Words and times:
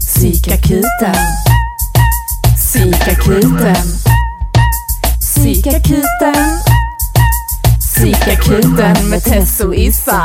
Psykakuten. 0.00 1.14
Psykakuten. 2.56 3.74
Psykakuten. 5.20 6.34
Psykakuten 7.78 9.10
med 9.10 9.24
Tess 9.24 9.60
och 9.60 9.74
Issa. 9.74 10.24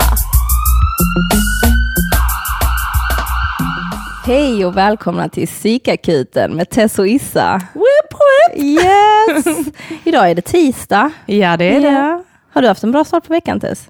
Hej 4.25 4.65
och 4.65 4.77
välkomna 4.77 5.29
till 5.29 5.47
Psykakuten 5.47 6.55
med 6.55 6.69
Tess 6.69 6.99
och 6.99 7.07
Issa. 7.07 7.61
Whip, 7.73 8.19
whip. 8.55 8.63
Yes! 8.63 9.45
Idag 10.03 10.29
är 10.29 10.35
det 10.35 10.41
tisdag. 10.41 11.11
Ja, 11.25 11.57
det 11.57 11.75
är 11.75 11.81
det. 11.81 11.87
Ja. 11.87 12.23
Har 12.53 12.61
du 12.61 12.67
haft 12.67 12.83
en 12.83 12.91
bra 12.91 13.03
start 13.03 13.27
på 13.27 13.33
veckan 13.33 13.59
Tess? 13.59 13.89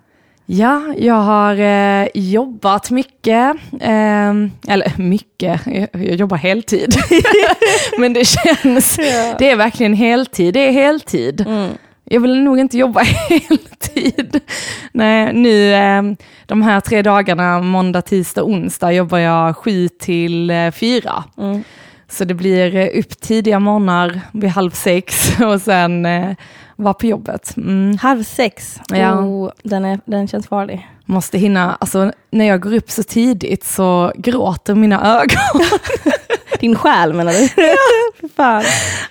Ja, 0.51 0.93
jag 0.97 1.15
har 1.15 1.55
eh, 1.55 2.07
jobbat 2.13 2.91
mycket. 2.91 3.55
Eh, 3.81 4.29
eller 4.67 4.97
mycket, 5.01 5.61
jag, 5.65 5.87
jag 5.91 6.15
jobbar 6.15 6.37
heltid. 6.37 6.95
Men 7.97 8.13
det 8.13 8.25
känns, 8.25 8.95
det 9.39 9.51
är 9.51 9.55
verkligen 9.55 9.93
heltid. 9.93 10.53
Det 10.53 10.67
är 10.67 10.71
heltid. 10.71 11.41
Mm. 11.47 11.69
Jag 12.03 12.19
vill 12.19 12.43
nog 12.43 12.59
inte 12.59 12.77
jobba 12.77 12.99
heltid. 13.29 14.39
Nej, 14.91 15.33
nu 15.33 15.73
eh, 15.73 16.01
de 16.45 16.61
här 16.61 16.79
tre 16.79 17.01
dagarna, 17.01 17.59
måndag, 17.59 18.01
tisdag, 18.01 18.43
onsdag, 18.43 18.91
jobbar 18.91 19.17
jag 19.17 19.57
sju 19.57 19.89
till 19.89 20.49
eh, 20.49 20.71
fyra. 20.71 21.23
Mm. 21.37 21.63
Så 22.07 22.25
det 22.25 22.33
blir 22.33 22.75
eh, 22.75 22.99
upp 22.99 23.21
tidiga 23.21 23.59
morgnar 23.59 24.21
vid 24.31 24.49
halv 24.49 24.71
sex 24.71 25.31
och 25.45 25.61
sen 25.61 26.05
eh, 26.05 26.35
vara 26.79 26.93
på 26.93 27.05
jobbet. 27.05 27.57
Mm. 27.57 27.97
Halv 27.97 28.23
sex. 28.23 28.79
Ja. 28.89 29.19
Oh, 29.19 29.51
den, 29.63 29.85
är, 29.85 29.99
den 30.05 30.27
känns 30.27 30.47
farlig. 30.47 30.87
Måste 31.05 31.37
hinna, 31.37 31.77
alltså 31.79 32.11
när 32.31 32.45
jag 32.45 32.61
går 32.61 32.73
upp 32.73 32.91
så 32.91 33.03
tidigt 33.03 33.63
så 33.63 34.11
gråter 34.15 34.75
mina 34.75 35.19
ögon. 35.19 35.67
Din 36.59 36.75
själ 36.75 37.13
menar 37.13 37.33
du? 37.33 37.47
Fan. 38.35 38.63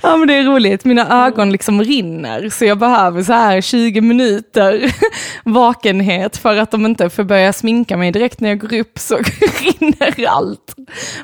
Ja 0.03 0.17
men 0.17 0.29
det 0.29 0.35
är 0.35 0.45
roligt, 0.45 0.85
mina 0.85 1.27
ögon 1.27 1.53
liksom 1.53 1.83
rinner 1.85 2.49
så 2.49 2.65
jag 2.65 2.79
behöver 2.79 3.23
så 3.23 3.33
här 3.33 3.61
20 3.61 4.01
minuter 4.01 4.95
vakenhet 5.45 6.37
för 6.37 6.57
att 6.57 6.71
de 6.71 6.87
inte 6.87 7.11
får 7.11 7.25
börja 7.25 7.53
sminka 7.53 7.97
mig 7.97 8.13
direkt 8.13 8.41
när 8.41 8.49
jag 8.49 8.59
går 8.59 8.79
upp 8.79 8.99
så 8.99 9.19
rinner 9.63 10.29
allt. 10.29 10.75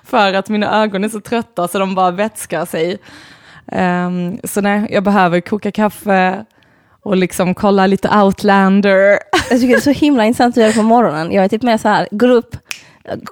För 0.04 0.32
att 0.32 0.48
mina 0.48 0.82
ögon 0.82 1.04
är 1.04 1.08
så 1.08 1.20
trötta 1.20 1.68
så 1.68 1.78
de 1.78 1.94
bara 1.94 2.10
vätskar 2.10 2.66
sig. 2.66 2.98
Ehm, 3.72 4.38
så 4.44 4.60
nej, 4.60 4.86
jag 4.90 5.04
behöver 5.04 5.40
koka 5.40 5.72
kaffe 5.72 6.44
och 7.02 7.16
liksom 7.16 7.54
kolla 7.54 7.86
lite 7.86 8.08
outlander. 8.22 9.18
Jag 9.50 9.60
tycker 9.60 9.68
det 9.68 9.74
är 9.74 9.80
så 9.80 9.90
himla 9.90 10.24
intressant 10.24 10.56
att 10.58 10.62
göra 10.62 10.72
på 10.72 10.82
morgonen. 10.82 11.32
Jag 11.32 11.44
är 11.44 11.48
typ 11.48 11.62
mer 11.62 11.76
så 11.78 11.88
här, 11.88 12.08
går 12.10 12.28
upp 12.28 12.56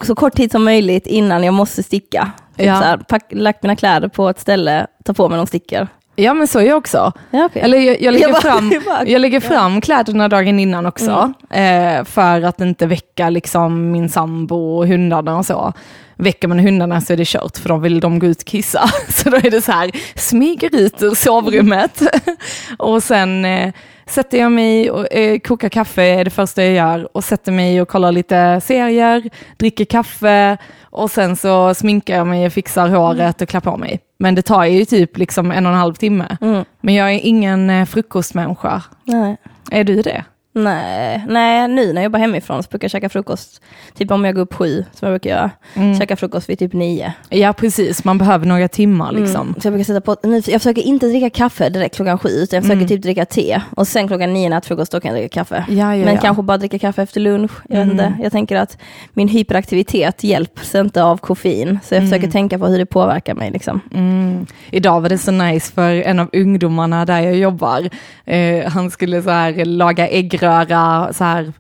så 0.03 0.15
kort 0.15 0.35
tid 0.35 0.53
som 0.53 0.65
möjligt 0.65 1.07
innan 1.07 1.45
jag 1.45 1.55
måste 1.55 1.83
sticka. 1.83 2.31
Typ 2.57 2.67
Ja. 2.67 2.77
så 2.79 2.85
här, 2.85 2.97
pack, 2.97 3.25
lagt 3.31 3.63
mina 3.63 3.77
kläder 3.77 4.09
på 4.09 4.29
ett 4.29 4.41
ställe, 4.41 4.87
tar 5.05 5.15
på 5.15 5.29
mig 5.29 5.39
de 5.39 5.47
stickor. 5.47 5.89
Ja 6.17 6.35
men 6.35 6.47
så 6.47 6.59
är 6.59 6.63
jag 6.65 6.79
också. 6.79 7.13
Ja, 7.31 7.45
okej. 7.45 7.63
Eller 7.63 7.79
jag, 7.79 8.01
jag 8.03 8.13
lägger, 8.13 8.27
Jag 8.27 8.33
bara- 8.33 8.41
fram, 8.43 8.73
jag 9.07 9.21
lägger 9.21 9.41
fram 9.41 9.81
kläderna 9.81 10.29
dagen 10.29 10.61
innan 10.61 10.87
också. 10.87 11.33
Eh, 11.51 12.05
för 12.05 12.43
att 12.43 12.61
inte 12.61 12.87
väcka 12.87 13.31
liksom 13.31 13.91
min 13.93 14.09
sambo 14.09 14.77
och 14.79 14.87
hundarna 14.87 15.37
och 15.39 15.47
så. 15.47 15.73
Väcker 16.17 16.49
man 16.49 16.59
hundarna 16.59 17.01
så 17.01 17.13
är 17.13 17.17
det 17.17 17.25
kört 17.29 17.59
för 17.59 17.69
då 17.69 17.77
vill 17.77 18.01
de 18.01 18.19
gå 18.19 18.27
ut 18.27 18.41
och 18.41 18.47
kissa. 18.47 18.89
Så 19.09 19.31
då 19.31 19.37
är 19.37 19.51
det 19.51 19.61
så 19.63 19.73
här, 19.73 19.91
smyger 20.15 20.77
ut 20.77 21.03
ur 21.03 21.15
sovrummet. 21.15 22.03
och 22.79 23.03
sen 23.03 23.45
eh, 23.45 23.73
sätter 24.07 24.39
jag 24.39 24.53
mig 24.53 24.91
och 24.91 25.13
eh, 25.13 25.39
kokar 25.39 25.69
kaffe 25.69 26.03
är 26.03 26.25
det 26.25 26.31
första 26.31 26.65
jag 26.65 26.73
gör. 26.75 27.09
Och 27.17 27.25
sätter 27.25 27.53
mig 27.53 27.83
och 27.83 27.89
kollar 27.89 28.13
lite 28.13 28.61
serier, 28.65 29.31
dricker 29.57 29.85
kaffe. 29.85 30.57
Och 30.93 31.11
sen 31.11 31.37
så 31.37 31.75
sminkar 31.75 32.17
jag 32.17 32.27
mig 32.27 32.47
och 32.47 32.53
fixar 32.53 32.89
håret 32.89 33.43
och 33.43 33.49
klär 33.49 33.61
på 33.61 33.77
mig. 33.77 34.01
Men 34.19 34.35
det 34.35 34.43
tar 34.43 34.65
ju 34.65 34.85
typ 34.85 35.19
liksom 35.19 35.51
en 35.51 35.67
och 35.67 35.73
en 35.73 35.79
halv 35.79 35.95
timme. 35.95 36.37
Mm. 36.41 36.65
Men 36.81 36.95
jag 36.95 37.13
är 37.13 37.19
ingen 37.19 37.71
eh, 37.71 37.87
frukostmänniska. 37.87 38.83
Nej. 39.05 39.37
Är 39.71 39.85
du 39.85 40.03
det? 40.03 40.25
Nej, 40.55 41.25
nej, 41.29 41.69
nu 41.69 41.87
när 41.87 41.95
jag 41.95 42.05
jobbar 42.05 42.19
hemifrån 42.19 42.63
så 42.63 42.69
brukar 42.71 42.85
jag 42.85 42.91
käka 42.91 43.09
frukost, 43.09 43.63
typ 43.95 44.11
om 44.11 44.25
jag 44.25 44.35
går 44.35 44.43
upp 44.43 44.55
sju, 44.55 44.85
som 44.93 45.09
jag 45.09 45.13
brukar 45.13 45.31
göra, 45.31 45.51
Mm. 45.75 45.99
käka 45.99 46.17
frukost 46.17 46.49
vid 46.51 46.59
typ 46.59 46.73
nio. 46.73 47.13
Ja, 47.29 47.53
precis. 47.53 48.05
Man 48.05 48.19
behöver 48.19 48.47
några 48.47 48.69
timmar 48.69 49.13
liksom. 49.13 49.41
Mm. 49.49 49.55
Så 49.61 49.67
jag 49.67 49.73
brukar 49.73 49.85
sätta 49.85 50.01
på, 50.01 50.17
nu, 50.23 50.37
jag 50.47 50.61
försöker 50.63 50.83
inte 50.83 51.07
dricka 51.07 51.31
kaffe 51.31 51.69
direkt 51.69 51.97
klockan 51.97 52.19
sju, 52.19 52.29
utan 52.29 52.57
jag 52.57 52.63
försöker 52.63 52.77
Mm. 52.77 52.89
typ 52.89 53.03
dricka 53.03 53.25
te. 53.25 53.61
Och 53.77 53.89
sen 53.89 54.09
klockan 54.09 54.33
nio 54.33 54.49
när 54.49 54.57
jag 54.57 54.59
äter 54.59 54.69
frukost, 54.69 54.93
då 54.93 55.01
kan 55.01 55.11
jag 55.11 55.21
dricka 55.21 55.41
kaffe. 55.41 55.65
Ja, 55.69 55.97
ja, 55.97 56.05
Men 56.05 56.15
ja. 56.15 56.21
kanske 56.21 56.43
bara 56.43 56.59
dricka 56.59 56.79
kaffe 56.79 57.03
efter 57.03 57.21
lunch. 57.21 57.53
Jag, 57.69 57.77
vet 57.79 57.85
Mm. 57.93 58.07
inte. 58.07 58.23
jag 58.23 58.33
tänker 58.33 58.57
att 58.57 58.79
min 59.13 59.29
hyperaktivitet 59.29 60.25
hjälps 60.25 60.75
inte 60.75 61.05
av 61.05 61.17
koffein. 61.17 61.79
Så 61.85 61.95
jag 61.95 62.03
försöker 62.03 62.31
tänka 62.31 62.59
på 62.59 62.67
hur 62.67 62.79
det 62.79 62.87
påverkar 62.87 63.35
mig. 63.35 63.51
Liksom. 63.51 63.81
Mm. 63.95 64.47
Idag 64.71 65.01
var 65.01 65.09
det 65.09 65.19
så 65.19 65.31
nice 65.31 65.73
för 65.73 65.93
en 66.03 66.19
av 66.19 66.29
ungdomarna 66.33 67.05
där 67.05 67.21
jag 67.21 67.37
jobbar. 67.37 67.89
Eh, 68.25 68.71
han 68.71 68.91
skulle 68.91 69.23
så 69.23 69.31
här 69.31 69.65
laga 69.65 70.09
äggröra, 70.47 71.13
så 71.13 71.25
här, 71.25 71.53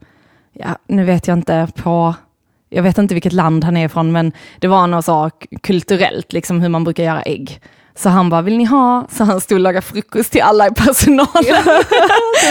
ja, 0.52 0.68
nu 0.88 1.04
vet 1.04 1.28
jag 1.28 1.38
inte 1.38 1.68
på, 1.74 2.14
jag 2.70 2.82
vet 2.82 2.98
inte 2.98 3.14
vilket 3.14 3.32
land 3.32 3.64
han 3.64 3.76
är 3.76 3.86
ifrån, 3.86 4.12
men 4.12 4.32
det 4.58 4.68
var 4.68 4.86
något 4.86 5.04
så 5.04 5.30
kulturellt, 5.62 6.32
liksom 6.32 6.60
hur 6.60 6.68
man 6.68 6.84
brukar 6.84 7.02
göra 7.04 7.22
ägg. 7.22 7.60
Så 7.94 8.08
han 8.08 8.30
bara, 8.30 8.42
vill 8.42 8.56
ni 8.58 8.64
ha? 8.64 9.06
Så 9.10 9.24
han 9.24 9.40
stod 9.40 9.56
och 9.56 9.60
lagade 9.60 9.82
frukost 9.82 10.32
till 10.32 10.42
alla 10.42 10.66
i 10.66 10.70
personalen 10.70 11.84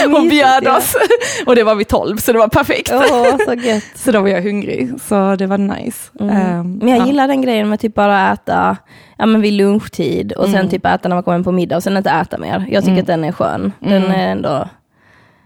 och 0.16 0.22
bjöd 0.30 0.62
ja. 0.64 0.76
oss. 0.76 0.94
Och 1.46 1.54
det 1.56 1.62
var 1.64 1.74
vid 1.74 1.88
tolv, 1.88 2.16
så 2.16 2.32
det 2.32 2.38
var 2.38 2.48
perfekt. 2.48 2.90
Åh, 2.92 3.36
så 3.46 3.54
gött. 3.68 3.84
Så 3.94 4.12
då 4.12 4.20
var 4.20 4.28
jag 4.28 4.42
hungrig, 4.42 4.90
så 5.00 5.36
det 5.36 5.46
var 5.46 5.58
nice. 5.58 6.10
Mm. 6.20 6.36
Ehm, 6.36 6.72
Men 6.72 6.88
jag 6.88 6.98
ja. 6.98 7.06
gillar 7.06 7.28
den 7.28 7.42
grejen 7.42 7.68
med 7.68 7.80
typ 7.80 7.94
bara 7.94 8.32
äta 8.32 8.76
ja, 9.18 9.26
men 9.26 9.40
vid 9.40 9.52
lunchtid 9.52 10.32
och 10.32 10.44
sen 10.44 10.54
Mm. 10.54 10.68
typ 10.68 10.86
äta 10.86 11.08
när 11.08 11.16
man 11.16 11.22
kommer 11.22 11.36
hem 11.36 11.44
på 11.44 11.52
middag 11.52 11.76
och 11.76 11.82
sen 11.82 11.96
inte 11.96 12.10
äta 12.10 12.38
mer. 12.38 12.66
Jag 12.70 12.82
tycker 12.82 12.92
Mm. 12.92 13.00
att 13.00 13.06
den 13.06 13.24
är 13.24 13.32
skön. 13.32 13.72
Den 13.80 13.92
Mm. 14.04 14.10
är 14.20 14.28
ändå, 14.32 14.68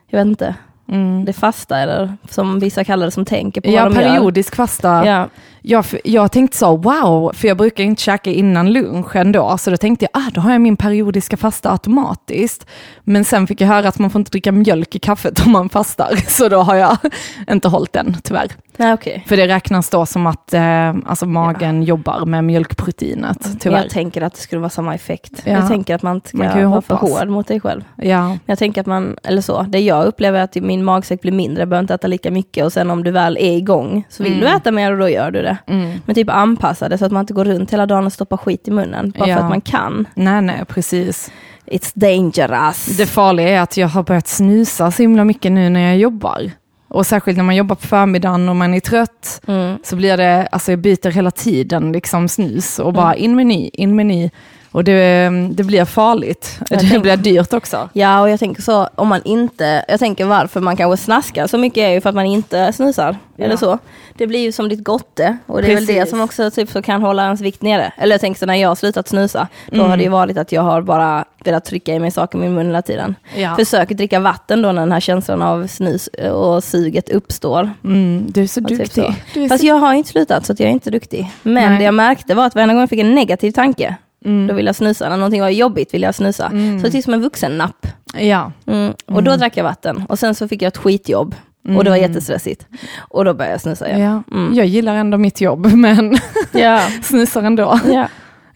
jag 0.08 0.19
vet 0.19 0.26
inte, 0.26 0.54
Mm. 0.88 1.24
det 1.24 1.32
fasta 1.32 1.78
eller 1.78 2.12
som 2.30 2.58
vissa 2.60 2.84
kallar 2.84 3.06
det 3.06 3.10
som 3.10 3.24
tänker 3.24 3.60
på 3.60 3.69
Ja, 3.70 3.82
vad 3.82 3.92
de 3.92 3.97
periodisk 3.97 4.56
fasta. 4.56 4.88
gör. 4.88 5.12
Ja. 5.12 5.28
Jag, 5.69 5.84
jag 6.04 6.32
tänkte 6.32 6.56
så, 6.56 6.77
wow, 6.77 7.32
för 7.34 7.49
jag 7.49 7.56
brukar 7.56 7.84
inte 7.84 8.03
käka 8.03 8.31
innan 8.31 8.72
lunch 8.72 9.16
ändå, 9.16 9.59
så 9.59 9.71
då 9.71 9.77
tänkte 9.77 10.06
jag, 10.12 10.22
ah, 10.22 10.31
då 10.34 10.41
har 10.41 10.53
jag 10.53 10.60
min 10.60 10.77
periodiska 10.77 11.37
fasta 11.37 11.71
automatiskt. 11.72 12.66
Men 13.04 13.25
sen 13.25 13.47
fick 13.47 13.60
jag 13.60 13.69
höra 13.69 13.88
att 13.88 13.99
man 13.99 14.10
får 14.10 14.19
inte 14.19 14.31
dricka 14.31 14.53
mjölk 14.53 14.94
i 14.94 14.99
kaffet 14.99 15.47
om 15.47 15.53
man 15.53 15.69
fastar, 15.69 16.16
så 16.31 16.49
då 16.49 16.59
har 16.59 16.75
jag 16.75 16.97
inte 17.50 17.69
hållit 17.69 17.93
den 17.93 18.16
tyvärr. 18.22 18.49
Nej, 18.78 18.93
okej. 18.93 19.25
För 19.28 19.37
det 19.37 19.49
räknas 19.49 19.91
då 19.91 20.06
som 20.06 20.26
att 20.26 20.55
eh, 20.55 20.88
alltså 21.06 21.26
magen 21.26 21.82
jobbar 21.82 22.25
med 22.25 22.44
mjölkproteinet, 22.44 23.60
tyvärr. 23.60 23.82
Jag 23.82 23.91
tänker 23.91 24.22
att 24.22 24.34
det 24.34 24.41
skulle 24.41 24.60
vara 24.60 24.71
samma 24.71 24.94
effekt. 24.94 25.32
Ja. 25.44 25.53
Jag 25.53 25.69
tänker 25.69 25.94
att 25.94 26.03
man 26.03 26.15
inte 26.15 26.28
ska 26.28 26.38
Man 26.38 26.71
vara 26.71 26.82
för 26.82 26.94
hård 26.94 27.28
mot 27.28 27.47
dig 27.49 27.60
själv. 27.60 27.84
Ja, 27.97 28.38
Jag 28.47 28.59
tänker 28.59 28.81
att 28.81 28.87
man, 28.87 29.16
eller 29.22 29.43
så, 29.43 29.62
det 29.62 29.81
jag 29.81 30.06
upplever 30.06 30.38
är 30.38 30.43
att 30.43 30.55
min 30.55 30.84
magsäck 30.84 31.21
blir 31.21 31.32
mindre, 31.32 31.60
jag 31.60 31.69
behöver 31.69 31.82
inte 31.84 31.94
äta 31.94 32.06
lika 32.06 32.31
mycket 32.31 32.65
och 32.65 32.72
sen 32.72 32.91
om 32.91 33.05
du 33.05 33.10
väl 33.10 33.37
är 33.37 33.56
igång 33.56 34.05
så 34.09 34.22
vill 34.22 34.32
Mm. 34.32 34.44
du 34.44 34.56
äta 34.56 34.71
mer 34.71 34.93
och 34.93 34.99
då 34.99 35.09
gör 35.09 35.31
du 35.31 35.43
det. 35.43 35.56
Mm. 35.67 36.00
Men 36.06 36.15
typ 36.15 36.28
anpassa 36.31 36.89
det 36.89 36.99
så 36.99 37.05
att 37.05 37.12
man 37.12 37.21
inte 37.21 37.34
går 37.34 37.44
runt 37.44 37.72
hela 37.72 37.87
dagen 37.87 38.06
och 38.06 38.12
stoppar 38.12 38.37
skit 38.37 38.69
i 38.69 38.71
munnen. 38.71 39.12
Bara 39.19 39.28
Ja. 39.28 39.37
för 39.37 39.43
att 39.43 39.49
man 39.50 39.61
kan. 39.61 40.06
nej, 40.15 40.43
nej, 40.43 40.65
precis. 40.69 41.31
It's 41.67 41.93
dangerous. 41.94 42.87
Det 42.87 43.06
farliga 43.06 43.49
är 43.49 43.61
att 43.61 43.77
jag 43.77 43.89
har 43.89 44.03
börjat 44.03 44.28
snusa 44.28 44.91
så 44.91 45.03
himla 45.03 45.25
mycket 45.25 45.53
nu 45.53 45.69
när 45.69 45.81
jag 45.81 45.97
jobbar. 45.99 46.50
Och 46.89 47.06
särskilt 47.06 47.37
när 47.37 47.44
man 47.44 47.56
jobbar 47.56 47.77
på 47.77 47.87
förmiddagen 47.87 48.49
och 48.49 48.56
man 48.56 48.75
är 48.75 48.81
trött, 48.81 49.41
Mm. 49.47 49.78
så 49.84 49.97
blir 49.97 50.17
det, 50.17 50.47
alltså 50.53 50.72
jag 50.72 50.78
byter 50.78 51.11
hela 51.11 51.31
tiden 51.31 51.93
liksom 51.93 52.28
snus 52.28 52.78
och 52.78 52.93
bara 52.93 53.15
Mm. 53.15 53.25
in 53.25 53.37
med 53.37 53.47
ny, 53.47 53.69
in 53.73 53.97
med 53.97 54.06
ny. 54.06 54.31
Och 54.76 54.84
det, 54.84 55.31
det 55.50 55.64
blir 55.64 55.84
farligt. 55.84 56.56
Jag 56.59 56.78
det 56.78 56.81
tänker- 56.81 56.98
blir 57.00 57.16
dyrt 57.16 57.53
också. 57.53 57.88
Ja, 57.92 58.20
och 58.20 58.31
jag 58.31 58.38
tänker 58.41 58.62
så, 58.62 58.88
om 58.94 59.09
man 59.09 59.20
inte, 59.25 59.84
jag 59.88 59.98
tänker 60.00 60.25
varför 60.25 60.60
man 60.60 60.76
kanske 60.76 61.04
snaskar 61.04 61.47
så 61.47 61.59
mycket 61.59 61.78
är 61.78 61.88
ju 61.91 62.00
för 62.00 62.09
att 62.09 62.14
man 62.14 62.26
inte 62.26 62.72
snusar. 62.72 63.16
Ja. 63.37 63.44
Eller 63.44 63.56
så. 63.56 63.78
Det 64.19 64.26
blir 64.26 64.41
ju 64.41 64.53
som 64.53 64.69
ditt 64.69 64.84
gotte 64.84 65.37
och 65.46 65.62
det 65.62 65.70
är 65.70 65.75
väl 65.75 65.87
det 65.87 65.94
Precis. 65.94 66.11
som 66.11 66.20
också 66.20 66.50
typ 66.50 66.70
så 66.70 66.82
kan 66.82 67.02
hålla 67.02 67.25
ens 67.25 67.40
vikt 67.40 67.62
nere. 67.62 67.93
Eller 67.99 68.14
jag 68.14 68.20
tänker 68.20 68.38
så 68.38 68.46
när 68.46 68.55
jag 68.55 68.69
har 68.69 68.75
slutat 68.75 69.08
snusa, 69.08 69.49
då 69.70 69.75
Mm. 69.76 69.90
har 69.90 69.96
det 69.96 70.02
ju 70.02 70.08
varit 70.08 70.38
att 70.38 70.52
jag 70.52 70.62
har 70.62 70.82
bara 70.82 71.25
velat 71.44 71.64
trycka 71.64 71.94
i 71.94 71.99
mig 71.99 72.11
saker 72.11 72.38
i 72.38 72.40
min 72.40 72.55
mun 72.55 72.67
hela 72.67 72.82
tiden. 72.82 73.14
Ja. 73.37 73.56
Försöker 73.56 73.94
dricka 73.94 74.20
vatten 74.20 74.62
då 74.62 74.73
när 74.73 74.81
den 74.82 74.93
här 74.93 75.00
känslan 75.00 75.43
av 75.43 75.67
snus 75.67 76.08
och 76.32 76.64
suget 76.64 77.08
uppstår. 77.08 77.70
Mm, 77.84 78.26
du 78.28 78.43
är 78.43 78.46
så 78.46 78.61
Ja, 78.61 78.69
typ 78.69 78.78
duktig. 78.78 79.05
så. 79.05 79.14
Du 79.34 79.44
är 79.44 79.49
Fast 79.49 79.61
så... 79.61 79.67
jag 79.67 79.75
har 79.75 79.94
inte 79.94 80.11
slutat 80.11 80.46
så 80.46 80.52
att 80.52 80.61
jag 80.61 80.69
är 80.69 80.73
inte 80.73 80.90
duktig. 80.90 81.31
Men 81.43 81.55
Nej. 81.70 81.78
det 81.78 81.84
jag 81.84 81.94
märkte 81.94 82.34
var 82.34 82.46
att 82.46 82.55
varje 82.55 82.67
gång 82.69 82.78
jag 82.81 82.88
fick 82.90 83.00
en 83.00 83.14
negativ 83.14 83.52
tanke, 83.52 83.96
Mm. 84.26 84.46
då 84.46 84.55
ville 84.55 84.69
jag 84.69 84.76
snusa. 84.76 85.08
När 85.08 85.17
någonting 85.17 85.40
var 85.43 85.49
jobbigt 85.49 85.94
ville 85.94 86.06
jag 86.06 86.14
snusa. 86.14 86.46
Mm. 86.46 86.81
Så 86.81 86.88
det 86.88 86.99
är 86.99 87.02
som 87.02 87.14
en 87.14 87.23
vuxennapp. 87.23 87.87
Ja. 88.14 88.52
Mm. 88.67 88.93
Och 89.06 89.23
då 89.23 89.37
drack 89.37 89.56
jag 89.56 89.64
vatten. 89.64 90.05
Och 90.08 90.19
sen 90.19 90.34
så 90.34 90.49
fick 90.49 90.62
jag 90.62 90.69
ett 90.69 90.76
skitjobb. 90.76 91.34
Och 91.76 91.84
det 91.84 91.90
var 91.90 91.96
jättestressigt. 91.96 92.67
Och 92.99 93.25
då 93.25 93.34
började 93.34 93.55
jag 93.55 93.61
snusa 93.61 93.88
igen. 93.88 94.00
Ja. 94.28 94.37
Mm. 94.37 94.55
Jag 94.55 94.67
gillar 94.67 94.94
ändå 94.94 95.19
mitt 95.19 95.40
jobb, 95.40 95.67
men 95.75 96.19
Ja, 96.52 96.81
snusar 97.02 97.43
ändå. 97.43 97.81
ja. 97.93 98.08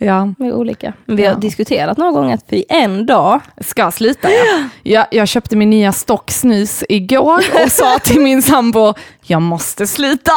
Ja. 0.03 0.35
Vi 0.39 0.49
är 0.49 0.53
olika. 0.55 0.93
Men 1.05 1.17
vi 1.17 1.25
har 1.25 1.33
Ja. 1.33 1.39
diskuterat 1.39 1.99
några 1.99 2.13
gånger 2.13 2.35
att 2.35 2.45
vi 2.49 2.65
en 2.69 3.07
dag, 3.07 3.41
Ska 3.61 3.91
sluta 3.91 4.29
ja. 4.31 4.65
jag. 4.83 5.07
Jag 5.11 5.29
köpte 5.29 5.57
min 5.57 5.71
nya 5.71 5.93
stock 5.93 6.31
snus 6.31 6.85
igår 6.89 7.43
och 7.65 7.73
sa 7.73 7.99
till 7.99 8.21
min 8.21 8.43
sambo, 8.43 8.95
jag 9.23 9.43
måste 9.43 9.87
sluta. 9.87 10.33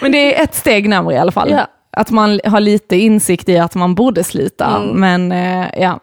Men 0.00 0.12
det 0.12 0.36
är 0.38 0.44
ett 0.44 0.54
steg 0.54 0.88
närmare 0.88 1.14
i 1.14 1.18
alla 1.18 1.32
fall. 1.32 1.50
Ja. 1.50 1.66
Att 1.96 2.10
man 2.10 2.40
har 2.44 2.60
lite 2.60 2.96
insikt 2.96 3.48
i 3.48 3.58
att 3.58 3.74
man 3.74 3.94
borde 3.94 4.24
sluta. 4.24 4.76
Mm. 4.76 5.00
Men 5.00 5.32
eh, 5.32 5.82
ja. 5.82 6.00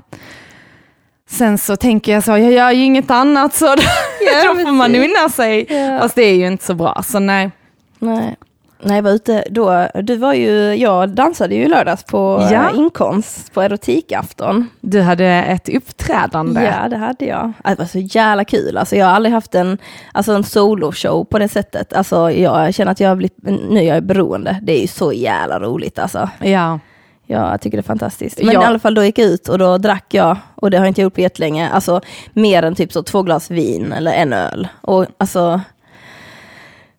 Sen 1.30 1.58
så 1.58 1.76
tänker 1.76 2.12
jag 2.12 2.24
så, 2.24 2.32
jag 2.32 2.52
gör 2.52 2.72
ju 2.72 2.84
inget 2.84 3.12
annat 3.12 3.54
så 3.56 3.66
då, 3.76 3.84
Ja, 4.22 4.54
då 4.54 4.60
får 4.60 4.72
man 4.72 4.96
unna 4.96 5.30
sig. 5.30 5.66
Ja. 5.70 6.00
Fast 6.00 6.16
det 6.16 6.24
är 6.24 6.36
ju 6.36 6.48
inte 6.48 6.66
så 6.66 6.74
bra, 6.74 7.04
så 7.06 7.20
nej. 7.20 7.52
Nej. 8.00 8.36
Nej, 8.86 8.96
jag 8.96 9.04
var 9.04 9.12
ute 9.12 9.44
då. 9.50 9.88
Du 10.04 10.16
var 10.16 10.34
ju, 10.34 10.74
jag 10.76 11.10
dansade 11.10 11.56
ju 11.56 11.68
lördags 11.68 12.04
på 12.04 12.48
Ja. 12.52 12.70
eh, 12.70 12.76
inkomst 12.78 13.54
på 13.54 13.62
erotikafton. 13.62 14.70
Du 14.82 15.02
hade 15.02 15.26
ett 15.26 15.70
uppträdande. 15.70 16.64
Ja, 16.82 16.90
det 16.90 16.98
hade 16.98 17.26
jag. 17.26 17.52
Det 17.66 17.76
var 17.80 17.86
så 17.86 18.00
jävla 18.00 18.46
kul. 18.46 18.78
Alltså, 18.78 18.96
jag 18.96 19.06
har 19.06 19.14
aldrig 19.14 19.34
haft 19.34 19.56
en, 19.56 19.78
alltså, 20.12 20.34
en 20.34 20.44
soloshow 20.44 21.24
på 21.26 21.40
det 21.40 21.48
sättet. 21.50 21.94
Alltså, 21.94 22.32
jag 22.32 22.74
känner 22.74 22.92
att 22.92 23.00
jag 23.00 23.10
har 23.10 23.16
blivit, 23.16 23.38
nu 23.70 23.80
är 23.80 23.84
jag 23.84 24.04
beroende. 24.04 24.60
Det 24.62 24.78
är 24.78 24.82
ju 24.82 24.88
så 24.88 25.14
jävla 25.14 25.60
roligt 25.60 26.00
alltså. 26.00 26.30
Ja. 26.40 26.80
Jag 27.28 27.62
tycker 27.62 27.78
det 27.78 27.82
är 27.82 27.84
fantastiskt. 27.84 28.38
Men 28.44 28.54
Ja. 28.54 28.62
i 28.62 28.66
alla 28.66 28.80
fall 28.80 28.96
då 28.96 29.04
gick 29.04 29.18
jag 29.20 29.28
ut 29.28 29.48
och 29.50 29.58
då 29.58 29.78
drack 29.78 30.06
jag, 30.14 30.38
och 30.56 30.72
det 30.72 30.78
har 30.78 30.86
jag 30.86 30.90
inte 30.90 31.02
gjort 31.02 31.14
på 31.16 31.22
jättelänge, 31.22 31.70
alltså 31.70 32.02
mer 32.34 32.64
än 32.64 32.76
typ 32.76 32.92
så 32.92 33.04
två 33.04 33.22
glas 33.22 33.52
vin 33.52 33.94
eller 33.94 34.12
en 34.14 34.34
öl. 34.34 34.68
Och 34.82 35.06
alltså, 35.18 35.62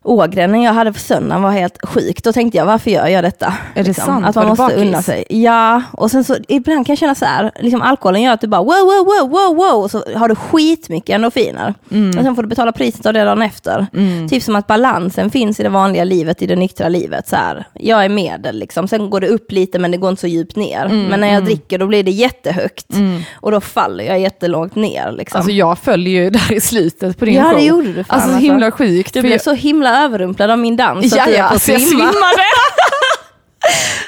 ågren 0.05 0.61
jag 0.61 0.73
hade 0.73 0.93
på 0.93 0.99
söndagen 0.99 1.41
var 1.43 1.51
helt 1.51 1.77
sjuk. 1.85 2.23
Då 2.23 2.33
tänkte 2.33 2.57
jag, 2.57 2.65
varför 2.65 2.91
gör 2.91 3.07
jag 3.07 3.23
detta? 3.23 3.53
Är 3.73 3.83
det 3.83 3.93
sant? 3.93 4.25
Att 4.25 4.35
Var 4.35 4.43
man 4.43 4.55
du 4.55 4.61
måste 4.63 4.75
unna 4.75 5.01
sig. 5.01 5.25
Ja, 5.29 5.81
och 5.93 6.11
sen 6.11 6.23
så 6.23 6.35
ibland 6.47 6.85
kan 6.85 6.93
jag 6.93 6.99
känna 6.99 7.15
så 7.15 7.25
här, 7.25 7.51
liksom 7.59 7.81
alkoholen 7.81 8.21
gör 8.21 8.33
att 8.33 8.41
du 8.41 8.47
bara 8.47 8.61
wow, 8.63 8.73
wow, 8.85 9.05
wow, 9.05 9.29
wow, 9.29 9.55
wow, 9.55 9.83
och 9.83 9.91
så 9.91 10.03
har 10.15 10.29
du 10.29 10.35
skitmycket 10.35 11.15
endorfiner. 11.15 11.73
Mm. 11.91 12.17
Och 12.17 12.23
sen 12.23 12.35
får 12.35 12.41
du 12.43 12.49
betala 12.49 12.71
priset 12.71 13.05
av 13.05 13.13
det 13.13 13.23
dagen 13.23 13.41
efter. 13.41 13.87
Typ 14.29 14.43
som 14.43 14.55
att 14.55 14.67
balansen 14.67 15.29
finns 15.31 15.59
i 15.59 15.63
det 15.63 15.69
vanliga 15.69 16.03
livet, 16.03 16.41
i 16.41 16.47
det 16.47 16.55
nyktra 16.55 16.89
livet. 16.89 17.27
Så 17.27 17.35
här, 17.35 17.65
jag 17.73 18.05
är 18.05 18.09
medel, 18.09 18.59
liksom. 18.59 18.87
sen 18.87 19.09
går 19.09 19.19
det 19.21 19.27
upp 19.27 19.51
lite 19.51 19.79
men 19.79 19.91
det 19.91 19.97
går 19.97 20.09
inte 20.09 20.21
så 20.21 20.27
djupt 20.27 20.55
ner. 20.55 20.85
Mm, 20.85 21.05
men 21.05 21.19
när 21.19 21.33
jag 21.33 21.45
dricker 21.45 21.77
då 21.77 21.87
blir 21.87 22.03
det 22.03 22.11
jättehögt. 22.11 22.85
Och 23.35 23.51
då 23.51 23.61
faller 23.61 24.03
jag 24.03 24.19
jättelångt 24.19 24.75
ner. 24.75 25.11
Liksom. 25.11 25.37
Alltså 25.37 25.51
jag 25.51 25.77
följer 25.77 26.23
ju 26.23 26.29
där 26.29 26.53
i 26.53 26.61
slutet 26.61 27.17
på 27.19 27.25
din 27.25 27.33
Ja, 27.35 27.43
show. 27.43 27.57
det 27.59 27.65
gjorde 27.65 27.93
du 27.93 28.03
fan, 28.03 28.05
Alltså 28.07 28.29
så 28.29 28.33
alltså. 28.35 28.51
himla 28.51 28.71
sjukt. 28.71 29.13
du 29.13 29.21
blev 29.21 29.37
så 29.37 29.53
himla 29.53 29.94
överrumplad 30.03 30.51
av 30.51 30.59
min 30.59 30.75
dans 30.75 31.09
så 31.09 31.19
att 31.19 31.25
du 31.25 31.31
ja, 31.31 31.41
höll 31.43 31.49
på 31.49 31.55
att 31.55 31.67
jag 31.67 31.81
svimma. 31.81 32.11
svimmade. 32.11 32.43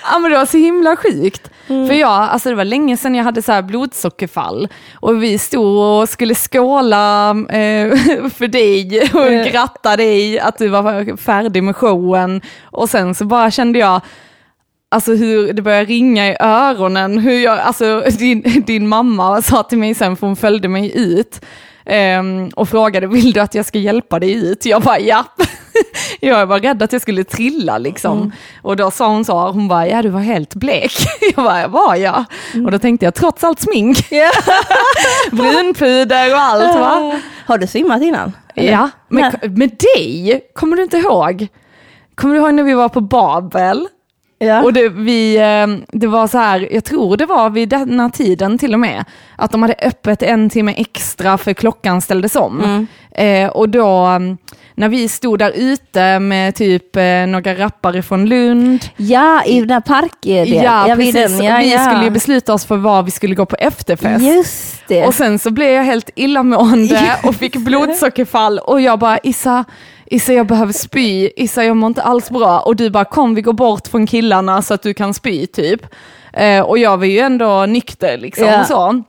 ja 0.11 0.19
men 0.19 0.31
det 0.31 0.37
var 0.37 0.45
så 0.45 0.57
himla 0.57 0.95
sjukt. 0.95 1.49
Mm. 1.67 1.87
För 1.87 1.93
jag, 1.95 2.11
alltså 2.11 2.49
det 2.49 2.55
var 2.55 2.65
länge 2.65 2.97
sedan 2.97 3.15
jag 3.15 3.23
hade 3.23 3.41
så 3.41 3.51
här 3.51 3.61
blodsockerfall 3.61 4.67
och 4.95 5.23
vi 5.23 5.37
stod 5.37 6.01
och 6.01 6.09
skulle 6.09 6.35
skåla 6.35 7.29
eh, 7.29 7.95
för 8.37 8.47
dig 8.47 9.09
och 9.13 9.27
Eh. 9.27 9.51
gratta 9.51 9.97
dig 9.97 10.39
att 10.39 10.57
du 10.57 10.67
var 10.67 11.17
färdig 11.17 11.63
med 11.63 11.75
showen. 11.75 12.41
Och 12.63 12.89
sen 12.89 13.15
så 13.15 13.25
bara 13.25 13.51
kände 13.51 13.79
jag, 13.79 14.01
Alltså 14.89 15.13
hur 15.15 15.53
det 15.53 15.61
började 15.61 15.85
ringa 15.85 16.27
i 16.27 16.37
öronen. 16.39 17.17
Hur 17.19 17.39
jag, 17.39 17.59
alltså 17.59 18.03
din, 18.19 18.63
din 18.67 18.87
mamma 18.87 19.41
sa 19.41 19.63
till 19.63 19.77
mig 19.77 19.93
sen, 19.93 20.15
för 20.17 20.27
hon 20.27 20.35
följde 20.35 20.67
mig 20.67 20.91
ut 20.95 21.41
ehm, 21.85 22.49
och 22.55 22.69
frågade, 22.69 23.07
vill 23.07 23.33
du 23.33 23.39
att 23.39 23.55
jag 23.55 23.65
ska 23.65 23.77
hjälpa 23.79 24.19
dig 24.19 24.33
ut? 24.33 24.65
Jag 24.65 24.81
bara, 24.81 24.99
ja. 24.99 25.25
jag 26.19 26.45
var 26.45 26.59
rädd 26.59 26.83
att 26.83 26.93
jag 26.93 27.01
skulle 27.01 27.23
trilla 27.23 27.77
liksom. 27.77 28.31
Och 28.61 28.75
då 28.75 28.91
sa 28.91 29.07
hon 29.07 29.25
så, 29.25 29.51
hon 29.51 29.67
bara, 29.67 29.87
ja 29.87 30.01
du 30.01 30.09
var 30.09 30.19
helt 30.19 30.55
blek. 30.55 30.91
Jag 31.35 31.45
bara, 31.45 31.67
var 31.67 31.95
jag? 31.95 32.25
Och 32.65 32.71
då 32.71 32.79
tänkte 32.79 33.05
jag, 33.05 33.15
trots 33.15 33.43
allt 33.43 33.59
smink, 33.59 33.97
brunpuder 35.31 36.33
och 36.33 36.39
allt 36.39 36.75
va? 36.75 37.19
Har 37.45 37.57
du 37.57 37.67
svimmat 37.67 38.01
innan? 38.01 38.31
Eller? 38.55 38.71
Ja, 38.71 38.89
men 39.07 39.33
med 39.41 39.69
dig, 39.95 40.41
kommer 40.55 40.77
du 40.77 40.83
inte 40.83 40.97
ihåg? 40.97 41.47
Kommer 42.15 42.35
du 42.35 42.41
ihåg 42.41 42.53
när 42.53 42.63
vi 42.63 42.73
var 42.73 42.89
på 42.89 43.01
Babel? 43.01 43.87
Ja. 44.39 44.63
Och 44.63 44.73
det, 44.73 44.89
vi, 44.89 45.37
eh, 45.37 45.97
det 45.99 46.07
var 46.07 46.27
så 46.27 46.37
här, 46.37 46.67
jag 46.71 46.83
tror 46.83 47.17
det 47.17 47.25
var 47.25 47.49
vid 47.49 47.69
denna 47.69 48.09
tiden 48.09 48.57
till 48.57 48.73
och 48.73 48.79
med, 48.79 49.05
att 49.35 49.51
de 49.51 49.61
hade 49.61 49.75
öppet 49.81 50.23
en 50.23 50.49
timme 50.49 50.73
extra 50.77 51.37
för 51.37 51.53
klockan 51.53 52.01
ställdes 52.01 52.35
om. 52.35 52.87
Eh, 53.11 53.49
och 53.49 53.69
då, 53.69 53.95
mm, 53.95 54.37
när 54.75 54.89
vi 54.89 55.07
stod 55.07 55.39
där 55.39 55.51
ute 55.55 56.19
med 56.19 56.55
typ 56.55 56.95
eh, 56.95 57.03
några 57.27 57.55
rappare 57.55 58.03
från 58.03 58.25
Lund, 58.25 58.85
ja, 58.97 59.43
i 59.45 59.59
den 59.59 59.71
här 59.71 59.81
parken. 59.81 60.47
ja, 60.47 60.95
vid 60.97 61.13
precis, 61.13 61.37
den, 61.37 61.45
ja, 61.45 61.57
vi 61.57 61.73
ja. 61.73 61.85
skulle 61.85 62.03
ju 62.03 62.09
besluta 62.09 62.53
oss 62.53 62.65
för 62.65 62.77
var 62.77 63.03
vi 63.03 63.11
skulle 63.11 63.35
gå 63.35 63.45
på 63.45 63.55
efterfest. 63.55 64.25
Just 64.25 64.87
det. 64.87 65.05
Och 65.05 65.13
sen 65.13 65.39
så 65.39 65.51
blev 65.51 65.69
jag 65.69 65.83
helt 65.83 66.09
illamående 66.15 67.15
och 67.23 67.35
fick 67.35 67.55
blodsockerfall 67.55 68.59
och 68.59 68.81
jag 68.81 68.99
bara 68.99 69.17
Issa, 69.17 69.65
Issa 70.09 70.33
jag 70.33 70.47
behöver 70.47 70.73
spy, 70.73 71.29
Issa 71.35 71.63
jag 71.63 71.77
mår 71.77 71.87
inte 71.87 72.01
alls 72.03 72.29
bra 72.29 72.59
och 72.59 72.75
du 72.75 72.89
bara 72.89 73.05
kom 73.05 73.35
vi 73.35 73.41
går 73.41 73.53
bort 73.53 73.87
från 73.87 74.07
killarna 74.07 74.61
så 74.61 74.73
att 74.73 74.81
du 74.81 74.93
kan 74.93 75.13
spy 75.13 75.47
typ. 75.47 75.81
Eh, 76.33 76.61
och 76.61 76.77
jag 76.77 76.97
var 76.97 77.05
ju 77.05 77.19
ändå 77.19 77.65
nykter 77.65 78.17
liksom 78.17 78.47
och 78.61 78.67
så. 78.67 79.03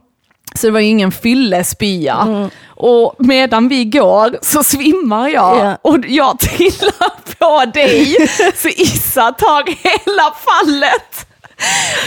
Så 0.55 0.67
det 0.67 0.71
var 0.71 0.81
ju 0.81 0.87
ingen 0.87 1.13
fyllespya. 1.13 2.51
Och 2.69 3.15
medan 3.19 3.69
vi 3.69 3.85
går 3.85 4.39
så 4.43 4.63
svimmar 4.65 5.29
jag 5.29 5.57
Ja. 5.57 5.79
och 5.83 5.99
jag 6.09 6.39
trillar 6.39 7.39
på 7.39 7.71
dig 7.71 8.17
så 8.57 8.69
Issa 8.69 9.33
tar 9.33 9.65
hela 9.67 10.35
fallet. 10.45 11.28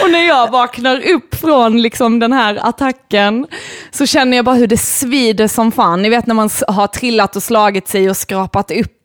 Och 0.02 0.12
när 0.12 0.28
jag 0.28 0.52
vaknar 0.52 1.08
upp 1.08 1.36
från 1.36 1.82
liksom 1.82 2.20
den 2.20 2.34
här 2.34 2.60
attacken 2.62 3.48
så 3.92 4.06
känner 4.06 4.38
jag 4.38 4.46
bara 4.46 4.56
hur 4.56 4.68
det 4.68 4.78
svider 4.78 5.48
som 5.48 5.72
fan. 5.72 6.02
Ni 6.02 6.10
vet 6.10 6.28
när 6.28 6.36
man 6.36 6.50
har 6.68 6.88
trillat 6.88 7.36
och 7.36 7.44
slagit 7.44 7.88
sig 7.88 8.10
och 8.10 8.18
skrapat 8.18 8.72
upp 8.72 9.01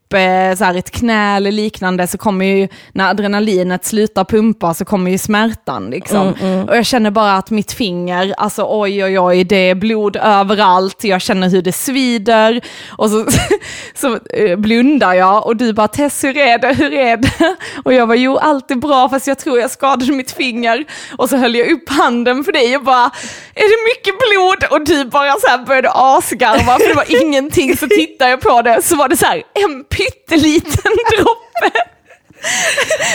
så 0.58 0.64
här 0.64 0.75
ett 0.75 0.91
knä 0.91 1.37
eller 1.37 1.53
liknande 1.53 2.06
så 2.06 2.19
kommer 2.19 2.44
ju, 2.44 2.69
när 2.93 3.11
adrenalinet 3.11 3.85
slutar 3.85 4.25
pumpa 4.25 4.75
så 4.75 4.85
kommer 4.85 5.11
ju 5.11 5.19
smärtan 5.19 5.91
liksom. 5.91 6.35
Och 6.69 6.76
jag 6.76 6.87
känner 6.87 7.11
bara 7.11 7.37
att 7.37 7.50
mitt 7.50 7.73
finger, 7.73 8.35
alltså 8.38 8.67
oj 8.69 9.05
oj 9.05 9.20
oj, 9.20 9.44
det 9.44 9.70
är 9.70 9.75
blod 9.75 10.17
överallt, 10.17 11.05
jag 11.05 11.20
känner 11.20 11.49
hur 11.49 11.62
det 11.62 11.73
svider. 11.73 12.61
Och 12.88 13.11
så, 13.11 13.26
så 13.94 14.19
eh, 14.31 14.56
blundar 14.56 15.14
jag 15.14 15.47
och 15.47 15.56
du 15.56 15.73
bara 15.73 15.88
Tess 15.88 16.25
hur 16.25 16.37
är 16.37 16.59
det, 16.59 16.75
hur 16.75 16.93
är 16.93 17.17
det? 17.17 17.56
Och 17.85 17.94
jag 17.94 18.09
bara 18.09 18.17
jo 18.17 18.37
allt 18.37 18.70
är 18.70 18.75
bra 18.75 19.09
fast 19.09 19.26
jag 19.26 19.38
tror 19.38 19.59
jag 19.59 19.70
skadade 19.70 20.12
mitt 20.12 20.31
finger. 20.32 20.85
Och 21.19 21.29
så 21.31 21.37
höll 21.37 21.55
jag 21.55 21.70
upp 21.70 21.88
handen 21.88 22.44
för 22.44 22.52
dig 22.52 22.76
och 22.76 22.85
bara 22.85 23.11
är 23.55 23.69
det 23.69 23.94
mycket 23.94 24.14
blod? 24.19 24.70
Och 24.70 24.87
du 24.87 25.05
bara 25.05 25.32
så 25.32 25.49
här 25.49 25.59
började 25.67 25.91
asgarva 25.93 26.79
för 26.79 26.88
det 26.88 26.94
var 26.94 27.23
ingenting. 27.23 27.76
Så 27.76 27.87
tittade 27.88 28.31
jag 28.31 28.41
på 28.41 28.62
det 28.62 28.82
så 28.82 28.97
var 28.97 29.09
det 29.09 29.17
så 29.17 29.26
här 29.26 29.43
en 29.55 29.85
pytteliten 29.97 30.93
droppe. 31.17 31.79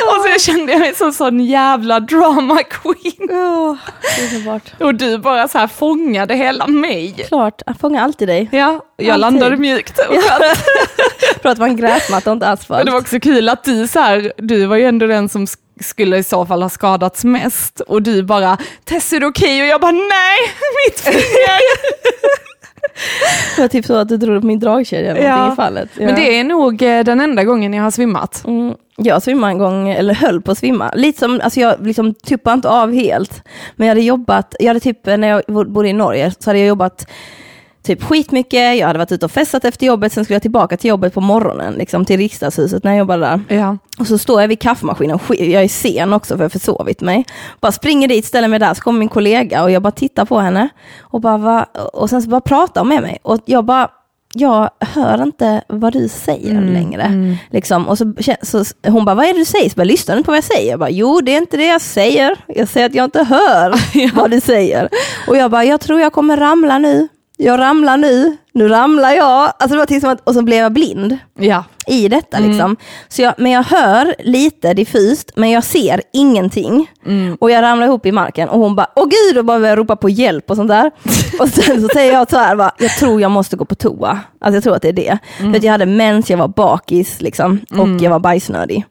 Och 0.08 0.24
så 0.26 0.40
kände 0.52 0.72
jag 0.72 0.80
mig 0.80 0.96
som 0.96 1.14
sån 1.14 1.40
jävla 1.40 2.00
drama 2.00 2.64
queen. 2.64 3.30
Underbart. 4.20 4.64
Och 4.80 4.96
du 4.96 5.18
bara 5.18 5.48
så 5.48 5.58
här 5.58 5.68
fångade 5.68 6.36
hela 6.36 6.68
mig. 6.68 7.26
Klart, 7.28 7.62
jag 7.66 7.80
fångar 7.80 8.04
alltid 8.04 8.28
dig. 8.28 8.50
Ja, 8.52 8.86
jag 8.98 9.10
Alltid. 9.10 9.20
landade 9.22 9.58
mjukt. 9.58 10.00
och 10.00 10.06
skönt. 10.24 10.58
För 11.42 11.50
att 11.50 11.58
vara 11.58 11.70
en 11.70 11.76
gräsmatta 11.78 12.30
och 12.30 12.34
inte 12.36 12.48
asfalt. 12.50 12.86
det 12.86 12.92
var 12.92 13.00
också 13.00 13.20
kul 13.20 13.50
att 13.50 13.64
du 13.64 13.88
så 13.88 14.00
här, 14.00 14.34
du 14.38 14.66
var 14.66 14.76
ju 14.76 14.86
ändå 14.86 15.08
den 15.08 15.30
som 15.30 15.46
sk- 15.46 15.58
skulle 15.82 16.18
i 16.18 16.24
så 16.24 16.46
fall 16.46 16.62
ha 16.62 16.70
skadats 16.70 17.24
mest. 17.24 17.80
Och 17.80 18.02
du 18.02 18.24
bara, 18.24 18.58
Tess 18.86 19.14
är 19.14 19.20
det 19.20 19.26
okej? 19.28 19.62
Och 19.62 19.68
jag 19.68 19.82
bara, 19.82 19.92
nej, 19.92 20.38
mitt 20.88 21.00
finger. 21.00 21.60
Det 23.56 23.62
var 23.62 23.68
typ 23.68 23.86
så 23.86 23.96
att 23.96 24.10
du 24.10 24.18
drog 24.18 24.36
upp 24.38 24.44
min 24.44 24.60
dragkedja 24.60 25.12
eller 25.12 25.24
Ja. 25.30 25.54
i 25.54 25.56
fallet. 25.56 25.90
Ja. 25.98 26.06
Men 26.06 26.16
det 26.16 26.40
är 26.40 26.44
nog 26.44 26.82
eh, 26.82 27.04
den 27.04 27.22
enda 27.22 27.44
gången 27.44 27.74
jag 27.74 27.84
har 27.84 27.92
svimmat. 27.92 28.44
Mm, 28.48 28.74
jag 28.98 29.24
svimmade 29.24 29.52
en 29.52 29.58
gång, 29.58 29.90
eller 29.90 30.14
höll 30.14 30.42
på 30.42 30.52
att 30.52 30.58
svimma. 30.58 30.92
Lite 30.96 31.20
som, 31.20 31.42
alltså 31.44 31.60
jag 31.60 31.88
liksom 31.88 32.14
tuppade 32.14 32.54
inte 32.54 32.70
av 32.70 32.94
helt. 32.94 33.44
Men 33.76 33.88
jag 33.88 33.92
hade 33.92 34.02
jobbat, 34.06 34.56
jag 34.60 34.68
hade 34.68 34.80
typ, 34.80 35.06
när 35.06 35.28
jag 35.28 35.42
bodde 35.48 35.90
i 35.90 35.94
Norge, 35.94 36.32
så 36.40 36.50
hade 36.50 36.60
jag 36.60 36.68
jobbat 36.68 37.08
typ 37.84 38.04
skitmycket, 38.04 38.78
jag 38.78 38.88
hade 38.88 39.00
varit 39.00 39.12
ute 39.12 39.26
och 39.26 39.32
festat 39.32 39.66
efter 39.66 39.86
jobbet, 39.86 40.14
sen 40.14 40.24
skulle 40.24 40.36
jag 40.36 40.42
tillbaka 40.42 40.78
till 40.78 40.90
jobbet 40.90 41.14
på 41.14 41.22
morgonen, 41.22 41.74
liksom 41.74 42.06
till 42.06 42.18
riksdagshuset 42.18 42.84
när 42.84 42.92
jag 42.92 43.00
jobbade 43.00 43.22
där. 43.48 43.56
Ja. 43.58 43.78
Och 44.00 44.08
så 44.08 44.18
står 44.18 44.42
jag 44.42 44.48
vid 44.48 44.60
kaffemaskinen, 44.60 45.18
sk- 45.18 45.44
jag 45.44 45.64
är 45.64 45.68
sen 45.68 46.14
också 46.14 46.34
för 46.34 46.44
jag 46.44 46.46
har 46.46 46.60
försovit 46.60 47.02
mig. 47.02 47.26
Bara 47.62 47.72
springer 47.72 48.08
dit, 48.08 48.26
ställer 48.26 48.48
mig 48.48 48.60
där, 48.60 48.74
så 48.74 48.82
kommer 48.82 49.00
min 49.00 49.10
kollega 49.10 49.64
och 49.64 49.72
jag 49.72 49.82
bara 49.82 49.92
tittar 49.92 50.26
på 50.26 50.40
henne. 50.40 50.70
Och, 51.02 51.22
bara, 51.22 51.38
va? 51.38 51.66
och 51.94 52.10
sen 52.10 52.22
så 52.22 52.30
bara 52.30 52.42
pratar 52.42 52.82
hon 52.82 52.88
med 52.88 53.02
mig. 53.02 53.18
Och 53.24 53.40
jag 53.46 53.66
bara, 53.66 53.90
jag 54.34 54.70
hör 54.80 55.24
inte 55.24 55.62
vad 55.68 55.94
du 55.94 56.08
säger 56.08 56.62
längre. 56.62 57.12
Liksom. 57.52 57.88
Och 57.88 57.98
så, 57.98 58.14
så, 58.42 58.64
hon 58.88 59.06
bara, 59.06 59.16
vad 59.16 59.26
är 59.26 59.34
det 59.34 59.40
du 59.40 59.46
säger? 59.46 59.70
Så 59.70 59.76
bara, 59.76 59.84
lyssnar 59.84 60.16
du 60.16 60.18
inte 60.18 60.26
på 60.26 60.32
vad 60.32 60.38
jag 60.38 60.44
säger? 60.44 60.70
Jag 60.72 60.80
bara, 60.80 60.90
jo 60.90 61.22
det 61.22 61.32
är 61.34 61.38
inte 61.38 61.58
det 61.58 61.66
jag 61.68 61.82
säger. 61.82 62.36
Jag 62.48 62.68
säger 62.68 62.86
att 62.86 62.96
jag 62.96 63.04
inte 63.06 63.24
hör 63.24 63.74
vad 64.16 64.32
du 64.32 64.42
säger. 64.42 64.90
Och 65.28 65.38
jag 65.38 65.52
bara, 65.52 65.64
jag 65.66 65.82
tror 65.82 66.00
jag 66.02 66.14
kommer 66.14 66.38
ramla 66.38 66.78
nu. 66.78 67.08
Jag 67.38 67.60
ramlar 67.60 67.98
nu, 67.98 68.38
nu 68.54 68.68
ramlar 68.68 69.12
jag. 69.12 69.44
Alltså 69.44 69.68
det 69.68 69.78
var 69.78 69.86
till 69.86 70.02
som 70.02 70.10
att, 70.10 70.22
och 70.28 70.34
så 70.34 70.42
blev 70.42 70.60
jag 70.60 70.72
blind. 70.72 71.18
Ja 71.40 71.64
i 71.88 72.08
detta. 72.08 72.40
Liksom. 72.40 72.78
Så 73.10 73.22
jag, 73.22 73.34
men 73.38 73.52
jag 73.52 73.64
hör 73.64 74.16
lite 74.20 74.74
diffust, 74.74 75.32
men 75.36 75.50
jag 75.50 75.64
ser 75.64 76.02
ingenting. 76.14 76.92
Och 77.40 77.52
jag 77.52 77.62
ramlar 77.62 77.88
ihop 77.88 78.06
i 78.06 78.12
marken 78.12 78.50
och 78.50 78.60
hon 78.60 78.76
bara, 78.76 78.88
åh 78.96 79.08
gud, 79.10 79.38
och 79.38 79.46
bara 79.46 79.60
börjar 79.60 79.78
ropa 79.78 79.96
på 79.96 80.10
hjälp 80.10 80.50
och 80.50 80.56
sånt 80.56 80.70
där. 80.70 80.92
och 81.40 81.50
sen 81.50 81.82
så 81.82 81.88
säger 81.94 82.14
jag 82.14 82.30
så 82.30 82.38
här, 82.38 82.56
bara, 82.56 82.72
jag 82.80 82.92
tror 82.92 83.22
jag 83.22 83.32
måste 83.32 83.56
gå 83.56 83.66
på 83.66 83.76
toa. 83.76 84.20
Alltså 84.42 84.56
jag 84.56 84.64
tror 84.64 84.76
att 84.76 84.82
det 84.82 84.90
är 84.90 84.94
det. 84.94 85.18
För 85.38 85.56
att 85.56 85.64
jag 85.64 85.72
hade 85.72 85.86
mens, 85.86 86.30
jag 86.30 86.38
var 86.38 86.48
bakis 86.48 87.22
liksom, 87.22 87.60
och 87.72 88.02
jag 88.02 88.10
var 88.10 88.20
bajsnödig. 88.20 88.86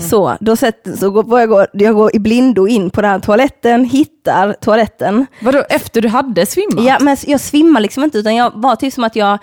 Så 0.00 0.36
då 0.40 0.56
sett, 0.56 0.98
så 0.98 1.10
går, 1.10 1.40
jag, 1.40 1.48
går, 1.48 1.66
jag 1.72 1.94
går 1.94 2.16
i 2.16 2.18
blindo 2.18 2.66
in 2.66 2.90
på 2.90 3.02
den 3.02 3.10
här 3.10 3.18
toaletten, 3.18 3.84
hittar 3.84 4.52
toaletten. 4.52 5.26
Vadå, 5.40 5.64
efter 5.68 6.00
du 6.00 6.08
hade 6.08 6.46
svimmat? 6.46 6.84
Ja, 6.84 6.96
men 7.00 7.16
jag 7.26 7.40
svimmar 7.40 7.80
liksom 7.80 8.04
inte, 8.04 8.18
utan 8.18 8.34
jag 8.34 8.52
var 8.54 8.76
typ 8.76 8.94
som 8.94 9.04
att 9.04 9.16
jag 9.16 9.38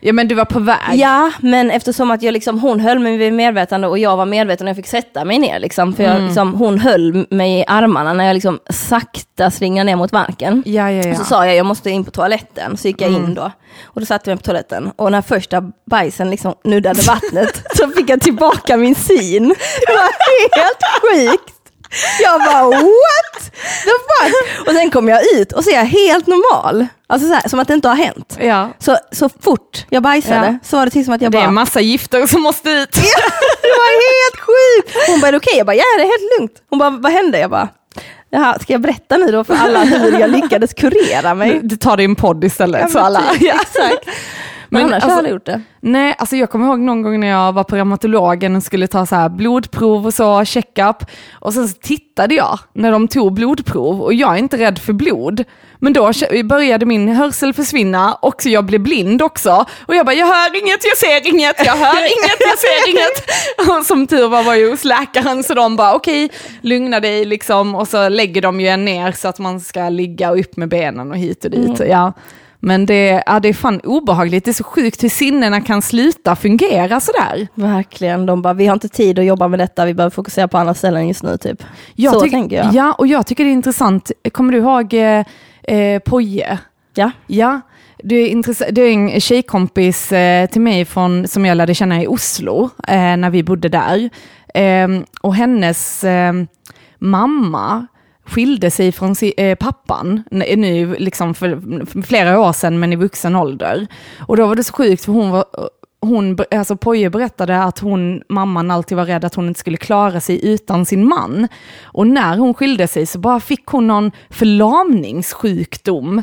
Ja, 0.00 0.12
men 0.12 0.28
du 0.28 0.34
var 0.34 0.44
på 0.44 0.58
väg. 0.60 0.76
Ja, 0.94 1.32
men 1.40 1.70
eftersom 1.70 2.10
att 2.10 2.22
jag 2.22 2.32
liksom, 2.32 2.58
hon 2.58 2.80
höll 2.80 2.98
mig 2.98 3.16
vid 3.16 3.32
medvetande 3.32 3.88
och 3.88 3.98
jag 3.98 4.16
var 4.16 4.26
medveten 4.26 4.66
och 4.66 4.68
jag 4.68 4.76
fick 4.76 4.86
sätta 4.86 5.24
mig 5.24 5.38
ner. 5.38 5.58
Liksom, 5.60 5.92
för 5.92 6.02
jag, 6.02 6.22
liksom, 6.22 6.54
hon 6.54 6.78
höll 6.78 7.26
mig 7.30 7.60
i 7.60 7.64
armarna 7.66 8.12
när 8.12 8.24
jag 8.26 8.34
liksom 8.34 8.58
sakta 8.70 9.50
slingade 9.50 9.84
ner 9.84 9.96
mot 9.96 10.12
marken. 10.12 10.62
Ja, 10.66 10.90
ja, 10.90 11.08
ja. 11.08 11.14
Så 11.14 11.24
sa 11.24 11.46
jag, 11.46 11.56
jag 11.56 11.66
måste 11.66 11.90
in 11.90 12.04
på 12.04 12.10
toaletten. 12.10 12.76
Så 12.76 12.88
gick 12.88 13.00
jag 13.00 13.10
in 13.10 13.34
då. 13.34 13.50
Och 13.84 14.00
då 14.00 14.06
satte 14.06 14.30
jag 14.30 14.36
mig 14.36 14.42
på 14.42 14.44
toaletten. 14.44 14.90
Och 14.96 15.12
när 15.12 15.22
första 15.22 15.62
bajsen 15.90 16.30
liksom 16.30 16.54
nuddade 16.64 17.02
vattnet 17.02 17.62
så 17.76 17.88
fick 17.88 18.10
jag 18.10 18.20
tillbaka 18.20 18.76
min 18.76 18.94
syn. 18.94 19.48
Det 19.86 19.92
var 19.92 20.08
helt 20.62 21.30
sjukt. 21.30 21.54
Jag 22.22 22.40
bara 22.44 22.64
what 22.64 23.52
the 23.84 23.90
fuck? 23.90 24.66
Och 24.68 24.72
sen 24.74 24.90
kom 24.90 25.08
jag 25.08 25.20
ut 25.34 25.52
och 25.52 25.64
så 25.64 25.70
är 25.70 25.74
jag 25.74 25.84
helt 25.84 26.26
normal. 26.26 26.86
Alltså 27.06 27.28
så 27.28 27.34
här, 27.34 27.48
som 27.48 27.58
att 27.60 27.68
det 27.68 27.74
inte 27.74 27.88
har 27.88 27.94
hänt. 27.96 28.36
ja. 28.40 28.68
Så, 28.78 28.98
så 29.12 29.28
fort 29.40 29.86
jag 29.90 30.02
bajsade 30.02 30.46
Ja. 30.46 30.68
så 30.68 30.76
var 30.76 30.84
det 30.84 30.90
till 30.90 31.04
som 31.04 31.14
att 31.14 31.22
jag 31.22 31.32
Det 31.32 31.38
är 31.38 31.42
bara... 31.42 31.50
massa 31.50 31.80
gifter 31.80 32.26
som 32.26 32.42
måste 32.42 32.70
ut. 32.70 32.92
det 33.62 33.68
var 33.68 33.92
helt 34.08 34.40
sjukt! 34.40 34.96
Hon 35.08 35.20
bara, 35.20 35.28
är 35.28 35.32
det 35.32 35.38
okej? 35.38 35.54
Jag 35.56 35.66
bara, 35.66 35.76
ja 35.76 35.82
det 35.96 36.02
är 36.02 36.06
helt 36.06 36.38
lugnt. 36.38 36.52
Hon 36.70 36.78
bara, 36.78 36.90
vad 36.90 37.12
hände? 37.12 37.38
Jag 37.38 37.50
bara, 37.50 37.68
Jaha, 38.30 38.58
ska 38.58 38.72
jag 38.72 38.80
berätta 38.80 39.16
nu 39.16 39.32
då 39.32 39.44
för 39.44 39.54
alla 39.54 39.84
hur 39.84 40.18
jag 40.20 40.30
lyckades 40.30 40.74
kurera 40.74 41.34
mig? 41.34 41.60
Du 41.62 41.76
tar 41.76 41.96
din 41.96 42.14
podd 42.16 42.44
istället. 42.44 42.80
Ja, 42.80 42.88
så 42.88 42.98
alla. 42.98 43.22
typ, 43.32 43.42
Exakt. 43.62 44.08
Men, 44.68 44.82
annars 44.82 44.94
alltså- 44.94 45.08
har 45.08 45.10
jag 45.10 45.18
aldrig 45.18 45.32
gjort 45.32 45.46
det. 45.46 45.60
Nej, 45.80 46.14
alltså 46.18 46.36
jag 46.36 46.50
kommer 46.50 46.66
ihåg 46.66 46.78
någon 46.78 47.02
gång 47.02 47.20
när 47.20 47.26
jag 47.26 47.52
var 47.52 47.64
på 47.64 47.76
reumatologen 47.76 48.56
och 48.56 48.62
skulle 48.62 48.86
ta 48.86 49.06
så 49.06 49.14
här 49.14 49.28
blodprov 49.28 50.06
och 50.06 50.14
så, 50.14 50.44
checkup. 50.44 50.96
Och 51.32 51.54
sen 51.54 51.68
så 51.68 51.78
tittade 51.82 52.34
jag 52.34 52.58
när 52.72 52.92
de 52.92 53.08
tog 53.08 53.32
blodprov 53.32 54.02
och 54.02 54.14
jag 54.14 54.34
är 54.34 54.38
inte 54.38 54.56
rädd 54.58 54.78
för 54.78 54.92
blod. 54.92 55.44
Men 55.80 55.92
då 55.92 56.12
började 56.44 56.86
min 56.86 57.08
hörsel 57.08 57.54
försvinna 57.54 58.14
och 58.14 58.42
så 58.42 58.48
jag 58.48 58.64
blev 58.64 58.80
blind 58.80 59.22
också. 59.22 59.64
Och 59.86 59.94
jag 59.94 60.06
bara, 60.06 60.14
jag 60.14 60.26
hör 60.26 60.62
inget, 60.62 60.84
jag 60.84 60.96
ser 60.96 61.28
inget, 61.34 61.66
jag 61.66 61.76
hör 61.76 62.00
inget, 62.18 62.40
jag 62.40 62.58
ser 62.58 62.90
inget. 62.90 63.78
Och 63.78 63.86
som 63.86 64.06
tur 64.06 64.28
var 64.28 64.42
var 64.42 64.54
jag 64.54 64.70
hos 64.70 64.84
läkaren 64.84 65.42
så 65.44 65.54
de 65.54 65.76
bara, 65.76 65.94
okej, 65.94 66.30
lugna 66.60 67.00
dig 67.00 67.24
liksom. 67.24 67.74
Och 67.74 67.88
så 67.88 68.08
lägger 68.08 68.42
de 68.42 68.60
ju 68.60 68.68
en 68.68 68.84
ner 68.84 69.12
så 69.12 69.28
att 69.28 69.38
man 69.38 69.60
ska 69.60 69.88
ligga 69.88 70.30
upp 70.34 70.56
med 70.56 70.68
benen 70.68 71.10
och 71.10 71.16
hit 71.16 71.44
och 71.44 71.50
dit. 71.50 71.80
Ja. 71.88 72.12
Men 72.60 72.86
det, 72.86 73.22
ja, 73.26 73.40
det 73.40 73.48
är 73.48 73.54
fan 73.54 73.80
obehagligt, 73.80 74.44
det 74.44 74.50
är 74.50 74.52
så 74.52 74.64
sjukt 74.64 75.04
hur 75.04 75.08
sinnena 75.08 75.60
kan 75.60 75.82
sluta 75.82 76.36
fungera 76.36 77.00
sådär. 77.00 77.48
Verkligen, 77.54 78.26
de 78.26 78.42
bara, 78.42 78.54
vi 78.54 78.66
har 78.66 78.74
inte 78.74 78.88
tid 78.88 79.18
att 79.18 79.24
jobba 79.24 79.48
med 79.48 79.58
detta, 79.58 79.84
vi 79.84 79.94
behöver 79.94 80.10
fokusera 80.10 80.48
på 80.48 80.58
andra 80.58 80.74
ställen 80.74 81.08
just 81.08 81.22
nu 81.22 81.36
typ. 81.36 81.62
Jag 81.94 82.12
så 82.12 82.20
tänker 82.20 82.56
jag. 82.56 82.74
Ja, 82.74 82.92
och 82.92 83.06
jag 83.06 83.26
tycker 83.26 83.44
det 83.44 83.50
är 83.50 83.52
intressant, 83.52 84.12
kommer 84.32 84.52
du 84.52 84.58
ihåg 84.58 84.94
eh, 84.94 85.24
eh, 85.62 85.98
Poje? 85.98 86.58
Ja. 86.94 87.10
Ja, 87.26 87.60
det 88.04 88.14
är, 88.14 88.72
det 88.72 88.82
är 88.82 88.92
en 88.92 89.20
tjejkompis 89.20 90.12
eh, 90.12 90.46
till 90.46 90.60
mig 90.60 90.84
från, 90.84 91.28
som 91.28 91.46
jag 91.46 91.56
lärde 91.56 91.74
känna 91.74 92.02
i 92.02 92.06
Oslo 92.06 92.70
eh, 92.88 93.16
när 93.16 93.30
vi 93.30 93.42
bodde 93.42 93.68
där. 93.68 94.10
Eh, 94.54 94.88
och 95.20 95.34
hennes 95.34 96.04
eh, 96.04 96.32
mamma 96.98 97.86
skilde 98.28 98.70
sig 98.70 98.92
från 98.92 99.14
si, 99.14 99.34
eh, 99.36 99.54
pappan, 99.54 100.22
nu 100.30 100.96
liksom 100.98 101.34
för, 101.34 101.86
för 101.86 102.02
flera 102.02 102.40
år 102.40 102.52
sedan 102.52 102.78
men 102.78 102.92
i 102.92 102.96
vuxen 102.96 103.36
ålder. 103.36 103.86
Och 104.20 104.36
då 104.36 104.46
var 104.46 104.54
det 104.54 104.64
så 104.64 104.72
sjukt 104.72 105.04
för 105.04 105.12
hon 105.12 105.30
var 105.30 105.44
hon, 106.00 106.38
alltså 106.50 106.76
Poje 106.76 107.10
berättade 107.10 107.62
att 107.62 107.78
hon, 107.78 108.22
mamman 108.28 108.70
alltid 108.70 108.96
var 108.96 109.04
rädd 109.04 109.24
att 109.24 109.34
hon 109.34 109.48
inte 109.48 109.60
skulle 109.60 109.76
klara 109.76 110.20
sig 110.20 110.52
utan 110.52 110.86
sin 110.86 111.08
man. 111.08 111.48
Och 111.82 112.06
när 112.06 112.38
hon 112.38 112.54
skilde 112.54 112.88
sig 112.88 113.06
så 113.06 113.18
bara 113.18 113.40
fick 113.40 113.66
hon 113.66 113.86
någon 113.86 114.12
förlamningssjukdom 114.30 116.22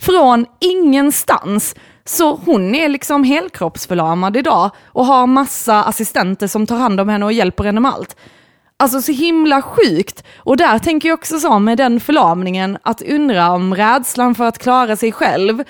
från 0.00 0.46
ingenstans. 0.60 1.74
Så 2.04 2.36
hon 2.44 2.74
är 2.74 2.88
liksom 2.88 3.24
helkroppsförlamad 3.24 4.36
idag 4.36 4.70
och 4.86 5.06
har 5.06 5.26
massa 5.26 5.84
assistenter 5.84 6.46
som 6.46 6.66
tar 6.66 6.76
hand 6.76 7.00
om 7.00 7.08
henne 7.08 7.24
och 7.24 7.32
hjälper 7.32 7.64
henne 7.64 7.80
med 7.80 7.92
allt. 7.92 8.16
Alltså 8.76 9.02
så 9.02 9.12
himla 9.12 9.62
sjukt. 9.62 10.24
Och 10.36 10.56
där 10.56 10.78
tänker 10.78 11.08
jag 11.08 11.18
också 11.18 11.38
så 11.38 11.58
med 11.58 11.78
den 11.78 12.00
förlamningen, 12.00 12.78
att 12.82 13.02
undra 13.02 13.50
om 13.50 13.74
rädslan 13.74 14.34
för 14.34 14.44
att 14.44 14.58
klara 14.58 14.96
sig 14.96 15.12
själv, 15.12 15.64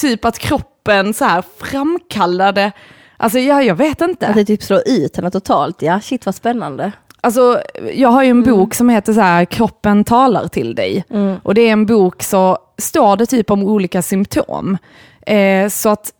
typ 0.00 0.24
att 0.24 0.38
kroppen 0.38 1.14
så 1.14 1.24
här 1.24 1.44
framkallade, 1.58 2.72
alltså 3.16 3.38
ja, 3.38 3.62
jag 3.62 3.74
vet 3.74 4.00
inte. 4.00 4.26
Att 4.26 4.34
det 4.34 4.44
typ 4.44 4.62
slår 4.62 4.82
ut 4.86 5.16
henne 5.16 5.30
totalt, 5.30 5.82
ja 5.82 6.00
shit 6.00 6.26
vad 6.26 6.34
spännande. 6.34 6.92
Alltså, 7.20 7.62
jag 7.94 8.08
har 8.08 8.22
ju 8.22 8.30
en 8.30 8.42
bok 8.42 8.74
som 8.74 8.88
heter 8.88 9.12
så 9.12 9.20
här, 9.20 9.44
Kroppen 9.44 10.04
talar 10.04 10.48
till 10.48 10.74
dig. 10.74 11.04
Och 11.42 11.54
det 11.54 11.60
är 11.60 11.72
en 11.72 11.86
bok 11.86 12.22
så 12.22 12.58
står 12.78 13.16
det 13.16 13.26
typ 13.26 13.50
om 13.50 13.62
olika 13.62 14.02
symptom. 14.02 14.78
Eh, 15.26 15.68
så 15.68 15.88
att 15.88 16.12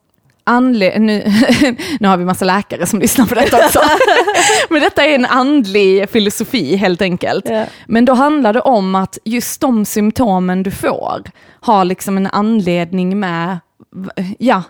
anle- 0.44 0.98
nu, 0.98 1.32
nu 2.00 2.08
har 2.08 2.16
vi 2.16 2.24
massa 2.24 2.44
läkare 2.44 2.86
som 2.86 3.00
lyssnar 3.00 3.26
på 3.26 3.34
detta 3.34 3.56
också. 3.56 3.80
Men 4.70 4.80
detta 4.80 5.04
är 5.04 5.14
en 5.14 5.24
andlig 5.24 6.10
filosofi 6.10 6.76
helt 6.76 7.02
enkelt. 7.02 7.48
Ja. 7.48 7.64
Men 7.86 8.04
då 8.04 8.12
handlar 8.12 8.52
det 8.52 8.60
om 8.60 8.94
att 8.94 9.18
just 9.24 9.60
de 9.60 9.84
symptomen 9.84 10.62
du 10.62 10.70
får 10.70 11.22
har 11.60 11.84
liksom 11.84 12.16
en 12.16 12.26
anledning 12.26 13.20
med, 13.20 13.58
ja, 14.38 14.62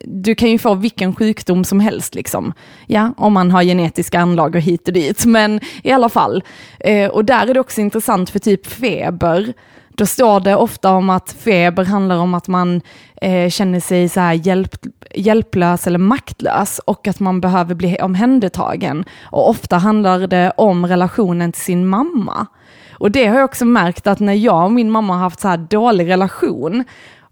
du 0.00 0.34
kan 0.34 0.50
ju 0.50 0.58
få 0.58 0.74
vilken 0.74 1.14
sjukdom 1.14 1.64
som 1.64 1.80
helst 1.80 2.14
liksom. 2.14 2.52
Ja, 2.86 3.14
om 3.16 3.32
man 3.32 3.50
har 3.50 3.62
genetiska 3.62 4.20
anlag 4.20 4.54
och 4.54 4.60
hit 4.60 4.88
och 4.88 4.94
dit. 4.94 5.24
Men 5.24 5.60
i 5.82 5.92
alla 5.92 6.08
fall. 6.08 6.44
Eh, 6.80 7.10
och 7.10 7.24
där 7.24 7.46
är 7.46 7.54
det 7.54 7.60
också 7.60 7.80
intressant 7.80 8.30
för 8.30 8.38
typ 8.38 8.66
feber. 8.66 9.52
Då 9.88 10.06
står 10.06 10.40
det 10.40 10.56
ofta 10.56 10.90
om 10.90 11.10
att 11.10 11.36
feber 11.44 11.84
handlar 11.84 12.16
om 12.16 12.34
att 12.34 12.48
man 12.48 12.80
eh, 13.22 13.48
känner 13.50 13.80
sig 13.80 14.08
så 14.08 14.20
här 14.20 14.32
hjälp, 14.32 14.76
hjälplös 15.14 15.86
eller 15.86 15.98
maktlös 15.98 16.78
och 16.78 17.08
att 17.08 17.20
man 17.20 17.40
behöver 17.40 17.74
bli 17.74 17.96
omhändertagen. 18.02 19.04
Och 19.22 19.48
ofta 19.50 19.76
handlar 19.76 20.26
det 20.26 20.52
om 20.56 20.86
relationen 20.86 21.52
till 21.52 21.62
sin 21.62 21.86
mamma. 21.86 22.46
Och 22.92 23.10
det 23.10 23.26
har 23.26 23.36
jag 23.36 23.44
också 23.44 23.64
märkt 23.64 24.06
att 24.06 24.20
när 24.20 24.32
jag 24.32 24.64
och 24.64 24.72
min 24.72 24.90
mamma 24.90 25.12
har 25.14 25.20
haft 25.20 25.40
så 25.40 25.48
här 25.48 25.56
dålig 25.56 26.08
relation 26.08 26.84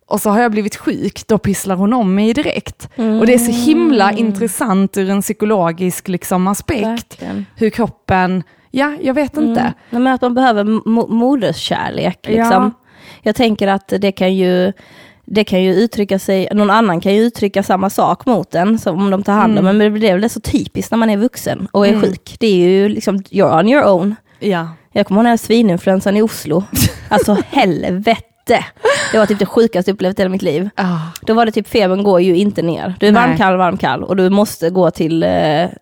och 0.06 0.20
så 0.20 0.30
har 0.30 0.40
jag 0.40 0.50
blivit 0.50 0.76
sjuk, 0.76 1.26
då 1.26 1.38
pisslar 1.38 1.76
hon 1.76 1.92
om 1.92 2.14
mig 2.14 2.32
direkt. 2.32 2.88
Och 2.96 3.26
det 3.26 3.34
är 3.34 3.38
så 3.38 3.52
himla 3.52 4.12
intressant 4.12 4.96
ur 4.96 5.10
en 5.10 5.22
psykologisk 5.22 6.08
liksom, 6.08 6.48
aspekt. 6.48 6.84
Verkligen. 6.86 7.46
Hur 7.56 7.70
kroppen, 7.70 8.42
ja, 8.70 8.96
jag 9.02 9.14
vet 9.14 9.36
inte. 9.36 9.62
Nej, 9.90 10.00
men 10.02 10.06
att 10.06 10.22
man 10.22 10.34
behöver 10.34 10.64
mo- 10.64 11.10
moderskärlek. 11.10 12.18
Liksom. 12.26 12.62
Ja. 12.62 12.70
Jag 13.22 13.34
tänker 13.36 13.68
att 13.68 13.92
det 13.98 14.12
kan 14.12 14.34
ju 14.34 14.72
det 15.24 15.44
kan 15.44 15.62
ju 15.62 15.74
uttrycka 15.74 16.18
sig, 16.18 16.48
någon 16.52 16.70
annan 16.70 17.00
kan 17.00 17.14
ju 17.14 17.20
uttrycka 17.22 17.62
samma 17.62 17.90
sak 17.90 18.26
mot 18.26 18.54
en, 18.54 18.78
som 18.78 19.02
om 19.02 19.10
de 19.10 19.22
tar 19.22 19.32
hand 19.32 19.58
om 19.58 19.66
en, 19.66 19.78
men 19.78 20.00
det 20.00 20.08
är 20.08 20.12
väl 20.12 20.20
det 20.22 20.28
så 20.28 20.40
typiskt 20.40 20.90
när 20.90 20.98
man 20.98 21.10
är 21.10 21.16
vuxen 21.16 21.68
och 21.72 21.86
är 21.86 22.00
sjuk. 22.00 22.36
Det 22.40 22.46
är 22.46 22.68
ju 22.68 22.88
liksom, 22.88 23.18
you're 23.18 23.58
on 23.60 23.68
your 23.68 23.84
own. 23.88 24.14
Ja. 24.38 24.68
Jag 24.92 25.06
kommer 25.06 25.20
ihåg 25.20 25.24
den 25.24 25.30
här 25.30 25.36
svininfluensan 25.36 26.16
i 26.16 26.22
Oslo. 26.22 26.64
Alltså 27.12 27.36
helvete. 27.50 28.64
Det 29.12 29.18
var 29.18 29.26
typ 29.26 29.38
det 29.38 29.46
sjukaste 29.46 29.90
jag 29.90 29.94
upplevt 29.94 30.18
i 30.18 30.22
hela 30.22 30.28
mitt 30.30 30.42
liv. 30.42 30.68
Ah. 30.74 30.98
Då 31.20 31.34
var 31.34 31.46
det 31.46 31.52
typ, 31.52 31.68
febern 31.68 32.02
går 32.02 32.20
ju 32.20 32.36
inte 32.36 32.62
ner. 32.62 32.94
Du 33.00 33.06
är 33.06 33.12
varm, 33.12 33.36
kall, 33.36 33.56
varm, 33.56 33.76
kall 33.76 34.04
och 34.04 34.16
du 34.16 34.30
måste 34.30 34.70
gå 34.70 34.90
till, 34.90 35.22
eh, 35.22 35.30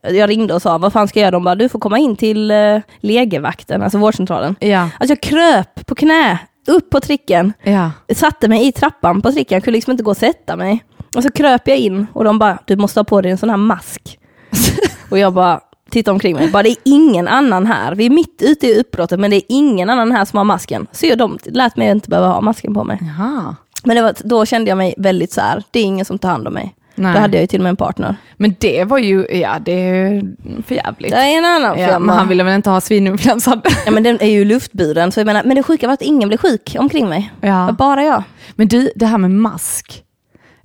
jag 0.02 0.30
ringde 0.30 0.54
och 0.54 0.62
sa, 0.62 0.78
vad 0.78 0.92
fan 0.92 1.09
ska 1.09 1.18
jag 1.21 1.25
göra? 1.25 1.30
De 1.30 1.45
bara, 1.45 1.54
du 1.54 1.68
får 1.68 1.78
komma 1.78 1.99
in 1.99 2.16
till 2.16 2.50
eh, 2.50 2.80
legevakten, 3.00 3.83
alltså 3.83 3.99
vårdcentralen. 3.99 4.57
Ja. 4.61 4.80
Alltså 4.80 5.12
jag 5.12 5.21
kröp 5.21 5.87
på 5.87 5.95
knä, 5.95 6.38
upp 6.69 6.91
på 6.91 7.01
tricken, 7.01 7.53
Ja. 7.63 7.91
satte 8.15 8.49
mig 8.49 8.67
i 8.67 8.73
trappan 8.73 9.23
på 9.23 9.33
tricken, 9.33 9.61
kunde 9.61 9.77
liksom 9.77 9.91
inte 9.91 10.03
gå 10.03 10.11
och 10.11 10.17
sätta 10.17 10.57
mig. 10.57 10.85
Och 11.17 11.23
så 11.23 11.31
kröp 11.31 11.69
jag 11.69 11.79
in 11.79 12.07
och 12.13 12.25
de 12.25 12.39
bara, 12.39 12.59
du 12.65 12.77
måste 12.77 13.01
ha 13.01 13.05
på 13.05 13.21
dig 13.21 13.31
en 13.31 13.39
sån 13.39 13.51
här 13.51 13.57
mask. 13.57 14.19
och 15.11 15.19
jag 15.19 15.33
bara, 15.33 15.61
tittade 15.91 16.13
omkring 16.13 16.35
mig, 16.37 16.51
bara 16.51 16.63
det 16.63 16.69
är 16.69 16.77
ingen 16.85 17.29
annan 17.29 17.67
här. 17.67 17.95
Vi 17.95 18.07
är 18.07 18.11
mitt 18.11 18.43
ute 18.43 18.67
i 18.67 18.81
uppbrottet 18.81 19.21
men 19.21 19.31
det 19.31 19.37
är 19.37 19.43
ingen 19.49 19.91
annan 19.91 20.13
här 20.13 20.25
som 20.25 20.37
har 20.37 20.45
masken. 20.45 20.87
Så 20.93 21.07
jag 21.07 21.19
de 21.19 21.39
lät 21.45 21.77
mig 21.77 21.91
inte 21.91 22.09
behöva 22.09 22.29
ha 22.29 22.41
masken 22.41 22.75
på 22.75 22.85
mig. 22.85 22.99
Jaha. 23.01 23.57
Men 23.85 24.05
var, 24.05 24.15
då 24.25 24.47
kände 24.47 24.69
jag 24.71 24.79
mig 24.79 24.95
väldigt 24.99 25.33
så 25.33 25.41
här, 25.41 25.63
det 25.71 25.81
är 25.81 25.85
ingen 25.85 26.05
som 26.05 26.19
tar 26.19 26.29
hand 26.29 26.47
om 26.47 26.55
mig. 26.55 26.75
Nej. 26.99 27.12
Då 27.14 27.19
hade 27.21 27.37
jag 27.37 27.40
ju 27.43 27.47
till 27.47 27.61
och 27.61 27.62
med 27.62 27.71
en 27.71 27.76
partner. 27.76 28.17
Men 28.37 28.55
det 28.61 28.85
var 28.85 28.99
ju, 28.99 29.26
ja 29.31 29.57
det 29.61 29.73
är 29.73 30.09
ju 30.11 30.23
för 30.67 30.75
jävligt. 30.75 31.11
Det 31.11 31.17
är 31.17 31.38
en 31.38 31.45
annan 31.45 31.78
Ja, 31.78 31.99
men 31.99 32.17
han 32.17 32.28
ville 32.28 32.43
väl 32.45 32.55
inte 32.55 32.71
ha 32.71 32.81
svininfluensan? 32.81 33.62
Ja 33.85 33.90
men 33.90 34.02
den 34.02 34.21
är 34.21 34.26
ju 34.31 34.45
luftburen, 34.45 35.12
så 35.12 35.21
jag 35.21 35.26
menar, 35.26 35.43
men 35.45 35.57
det 35.57 35.62
sjuka 35.62 35.87
var 35.87 35.95
att 35.95 36.02
ingen 36.02 36.28
blev 36.28 36.38
sjuk 36.38 36.76
omkring 36.78 37.09
mig. 37.09 37.33
Ja. 37.40 37.75
bara 37.78 38.02
jag. 38.05 38.23
Men 38.57 38.69
du, 38.69 38.90
det 38.97 39.07
här 39.07 39.19
med 39.19 39.31
mask. 39.31 40.02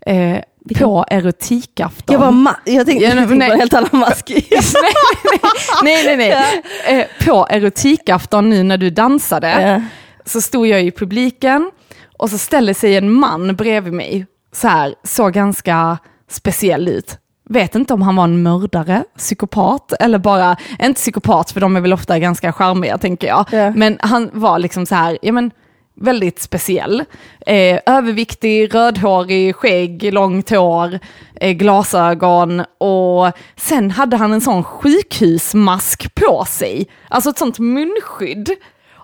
Eh, 0.05 0.37
på 0.79 1.05
erotikafton. 1.09 2.13
Jag, 2.13 2.19
var 2.19 2.31
ma- 2.31 2.55
jag 2.65 2.85
tänkte, 2.85 3.05
Ja, 3.05 3.09
jag 3.09 3.15
nej, 3.15 3.27
tänkte 3.27 3.35
nej. 3.35 3.47
på 3.49 3.53
en 3.53 3.59
helt 3.59 3.73
annan 3.73 3.89
mask. 3.91 4.31
nej, 5.83 6.05
nej, 6.05 6.17
nej. 6.17 6.35
nej. 6.87 6.99
Eh, 6.99 7.25
på 7.25 7.47
erotikafton 7.49 8.49
nu 8.49 8.63
när 8.63 8.77
du 8.77 8.89
dansade, 8.89 9.61
Ja. 9.61 9.81
så 10.25 10.41
stod 10.41 10.67
jag 10.67 10.83
i 10.83 10.91
publiken 10.91 11.71
och 12.17 12.29
så 12.29 12.37
ställer 12.37 12.73
sig 12.73 12.97
en 12.97 13.11
man 13.11 13.55
bredvid 13.55 13.93
mig, 13.93 14.25
så 14.55 14.67
här, 14.67 14.95
såg 15.03 15.33
ganska 15.33 15.97
speciell 16.33 16.87
ut. 16.87 17.17
Vet 17.49 17.75
inte 17.75 17.93
om 17.93 18.01
han 18.01 18.15
var 18.15 18.23
en 18.23 18.43
mördare, 18.43 19.03
psykopat 19.17 19.93
eller 19.99 20.17
bara, 20.17 20.57
inte 20.81 20.99
psykopat 20.99 21.51
för 21.51 21.61
de 21.61 21.75
är 21.75 21.81
väl 21.81 21.93
ofta 21.93 22.19
ganska 22.19 22.53
charmiga 22.53 22.97
tänker 22.97 23.27
jag. 23.27 23.45
Ja. 23.51 23.71
Men 23.71 23.97
han 24.01 24.29
var 24.33 24.59
liksom 24.59 24.85
så 24.85 24.95
här, 24.95 25.17
ja 25.21 25.31
men 25.31 25.51
väldigt 25.95 26.41
speciell. 26.41 27.03
Eh, 27.45 27.79
överviktig, 27.85 28.75
rödhårig, 28.75 29.55
skägg, 29.55 30.13
långt 30.13 30.49
hår, 30.49 30.99
eh, 31.35 31.51
glasögon 31.51 32.63
och 32.77 33.31
sen 33.55 33.91
hade 33.91 34.17
han 34.17 34.33
en 34.33 34.41
sån 34.41 34.63
sjukhusmask 34.63 36.15
på 36.15 36.45
sig. 36.45 36.87
Alltså 37.09 37.29
ett 37.29 37.37
sånt 37.37 37.59
munskydd. 37.59 38.49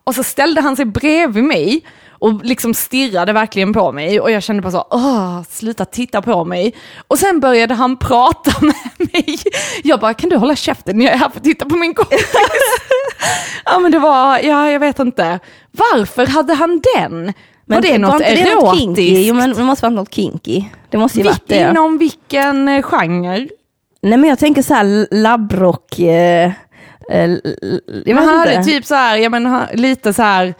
Och 0.03 0.15
så 0.15 0.23
ställde 0.23 0.61
han 0.61 0.75
sig 0.75 0.85
bredvid 0.85 1.43
mig 1.43 1.81
och 2.19 2.43
liksom 2.45 2.73
stirrade 2.73 3.33
verkligen 3.33 3.73
på 3.73 3.91
mig 3.91 4.19
och 4.19 4.31
jag 4.31 4.43
kände 4.43 4.61
bara 4.61 4.71
så, 4.71 4.87
åh, 4.89 5.41
sluta 5.49 5.85
titta 5.85 6.21
på 6.21 6.45
mig. 6.45 6.73
Och 7.07 7.19
sen 7.19 7.39
började 7.39 7.73
han 7.73 7.97
prata 7.97 8.51
med 8.61 9.09
mig. 9.13 9.39
Jag 9.83 9.99
bara, 9.99 10.13
kan 10.13 10.29
du 10.29 10.35
hålla 10.37 10.55
käften, 10.55 11.01
jag 11.01 11.13
är 11.13 11.17
här 11.17 11.29
för 11.29 11.37
att 11.37 11.43
titta 11.43 11.65
på 11.65 11.75
min 11.75 11.93
kompis. 11.93 12.33
ja 13.65 13.79
men 13.79 13.91
det 13.91 13.99
var, 13.99 14.39
ja 14.39 14.71
jag 14.71 14.79
vet 14.79 14.99
inte. 14.99 15.39
Varför 15.71 16.25
hade 16.27 16.53
han 16.53 16.81
den? 16.95 17.33
var 17.65 17.81
det 17.81 17.97
något 17.97 18.19
det 18.19 18.55
något 18.55 18.77
kinky? 18.79 19.01
erotiskt? 19.01 19.27
Jo 19.27 19.35
men 19.35 19.53
det 19.53 19.63
måste 19.63 19.85
vara 19.85 19.93
något 19.95 20.13
kinky. 20.13 20.63
Det 20.89 20.97
måste 20.97 21.17
ju 21.19 21.23
varit 21.25 21.35
Vilk, 21.37 21.47
det. 21.47 21.69
inom 21.71 21.97
vilken 21.97 22.67
eh, 22.67 22.81
genre? 22.81 23.47
Nej 24.01 24.17
men 24.17 24.29
jag 24.29 24.39
tänker 24.39 24.61
så 24.61 24.73
här 24.73 25.07
labbrock, 25.11 25.99
eh, 25.99 26.51
eh, 27.11 27.29
jag 27.29 27.41
Men 28.05 28.15
vet 28.15 28.15
han 28.25 28.39
hade 28.39 28.53
inte. 28.53 28.69
typ 28.69 28.85
så 28.85 28.95
här, 28.95 29.17
ja 29.17 29.29
men 29.29 29.45
han- 29.45 29.67
lite 29.73 30.13
så 30.13 30.21
här 30.23 30.53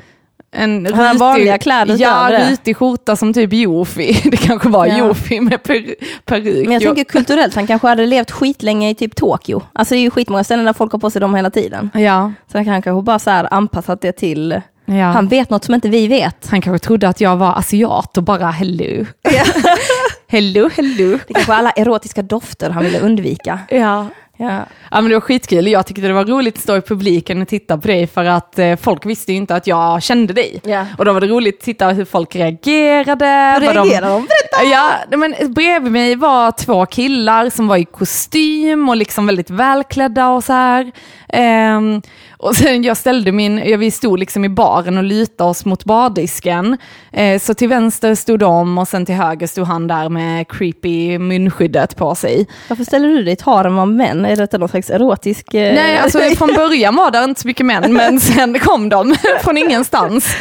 en 0.52 0.86
Han 0.86 1.06
hade 1.06 1.20
vanliga 1.20 1.58
kläder 1.58 1.96
Ja, 2.00 2.30
rutig 2.52 2.78
skjorta 2.78 3.16
som 3.16 3.34
typ 3.34 3.54
Jofi. 3.54 4.22
Det 4.32 4.38
kanske 4.38 4.70
var 4.70 4.86
Ja. 4.86 4.98
Jofi 4.98 5.40
med 5.40 5.64
per, 5.64 5.96
peruk. 6.26 6.68
Men 6.68 6.74
jag 6.74 6.82
tänker 6.82 7.04
kulturellt, 7.04 7.56
han 7.56 7.68
kanske 7.68 7.88
hade 7.88 8.06
levt 8.06 8.32
skitlänge 8.32 8.90
i 8.90 8.96
typ 8.96 9.16
Tokyo. 9.16 9.62
Alltså 9.74 9.94
det 9.94 10.00
är 10.00 10.02
ju 10.02 10.10
skitmånga 10.12 10.44
ställen 10.44 10.66
där 10.66 10.74
folk 10.74 10.92
har 10.92 11.00
på 11.00 11.10
sig 11.10 11.22
dem 11.22 11.36
hela 11.36 11.50
tiden. 11.50 11.90
Ja, 11.94 12.32
Så 12.52 12.58
han 12.58 12.66
kanske 12.66 13.02
bara 13.02 13.20
så 13.20 13.30
här 13.30 13.54
anpassat 13.54 14.02
det 14.02 14.12
till, 14.12 14.62
ja. 14.86 14.94
han 14.94 15.16
Han, 15.16 15.28
vet 15.28 15.50
något 15.50 15.64
som 15.64 15.76
inte 15.76 15.90
vi 15.90 16.08
vet. 16.08 16.50
kanske 16.50 16.80
trodde 16.80 17.08
att 17.08 17.22
jag 17.22 17.38
var 17.38 17.58
asiat 17.58 18.18
och 18.18 18.24
bara 18.24 18.52
hello. 18.52 19.06
hello, 20.28 20.70
hello. 20.78 21.20
Det 21.28 21.34
kanske 21.34 21.52
var 21.52 21.58
alla 21.58 21.72
erotiska 21.72 22.22
dofter 22.22 22.70
han 22.70 22.84
ville 22.84 23.00
undvika. 23.00 23.60
Ja. 23.70 24.06
Ja. 24.42 24.66
Ja 24.92 25.02
men 25.02 25.10
det 25.10 25.16
var 25.16 25.22
skitkul, 25.22 25.68
jag 25.68 25.86
tyckte 25.86 26.02
det 26.02 26.14
var 26.14 26.26
roligt 26.26 26.56
att 26.56 26.64
stå 26.64 26.78
i 26.78 26.82
publiken 26.82 27.42
och 27.42 27.48
titta 27.48 27.78
på 27.78 27.88
dig 27.88 28.08
för 28.08 28.26
att 28.26 28.60
eh, 28.60 28.76
folk 28.76 29.06
visste 29.06 29.32
ju 29.32 29.38
inte 29.38 29.56
att 29.56 29.68
jag 29.68 30.04
kände 30.04 30.34
dig. 30.34 30.62
Ja. 30.64 30.86
Och 30.98 31.06
då 31.06 31.14
var 31.14 31.22
det 31.22 31.28
roligt 31.28 31.58
att 31.60 31.66
titta 31.66 31.90
hur 31.90 32.06
folk 32.06 32.36
reagerade. 32.36 33.60
Hur 33.62 33.74
reagerade 33.74 34.14
de? 34.14 34.28
Berätta! 34.52 34.70
Ja, 34.72 35.18
men 35.18 35.54
bredvid 35.54 35.92
mig 35.92 36.16
var 36.16 36.52
två 36.52 36.86
killar 36.86 37.50
som 37.50 37.68
var 37.68 37.78
i 37.78 37.86
kostym 37.86 38.90
och 38.90 38.96
liksom 38.98 39.26
väldigt 39.26 39.50
välklädda 39.50 40.30
och 40.30 40.44
så 40.44 40.54
här. 40.54 40.92
Ehm, 41.34 42.02
och 42.38 42.56
sen 42.56 42.84
jag 42.84 42.98
ställde 42.98 43.32
min, 43.32 43.80
vi 43.80 43.92
stod 43.92 44.20
liksom 44.20 44.46
i 44.46 44.50
baren 44.50 44.98
och 44.98 45.04
lutade 45.04 45.50
oss 45.50 45.66
mot 45.66 45.86
bardisken. 45.86 46.78
Eh, 47.14 47.40
så 47.40 47.54
till 47.54 47.70
vänster 47.70 48.16
stod 48.16 48.40
de 48.40 48.78
och 48.78 48.88
sen 48.88 49.06
till 49.06 49.16
höger 49.16 49.48
stod 49.48 49.68
han 49.68 49.88
där 49.88 50.10
med 50.10 50.48
creepy 50.48 51.20
munskyddet 51.20 51.96
på 51.96 52.16
sig. 52.16 52.48
Varför 52.70 52.84
ställer 52.84 53.08
du 53.08 53.24
dig 53.24 53.34
i 53.34 53.38
harem 53.46 53.80
av 53.80 53.88
män? 53.88 54.26
Är 54.26 54.36
detta 54.36 54.58
någon 54.58 54.70
slags 54.70 54.90
erotisk... 54.90 55.54
eh, 55.54 55.74
Nej, 55.76 55.98
alltså 55.98 56.20
från 56.20 56.54
början 56.54 56.96
var 56.96 57.12
det 57.12 57.24
inte 57.24 57.42
så 57.42 57.48
mycket 57.48 57.66
män, 57.66 57.94
men 57.94 58.20
sen 58.20 58.60
kom 58.60 58.90
de 58.90 59.16
från 59.44 59.58
ingenstans. 59.58 60.36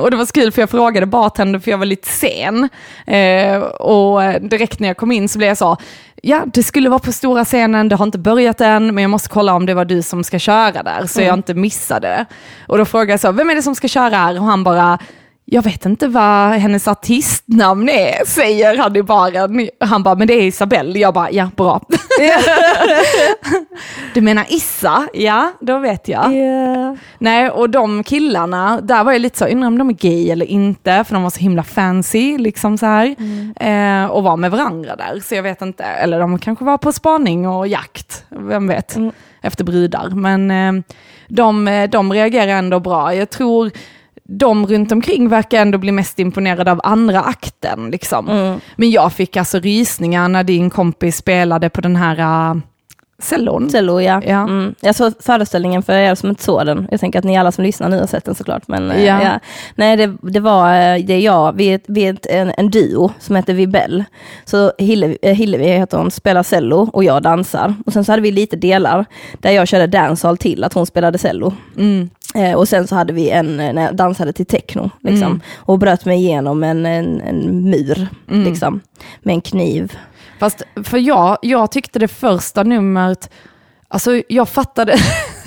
Och 0.00 0.10
det 0.10 0.16
var 0.16 0.24
så 0.26 0.32
kul 0.32 0.52
för 0.52 0.62
jag 0.62 0.70
frågade 0.70 1.06
bartender 1.06 1.58
för 1.58 1.70
jag 1.70 1.78
var 1.78 1.86
lite 1.86 2.08
sen. 2.08 2.68
Eh, 3.06 3.41
och 3.80 4.40
direkt 4.40 4.80
när 4.80 4.88
jag 4.88 4.96
kom 4.96 5.12
in 5.12 5.28
så 5.28 5.38
blev 5.38 5.48
jag 5.48 5.58
så, 5.58 5.76
ja 6.22 6.42
det 6.46 6.62
skulle 6.62 6.88
vara 6.88 6.98
på 6.98 7.12
stora 7.12 7.44
scenen, 7.44 7.88
det 7.88 7.96
har 7.96 8.04
inte 8.04 8.18
börjat 8.18 8.60
än, 8.60 8.94
men 8.94 9.02
jag 9.02 9.10
måste 9.10 9.28
kolla 9.28 9.54
om 9.54 9.66
det 9.66 9.74
var 9.74 9.84
du 9.84 10.02
som 10.02 10.24
ska 10.24 10.38
köra 10.38 10.82
där, 10.82 11.06
så 11.06 11.20
jag 11.20 11.34
inte 11.34 11.54
missade 11.54 12.08
det. 12.08 12.26
Och 12.68 12.78
då 12.78 12.84
frågade 12.84 13.12
jag 13.12 13.20
så, 13.20 13.32
vem 13.32 13.50
är 13.50 13.54
det 13.54 13.62
som 13.62 13.74
ska 13.74 13.88
köra 13.88 14.16
här? 14.16 14.38
Och 14.40 14.44
han 14.44 14.64
bara, 14.64 14.98
jag 15.44 15.62
vet 15.62 15.86
inte 15.86 16.08
vad 16.08 16.52
hennes 16.52 16.88
artistnamn 16.88 17.88
är, 17.88 18.26
säger 18.26 18.78
han 18.78 18.96
i 18.96 19.02
baren. 19.02 19.68
Han 19.80 20.02
bara, 20.02 20.14
men 20.14 20.26
det 20.26 20.34
är 20.34 20.42
Isabelle. 20.42 20.98
Jag 20.98 21.14
bara, 21.14 21.30
ja 21.30 21.50
bra. 21.56 21.80
du 24.14 24.20
menar 24.20 24.46
Issa? 24.48 25.08
Ja, 25.12 25.52
då 25.60 25.78
vet 25.78 26.08
jag. 26.08 26.34
Ja. 26.34 26.96
Nej, 27.18 27.50
och 27.50 27.70
de 27.70 28.04
killarna, 28.04 28.80
där 28.80 29.04
var 29.04 29.12
jag 29.12 29.20
lite 29.20 29.38
så, 29.38 29.46
undrar 29.46 29.66
om 29.66 29.78
de 29.78 29.88
är 29.88 29.94
gay 29.94 30.30
eller 30.30 30.46
inte, 30.46 31.04
för 31.04 31.14
de 31.14 31.22
var 31.22 31.30
så 31.30 31.40
himla 31.40 31.62
fancy, 31.62 32.38
liksom 32.38 32.78
så 32.78 32.86
här. 32.86 33.14
Eh, 33.60 34.06
och 34.06 34.22
var 34.22 34.36
med 34.36 34.50
varandra 34.50 34.96
där, 34.96 35.20
så 35.20 35.34
jag 35.34 35.42
vet 35.42 35.62
inte. 35.62 35.84
Eller 35.84 36.20
de 36.20 36.38
kanske 36.38 36.64
var 36.64 36.78
på 36.78 36.92
spaning 36.92 37.48
och 37.48 37.68
jakt, 37.68 38.24
vem 38.28 38.68
vet, 38.68 38.96
efter 39.42 39.64
brudar. 39.64 40.08
Men 40.08 40.50
eh, 40.50 40.84
de, 41.28 41.86
de 41.90 42.12
reagerar 42.12 42.52
ändå 42.52 42.80
bra. 42.80 43.14
Jag 43.14 43.30
tror 43.30 43.70
de 44.28 44.66
runt 44.66 44.92
omkring 44.92 45.28
verkar 45.28 45.58
ändå 45.62 45.78
bli 45.78 45.92
mest 45.92 46.18
imponerade 46.18 46.72
av 46.72 46.80
andra 46.84 47.20
akten. 47.20 47.90
Liksom. 47.90 48.26
Men 48.76 48.90
jag 48.90 49.12
fick 49.12 49.36
alltså 49.36 49.58
rysningar 49.58 50.28
när 50.28 50.44
din 50.44 50.70
kompis 50.70 51.16
spelade 51.16 51.70
på 51.70 51.80
den 51.80 51.96
här 51.96 52.50
uh, 52.54 52.62
cellon. 53.22 53.68
Cello, 53.70 54.00
ja. 54.00 54.22
Ja. 54.26 54.42
Mm. 54.42 54.74
Jag 54.80 54.94
såg 54.94 55.12
föreställningen 55.20 55.82
för 55.82 55.92
er 55.92 56.14
som 56.14 56.28
inte 56.28 56.42
såg 56.42 56.66
den. 56.66 56.88
Jag 56.90 57.00
tänker 57.00 57.18
att 57.18 57.24
ni 57.24 57.36
alla 57.38 57.52
som 57.52 57.64
lyssnar 57.64 57.88
nu 57.88 57.98
har 58.00 58.06
sett 58.06 58.24
den 58.24 58.34
såklart. 58.34 58.68
Men, 58.68 58.90
eh, 58.90 59.04
Ja. 59.04 59.22
ja. 59.22 59.38
Nej, 59.74 59.96
det, 59.96 60.16
det 60.22 60.40
var 60.40 60.66
eh, 60.74 61.04
det 61.04 61.14
är 61.14 61.18
jag, 61.20 61.52
vi 61.56 61.66
är, 61.68 61.80
vi 61.86 62.02
är 62.02 62.16
en, 62.30 62.52
en 62.56 62.70
duo 62.70 63.10
som 63.18 63.36
heter 63.36 63.54
Vibell. 63.54 64.04
Så 64.44 64.72
Hillevi, 64.78 65.18
eh, 65.22 65.34
Hillevi 65.34 65.64
heter 65.66 65.98
hon, 65.98 66.10
spelar 66.10 66.42
cello 66.42 66.90
och 66.92 67.04
jag 67.04 67.22
dansar. 67.22 67.74
Och 67.86 67.92
sen 67.92 68.04
så 68.04 68.12
hade 68.12 68.22
vi 68.22 68.30
lite 68.32 68.56
delar 68.56 69.04
där 69.40 69.50
jag 69.50 69.68
körde 69.68 69.86
dancehall 69.86 70.36
till 70.36 70.64
att 70.64 70.72
hon 70.72 70.86
spelade 70.86 71.18
cello. 71.18 71.52
Mm. 71.76 72.10
Eh, 72.34 72.52
och 72.54 72.68
sen 72.68 72.86
så 72.86 72.94
hade 72.94 73.12
vi 73.12 73.30
en, 73.30 73.56
när 73.56 73.82
jag 73.82 73.96
dansade 73.96 74.32
till 74.32 74.46
techno, 74.46 74.90
liksom. 75.00 75.26
Mm. 75.26 75.40
Och 75.56 75.78
bröt 75.78 76.04
mig 76.04 76.18
igenom 76.18 76.62
en, 76.64 76.86
en, 76.86 77.20
en 77.20 77.70
mur, 77.70 78.08
Mm. 78.30 78.44
liksom. 78.44 78.80
Med 79.22 79.32
en 79.34 79.40
kniv. 79.40 79.92
Fast 80.42 80.62
för 80.84 80.98
jag, 80.98 81.38
jag 81.42 81.70
tyckte 81.70 81.98
det 81.98 82.08
första 82.08 82.62
numret, 82.62 83.30
alltså 83.88 84.22
jag 84.28 84.48
fattade 84.48 84.96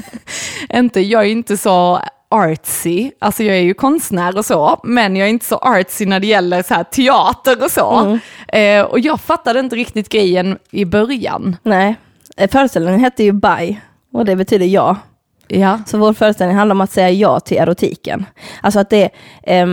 inte, 0.73 1.01
jag 1.01 1.21
är 1.21 1.29
inte 1.29 1.57
så 1.57 2.01
artsy, 2.29 3.11
alltså 3.19 3.43
jag 3.43 3.57
är 3.57 3.61
ju 3.61 3.73
konstnär 3.73 4.37
och 4.37 4.45
så, 4.45 4.79
men 4.83 5.15
jag 5.15 5.25
är 5.27 5.29
inte 5.29 5.45
så 5.45 5.55
artsy 5.55 6.05
när 6.05 6.19
det 6.19 6.27
gäller 6.27 6.63
så 6.63 6.73
här 6.73 6.83
teater 6.83 7.63
och 7.63 7.71
så. 7.71 8.19
Eh, 8.47 8.81
och 8.81 8.99
jag 8.99 9.21
fattade 9.21 9.59
inte 9.59 9.75
riktigt 9.75 10.09
grejen 10.09 10.57
i 10.71 10.85
början. 10.85 11.57
Nej, 11.63 11.95
eh, 12.37 12.49
föreställningen 12.49 12.99
hette 12.99 13.23
ju 13.23 13.31
Bye. 13.31 13.81
Och 14.13 14.25
det 14.25 14.35
betyder 14.35 14.65
ja. 14.65 14.97
Ja. 15.47 15.79
Så 15.87 15.97
vår 15.97 16.13
föreställning 16.13 16.57
handlar 16.57 16.75
om 16.75 16.81
att 16.81 16.91
säga 16.91 17.09
ja 17.09 17.39
till 17.39 17.57
erotiken. 17.57 18.25
Alltså 18.61 18.79
att 18.79 18.89
det, 18.89 19.09
eh, 19.43 19.65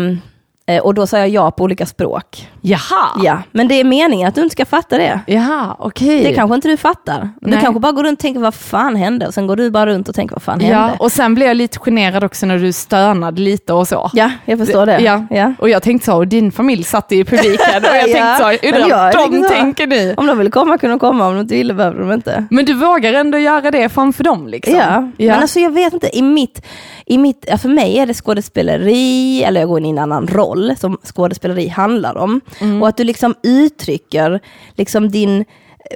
och 0.82 0.94
då 0.94 1.06
sa 1.06 1.18
jag 1.18 1.28
ja 1.28 1.50
på 1.50 1.64
olika 1.64 1.86
språk. 1.86 2.48
Jaha, 2.60 3.08
Ja, 3.22 3.42
men 3.52 3.68
det 3.68 3.74
är 3.74 3.84
meningen 3.84 4.28
att 4.28 4.34
du 4.34 4.42
inte 4.42 4.52
ska 4.52 4.64
fatta 4.64 4.98
det. 4.98 5.20
Jaha 5.26 5.76
okej. 5.78 6.24
Det 6.24 6.34
kanske 6.34 6.54
inte 6.54 6.68
du 6.68 6.76
fattar. 6.76 7.30
Du 7.40 7.50
Nej. 7.50 7.60
kanske 7.62 7.80
bara 7.80 7.92
går 7.92 8.04
runt 8.04 8.18
och 8.18 8.22
tänker 8.22 8.40
vad 8.40 8.54
fan 8.54 8.96
hände? 8.96 9.26
Och 9.26 9.34
sen 9.34 9.46
går 9.46 9.56
du 9.56 9.70
bara 9.70 9.86
runt 9.86 10.08
och 10.08 10.14
tänker 10.14 10.34
vad 10.34 10.42
fan 10.42 10.60
Ja, 10.60 10.78
hände? 10.78 10.96
och 10.98 11.12
sen 11.12 11.34
blev 11.34 11.48
jag 11.48 11.56
lite 11.56 11.78
generad 11.78 12.24
också 12.24 12.46
när 12.46 12.58
du 12.58 12.72
stönade 12.72 13.40
lite 13.40 13.72
och 13.72 13.88
så. 13.88 14.10
Ja, 14.12 14.30
jag 14.44 14.58
förstår 14.58 14.86
det. 14.86 14.98
Ja. 15.00 15.26
Ja. 15.30 15.52
Och 15.58 15.68
jag 15.68 15.82
tänkte 15.82 16.06
så, 16.06 16.16
och 16.16 16.28
din 16.28 16.52
familj 16.52 16.84
satt 16.84 17.12
i 17.12 17.24
publiken 17.24 17.82
och 17.82 17.96
jag 17.96 18.08
Ja, 18.08 18.36
tänkte 18.38 18.68
så, 18.70 18.76
undrar 18.76 18.88
vad 19.04 19.12
de 19.12 19.30
tänkte 19.32 19.48
så. 19.48 19.54
tänker 19.54 19.86
nu. 19.86 20.14
Om 20.16 20.26
de 20.26 20.38
vill 20.38 20.50
komma 20.50 20.78
kunde 20.78 20.92
de 20.92 20.98
komma, 20.98 21.26
om 21.26 21.34
de 21.34 21.40
inte 21.40 21.54
ville 21.54 21.74
behöver 21.74 22.00
de 22.00 22.12
inte. 22.12 22.44
Men 22.50 22.64
du 22.64 22.74
vågar 22.74 23.12
ändå 23.12 23.38
göra 23.38 23.70
det 23.70 23.88
framför 23.88 24.24
dem 24.24 24.48
liksom? 24.48 24.74
Ja, 24.76 25.00
men 25.16 25.30
alltså 25.40 25.60
jag 25.60 25.70
vet 25.70 25.92
inte, 25.92 26.16
i 26.18 26.22
mitt, 26.22 26.62
i 27.06 27.18
mitt, 27.18 27.44
ja, 27.48 27.58
för 27.58 27.68
mig 27.68 27.98
är 27.98 28.06
det 28.06 28.14
skådespeleri, 28.14 29.42
eller 29.44 29.60
jag 29.60 29.68
går 29.68 29.78
in 29.78 29.86
i 29.86 29.90
en 29.90 29.98
annan 29.98 30.26
roll 30.26 30.51
som 30.76 30.98
skådespeleri 31.02 31.68
handlar 31.68 32.16
om. 32.16 32.40
Och 32.80 32.88
att 32.88 32.96
du 32.96 33.04
liksom 33.04 33.34
uttrycker 33.42 34.40
liksom 34.74 35.08
din, 35.10 35.44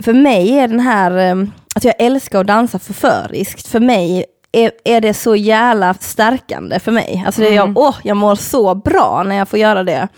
för 0.03 0.13
mig 0.13 0.59
är 0.59 0.69
den 0.69 0.81
här, 0.81 1.31
eh, 1.31 1.49
att 1.75 1.85
jag 1.85 1.95
älskar 1.99 2.41
att 2.41 2.47
dansa 2.47 2.79
förföriskt, 2.79 3.67
för 3.69 3.81
mig 3.81 4.25
är, 4.53 4.71
är 4.85 5.01
det 5.01 5.15
så 5.15 5.37
jävla 5.37 5.95
stärkande 5.95 6.81
för 6.81 6.93
mig. 6.93 7.23
Alltså 7.27 7.41
det 7.41 7.49
är 7.49 7.53
jag, 7.53 7.79
åh, 7.79 7.95
jag 8.03 8.17
mår 8.17 8.35
så 8.35 8.75
bra 8.75 9.23
när 9.27 9.37
jag 9.37 9.49
får 9.49 9.59
göra 9.59 9.85
det. 9.85 10.09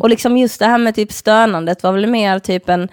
Och 0.00 0.10
liksom 0.10 0.36
just 0.36 0.58
det 0.58 0.66
här 0.66 0.78
med 0.78 0.94
typ 0.94 1.12
stönandet 1.12 1.82
var 1.82 1.92
väl 1.92 2.06
mer 2.06 2.38
typ 2.38 2.68
en, 2.68 2.88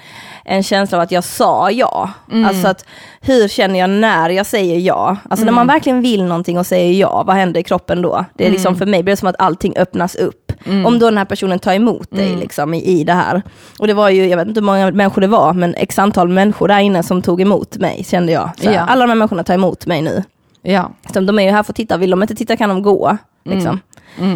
en 0.45 0.63
känsla 0.63 0.97
av 0.97 1.01
att 1.01 1.11
jag 1.11 1.23
sa 1.23 1.71
ja. 1.71 2.09
Alltså 2.45 2.67
att 2.67 2.85
hur 3.21 3.47
känner 3.47 3.79
jag 3.79 3.89
när 3.89 4.29
jag 4.29 4.45
säger 4.45 4.79
ja? 4.79 5.17
Alltså 5.29 5.45
när 5.45 5.51
man 5.51 5.67
verkligen 5.67 6.01
vill 6.01 6.23
någonting 6.23 6.57
och 6.57 6.65
säger 6.65 6.93
ja, 6.99 7.23
vad 7.23 7.35
händer 7.35 7.59
i 7.59 7.63
kroppen 7.63 8.01
då? 8.01 8.25
Det 8.33 8.47
är 8.47 8.51
liksom 8.51 8.75
för 8.75 8.85
mig 8.85 9.03
blir 9.03 9.13
det 9.13 9.17
som 9.17 9.27
att 9.27 9.39
allting 9.39 9.77
öppnas 9.77 10.15
upp. 10.15 10.44
Om 10.85 10.99
då 10.99 11.05
den 11.05 11.17
här 11.17 11.25
personen 11.25 11.59
tar 11.59 11.73
emot 11.73 12.11
dig 12.11 12.35
liksom, 12.35 12.73
i, 12.73 12.83
i 12.83 13.03
det 13.03 13.13
här. 13.13 13.41
Och 13.79 13.87
det 13.87 13.93
var 13.93 14.09
ju, 14.09 14.27
jag 14.27 14.37
vet 14.37 14.47
inte 14.47 14.59
hur 14.59 14.65
många 14.65 14.91
människor 14.91 15.21
det 15.21 15.27
var, 15.27 15.53
men 15.53 15.75
x 15.75 15.99
antal 15.99 16.27
människor 16.29 16.67
där 16.67 16.79
inne 16.79 17.03
som 17.03 17.21
tog 17.21 17.41
emot 17.41 17.77
mig, 17.77 18.03
kände 18.03 18.31
jag. 18.31 18.49
Så 18.57 18.69
här, 18.69 18.75
Ja. 18.75 18.81
Alla 18.81 19.01
de 19.05 19.09
här 19.09 19.15
människorna 19.15 19.43
tar 19.43 19.53
emot 19.53 19.85
mig 19.85 20.01
nu. 20.01 20.23
Ja. 20.61 20.91
Så 21.13 21.19
de 21.19 21.39
är 21.39 21.43
ju 21.43 21.49
här 21.51 21.63
för 21.63 21.71
att 21.71 21.75
titta, 21.75 21.97
vill 21.97 22.09
de 22.09 22.21
inte 22.21 22.35
titta 22.35 22.57
kan 22.57 22.69
de 22.69 22.81
gå. 22.81 23.17
Liksom. 23.45 23.79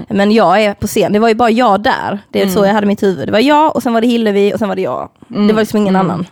Men 0.10 0.32
jag 0.32 0.64
är 0.64 0.74
på 0.74 0.88
scen, 0.88 1.14
det 1.14 1.20
var 1.20 1.28
ju 1.30 1.36
bara 1.36 1.50
jag 1.50 1.84
där. 1.84 2.20
Det 2.32 2.42
är 2.42 2.48
så 2.48 2.66
jag 2.66 2.74
hade 2.74 2.88
mitt 2.88 3.04
huvud. 3.04 3.28
Det 3.28 3.32
var 3.32 3.40
jag 3.40 3.76
och 3.76 3.84
sen 3.84 3.94
var 3.94 4.02
det 4.02 4.08
Hillevi 4.08 4.54
och 4.54 4.60
sen 4.60 4.70
var 4.70 4.76
det 4.76 4.82
jag. 4.82 5.10
Det 5.28 5.54
var 5.54 5.62
liksom 5.62 5.78
ingen 5.80 5.96
annan. 5.96 6.26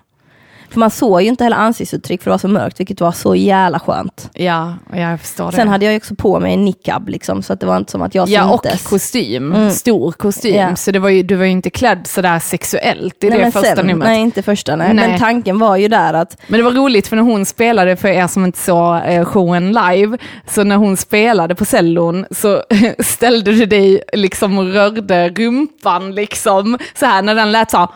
För 0.70 0.80
man 0.80 0.92
såg 0.92 1.22
ju 1.22 1.28
inte 1.28 1.44
heller 1.44 1.58
ansiktsuttryck 1.58 2.22
för 2.24 2.30
det 2.30 2.34
var 2.34 2.38
så 2.38 2.48
mörkt, 2.48 2.80
vilket 2.80 3.02
var 3.02 3.12
så 3.12 3.36
jävla 3.36 3.80
skönt. 3.80 4.30
Ja, 4.34 4.74
jag 4.94 5.20
förstår 5.22 5.46
det. 5.52 5.56
Sen 5.58 5.68
hade 5.68 5.86
jag 5.86 5.92
ju 5.94 5.98
också 5.98 6.16
på 6.16 6.40
mig 6.40 6.54
en 6.54 6.66
niqab, 6.66 7.10
liksom, 7.10 7.44
så 7.44 7.54
att 7.54 7.60
det 7.60 7.66
var 7.66 7.78
inte 7.78 7.92
som 7.92 8.02
att 8.02 8.16
jag 8.16 8.30
Ja, 8.30 8.50
och 8.54 8.64
syntes. 8.64 8.88
kostym. 8.88 9.72
Stor 9.72 10.12
kostym. 10.12 10.56
Ja. 10.56 10.76
Så 10.76 10.92
det 10.92 11.00
var 11.00 11.10
ju, 11.10 11.24
du 11.24 11.36
var 11.36 11.46
ju 11.46 11.52
inte 11.52 11.70
klädd 11.70 12.08
sådär 12.08 12.40
sexuellt 12.40 13.24
i 13.24 13.30
nej, 13.30 13.40
det 13.40 13.52
första 13.52 13.76
sen, 13.76 13.88
numret. 13.88 14.08
nej, 14.10 14.22
inte 14.22 14.42
första. 14.42 14.76
Nej. 14.76 14.94
Nej. 14.94 15.10
Men 15.10 15.20
tanken 15.20 15.60
var 15.60 15.76
ju 15.76 15.88
där 15.88 16.14
att, 16.14 16.38
Men 16.48 16.58
det 16.60 16.64
var 16.64 16.72
roligt 16.72 17.08
för 17.08 17.16
när 17.16 17.24
hon 17.24 17.46
spelade, 17.46 17.96
för 17.96 18.08
er 18.08 18.28
som 18.28 18.46
inte 18.46 18.60
såg 18.60 18.96
eh, 19.06 19.26
showen 19.26 19.68
live, 19.74 20.18
så 20.48 20.64
när 20.64 20.76
hon 20.76 20.98
spelade 20.98 21.56
på 21.56 21.66
cellon 21.66 22.26
så 22.32 22.64
ställde 23.00 23.52
du 23.52 23.66
dig 23.66 24.02
liksom 24.14 24.58
och 24.58 24.66
rörde 24.74 25.30
rumpan 25.30 26.16
liksom, 26.16 26.78
så 27.00 27.06
här 27.06 27.22
när 27.22 27.36
den 27.36 27.52
lät 27.52 27.72
så 27.72 27.78
här, 27.78 27.88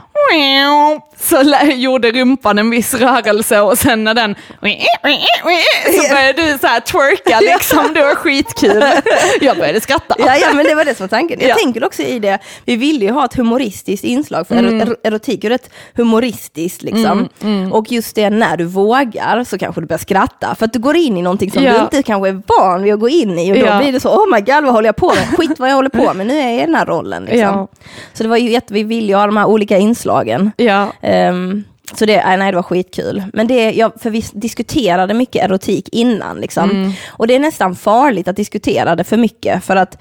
så 1.20 1.44
gjorde 1.74 2.12
rumpan 2.12 2.60
en 2.60 2.70
viss 2.70 2.94
rörelse 2.94 3.62
och 3.62 3.78
sen 3.78 4.04
när 4.04 4.13
den 4.13 4.36
så 5.96 6.13
började 6.13 6.41
du 6.52 6.58
så 6.58 6.67
här 6.67 6.80
twerka 6.80 7.39
liksom, 7.39 7.94
det 7.94 8.02
var 8.02 8.15
skitkul. 8.15 8.84
Jag 9.41 9.58
började 9.58 9.82
skratta. 9.82 10.15
ja, 10.20 10.36
ja 10.38 10.54
men 10.54 10.65
det 10.65 10.76
var 10.76 10.86
det 10.86 10.96
som 10.98 11.04
var 11.04 11.08
tanken. 11.17 11.39
Jag 11.41 11.50
Ja. 11.50 11.56
tänker 11.56 11.84
också 11.84 12.02
i 12.02 12.20
det, 12.20 12.39
vi 12.65 12.76
ville 12.76 13.06
ju 13.06 13.12
ha 13.12 13.26
ett 13.26 13.36
humoristiskt 13.36 14.04
inslag, 14.06 14.48
för 14.48 14.56
Mm. 14.56 14.82
ero- 14.82 14.96
erotik 15.04 15.44
är 15.44 15.50
rätt 15.50 15.70
humoristiskt 15.96 16.82
liksom. 16.82 17.30
Och 17.72 17.91
just 17.91 18.15
det, 18.15 18.30
när 18.30 18.58
du 18.58 18.65
vågar 18.65 19.44
så 19.44 19.58
kanske 19.58 19.82
du 19.82 19.88
börjar 19.88 20.00
skratta, 20.00 20.56
för 20.56 20.65
att 20.65 20.74
du 20.74 20.80
går 20.80 20.96
in 20.96 21.17
i 21.17 21.22
någonting 21.22 21.52
som 21.52 21.63
Ja. 21.63 21.74
du 21.74 21.80
inte 21.80 22.04
kanske 22.04 22.30
är 22.30 22.41
van 22.48 22.84
vid 22.84 22.94
att 22.94 23.00
gå 23.00 23.10
in 23.10 23.39
i, 23.39 23.52
och 23.54 23.58
då 23.58 23.65
Ja. 23.65 23.80
blir 23.80 23.91
det 23.91 24.00
så, 24.00 24.10
oh 24.10 24.34
my 24.34 24.39
god 24.41 24.63
vad 24.63 24.74
håller 24.74 24.88
jag 24.88 24.96
på 24.96 25.08
med? 25.13 25.38
Skit 25.38 25.60
vad 25.60 25.70
jag 25.70 25.76
håller 25.76 25.89
på 25.89 26.13
med, 26.13 26.28
nu 26.28 26.39
är 26.39 26.48
jag 26.50 26.56
i 26.58 26.65
den 26.65 26.76
här 26.76 26.86
rollen. 26.86 27.26
Liksom. 27.26 27.67
Så 28.13 28.24
det 28.24 28.30
var 28.30 28.38
ju 28.38 28.50
jätte, 28.50 28.74
vi 28.74 28.84
ville 28.84 29.08
ju 29.08 29.15
ha 29.15 29.26
de 29.26 29.38
här 29.38 29.46
olika 29.46 29.78
inslagen. 29.78 30.20
Ja. 30.57 30.93
Ehm, 31.01 31.63
så 31.93 32.05
det, 32.05 32.25
nej, 32.25 32.38
nej, 32.38 32.51
det 32.51 32.55
var 32.55 32.63
skitkul. 32.63 33.23
Men 33.34 33.47
det, 33.47 33.71
jag, 33.71 33.91
för 34.01 34.10
vi 34.10 34.23
diskuterade 34.34 35.13
mycket 35.13 35.45
erotik 35.45 35.89
innan. 35.91 36.38
Liksom. 36.41 36.69
Mm. 36.69 36.91
Och 37.10 37.27
det 37.27 37.36
är 37.36 37.39
nästan 37.39 37.75
farligt 37.75 38.27
att 38.27 38.36
diskutera 38.36 38.95
det 38.95 39.03
för 39.03 39.17
mycket. 39.17 39.63
För 39.63 39.75
att 39.75 39.97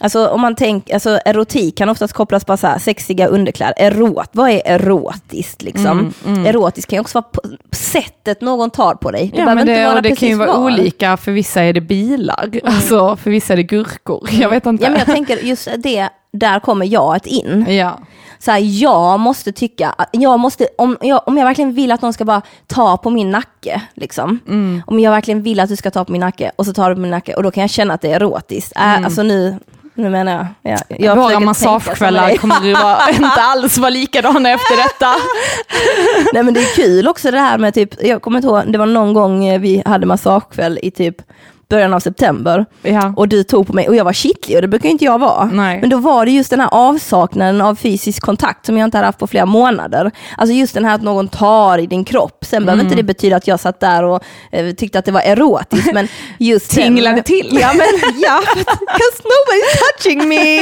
alltså, 0.00 0.26
om 0.28 0.40
man 0.40 0.54
tänker, 0.54 0.94
alltså, 0.94 1.18
erotik 1.24 1.78
kan 1.78 1.88
oftast 1.88 2.14
kopplas 2.14 2.44
på 2.44 2.56
så 2.56 2.66
här, 2.66 2.78
sexiga 2.78 3.26
underkläder. 3.26 3.74
Erot, 3.76 4.28
vad 4.32 4.50
är 4.50 4.62
erotiskt? 4.64 5.62
Liksom? 5.62 6.14
Mm, 6.26 6.46
Erotiskt 6.46 6.90
kan 6.90 6.96
ju 6.96 7.00
också 7.00 7.18
vara 7.20 7.56
sättet 7.72 8.40
någon 8.40 8.70
tar 8.70 8.94
på 8.94 9.10
dig. 9.10 9.30
Det 9.34 9.40
Ja, 9.40 9.54
men 9.54 9.66
det, 9.66 9.88
och 9.88 10.02
det 10.02 10.16
kan 10.16 10.28
ju 10.28 10.34
vara 10.34 10.52
var. 10.52 10.64
olika, 10.64 11.16
för 11.16 11.32
vissa 11.32 11.62
är 11.62 11.72
det 11.72 11.80
bilar, 11.80 12.50
alltså 12.64 13.16
för 13.16 13.30
vissa 13.30 13.52
är 13.52 13.56
det 13.56 13.62
gurkor. 13.62 14.28
Jag 14.32 14.50
vet 14.50 14.66
inte. 14.66 14.84
Ja, 14.84 14.90
men 14.90 14.98
jag 14.98 15.06
tänker 15.08 15.36
just 15.36 15.68
det, 15.78 16.08
där 16.32 16.60
kommer 16.60 16.86
jaget 16.86 17.26
in. 17.26 17.66
ja. 17.68 17.98
Så 18.44 18.50
här, 18.50 18.60
jag 18.82 19.20
måste 19.20 19.52
tycka, 19.52 19.94
jag 20.12 20.40
måste, 20.40 20.68
om, 20.78 20.96
jag, 21.00 21.20
om 21.26 21.38
jag 21.38 21.44
verkligen 21.44 21.72
vill 21.72 21.92
att 21.92 22.02
någon 22.02 22.12
ska 22.12 22.24
bara 22.24 22.42
ta 22.66 22.96
på 22.96 23.10
min 23.10 23.30
nacke, 23.30 23.82
liksom. 23.94 24.38
Mm. 24.48 24.82
om 24.86 25.00
jag 25.00 25.10
verkligen 25.10 25.42
vill 25.42 25.60
att 25.60 25.68
du 25.68 25.76
ska 25.76 25.90
ta 25.90 26.04
på 26.04 26.12
min 26.12 26.20
nacke 26.20 26.50
och 26.56 26.66
så 26.66 26.72
tar 26.72 26.88
du 26.88 26.94
på 26.94 27.00
min 27.00 27.10
nacke 27.10 27.34
och 27.34 27.42
då 27.42 27.50
kan 27.50 27.60
jag 27.60 27.70
känna 27.70 27.94
att 27.94 28.00
det 28.00 28.12
är 28.12 28.16
erotiskt. 28.16 28.72
Äh, 28.76 29.04
alltså 29.04 29.22
nu, 29.22 29.58
nu 29.94 30.10
menar 30.10 30.32
jag, 30.32 30.72
ja, 30.72 30.78
jag 30.88 31.12
Mm. 31.12 31.18
Våra 31.18 31.40
massagekvällar 31.40 32.36
kommer 32.36 32.64
ju 32.64 32.74
vara, 32.74 33.10
inte 33.16 33.42
alls 33.42 33.78
vara 33.78 33.90
likadana 33.90 34.50
efter 34.50 34.76
detta. 34.76 35.14
Nej 36.32 36.42
men 36.42 36.54
det 36.54 36.60
är 36.60 36.74
kul 36.76 37.08
också 37.08 37.30
det 37.30 37.40
här 37.40 37.58
med 37.58 37.74
typ, 37.74 38.04
jag 38.04 38.22
kommer 38.22 38.38
inte 38.38 38.48
ihåg, 38.48 38.72
det 38.72 38.78
var 38.78 38.86
någon 38.86 39.14
gång 39.14 39.60
vi 39.60 39.82
hade 39.86 40.06
massagekväll 40.06 40.78
i 40.82 40.90
typ 40.90 41.16
början 41.72 41.94
av 41.94 42.00
september. 42.00 42.66
Ja. 42.82 43.12
Och 43.16 43.28
du 43.28 43.44
tog 43.44 43.66
på 43.66 43.72
mig 43.72 43.88
och 43.88 43.96
jag 43.96 44.04
var 44.04 44.12
kittlig 44.12 44.56
och 44.56 44.62
det 44.62 44.68
brukar 44.68 44.88
inte 44.88 45.04
jag 45.04 45.18
vara. 45.18 45.44
Nej. 45.44 45.80
Men 45.80 45.90
då 45.90 45.96
var 45.96 46.26
det 46.26 46.30
just 46.30 46.50
den 46.50 46.60
här 46.60 46.68
avsaknaden 46.72 47.60
av 47.60 47.74
fysisk 47.74 48.22
kontakt 48.22 48.66
som 48.66 48.78
jag 48.78 48.84
inte 48.84 48.96
hade 48.96 49.06
haft 49.06 49.18
på 49.18 49.26
flera 49.26 49.46
månader. 49.46 50.10
Alltså 50.36 50.54
just 50.54 50.74
den 50.74 50.84
här 50.84 50.94
att 50.94 51.02
någon 51.02 51.28
tar 51.28 51.78
i 51.78 51.86
din 51.86 52.04
kropp. 52.04 52.44
Sen 52.44 52.64
behöver 52.64 52.84
inte 52.84 52.96
det 52.96 53.02
betyda 53.02 53.36
att 53.36 53.46
jag 53.46 53.60
satt 53.60 53.80
där 53.80 54.04
och 54.04 54.22
eh, 54.50 54.74
tyckte 54.74 54.98
att 54.98 55.04
det 55.04 55.12
var 55.12 55.20
erotiskt. 55.20 55.94
Men 55.94 56.08
just 56.38 56.70
Tinglade 56.70 57.16
den, 57.16 57.24
till. 57.24 57.58
Ja, 57.60 57.72
men 57.72 57.86
ja, 58.22 58.40
cause 58.86 59.22
nobody's 59.32 59.78
touching 59.78 60.28
me. 60.28 60.58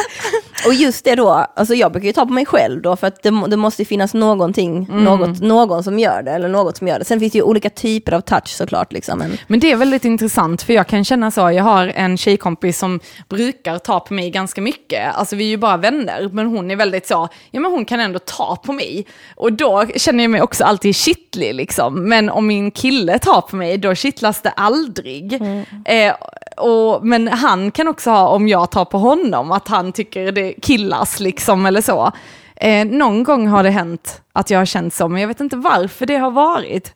och 0.66 0.74
just 0.74 1.04
det 1.04 1.14
då, 1.14 1.46
alltså 1.56 1.74
jag 1.74 1.92
brukar 1.92 2.06
ju 2.06 2.12
ta 2.12 2.26
på 2.26 2.32
mig 2.32 2.46
själv 2.46 2.82
då 2.82 2.96
för 2.96 3.06
att 3.06 3.22
det, 3.22 3.30
det 3.48 3.56
måste 3.56 3.84
finnas 3.84 4.14
någonting, 4.14 4.88
något, 4.90 5.40
någon 5.40 5.84
som 5.84 5.98
gör 5.98 6.22
det 6.22 6.30
eller 6.30 6.48
något 6.48 6.76
som 6.76 6.88
gör 6.88 6.98
det. 6.98 7.04
Sen 7.04 7.20
finns 7.20 7.32
det 7.32 7.38
ju 7.38 7.42
olika 7.42 7.70
typer 7.70 8.12
av 8.12 8.20
touch 8.20 8.48
såklart. 8.48 8.92
Liksom. 8.92 9.18
Men, 9.18 9.38
Men 9.46 9.60
det 9.60 9.72
är 9.72 9.76
väldigt 9.76 10.04
intressant, 10.04 10.43
för 10.62 10.72
jag 10.72 10.86
kan 10.86 11.04
känna 11.04 11.30
så, 11.30 11.40
jag 11.40 11.64
har 11.64 11.92
en 11.94 12.16
tjejkompis 12.16 12.78
som 12.78 13.00
brukar 13.28 13.78
ta 13.78 14.00
på 14.00 14.14
mig 14.14 14.30
ganska 14.30 14.60
mycket, 14.60 15.14
alltså 15.14 15.36
vi 15.36 15.44
är 15.44 15.48
ju 15.48 15.56
bara 15.56 15.76
vänner, 15.76 16.28
men 16.32 16.46
hon 16.46 16.70
är 16.70 16.76
väldigt 16.76 17.06
så, 17.06 17.28
ja 17.50 17.60
men 17.60 17.70
hon 17.70 17.84
kan 17.84 18.00
ändå 18.00 18.18
ta 18.18 18.56
på 18.56 18.72
mig. 18.72 19.06
Och 19.36 19.52
då 19.52 19.86
känner 19.96 20.24
jag 20.24 20.30
mig 20.30 20.42
också 20.42 20.64
alltid 20.64 20.96
kittlig 20.96 21.54
liksom, 21.54 22.08
men 22.08 22.30
om 22.30 22.46
min 22.46 22.70
kille 22.70 23.18
tar 23.18 23.40
på 23.40 23.56
mig, 23.56 23.78
då 23.78 23.94
kittlas 23.94 24.42
det 24.42 24.50
aldrig. 24.50 25.42
Eh, 25.84 26.14
och, 26.56 27.06
men 27.06 27.28
han 27.28 27.70
kan 27.70 27.88
också 27.88 28.10
ha, 28.10 28.28
om 28.28 28.48
jag 28.48 28.70
tar 28.70 28.84
på 28.84 28.98
honom, 28.98 29.52
att 29.52 29.68
han 29.68 29.92
tycker 29.92 30.32
det 30.32 30.52
killas 30.62 31.20
liksom 31.20 31.66
eller 31.66 31.80
så. 31.80 32.12
Eh, 32.56 32.86
någon 32.86 33.24
gång 33.24 33.46
har 33.46 33.62
det 33.62 33.70
hänt 33.70 34.22
att 34.32 34.50
jag 34.50 34.58
har 34.58 34.64
känt 34.66 34.94
så, 34.94 35.08
men 35.08 35.20
jag 35.20 35.28
vet 35.28 35.40
inte 35.40 35.56
varför 35.56 36.06
det 36.06 36.16
har 36.16 36.30
varit. 36.30 36.94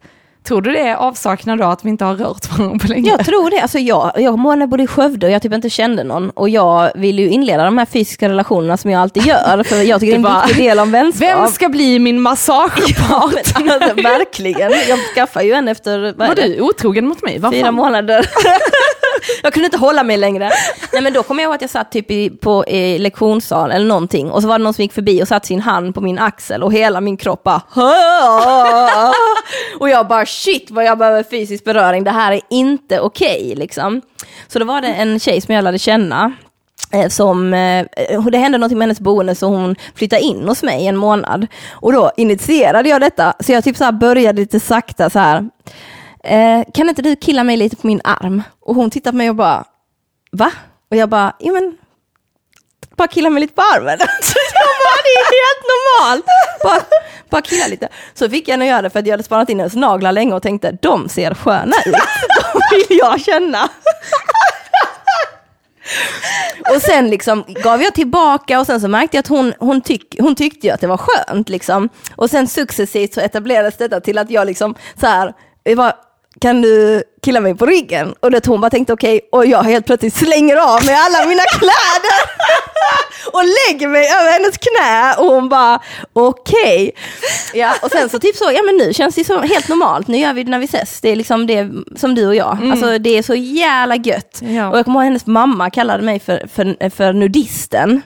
Tror 0.48 0.62
du 0.62 0.72
det 0.72 0.80
är 0.80 0.94
avsaknad 0.94 1.58
då 1.58 1.64
att 1.64 1.84
vi 1.84 1.88
inte 1.88 2.04
har 2.04 2.14
rört 2.14 2.50
varandra 2.50 2.78
på 2.78 2.86
länge? 2.86 3.10
Jag 3.10 3.24
tror 3.26 3.50
det. 3.50 3.60
Alltså 3.60 3.78
jag, 3.78 4.12
jag 4.16 4.38
Moa 4.38 4.66
bodde 4.66 4.82
i 4.82 4.86
Skövde 4.86 5.26
och 5.26 5.32
jag 5.32 5.42
typ 5.42 5.52
inte 5.52 5.70
kände 5.70 6.04
någon. 6.04 6.30
Och 6.30 6.48
jag 6.48 6.90
vill 6.94 7.18
ju 7.18 7.28
inleda 7.28 7.64
de 7.64 7.78
här 7.78 7.86
fysiska 7.86 8.28
relationerna 8.28 8.76
som 8.76 8.90
jag 8.90 9.02
alltid 9.02 9.26
gör. 9.26 9.62
För 9.64 9.82
jag 9.82 10.00
tycker 10.00 10.12
det 10.12 10.14
är 10.14 10.16
en 10.16 10.22
bara, 10.34 10.46
viktig 10.46 10.64
del 10.64 10.78
av 10.78 10.90
vänskap. 10.90 11.28
Vem 11.28 11.48
ska 11.48 11.68
bli 11.68 11.98
min 11.98 12.20
massagepart? 12.20 13.34
alltså, 13.54 14.02
verkligen. 14.02 14.72
Jag 14.88 14.98
skaffade 15.14 15.44
ju 15.44 15.52
en 15.52 15.68
efter 15.68 16.14
Var 16.16 16.34
du 16.34 16.60
otrogen 16.60 17.06
mot 17.08 17.22
mig? 17.22 17.38
Vad 17.38 17.52
fyra 17.52 17.70
månader. 17.70 18.26
jag 19.42 19.52
kunde 19.52 19.64
inte 19.64 19.78
hålla 19.78 20.02
mig 20.02 20.16
längre. 20.16 20.50
Nej 20.92 21.02
men 21.02 21.12
då 21.12 21.22
kommer 21.22 21.42
jag 21.42 21.48
ihåg 21.48 21.54
att 21.54 21.60
jag 21.60 21.70
satt 21.70 21.92
typ 21.92 22.10
i, 22.10 22.30
på 22.30 22.66
i 22.66 22.98
lektionssal 22.98 23.70
eller 23.70 23.86
någonting 23.86 24.30
och 24.30 24.42
så 24.42 24.48
var 24.48 24.58
det 24.58 24.64
någon 24.64 24.74
som 24.74 24.82
gick 24.82 24.92
förbi 24.92 25.22
och 25.22 25.28
satte 25.28 25.46
sin 25.46 25.60
hand 25.60 25.94
på 25.94 26.00
min 26.00 26.18
axel 26.18 26.62
och 26.62 26.72
hela 26.72 27.00
min 27.00 27.16
kropp 27.16 27.42
bara 27.42 27.62
Och 29.80 29.88
jag 29.88 30.08
bara 30.08 30.26
shit 30.26 30.70
vad 30.70 30.84
jag 30.84 30.98
behöver 30.98 31.22
fysisk 31.22 31.64
beröring, 31.64 32.04
det 32.04 32.10
här 32.10 32.32
är 32.32 32.40
inte 32.50 33.00
okej 33.00 33.54
liksom. 33.56 34.02
Så 34.48 34.58
då 34.58 34.64
var 34.64 34.80
det 34.80 34.88
en 34.88 35.20
tjej 35.20 35.40
som 35.40 35.54
jag 35.54 35.64
lärde 35.64 35.78
känna 35.78 36.32
eh, 36.92 37.08
som, 37.08 37.54
eh, 37.54 37.86
det 38.30 38.38
hände 38.38 38.58
någonting 38.58 38.78
med 38.78 38.86
hennes 38.86 39.00
boende 39.00 39.34
så 39.34 39.46
hon 39.46 39.76
flyttade 39.94 40.22
in 40.22 40.48
hos 40.48 40.62
mig 40.62 40.86
en 40.86 40.96
månad. 40.96 41.46
Och 41.70 41.92
då 41.92 42.10
initierade 42.16 42.88
jag 42.88 43.00
detta, 43.00 43.34
så 43.40 43.52
jag 43.52 43.64
typ 43.64 43.76
så 43.76 43.84
här 43.84 43.92
började 43.92 44.40
lite 44.40 44.60
sakta 44.60 45.10
så 45.10 45.18
här. 45.18 45.48
Eh, 46.24 46.64
kan 46.74 46.88
inte 46.88 47.02
du 47.02 47.16
killa 47.16 47.44
mig 47.44 47.56
lite 47.56 47.76
på 47.76 47.86
min 47.86 48.00
arm? 48.04 48.42
Och 48.68 48.74
hon 48.74 48.90
tittade 48.90 49.12
på 49.12 49.16
mig 49.16 49.30
och 49.30 49.36
bara, 49.36 49.64
va? 50.32 50.52
Och 50.90 50.96
jag 50.96 51.08
bara, 51.08 51.36
ja 51.38 51.52
men, 51.52 51.78
bara 52.96 53.08
killa 53.08 53.30
mig 53.30 53.40
lite 53.40 53.54
på 53.54 53.62
armen. 53.62 53.98
Så 53.98 54.04
jag 54.54 54.68
bara, 54.84 55.02
det 55.04 55.10
är 55.10 55.24
helt 55.38 55.64
normalt. 55.72 56.26
Bara, 56.62 56.82
bara 57.30 57.42
killa 57.42 57.66
lite. 57.66 57.88
Så 58.14 58.30
fick 58.30 58.48
jag 58.48 58.52
henne 58.52 58.64
att 58.64 58.68
göra 58.68 58.82
det 58.82 58.90
för 58.90 58.98
att 58.98 59.06
jag 59.06 59.12
hade 59.12 59.22
spanat 59.22 59.50
in 59.50 59.58
hennes 59.58 59.74
naglar 59.74 60.12
länge 60.12 60.34
och 60.34 60.42
tänkte, 60.42 60.78
de 60.82 61.08
ser 61.08 61.34
sköna 61.34 61.76
ut. 61.86 61.94
De 62.42 62.60
vill 62.76 62.98
jag 62.98 63.20
känna. 63.20 63.68
Och 66.74 66.82
sen 66.82 67.10
liksom 67.10 67.44
gav 67.48 67.82
jag 67.82 67.94
tillbaka 67.94 68.60
och 68.60 68.66
sen 68.66 68.80
så 68.80 68.88
märkte 68.88 69.16
jag 69.16 69.22
att 69.22 69.28
hon, 69.28 69.54
hon, 69.58 69.80
tyck, 69.80 70.16
hon 70.20 70.34
tyckte 70.34 70.66
ju 70.66 70.72
att 70.72 70.80
det 70.80 70.86
var 70.86 70.96
skönt. 70.96 71.48
Liksom. 71.48 71.88
Och 72.16 72.30
sen 72.30 72.48
successivt 72.48 73.14
så 73.14 73.20
etablerades 73.20 73.76
detta 73.76 74.00
till 74.00 74.18
att 74.18 74.30
jag 74.30 74.46
liksom 74.46 74.74
så 75.00 75.06
här, 75.06 75.34
jag 75.64 75.76
var 75.76 75.94
kan 76.40 76.62
du 76.62 77.02
killa 77.22 77.40
mig 77.40 77.54
på 77.54 77.66
ryggen? 77.66 78.14
Och 78.20 78.30
det 78.30 78.46
hon 78.46 78.60
bara 78.60 78.70
tänkte 78.70 78.92
okej, 78.92 79.20
och 79.32 79.46
jag 79.46 79.62
helt 79.62 79.86
plötsligt 79.86 80.14
slänger 80.14 80.56
av 80.56 80.84
mig 80.84 80.94
alla 80.94 81.28
mina 81.28 81.42
kläder 81.58 82.18
och 83.32 83.42
lägger 83.44 83.88
mig 83.88 84.06
över 84.20 84.32
hennes 84.32 84.58
knä 84.58 85.14
och 85.18 85.34
hon 85.34 85.48
bara 85.48 85.80
okej. 86.12 86.92
Ja, 87.54 87.74
och 87.82 87.90
sen 87.90 88.08
så 88.08 88.18
typ 88.18 88.36
så, 88.36 88.50
ja 88.52 88.62
men 88.62 88.76
nu 88.76 88.92
känns 88.92 89.14
det 89.14 89.24
så 89.24 89.40
helt 89.40 89.68
normalt, 89.68 90.08
nu 90.08 90.18
gör 90.18 90.32
vi 90.32 90.44
det 90.44 90.50
när 90.50 90.58
vi 90.58 90.64
ses. 90.64 91.00
Det 91.00 91.08
är 91.08 91.16
liksom 91.16 91.46
det 91.46 91.70
som 91.96 92.14
du 92.14 92.26
och 92.26 92.34
jag, 92.34 92.58
alltså 92.70 92.98
det 92.98 93.18
är 93.18 93.22
så 93.22 93.34
jävla 93.34 93.96
gött. 93.96 94.40
Ja. 94.42 94.68
Och 94.70 94.78
jag 94.78 94.84
kommer 94.84 95.00
ihåg 95.00 95.04
hennes 95.04 95.26
mamma 95.26 95.70
kallade 95.70 96.02
mig 96.02 96.20
för, 96.20 96.48
för, 96.54 96.90
för 96.90 97.12
nudisten. 97.12 98.02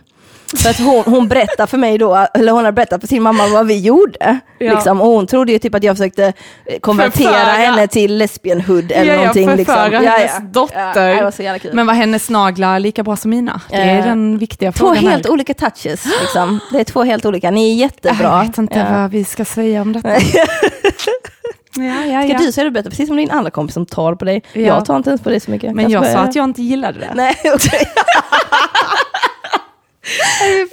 För 0.56 0.70
att 0.70 0.78
hon, 0.80 1.02
hon 1.06 1.28
berättade 1.28 1.66
för 1.66 1.78
mig 1.78 1.98
då, 1.98 2.26
eller 2.34 2.52
hon 2.52 2.64
har 2.64 2.72
berättat 2.72 3.00
för 3.00 3.08
sin 3.08 3.22
mamma 3.22 3.46
vad 3.48 3.66
vi 3.66 3.80
gjorde. 3.80 4.38
Ja. 4.58 4.74
Liksom, 4.74 5.00
och 5.00 5.06
hon 5.06 5.26
trodde 5.26 5.52
ju 5.52 5.58
typ 5.58 5.74
att 5.74 5.82
jag 5.82 5.96
försökte 5.96 6.32
konvertera 6.80 7.28
Förföra. 7.32 7.52
henne 7.52 7.86
till 7.86 8.18
lesbianhood 8.18 8.92
eller 8.92 9.12
ja, 9.12 9.18
någonting. 9.18 9.48
Jag 9.48 9.56
liksom. 9.56 9.74
förföra 9.74 10.02
Ja, 10.04 10.10
hennes 10.10 10.30
ja. 10.34 10.40
dotter. 10.40 11.42
Ja. 11.42 11.58
Men 11.72 11.86
var 11.86 11.94
hennes 11.94 12.30
naglar 12.30 12.78
lika 12.78 13.02
bra 13.02 13.16
som 13.16 13.30
mina? 13.30 13.60
Det 13.70 13.76
är 13.76 13.98
Eh, 13.98 14.04
den 14.04 14.38
viktiga 14.38 14.72
Två 14.72 14.78
frågan. 14.86 15.06
helt 15.06 15.26
här. 15.26 15.32
olika 15.32 15.54
touches. 15.54 16.04
Liksom. 16.20 16.60
Det 16.72 16.80
är 16.80 16.84
två 16.84 17.02
helt 17.02 17.24
olika, 17.26 17.50
ni 17.50 17.70
är 17.72 17.74
jättebra. 17.74 18.28
Jag 18.38 18.44
vet 18.46 18.58
inte 18.58 18.78
Ja. 18.78 19.00
vad 19.00 19.10
vi 19.10 19.24
ska 19.24 19.44
säga 19.44 19.82
om 19.82 19.92
detta. 19.92 20.08
ja, 20.14 20.18
ja, 22.06 22.22
Ska 22.22 22.32
ja. 22.32 22.38
du 22.38 22.52
säga 22.52 22.64
det 22.64 22.70
bättre, 22.70 22.90
precis 22.90 23.06
som 23.08 23.16
din 23.16 23.30
andra 23.30 23.50
kompis 23.50 23.74
som 23.74 23.86
tar 23.86 24.14
på 24.14 24.24
dig. 24.24 24.42
Ja. 24.52 24.60
Jag 24.60 24.84
tar 24.84 24.96
inte 24.96 25.10
ens 25.10 25.22
på 25.22 25.30
dig 25.30 25.40
så 25.40 25.50
mycket. 25.50 25.74
Men 25.74 25.90
jag 25.90 26.02
Kanske- 26.02 26.12
sa 26.18 26.24
att 26.28 26.34
jag 26.34 26.44
inte 26.44 26.62
gillade 26.62 26.98
det. 26.98 27.10
Nej, 27.14 27.36
okej. 27.54 27.80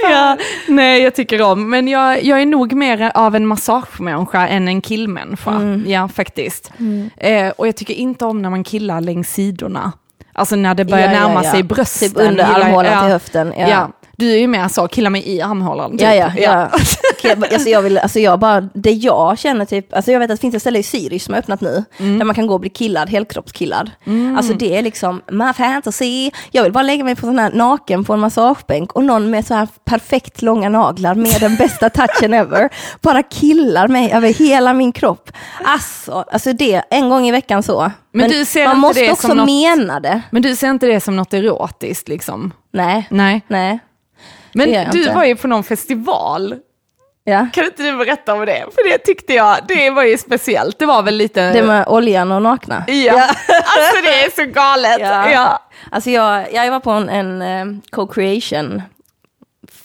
Ja, 0.02 0.38
nej, 0.68 1.02
jag 1.02 1.16
tycker 1.16 1.42
om, 1.42 1.70
men 1.70 1.88
jag, 1.88 2.24
jag 2.24 2.42
är 2.42 2.46
nog 2.46 2.74
mer 2.74 3.12
av 3.16 3.36
en 3.36 3.46
massagemänniska 3.48 4.48
än 4.48 4.68
en 4.68 4.82
killmänniska. 4.82 5.52
Mm. 5.52 5.84
Ja, 5.88 6.08
faktiskt. 6.08 6.72
Eh, 7.18 7.50
och 7.50 7.68
jag 7.68 7.76
tycker 7.76 7.94
inte 7.94 8.26
om 8.26 8.42
när 8.42 8.50
man 8.50 8.64
killar 8.64 9.02
längs 9.02 9.34
sidorna. 9.34 9.92
Alltså 10.34 10.56
när 10.56 10.76
det 10.76 10.86
börjar 10.86 11.14
Ja, 11.14 11.28
närma 11.28 11.44
ja. 11.44 11.52
sig 11.52 11.64
brösten. 11.64 12.10
Typ 12.10 12.18
under 12.18 12.44
armhålan 12.44 13.04
till 13.04 13.12
höften. 13.12 13.54
Ja. 13.58 13.90
Du 14.20 14.32
är 14.34 14.38
ju 14.38 14.48
mer 14.48 14.68
så, 14.68 14.88
killar 14.88 15.10
mig 15.10 15.30
i 15.30 15.42
armhålan. 15.42 15.92
Typ. 15.92 16.02
Ja, 16.02 16.14
ja, 16.16 16.32
ja. 16.38 16.70
Okej, 17.18 17.36
alltså 17.54 17.70
jag 17.70 17.82
vill, 17.82 17.98
alltså 17.98 18.20
jag 18.20 18.40
bara, 18.40 18.62
det 18.62 18.92
jag 18.92 19.40
känner 19.40 19.66
typ, 19.66 19.94
alltså 19.94 20.12
jag 20.12 20.20
vet 20.20 20.32
att 20.32 20.38
det 20.38 20.42
finns 20.42 20.56
ett 20.56 20.62
ställe 20.62 20.80
i 20.80 20.82
Zürich 20.82 21.20
som 21.20 21.34
har 21.34 21.40
öppnat 21.40 21.62
nu, 21.62 21.84
Mm. 22.00 22.20
där 22.20 22.26
man 22.26 22.36
kan 22.36 22.48
gå 22.48 22.54
och 22.54 22.60
bli 22.60 22.70
killad, 22.70 23.10
helkroppskillad. 23.10 23.92
Alltså 24.38 24.54
det 24.54 24.78
är 24.78 24.82
liksom, 24.82 25.22
my 25.32 25.54
fantasy. 25.54 26.32
Jag 26.52 26.64
vill 26.64 26.72
bara 26.72 26.84
lägga 26.84 27.04
mig 27.04 27.16
på 27.16 27.22
sån 27.22 27.40
här 27.40 27.52
naken 27.54 28.04
på 28.04 28.14
en 28.14 28.20
massagebänk 28.20 28.92
och 28.94 29.04
någon 29.04 29.30
med 29.30 29.46
så 29.48 29.54
här 29.54 29.68
perfekt 29.86 30.42
långa 30.42 30.70
naglar 30.70 31.16
med 31.16 31.38
den 31.40 31.56
bästa 31.56 31.90
touchen 31.90 32.34
ever, 32.34 32.70
bara 33.02 33.24
killar 33.24 33.88
mig 33.88 34.12
över 34.14 34.34
hela 34.34 34.74
min 34.74 34.92
kropp. 34.92 35.32
Alltså, 35.64 36.26
alltså 36.32 36.54
det, 36.54 36.82
en 36.90 37.10
gång 37.10 37.28
i 37.28 37.32
veckan 37.32 37.64
så. 37.64 37.92
Men 38.14 38.46
ser 38.46 38.66
man 38.68 38.78
måste 38.80 39.12
också 39.12 39.34
något- 39.34 39.46
mena 39.46 40.00
det. 40.00 40.22
Men 40.32 40.42
du 40.42 40.56
ser 40.56 40.70
inte 40.70 40.86
det 40.86 41.00
som 41.02 41.16
något 41.16 41.34
erotiskt 41.34 42.08
liksom? 42.08 42.54
Nej, 42.74 43.08
Nej. 43.10 43.42
nej. 43.48 43.80
Men 44.54 44.92
du 44.92 45.00
inte. 45.00 45.14
var 45.14 45.26
ju 45.26 45.36
på 45.36 45.48
någon 45.48 45.64
festival. 45.64 46.56
Ja. 47.24 47.48
Kan 47.54 47.66
inte 47.66 47.84
du 47.84 47.98
berätta 47.98 48.34
om 48.34 48.46
det? 48.46 48.66
För 48.76 48.92
det 48.92 48.98
tyckte 48.98 49.34
jag, 49.34 49.58
det 49.68 49.90
var 49.90 50.04
ju 50.04 50.18
speciellt. 50.18 50.80
Det 50.80 50.86
var 50.86 51.04
väl 51.04 51.16
lite... 51.16 51.52
Det 51.52 51.64
med 51.64 51.88
oljan 51.88 52.32
och 52.32 52.42
nakna. 52.42 52.84
Ja, 52.88 53.14
alltså 53.48 54.02
det 54.04 54.24
är 54.24 54.36
så 54.36 54.52
galet. 54.52 55.00
Ja. 55.00 55.32
Ja. 55.32 55.60
Alltså 55.92 56.10
jag, 56.10 56.54
jag 56.54 56.72
var 56.72 56.80
på 56.80 56.92
en, 56.92 57.10
en 57.10 57.42
eh, 57.42 57.80
co-creation 57.92 58.82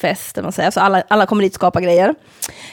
fest, 0.04 0.38
man 0.42 0.52
säger. 0.52 0.66
Alltså 0.66 0.80
alla, 0.80 1.02
alla 1.08 1.26
kommer 1.26 1.42
dit 1.42 1.52
och 1.52 1.54
skapar 1.54 1.80
grejer. 1.80 2.14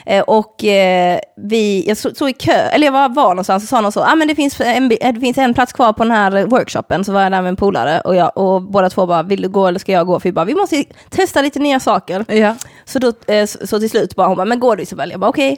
Eh, 0.05 0.23
och 0.23 0.63
eh, 0.63 1.19
vi, 1.35 1.83
jag 1.87 1.97
stod, 1.97 2.29
i 2.29 2.33
kö, 2.33 2.51
eller 2.51 2.87
jag 2.87 2.91
var, 2.91 3.09
var 3.09 3.29
någonstans 3.29 3.63
och 3.63 3.69
sa 3.69 3.81
någon 3.81 3.91
så, 3.91 4.03
ah, 4.03 4.15
men 4.15 4.27
det 4.27 4.35
finns, 4.35 4.61
en, 4.61 4.91
eh, 4.91 5.13
det 5.13 5.19
finns 5.19 5.37
en 5.37 5.53
plats 5.53 5.73
kvar 5.73 5.93
på 5.93 6.03
den 6.03 6.11
här 6.11 6.45
workshopen, 6.45 7.05
så 7.05 7.13
var 7.13 7.21
jag 7.21 7.31
där 7.31 7.41
med 7.41 7.49
en 7.49 7.55
polare 7.55 8.01
och, 8.01 8.15
jag, 8.15 8.37
och 8.37 8.61
båda 8.61 8.89
två 8.89 9.05
bara, 9.05 9.23
vill 9.23 9.41
du 9.41 9.49
gå 9.49 9.67
eller 9.67 9.79
ska 9.79 9.91
jag 9.91 10.07
gå? 10.07 10.19
För 10.19 10.29
vi 10.29 10.33
bara, 10.33 10.45
vi 10.45 10.55
måste 10.55 10.83
testa 11.09 11.41
lite 11.41 11.59
nya 11.59 11.79
saker. 11.79 12.25
Ja. 12.27 12.55
Så, 12.85 12.99
då, 12.99 13.13
eh, 13.27 13.45
så, 13.45 13.67
så 13.67 13.79
till 13.79 13.89
slut 13.89 14.15
bara, 14.15 14.27
hon 14.27 14.37
bara, 14.37 14.45
men 14.45 14.59
går 14.59 14.75
du 14.75 14.83
Isabel? 14.83 15.11
Jag 15.11 15.19
bara, 15.19 15.29
okej. 15.29 15.57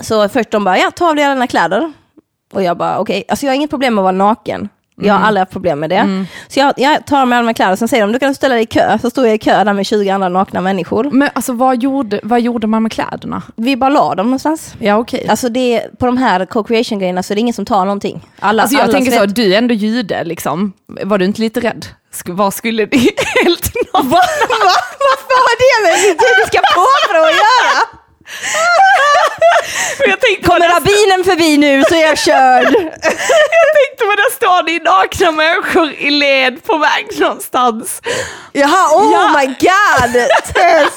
Så 0.00 0.28
först 0.28 0.50
de 0.50 0.64
bara, 0.64 0.78
ja 0.78 0.90
ta 0.90 1.08
av 1.08 1.14
dig 1.16 1.24
alla 1.24 1.34
dina 1.34 1.46
kläder. 1.46 1.92
Och 2.52 2.62
jag 2.62 2.76
bara, 2.76 2.98
okej, 2.98 3.24
alltså 3.28 3.46
jag 3.46 3.50
har 3.50 3.56
inget 3.56 3.70
problem 3.70 3.94
med 3.94 4.02
att 4.02 4.04
vara 4.04 4.28
naken. 4.28 4.68
Jag 5.00 5.14
har 5.14 5.20
aldrig 5.26 5.40
haft 5.40 5.52
problem 5.52 5.80
med 5.80 5.90
det. 5.90 6.24
Så 6.48 6.60
jag, 6.60 6.74
jag 6.76 7.06
tar 7.06 7.26
mig 7.26 7.36
alla 7.36 7.42
mina 7.42 7.54
kläder, 7.54 7.76
sen 7.76 7.88
säger 7.88 8.06
de, 8.06 8.12
du 8.12 8.18
kan 8.18 8.34
ställa 8.34 8.54
dig 8.54 8.62
i 8.64 8.66
kö. 8.66 8.98
Så 9.02 9.10
står 9.10 9.26
jag 9.26 9.34
i 9.34 9.38
kö 9.38 9.64
där 9.64 9.72
med 9.72 9.86
20 9.86 10.10
andra 10.10 10.28
nakna 10.28 10.60
människor. 10.60 11.10
Men 11.12 11.30
alltså 11.32 11.52
vad 11.52 11.82
gjorde, 11.82 12.20
vad 12.22 12.40
gjorde 12.40 12.66
man 12.66 12.82
med 12.82 12.92
kläderna? 12.92 13.42
Vi 13.56 13.76
bara 13.76 13.90
la 13.90 14.14
dem 14.14 14.26
någonstans. 14.26 14.74
Ja 14.78 14.96
okej. 14.96 15.26
Alltså 15.28 15.48
det, 15.48 15.82
på 15.98 16.06
de 16.06 16.16
här 16.16 16.46
co-creation 16.46 16.98
grejerna 16.98 17.22
så 17.22 17.32
är 17.32 17.34
det 17.34 17.40
ingen 17.40 17.54
som 17.54 17.64
tar 17.66 17.84
någonting. 17.84 18.26
Alla, 18.40 18.62
Alltså 18.62 18.76
jag 18.76 18.84
alla 18.84 18.92
tänker 18.92 19.12
så, 19.12 19.20
vet- 19.20 19.36
du 19.36 19.54
är 19.54 19.58
ändå 19.58 19.74
jude 19.74 20.24
liksom. 20.24 20.72
Var 21.04 21.18
du 21.18 21.24
inte 21.24 21.40
lite 21.40 21.60
rädd? 21.60 21.86
Sk- 22.14 22.32
vad 22.36 22.54
skulle 22.54 22.86
det 22.86 22.96
helt? 23.44 23.72
Va? 23.92 24.02
Vad 24.04 24.12
har 25.38 25.56
det 25.58 25.88
med 25.88 25.98
judiska 26.08 26.60
påbrå 26.74 27.20
att 27.24 27.34
göra? 27.34 27.97
Kommer 30.44 30.68
rabbinen 30.68 31.24
förbi 31.24 31.58
nu 31.58 31.82
så 31.88 31.94
är 31.94 32.00
jag 32.06 32.18
körd. 32.18 32.64
jag 32.74 33.72
tänkte 33.78 34.04
vad 34.06 34.16
där 34.16 34.34
står 34.34 34.62
ni 34.62 34.78
nakna 34.78 35.30
människor 35.30 35.92
i 35.92 36.10
led 36.10 36.64
på 36.64 36.78
väg 36.78 37.20
någonstans. 37.20 38.02
Jaha, 38.52 38.96
oh 38.96 39.12
Ja. 39.12 39.38
my 39.40 39.46
god! 39.46 40.12
Tess! 40.54 40.92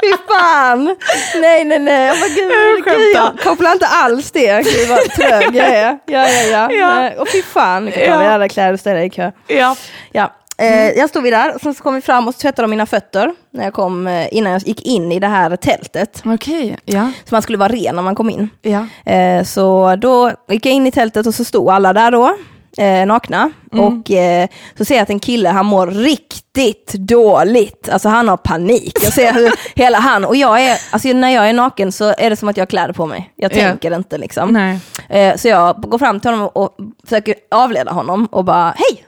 Fy 0.00 0.12
fan! 0.28 0.96
Nej, 1.34 1.64
nej, 1.64 1.78
nej. 1.78 2.20
Bara, 2.20 2.28
gud, 2.28 2.52
Jag 2.84 2.98
gud, 2.98 3.16
jag 3.16 3.38
kopplar 3.42 3.72
inte 3.72 3.86
alls 3.86 4.30
det. 4.30 4.62
Gud 4.64 4.88
vad 4.88 4.98
trög 5.10 5.56
jag 5.56 5.66
är. 5.68 5.98
Ja, 6.06 6.28
ja, 6.28 6.42
ja. 6.42 6.72
Ja. 6.72 7.10
Och 7.20 7.28
fy 7.28 7.42
fan, 7.42 7.84
nu 7.84 7.90
kan 7.90 8.00
Ja. 8.02 8.08
jag 8.08 8.24
ja. 8.24 8.30
alla 8.32 8.48
kläder 8.48 8.72
och 8.72 8.80
ställa 8.80 9.02
i 9.04 9.10
kö. 9.10 9.30
Ja. 9.46 9.76
Ja. 10.12 10.34
Eh, 10.58 10.88
jag 10.90 11.08
stod 11.08 11.22
vid 11.22 11.32
där, 11.32 11.54
och 11.54 11.60
sen 11.60 11.74
så 11.74 11.82
kom 11.82 11.94
vi 11.94 12.00
fram 12.00 12.28
och 12.28 12.34
så 12.34 12.40
tvättade 12.40 12.62
de 12.62 12.70
mina 12.70 12.86
fötter 12.86 13.32
när 13.52 13.64
jag 13.64 13.72
kom, 13.74 14.06
eh, 14.06 14.34
innan 14.34 14.52
jag 14.52 14.62
gick 14.62 14.82
in 14.86 15.12
i 15.12 15.18
det 15.20 15.26
här 15.26 15.56
tältet. 15.56 16.22
Okej, 16.26 16.78
ja. 16.84 17.12
Så 17.24 17.34
man 17.34 17.42
skulle 17.42 17.58
vara 17.58 17.72
ren 17.72 17.96
när 17.96 18.02
man 18.02 18.14
kom 18.14 18.30
in. 18.30 18.48
ja. 18.62 18.86
Eh, 19.12 19.44
så 19.44 19.96
då 19.96 20.30
gick 20.48 20.66
jag 20.66 20.72
in 20.74 20.86
i 20.86 20.90
tältet 20.90 21.26
och 21.26 21.34
så 21.34 21.44
stod 21.44 21.70
alla 21.70 21.92
där 21.92 22.10
då, 22.10 22.36
eh, 22.78 23.06
nakna. 23.06 23.50
Och 23.72 24.10
eh, 24.10 24.48
så 24.78 24.84
ser 24.84 24.94
jag 24.94 25.02
att 25.02 25.10
en 25.10 25.20
kille, 25.20 25.48
han 25.48 25.66
mår 25.66 25.86
riktigt 25.86 26.92
dåligt. 26.92 27.88
Alltså 27.92 28.08
han 28.08 28.28
har 28.28 28.36
panik. 28.36 28.98
Jag 29.02 29.12
ser 29.12 29.32
hur 29.32 29.52
hela 29.74 29.98
han, 29.98 30.24
och 30.24 30.36
jag 30.36 30.60
är, 30.64 30.78
alltså 30.90 31.08
när 31.08 31.30
jag 31.30 31.48
är 31.48 31.52
naken 31.52 31.92
så 31.92 32.14
är 32.18 32.30
det 32.30 32.36
som 32.36 32.48
att 32.48 32.56
jag 32.56 32.62
har 32.62 32.66
kläder 32.70 32.92
på 32.94 33.06
mig. 33.06 33.32
Jag 33.36 33.52
Ja. 33.52 33.56
tänker 33.56 33.94
inte 33.96 34.18
liksom. 34.18 34.52
Nej. 34.52 34.78
Eh, 35.08 35.36
så 35.36 35.48
jag 35.48 35.80
går 35.82 35.98
fram 35.98 36.20
till 36.20 36.30
honom 36.30 36.48
och 36.54 36.76
försöker 37.04 37.34
avleda 37.50 37.90
honom 37.92 38.26
och 38.30 38.44
bara, 38.44 38.74
hej! 38.76 39.04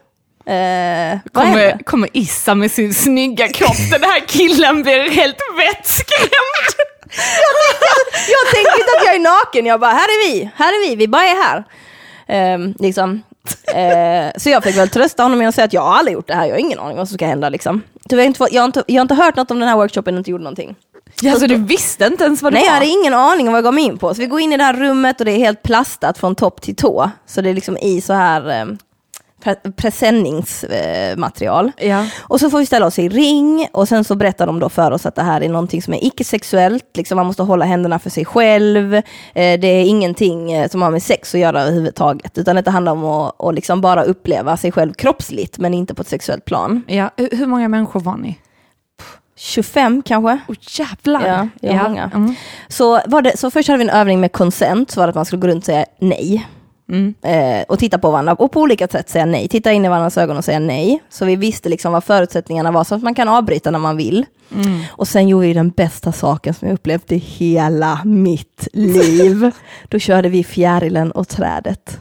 Eh? 0.51 1.19
Kommer, 1.33 1.85
kommer 1.85 2.09
Issa 2.13 2.55
med 2.55 2.71
sin 2.71 2.95
snygga 2.95 3.49
kropp, 3.49 3.91
den 3.91 4.03
här 4.03 4.21
killen 4.27 4.83
blir 4.83 5.11
helt 5.11 5.37
vettskrämd. 5.59 6.75
jag 8.29 8.55
tänker 8.55 8.81
inte 8.81 8.93
att 8.99 9.07
jag 9.07 9.15
är 9.15 9.19
naken, 9.19 9.67
jag 9.67 9.81
bara, 9.81 9.91
här 9.91 10.05
är 10.09 10.33
vi, 10.33 10.51
här 10.57 10.69
är 10.69 10.89
vi, 10.89 10.97
vi 10.97 11.09
bara 11.09 11.25
är 11.25 11.43
här. 11.43 11.65
Ehm, 12.27 12.75
liksom. 12.79 13.23
Eh, 13.75 14.33
så 14.37 14.51
jag 14.51 14.65
fick 14.65 14.77
väl 14.77 14.89
trösta 14.89 15.23
honom 15.23 15.39
med 15.39 15.49
att 15.49 15.55
säga 15.55 15.65
att 15.65 15.73
jag 15.73 15.83
har 15.83 15.95
aldrig 15.95 16.15
gjort 16.15 16.27
det 16.27 16.35
här, 16.35 16.47
jag 16.47 16.55
har 16.55 16.59
ingen 16.59 16.79
aning 16.79 16.97
vad 16.97 17.09
som 17.09 17.15
ska 17.15 17.27
hända. 17.27 17.49
Liksom. 17.49 17.83
Så 18.11 18.17
jag, 18.17 18.19
har 18.19 18.27
inte, 18.27 18.47
jag, 18.51 18.63
har 18.63 18.67
inte, 18.67 18.85
jag 18.87 19.01
har 19.01 19.03
inte 19.03 19.15
hört 19.15 19.37
något 19.37 19.51
om 19.51 19.61
den 19.61 19.69
här 19.69 19.77
workshopen 19.77 20.15
och 20.15 20.19
inte 20.19 20.31
gjort 20.31 20.41
någonting. 20.41 20.75
Ja, 21.23 21.35
så 21.35 21.47
du 21.47 21.57
visste 21.57 22.07
inte 22.07 22.25
ens 22.25 22.43
vad 22.43 22.53
det 22.53 22.55
Nej, 22.55 22.65
jag 22.65 22.73
var? 22.73 22.79
hade 22.79 22.87
ingen 22.87 23.15
aning 23.15 23.47
om 23.47 23.53
vad 23.53 23.59
jag 23.59 23.65
gav 23.65 23.75
mig 23.75 23.85
in 23.85 23.99
på. 23.99 24.15
Så 24.15 24.21
vi 24.21 24.27
går 24.27 24.41
in 24.41 24.53
i 24.53 24.57
det 24.57 24.65
här 24.65 24.75
rummet 24.75 25.21
och 25.21 25.25
det 25.25 25.33
är 25.33 25.39
helt 25.39 25.63
plastat 25.63 26.19
från 26.19 26.35
topp 26.35 26.63
till 26.63 26.77
tå. 26.77 27.11
Så 27.27 27.41
det 27.41 27.51
är 27.51 27.55
liksom 27.55 27.77
i 27.77 28.01
så 28.01 28.13
här 28.13 28.61
eh, 28.61 28.67
pre- 29.45 29.73
presenningsmaterial. 29.73 31.73
Ja. 31.79 32.07
Och 32.21 32.41
så 32.41 32.51
får 32.51 32.59
vi 32.59 32.67
ställa 32.67 32.87
oss 32.87 32.99
i 32.99 33.09
ring 33.09 33.69
och 33.73 33.89
sen 33.89 34.05
så 34.05 34.15
berättar 34.15 34.47
de 34.47 34.59
då 34.59 34.69
för 34.69 34.91
oss 34.91 35.07
att 35.07 35.15
det 35.15 35.23
här 35.23 35.41
är 35.41 35.49
någonting 35.49 35.83
som 35.83 35.95
är 35.95 36.05
icke-sexuellt, 36.05 36.97
liksom 36.97 37.17
man 37.17 37.27
måste 37.27 37.43
hålla 37.43 37.65
händerna 37.65 37.99
för 37.99 38.11
sig 38.11 38.25
själv, 38.25 38.95
eh, 38.95 39.03
det 39.35 39.67
är 39.67 39.85
ingenting 39.85 40.53
eh, 40.53 40.69
som 40.69 40.83
har 40.83 40.91
med 40.91 41.03
sex 41.03 41.35
att 41.35 41.41
göra 41.41 41.63
överhuvudtaget, 41.63 42.39
utan 42.39 42.57
det 42.57 42.71
handlar 42.71 42.93
om 42.93 43.05
att, 43.05 43.45
att 43.45 43.55
liksom 43.55 43.81
bara 43.81 44.03
uppleva 44.03 44.57
sig 44.57 44.73
själv 44.73 44.93
kroppsligt, 44.93 45.59
men 45.59 45.75
inte 45.75 45.95
på 45.95 46.03
ett 46.03 46.09
sexuellt 46.09 46.45
plan. 46.45 46.83
Ja, 46.87 47.11
hur 47.17 47.47
många 47.47 47.69
människor 47.69 48.01
var 48.01 48.17
ni? 48.17 48.39
25 49.37 50.03
kanske? 50.03 50.39
Oh, 50.49 50.57
jävlar! 50.61 51.49
Ja, 51.61 51.73
har 51.73 51.89
många. 51.89 52.11
Mm. 52.15 52.35
Så, 52.69 53.01
var 53.07 53.23
det, 53.23 53.37
så 53.37 53.51
först 53.51 53.69
hade 53.69 53.79
vi 53.79 53.85
en 53.85 53.91
övning 53.91 54.21
med 54.21 54.33
consent, 54.33 54.91
så 54.91 55.01
var 55.01 55.07
det 55.07 55.09
att 55.09 55.15
man 55.15 55.25
skulle 55.25 55.41
gå 55.41 55.49
runt 55.49 55.63
och 55.63 55.67
säga 55.67 55.85
nej. 55.99 56.47
Mm. 56.91 57.15
Eh, 57.23 57.65
och 57.69 57.79
titta 57.79 57.99
på 57.99 58.11
varandra 58.11 58.35
och 58.35 58.53
på 58.53 58.61
olika 58.61 58.89
sätt 58.89 59.09
säga 59.09 59.27
nej. 59.27 59.49
Titta 59.49 59.73
in 59.73 59.85
i 59.85 59.89
varandras 59.89 60.19
ögon 60.19 60.37
och 60.37 60.45
säga 60.45 60.59
nej. 60.59 61.03
Så 61.09 61.25
vi 61.25 61.37
visste 61.37 61.69
liksom 61.69 61.93
vad 61.93 62.05
förutsättningarna 62.05 62.71
var 62.73 62.85
så 62.85 62.95
att 62.95 63.03
man 63.03 63.15
kan 63.15 63.29
avbryta 63.29 63.71
när 63.71 63.79
man 63.79 63.97
vill. 63.97 64.27
Mm. 64.55 64.81
Och 64.91 65.09
sen 65.09 65.29
gjorde 65.29 65.47
vi 65.47 65.53
den 65.53 65.71
bästa 65.71 66.13
saken 66.13 66.55
som 66.55 66.69
jag 66.69 66.75
upplevt 66.75 67.13
i 67.13 67.17
hela 67.17 68.01
mitt 68.05 68.69
liv. 68.73 69.51
Då 69.89 69.99
körde 69.99 70.29
vi 70.29 70.45
fjärilen 70.45 71.13
och 71.13 71.29
trädet. 71.29 72.01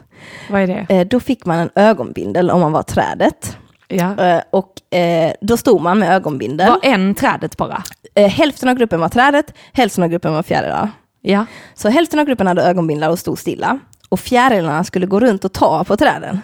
Vad 0.50 0.60
är 0.60 0.66
det? 0.66 0.94
Eh, 0.94 1.06
då 1.06 1.20
fick 1.20 1.46
man 1.46 1.58
en 1.58 1.70
ögonbindel 1.74 2.50
om 2.50 2.60
man 2.60 2.72
var 2.72 2.82
trädet. 2.82 3.56
Ja. 3.88 4.18
Eh, 4.18 4.42
och 4.50 4.96
eh, 4.98 5.32
då 5.40 5.56
stod 5.56 5.80
man 5.80 5.98
med 5.98 6.14
ögonbindel. 6.14 6.68
Var 6.68 6.78
en 6.82 7.14
trädet 7.14 7.56
bara? 7.56 7.82
Eh, 8.14 8.28
hälften 8.28 8.68
av 8.68 8.74
gruppen 8.74 9.00
var 9.00 9.08
trädet, 9.08 9.54
hälften 9.72 10.04
av 10.04 10.10
gruppen 10.10 10.32
var 10.32 10.42
fjärilar. 10.42 10.90
Ja. 11.22 11.46
Så 11.74 11.88
hälften 11.88 12.18
av 12.18 12.26
gruppen 12.26 12.46
hade 12.46 12.62
ögonbindlar 12.62 13.10
och 13.10 13.18
stod 13.18 13.38
stilla. 13.38 13.78
Och 14.10 14.20
fjärilarna 14.20 14.84
skulle 14.84 15.06
gå 15.06 15.20
runt 15.20 15.44
och 15.44 15.52
ta 15.52 15.84
på 15.84 15.96
träden. 15.96 16.40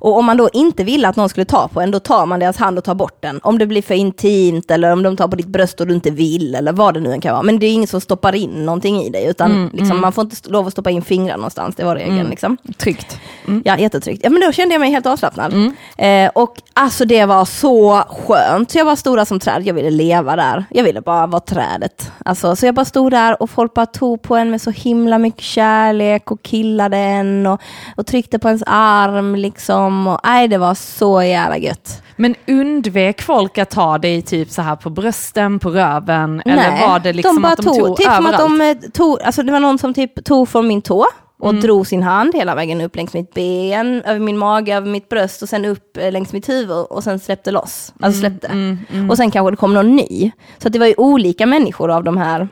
Och 0.00 0.16
om 0.18 0.24
man 0.24 0.36
då 0.36 0.48
inte 0.52 0.84
ville 0.84 1.08
att 1.08 1.16
någon 1.16 1.28
skulle 1.28 1.44
ta 1.44 1.68
på 1.68 1.80
en, 1.80 1.90
då 1.90 2.00
tar 2.00 2.26
man 2.26 2.40
deras 2.40 2.56
hand 2.56 2.78
och 2.78 2.84
tar 2.84 2.94
bort 2.94 3.22
den. 3.22 3.40
Om 3.42 3.58
det 3.58 3.66
blir 3.66 3.82
för 3.82 3.94
intimt 3.94 4.70
eller 4.70 4.92
om 4.92 5.02
de 5.02 5.16
tar 5.16 5.28
på 5.28 5.36
ditt 5.36 5.46
bröst 5.46 5.80
och 5.80 5.86
du 5.86 5.94
inte 5.94 6.10
vill 6.10 6.54
eller 6.54 6.72
vad 6.72 6.94
det 6.94 7.00
nu 7.00 7.12
än 7.12 7.20
kan 7.20 7.32
vara. 7.32 7.42
Men 7.42 7.58
det 7.58 7.66
är 7.66 7.72
ingen 7.72 7.86
som 7.88 8.00
stoppar 8.00 8.34
in 8.34 8.50
någonting 8.66 9.02
i 9.02 9.10
dig, 9.10 9.26
utan 9.26 9.48
Mm, 9.58 9.70
liksom, 9.72 10.00
man 10.00 10.12
får 10.12 10.24
inte 10.24 10.50
lov 10.50 10.66
att 10.66 10.72
stoppa 10.72 10.90
in 10.90 11.02
fingrar 11.02 11.36
någonstans, 11.36 11.76
det 11.76 11.84
var 11.84 11.96
regeln. 11.96 12.30
Liksom. 12.30 12.56
Tryggt. 12.76 13.18
Ja, 13.64 13.78
jättetryggt. 13.78 14.20
Ja, 14.24 14.30
men 14.30 14.40
då 14.40 14.52
kände 14.52 14.74
jag 14.74 14.80
mig 14.80 14.90
helt 14.90 15.06
avslappnad. 15.06 15.72
Eh, 15.98 16.30
och 16.34 16.62
alltså 16.72 17.04
det 17.04 17.24
var 17.24 17.44
så 17.44 18.02
skönt. 18.08 18.70
Så 18.70 18.78
jag 18.78 18.98
stod 18.98 19.16
där 19.18 19.24
som 19.24 19.40
träd, 19.40 19.62
jag 19.66 19.74
ville 19.74 19.90
leva 19.90 20.36
där. 20.36 20.64
Jag 20.70 20.84
ville 20.84 21.00
bara 21.00 21.26
vara 21.26 21.40
trädet. 21.40 22.12
Alltså, 22.24 22.56
så 22.56 22.66
jag 22.66 22.74
bara 22.74 22.84
stod 22.84 23.10
där 23.12 23.42
och 23.42 23.50
folk 23.50 23.74
bara 23.74 23.86
tog 23.86 24.22
på 24.22 24.36
en 24.36 24.50
med 24.50 24.62
så 24.62 24.70
himla 24.70 25.18
mycket 25.18 25.42
kärlek 25.42 26.30
och 26.30 26.42
killade 26.42 26.96
en 26.96 27.46
och, 27.46 27.60
och 27.96 28.06
tryckte 28.06 28.38
på 28.38 28.48
ens 28.48 28.62
arm 28.66 29.34
liksom. 29.34 29.87
Och, 30.06 30.20
nej, 30.24 30.48
det 30.48 30.58
var 30.58 30.74
så 30.74 31.22
jävla 31.22 31.58
gött. 31.58 32.02
Men 32.16 32.34
undvek 32.46 33.22
folk 33.22 33.58
att 33.58 33.70
ta 33.70 33.98
dig 33.98 34.22
typ 34.22 34.50
så 34.50 34.62
här 34.62 34.76
på 34.76 34.90
brösten, 34.90 35.58
på 35.58 35.70
röven? 35.70 36.42
eller 36.44 36.88
var 36.88 36.98
det 36.98 37.12
liksom 37.12 37.36
de 37.36 37.42
bara 37.42 37.52
att 37.52 37.58
de 37.58 37.64
tog, 37.64 37.96
typ 37.96 38.06
som 38.06 38.26
överallt? 38.26 38.34
att 38.34 38.58
de 38.58 38.60
eh, 38.60 38.90
tog, 38.90 39.22
alltså 39.22 39.42
det 39.42 39.52
var 39.52 39.60
någon 39.60 39.78
som 39.78 39.94
typ 39.94 40.24
tog 40.24 40.48
från 40.48 40.68
min 40.68 40.82
tå 40.82 41.06
och 41.40 41.50
Mm. 41.50 41.62
drog 41.62 41.86
sin 41.86 42.02
hand 42.02 42.34
hela 42.34 42.54
vägen 42.54 42.80
upp 42.80 42.96
längs 42.96 43.14
mitt 43.14 43.34
ben, 43.34 44.02
över 44.02 44.20
min 44.20 44.38
mage, 44.38 44.76
över 44.76 44.90
mitt 44.90 45.08
bröst 45.08 45.42
och 45.42 45.48
sen 45.48 45.64
upp 45.64 45.96
eh, 45.96 46.12
längs 46.12 46.32
mitt 46.32 46.48
huvud 46.48 46.76
och 46.90 47.04
sen 47.04 47.18
släppte 47.18 47.50
loss. 47.50 47.92
Mm, 47.98 48.06
Alltså 48.06 48.20
släppte. 48.20 48.76
Och 49.10 49.16
sen 49.16 49.30
kanske 49.30 49.50
det 49.50 49.56
kom 49.56 49.74
någon 49.74 49.96
ny. 49.96 50.30
Så 50.58 50.66
att 50.68 50.72
det 50.72 50.78
var 50.78 50.86
ju 50.86 50.94
olika 50.96 51.46
människor 51.46 51.90
av 51.90 52.04
de 52.04 52.16
här, 52.16 52.48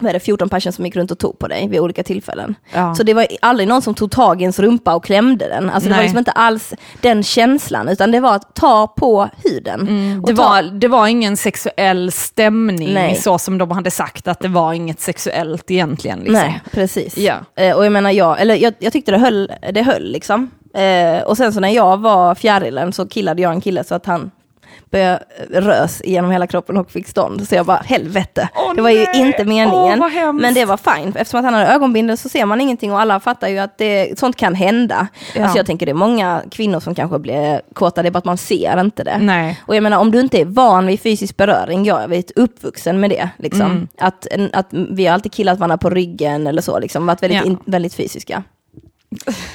vad 0.00 0.08
är 0.08 0.12
det, 0.12 0.20
14 0.20 0.48
personer 0.48 0.72
som 0.72 0.84
gick 0.86 0.96
runt 0.96 1.10
och 1.10 1.18
tog 1.18 1.38
på 1.38 1.48
dig 1.48 1.68
vid 1.68 1.80
olika 1.80 2.02
tillfällen. 2.02 2.54
Ja. 2.74 2.94
Så 2.94 3.02
det 3.02 3.14
var 3.14 3.26
aldrig 3.42 3.68
någon 3.68 3.82
som 3.82 3.94
tog 3.94 4.10
tag 4.10 4.40
i 4.40 4.42
ens 4.42 4.58
rumpa 4.58 4.94
och 4.94 5.04
klämde 5.04 5.48
den. 5.48 5.70
Alltså 5.70 5.88
det 5.88 5.90
var 5.94 5.96
Nej. 5.96 6.04
liksom 6.04 6.18
inte 6.18 6.30
alls 6.32 6.74
den 7.00 7.22
känslan, 7.22 7.88
utan 7.88 8.10
det 8.10 8.20
var 8.20 8.34
att 8.36 8.54
ta 8.54 8.86
på 8.86 9.28
huden. 9.44 9.80
Mm, 9.80 10.22
Det 10.26 10.34
ta- 10.36 10.42
var, 10.42 10.62
det 10.62 10.88
var 10.88 11.06
ingen 11.06 11.36
sexuell 11.36 12.12
stämning 12.12 12.94
Nej. 12.94 13.14
så 13.16 13.38
som 13.38 13.58
de 13.58 13.70
hade 13.70 13.90
sagt 13.90 14.28
att 14.28 14.40
det 14.40 14.48
var 14.48 14.72
inget 14.72 15.00
sexuellt 15.00 15.70
egentligen. 15.70 16.18
Liksom. 16.18 16.34
Nej, 16.34 16.60
precis. 16.72 17.16
Ja. 17.18 17.34
Eh, 17.56 17.76
och 17.76 17.84
jag 17.86 17.92
menar, 17.92 18.10
jag, 18.10 18.21
eller 18.24 18.54
jag, 18.54 18.74
jag 18.78 18.92
tyckte 18.92 19.12
det 19.12 19.18
höll, 19.18 19.52
det 19.72 19.82
höll 19.82 20.12
liksom. 20.12 20.50
Eh, 20.74 21.22
och 21.22 21.36
sen 21.36 21.52
så 21.52 21.60
när 21.60 21.68
jag 21.68 22.00
var 22.00 22.34
fjärilen 22.34 22.92
så 22.92 23.08
killade 23.08 23.42
jag 23.42 23.52
en 23.52 23.60
kille 23.60 23.84
så 23.84 23.94
att 23.94 24.06
han 24.06 24.30
rös 25.50 26.02
genom 26.04 26.30
hela 26.30 26.46
kroppen 26.46 26.76
och 26.76 26.90
fick 26.90 27.08
stånd. 27.08 27.48
Så 27.48 27.54
jag 27.54 27.66
bara, 27.66 27.82
helvete. 27.84 28.48
Åh, 28.54 28.74
det 28.74 28.82
var 28.82 28.90
ju 28.90 29.04
nej. 29.04 29.20
inte 29.20 29.44
meningen. 29.44 30.02
Hemskt. 30.02 30.42
men 30.42 30.54
det 30.54 30.64
var 30.64 30.76
fine. 30.76 31.12
Eftersom 31.16 31.38
att 31.38 31.44
han 31.44 31.54
hade 31.54 31.66
ögonbindel 31.66 32.16
så 32.18 32.28
ser 32.28 32.46
man 32.46 32.60
ingenting 32.60 32.92
och 32.92 33.00
alla 33.00 33.20
fattar 33.20 33.48
ju 33.48 33.58
att 33.58 33.78
det, 33.78 34.18
sånt 34.18 34.36
kan 34.36 34.54
hända. 34.54 35.06
Ja. 35.34 35.42
Alltså 35.42 35.58
jag 35.58 35.66
tänker 35.66 35.86
det 35.86 35.92
är 35.92 35.94
många 35.94 36.42
kvinnor 36.50 36.80
som 36.80 36.94
kanske 36.94 37.18
blir 37.18 37.60
kåta, 37.74 38.02
det 38.02 38.08
är 38.08 38.10
bara 38.10 38.18
att 38.18 38.24
man 38.24 38.38
ser 38.38 38.80
inte 38.80 39.04
det. 39.04 39.18
Nej. 39.18 39.60
Och 39.66 39.76
jag 39.76 39.82
menar 39.82 39.98
om 39.98 40.10
du 40.10 40.20
inte 40.20 40.40
är 40.40 40.44
van 40.44 40.86
vid 40.86 41.00
fysisk 41.00 41.36
beröring, 41.36 41.84
jag 41.84 42.02
är 42.02 42.08
väldigt 42.08 42.30
uppvuxen 42.30 43.00
med 43.00 43.10
det. 43.10 43.28
Liksom. 43.36 43.70
Mm. 43.70 43.88
Att, 43.98 44.26
att 44.52 44.68
vi 44.70 45.06
har 45.06 45.14
alltid 45.14 45.32
killat 45.32 45.58
varandra 45.58 45.78
på 45.78 45.90
ryggen 45.90 46.46
eller 46.46 46.62
så, 46.62 46.78
liksom, 46.78 47.06
varit 47.06 47.22
väldigt, 47.22 47.38
Ja. 47.38 47.44
in, 47.44 47.58
väldigt 47.64 47.94
fysiska. 47.94 48.42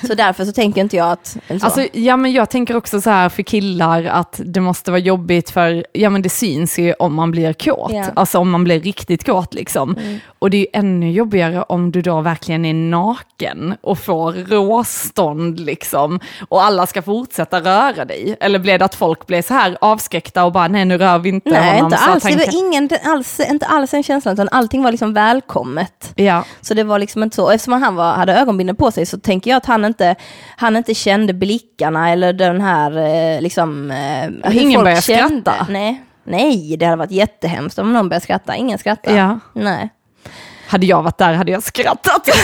Så 0.07 0.13
därför 0.13 0.45
så 0.45 0.51
tänker 0.51 0.81
inte 0.81 0.95
jag 0.95 1.11
att... 1.11 1.37
Alltså, 1.61 1.85
ja, 1.93 2.17
men 2.17 2.31
jag 2.31 2.49
tänker 2.49 2.75
också 2.75 3.01
så 3.01 3.09
här 3.09 3.29
för 3.29 3.43
killar 3.43 4.03
att 4.05 4.41
det 4.45 4.61
måste 4.61 4.91
vara 4.91 4.99
jobbigt 4.99 5.49
för, 5.49 5.85
ja 5.93 6.09
men 6.09 6.21
det 6.21 6.29
syns 6.29 6.79
ju 6.79 6.93
om 6.93 7.13
man 7.15 7.31
blir 7.31 7.53
kåt, 7.53 7.91
Ja. 7.93 8.05
alltså 8.15 8.39
om 8.39 8.49
man 8.49 8.63
blir 8.63 8.79
riktigt 8.79 9.25
kåt 9.25 9.53
liksom. 9.53 9.95
Och 10.39 10.49
det 10.49 10.57
är 10.57 10.61
ju 10.61 10.67
ännu 10.73 11.11
jobbigare 11.11 11.63
om 11.63 11.91
du 11.91 12.01
då 12.01 12.21
verkligen 12.21 12.65
är 12.65 12.73
naken 12.73 13.75
och 13.81 13.99
får 13.99 14.31
råstånd 14.33 15.59
liksom, 15.59 16.19
och 16.49 16.63
alla 16.63 16.87
ska 16.87 17.01
fortsätta 17.01 17.59
röra 17.59 18.05
dig. 18.05 18.37
Eller 18.39 18.59
blev 18.59 18.79
det 18.79 18.85
att 18.85 18.95
folk 18.95 19.27
blev 19.27 19.41
så 19.41 19.53
här 19.53 19.77
avskräckta 19.81 20.43
och 20.45 20.51
bara, 20.51 20.67
nej 20.67 20.85
nu 20.85 20.97
rör 20.97 21.19
vi 21.19 21.29
inte 21.29 21.49
Nej, 21.49 21.69
honom. 21.75 21.85
inte 21.85 21.97
så 21.97 22.03
att 22.03 22.09
alls. 22.15 22.23
han 22.23 22.31
Det 22.33 22.37
var 22.37 22.67
ingen, 22.67 22.89
alls, 23.03 23.39
inte 23.49 23.65
alls 23.65 23.93
en 23.93 24.03
känsla, 24.03 24.31
utan 24.31 24.49
allting 24.51 24.83
var 24.83 24.91
liksom 24.91 25.13
välkommet. 25.13 26.13
Ja. 26.15 26.43
Så 26.61 26.73
det 26.73 26.83
var 26.83 26.99
liksom 26.99 27.23
inte 27.23 27.35
så. 27.35 27.43
Och 27.43 27.53
eftersom 27.53 27.81
han 27.83 27.95
var, 27.95 28.13
hade 28.13 28.33
ögonbindel 28.35 28.75
på 28.75 28.91
sig 28.91 29.05
så 29.05 29.19
tänker 29.19 29.46
jag 29.47 29.57
att 29.57 29.65
han 29.65 29.85
inte, 29.85 30.15
han 30.57 30.75
inte 30.75 30.93
kände 30.93 31.33
blickarna 31.33 32.09
eller 32.11 32.33
den 32.33 32.61
här 32.61 32.97
eh, 32.97 33.41
liksom... 33.41 33.91
Eh, 33.91 34.57
Ingen 34.57 34.83
började 34.83 35.01
skratta. 35.01 35.67
Nej. 35.69 36.03
Nej, 36.23 36.77
det 36.77 36.85
hade 36.85 36.97
varit 36.97 37.11
jättehemskt 37.11 37.79
om 37.79 37.93
någon 37.93 38.09
började 38.09 38.23
skratta. 38.23 38.55
Ingen 38.55 38.77
skrattar. 38.77 39.17
Ja. 39.17 39.39
Nej. 39.53 39.89
Hade 40.67 40.85
jag 40.85 41.03
varit 41.03 41.17
där 41.17 41.33
hade 41.33 41.51
jag 41.51 41.63
skrattat. 41.63 42.29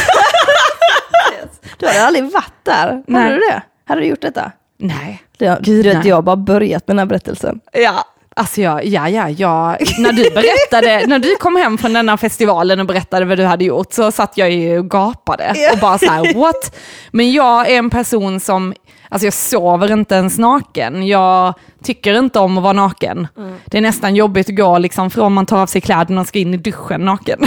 Du 1.78 1.88
hade 1.88 2.04
aldrig 2.06 2.24
varit 2.32 2.54
där. 2.64 3.04
Nej. 3.08 3.24
Hade 3.24 3.36
du 3.36 3.40
det? 3.40 3.62
Hade 3.86 4.02
du 4.02 4.08
gjort 4.08 4.22
detta? 4.22 4.52
nej. 4.78 5.24
Det, 5.38 5.58
Gud, 5.62 5.86
nej. 5.86 6.08
jag 6.08 6.16
har 6.16 6.22
bara 6.22 6.36
börjat 6.36 6.88
med 6.88 6.96
den 6.96 7.00
här 7.00 7.06
berättelsen. 7.06 7.60
Ja, 7.72 8.06
alltså 8.36 8.62
jag, 8.62 8.86
ja, 8.86 9.10
ja, 9.10 9.30
ja. 9.30 9.78
När 9.98 10.12
du 10.12 10.30
berättade, 10.30 11.08
när 11.08 11.20
du 11.20 11.36
kom 11.36 11.56
hem 11.56 11.78
från 11.78 11.94
denna 11.94 12.18
festivalen 12.18 12.80
och 12.80 12.86
berättade 12.86 13.26
vad 13.26 13.38
du 13.38 13.44
hade 13.46 13.66
gjort 13.66 13.94
så 13.94 14.12
satt 14.12 14.38
jag 14.38 14.52
ju 14.52 14.80
och 14.80 14.90
gapade 14.90 15.56
och 15.74 15.80
bara 15.80 15.98
så 15.98 16.06
här, 16.06 16.34
what? 16.34 16.76
Men 17.12 17.32
jag 17.32 17.70
är 17.72 17.78
en 17.78 17.90
person 17.90 18.40
som, 18.40 18.74
alltså 19.10 19.26
jag 19.26 19.34
sover 19.34 19.92
inte 19.92 20.16
ens 20.16 20.38
naken. 20.38 21.08
Jag 21.08 21.54
tycker 21.84 22.14
inte 22.20 22.40
om 22.40 22.58
att 22.58 22.64
vara 22.64 22.74
naken. 22.74 23.28
Det 23.66 23.78
är 23.78 23.82
nästan 23.82 24.16
jobbigt 24.16 24.50
att 24.50 24.56
gå 24.56 24.78
liksom 24.78 25.12
från 25.12 25.34
man 25.34 25.46
tar 25.46 25.58
av 25.58 25.68
sig 25.68 25.82
kläderna 25.82 26.22
och 26.22 26.28
ska 26.28 26.40
in 26.40 26.54
i 26.54 26.58
duschen 26.58 27.06
naken. 27.06 27.40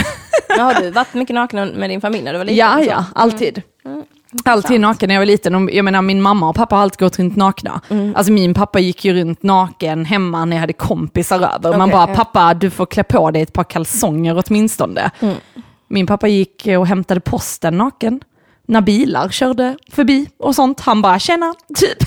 Men 0.49 0.59
har 0.59 0.73
du 0.73 0.91
varit 0.91 1.13
mycket 1.13 1.33
naken 1.33 1.67
med 1.67 1.89
din 1.89 2.01
familj 2.01 2.23
när 2.23 2.31
du 2.33 2.37
var 2.37 2.45
liten? 2.45 2.57
Ja, 2.57 2.81
ja, 2.81 3.05
alltid. 3.15 3.61
Alltid 4.45 4.81
naken 4.81 5.07
när 5.07 5.15
jag 5.15 5.21
var 5.21 5.25
liten. 5.25 5.69
Jag 5.71 5.85
menar 5.85 6.01
min 6.01 6.21
mamma 6.21 6.49
och 6.49 6.55
pappa 6.55 6.75
har 6.75 6.83
alltid 6.83 6.99
gått 6.99 7.19
runt 7.19 7.35
nakna. 7.35 7.81
Alltså 8.15 8.31
min 8.31 8.53
pappa 8.53 8.79
gick 8.79 9.05
ju 9.05 9.13
runt 9.13 9.43
naken 9.43 10.05
hemma 10.05 10.45
när 10.45 10.55
jag 10.57 10.61
hade 10.61 10.73
kompisar 10.73 11.35
över. 11.37 11.77
Man 11.77 11.81
Okej, 11.81 11.91
bara, 11.91 12.07
pappa 12.07 12.53
du 12.53 12.69
får 12.69 12.85
klä 12.85 13.03
på 13.03 13.31
dig 13.31 13.41
ett 13.41 13.53
par 13.53 13.63
kalsonger 13.63 14.43
åtminstone. 14.47 15.11
Min 15.87 16.07
pappa 16.07 16.27
gick 16.27 16.67
och 16.79 16.87
hämtade 16.87 17.19
posten 17.19 17.77
naken. 17.77 18.21
När 18.69 18.81
bilar 18.81 19.29
körde 19.29 19.77
förbi 19.91 20.29
och 20.39 20.55
sånt. 20.55 20.79
Han 20.79 21.01
bara, 21.01 21.19
tjena, 21.19 21.53
typ. 21.75 21.97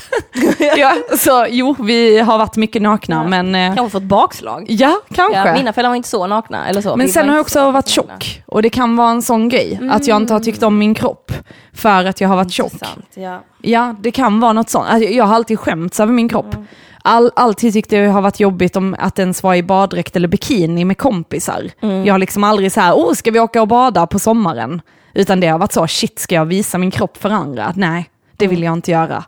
ja, 0.77 0.93
så 1.17 1.45
jo, 1.49 1.75
vi 1.79 2.19
har 2.19 2.37
varit 2.37 2.55
mycket 2.55 2.81
nakna, 2.81 3.23
men 3.23 3.55
eh, 3.55 3.75
Kanske 3.75 3.91
fått 3.91 4.03
bakslag. 4.03 4.65
ja, 4.69 5.01
kanske. 5.13 5.37
Ja, 5.37 5.53
mina 5.53 5.73
föräldrar 5.73 5.89
var 5.89 5.95
inte 5.95 6.09
så 6.09 6.27
nakna. 6.27 6.67
Eller 6.67 6.81
så. 6.81 6.95
Men 6.95 7.09
sen 7.09 7.29
har 7.29 7.35
jag 7.35 7.41
också 7.41 7.71
varit 7.71 7.97
nakna. 7.97 8.13
tjock 8.19 8.41
och 8.45 8.61
det 8.61 8.69
kan 8.69 8.95
vara 8.95 9.09
en 9.11 9.21
sån 9.21 9.49
grej, 9.49 9.79
att 9.91 10.07
jag 10.07 10.17
inte 10.17 10.33
har 10.33 10.39
tyckt 10.39 10.63
om 10.63 10.77
min 10.77 10.93
kropp 10.93 11.31
för 11.73 12.05
att 12.05 12.21
jag 12.21 12.29
har 12.29 12.35
varit 12.35 12.51
tjock. 12.51 12.73
Ja. 13.13 13.43
Ja, 13.61 13.95
det 13.99 14.11
kan 14.11 14.39
vara 14.39 14.53
något 14.53 14.69
sånt. 14.69 14.87
Alltså, 14.89 15.09
Jag 15.09 15.25
har 15.25 15.35
alltid 15.35 15.59
skämts 15.59 15.99
över 15.99 16.13
min 16.13 16.29
kropp. 16.29 16.55
All, 17.03 17.31
alltid 17.35 17.73
tyckte 17.73 17.95
jag 17.95 18.05
det 18.05 18.11
har 18.11 18.21
varit 18.21 18.39
jobbigt 18.39 18.75
om 18.75 18.95
att 18.99 19.19
ens 19.19 19.43
vara 19.43 19.57
i 19.57 19.63
baddräkt 19.63 20.15
eller 20.15 20.27
bikini 20.27 20.85
med 20.85 20.97
kompisar. 20.97 21.69
Jag 21.79 22.13
har 22.13 22.19
liksom 22.19 22.43
aldrig 22.43 22.71
så 22.71 22.79
här, 22.81 22.93
oh 22.93 23.13
ska 23.13 23.31
vi 23.31 23.39
åka 23.39 23.61
och 23.61 23.67
bada 23.67 24.07
på 24.07 24.19
sommaren? 24.19 24.81
Utan 25.13 25.39
det 25.39 25.47
har 25.47 25.59
varit 25.59 25.71
så, 25.71 25.87
shit 25.87 26.19
ska 26.19 26.35
jag 26.35 26.45
visa 26.45 26.77
min 26.77 26.91
kropp 26.91 27.17
för 27.17 27.29
andra? 27.29 27.73
Nej, 27.75 28.09
det 28.37 28.47
vill 28.47 28.63
jag 28.63 28.73
inte 28.73 28.91
göra. 28.91 29.23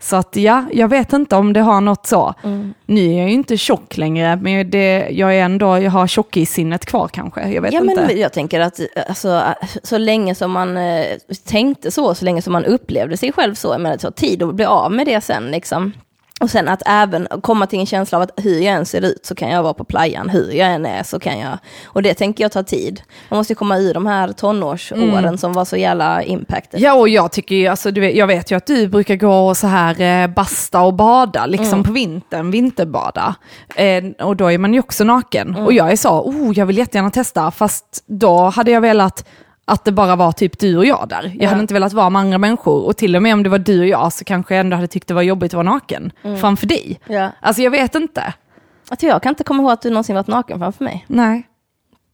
Så 0.00 0.16
att 0.16 0.36
ja, 0.36 0.64
jag 0.72 0.88
vet 0.88 1.12
inte 1.12 1.36
om 1.36 1.52
det 1.52 1.60
har 1.60 1.80
något 1.80 2.06
så. 2.06 2.34
Nu 2.86 3.12
är 3.12 3.18
jag 3.18 3.28
ju 3.28 3.34
inte 3.34 3.56
tjock 3.56 3.96
längre, 3.96 4.36
men 4.36 4.70
det, 4.70 5.08
jag 5.10 5.34
är 5.36 5.42
ändå, 5.42 5.78
jag 5.78 5.90
har 5.90 6.06
tjockissinnet 6.06 6.84
kvar 6.86 7.08
kanske. 7.08 7.48
Jag 7.48 7.62
vet 7.62 7.72
Ja, 7.72 7.80
inte. 7.80 8.06
men 8.06 8.18
jag 8.18 8.32
tänker 8.32 8.60
att 8.60 8.80
alltså, 9.08 9.42
så 9.82 9.98
länge 9.98 10.34
som 10.34 10.50
man 10.50 10.76
eh, 10.76 11.06
tänkte 11.44 11.90
så, 11.90 12.14
så 12.14 12.24
länge 12.24 12.42
som 12.42 12.52
man 12.52 12.64
upplevde 12.64 13.16
sig 13.16 13.32
själv 13.32 13.54
så, 13.54 13.78
men 13.78 13.92
det 13.92 13.98
tar 13.98 14.10
tid 14.10 14.42
att 14.42 14.54
bli 14.54 14.64
av 14.64 14.92
med 14.92 15.06
det 15.06 15.20
sen 15.20 15.46
liksom. 15.50 15.92
Och 16.40 16.50
sen 16.50 16.68
att 16.68 16.82
även 16.86 17.28
komma 17.42 17.66
till 17.66 17.78
en 17.78 17.86
känsla 17.86 18.18
av 18.18 18.22
att 18.22 18.30
hur 18.36 18.58
jag 18.60 18.74
än 18.74 18.86
ser 18.86 19.04
ut 19.04 19.26
så 19.26 19.34
kan 19.34 19.50
jag 19.50 19.62
vara 19.62 19.74
på 19.74 19.84
playan, 19.84 20.28
hur 20.28 20.52
jag 20.52 20.72
än 20.72 20.86
är 20.86 21.02
så 21.02 21.18
kan 21.18 21.38
jag, 21.38 21.58
och 21.84 22.02
det 22.02 22.14
tänker 22.14 22.44
jag 22.44 22.52
ta 22.52 22.62
tid. 22.62 23.02
Man 23.28 23.36
måste 23.38 23.52
ju 23.52 23.54
komma 23.54 23.78
ur 23.78 23.94
de 23.94 24.06
här 24.06 24.32
tonårsåren 24.32 25.38
som 25.38 25.52
var 25.52 25.64
så 25.64 25.76
jävla 25.76 26.22
impacted. 26.22 26.80
Ja, 26.80 26.94
och 26.94 27.08
jag 27.08 27.32
tycker 27.32 27.54
ju, 27.54 27.66
alltså, 27.66 27.90
du 27.90 28.00
vet, 28.00 28.14
jag 28.16 28.26
vet 28.26 28.50
ju 28.50 28.56
att 28.56 28.66
du 28.66 28.88
brukar 28.88 29.16
gå 29.16 29.48
och 29.48 29.56
så 29.56 29.66
här 29.66 30.00
eh, 30.00 30.26
basta 30.28 30.80
och 30.82 30.94
bada, 30.94 31.46
liksom 31.46 31.72
Mm. 31.72 31.84
på 31.84 31.92
vintern, 31.92 32.50
vinterbada. 32.50 33.34
Eh, 33.74 34.04
och 34.26 34.36
då 34.36 34.52
är 34.52 34.58
man 34.58 34.74
ju 34.74 34.80
också 34.80 35.04
naken. 35.04 35.48
Mm. 35.48 35.64
Och 35.64 35.72
jag 35.72 35.92
är 35.92 35.96
så, 35.96 36.20
oh, 36.20 36.58
jag 36.58 36.66
vill 36.66 36.78
jättegärna 36.78 37.10
testa, 37.10 37.50
fast 37.50 38.04
då 38.06 38.38
hade 38.38 38.70
jag 38.70 38.80
velat 38.80 39.24
att 39.68 39.84
det 39.84 39.92
bara 39.92 40.16
var 40.16 40.32
typ 40.32 40.58
du 40.58 40.76
och 40.76 40.86
jag 40.86 41.06
där. 41.08 41.22
Jag 41.22 41.42
Ja. 41.44 41.48
hade 41.48 41.60
inte 41.60 41.74
velat 41.74 41.92
vara 41.92 42.10
med 42.10 42.20
andra 42.20 42.38
människor. 42.38 42.84
Och 42.84 42.96
till 42.96 43.16
och 43.16 43.22
med 43.22 43.32
om 43.34 43.42
det 43.42 43.48
var 43.48 43.58
du 43.58 43.80
och 43.80 43.86
jag 43.86 44.12
så 44.12 44.24
kanske 44.24 44.54
jag 44.54 44.60
ändå 44.60 44.76
hade 44.76 44.88
tyckt 44.88 45.08
det 45.08 45.14
var 45.14 45.22
jobbigt 45.22 45.50
att 45.50 45.54
vara 45.54 45.62
naken 45.74 46.12
framför 46.40 46.66
dig. 46.66 47.00
Mm. 47.08 47.22
Ja. 47.22 47.30
Alltså 47.40 47.62
jag 47.62 47.70
vet 47.70 47.94
inte. 47.94 48.34
Att 48.90 49.02
jag 49.02 49.22
kan 49.22 49.30
inte 49.30 49.44
komma 49.44 49.62
ihåg 49.62 49.72
att 49.72 49.82
du 49.82 49.90
någonsin 49.90 50.14
varit 50.14 50.26
naken 50.26 50.58
framför 50.58 50.84
mig. 50.84 51.04
Nej. 51.08 51.46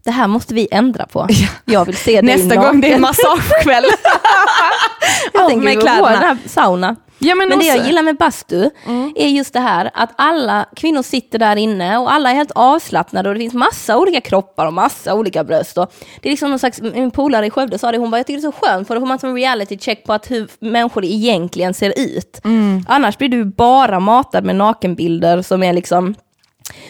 Det 0.05 0.11
här 0.11 0.27
måste 0.29 0.55
vi 0.55 0.69
ändra 0.71 1.07
på. 1.07 1.27
Jag 1.65 1.85
vill 1.85 1.97
se 1.97 2.21
dig 2.21 2.37
Nästa 2.37 2.55
naken. 2.55 2.62
gång 2.73 2.81
det 2.81 2.93
är 2.93 2.99
massagekväll. 2.99 3.85
Jag 5.33 5.43
Av 5.43 5.49
tänker 5.49 5.75
gå 5.75 5.81
på 6.05 6.09
den 6.11 6.19
här 6.23 6.37
sauna. 6.47 6.97
Ja, 7.25 7.35
men 7.35 7.49
Men 7.49 7.59
det 7.59 7.65
jag 7.65 7.87
gillar 7.87 8.03
med 8.03 8.17
bastu 8.17 8.71
är 9.17 9.29
just 9.29 9.53
det 9.53 9.61
här 9.61 9.91
att 9.95 10.11
alla 10.17 10.67
kvinnor 10.77 11.03
sitter 11.03 11.39
där 11.39 11.57
inne 11.57 11.99
och 11.99 12.13
alla 12.13 12.31
är 12.31 12.35
helt 12.35 12.51
avslappnade 12.55 13.29
och 13.29 13.35
det 13.35 13.41
finns 13.41 13.55
massa 13.55 13.99
olika 13.99 14.21
kroppar 14.21 14.67
och 14.67 14.73
massa 14.73 15.15
olika 15.15 15.45
bröst. 15.45 15.79
Och 15.79 15.93
det 16.23 16.29
är 16.29 16.31
liksom 16.31 16.51
någon 16.51 16.59
slags, 16.59 16.81
min 16.83 17.11
polare 17.11 17.47
i 17.47 17.51
Skövde 17.51 17.79
sa 17.79 17.93
det, 17.93 17.99
hon 17.99 18.11
bara 18.11 18.17
jag 18.19 18.27
tycker 18.27 18.41
det 18.41 18.49
är 18.49 18.53
så 18.53 18.67
skönt 18.67 18.89
för 18.89 18.95
då 18.95 19.01
får 19.01 19.07
man 19.09 19.19
som 19.19 19.35
reality 19.35 19.79
check 19.79 20.05
på 20.05 20.13
att 20.13 20.31
hur 20.31 20.49
människor 20.61 21.05
egentligen 21.05 21.75
ser 21.75 21.95
ut. 21.97 22.41
Annars 22.89 23.19
blir 23.19 23.29
du 23.29 23.45
bara 23.45 24.01
matad 24.01 24.45
med 24.45 24.57
nakenbilder 24.57 25.43
som 25.43 25.63
är 25.63 25.73
liksom 25.73 26.15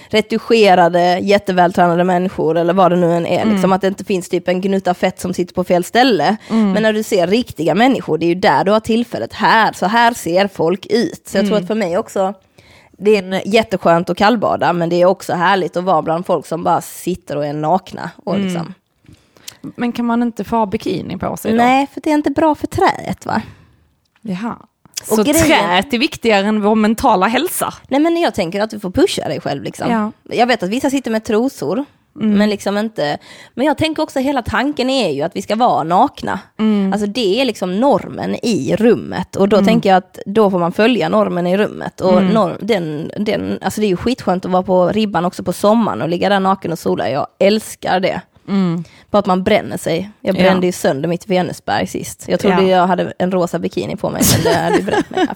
retuscherade, 0.09 1.19
jättevältränade 1.19 2.05
människor 2.05 2.59
eller 2.59 2.73
vad 2.73 2.93
det 2.93 2.97
nu 2.97 3.13
än 3.13 3.27
är. 3.27 3.45
Liksom, 3.45 3.73
att 3.73 3.81
det 3.81 3.87
inte 3.87 4.05
finns 4.05 4.29
typ 4.29 4.49
en 4.49 4.61
gnutta 4.61 4.95
fett 4.95 5.21
som 5.21 5.35
sitter 5.35 5.55
på 5.55 5.65
fel 5.65 5.85
ställe. 5.85 6.37
Men 6.49 6.83
när 6.83 6.93
du 6.93 7.03
ser 7.03 7.27
riktiga 7.27 7.75
människor, 7.75 8.19
det 8.19 8.27
är 8.27 8.29
ju 8.29 8.35
där 8.35 8.65
du 8.65 8.71
har 8.71 8.81
tillfället. 8.81 9.33
Här, 9.33 9.73
så 9.73 9.87
här 9.87 10.15
ser 10.15 10.49
folk 10.49 10.87
ut. 10.87 11.29
Så 11.29 11.37
jag 11.37 11.47
tror 11.47 11.59
att 11.59 11.67
för 11.67 11.75
mig 11.75 11.99
också, 11.99 12.35
det 12.99 13.17
är 13.17 13.49
jätteskönt 13.49 14.11
att 14.11 14.17
kallbada, 14.17 14.73
men 14.73 14.89
det 14.89 14.97
är 14.97 15.07
också 15.07 15.33
härligt 15.33 15.77
att 15.77 15.85
vara 15.85 16.03
bland 16.03 16.27
folk 16.27 16.47
som 16.47 16.65
bara 16.65 16.81
sitter 16.81 17.37
och 17.37 17.47
är 17.47 17.53
nakna. 17.53 18.11
Och 18.25 18.39
liksom. 18.39 18.75
Men 19.61 19.93
kan 19.93 20.05
man 20.07 20.23
inte 20.23 20.45
få 20.45 20.57
ha 20.57 20.67
bikini 20.67 21.19
på 21.19 21.37
sig 21.37 21.51
då? 21.51 21.57
Nej, 21.57 21.87
för 21.95 22.01
det 22.01 22.11
är 22.11 22.15
inte 22.15 22.31
bra 22.31 22.55
för 22.55 22.67
träet 22.67 23.27
va? 23.27 23.43
Jaha. 24.21 24.57
Och 25.11 25.17
Så 25.17 25.23
grejen- 25.23 25.47
träet 25.47 25.93
är 25.95 25.99
viktigare 25.99 26.47
än 26.47 26.61
vår 26.63 26.75
mentala 26.75 27.27
hälsa? 27.27 27.75
Nej 27.89 28.01
men 28.01 28.17
jag 28.17 28.35
tänker 28.35 28.61
att 28.61 28.71
du 28.71 28.81
får 28.81 28.91
pusha 28.91 29.29
dig 29.29 29.41
själv 29.41 29.63
liksom. 29.63 29.91
Ja. 29.91 30.13
Jag 30.37 30.47
vet 30.47 30.63
att 30.63 30.69
vissa 30.71 30.91
sitter 30.91 31.11
med 31.11 31.25
trosor, 31.25 31.85
men 32.15 32.51
liksom 32.51 32.79
inte. 32.79 33.19
Men 33.55 33.67
jag 33.67 33.79
tänker 33.79 34.03
också 34.03 34.19
hela 34.19 34.43
tanken 34.43 34.91
är 34.91 35.11
ju 35.11 35.23
att 35.23 35.37
vi 35.37 35.43
ska 35.43 35.57
vara 35.57 35.83
nakna. 35.83 36.39
Alltså 36.93 37.07
det 37.07 37.41
är 37.41 37.45
liksom 37.45 37.81
normen 37.81 38.35
i 38.45 38.77
rummet 38.77 39.37
och 39.37 39.49
då 39.49 39.57
tänker 39.65 39.89
jag 39.89 39.97
att 39.97 40.19
då 40.27 40.51
får 40.51 40.59
man 40.59 40.73
följa 40.73 41.09
normen 41.09 41.47
i 41.47 41.57
rummet. 41.57 42.01
Och 42.01 42.23
norm, 42.23 42.57
den, 42.61 43.11
den, 43.19 43.59
alltså 43.63 43.81
det 43.81 43.87
är 43.87 43.89
ju 43.89 43.97
skitskönt 43.97 44.45
att 44.45 44.51
vara 44.51 44.63
på 44.63 44.89
ribban 44.89 45.25
också 45.25 45.43
på 45.45 45.53
sommaren 45.53 46.03
och 46.03 46.09
ligga 46.09 46.29
där 46.29 46.41
naken 46.41 46.73
och 46.73 46.79
sola. 46.79 47.11
Jag 47.11 47.27
älskar 47.39 48.01
det. 48.01 48.21
Bara 49.13 49.19
att 49.19 49.27
man 49.27 49.43
bränner 49.43 49.77
sig. 49.77 50.11
Jag 50.21 50.37
Ja. 50.37 50.43
brände 50.43 50.67
ju 50.67 50.73
sönder 50.73 51.09
mitt 51.09 51.29
Venusberg 51.29 51.87
sist. 51.87 52.25
Jag 52.29 52.41
trodde 52.41 52.63
Ja. 52.63 52.69
jag 52.69 52.87
hade 52.87 53.13
en 53.19 53.31
rosa 53.33 53.59
bikini 53.59 53.97
på 53.97 54.11
mig, 54.11 54.23
men 54.35 54.53
det 54.53 54.59
hade 54.59 54.83
bränt 54.83 55.11
mig. 55.11 55.27
Ja. 55.31 55.35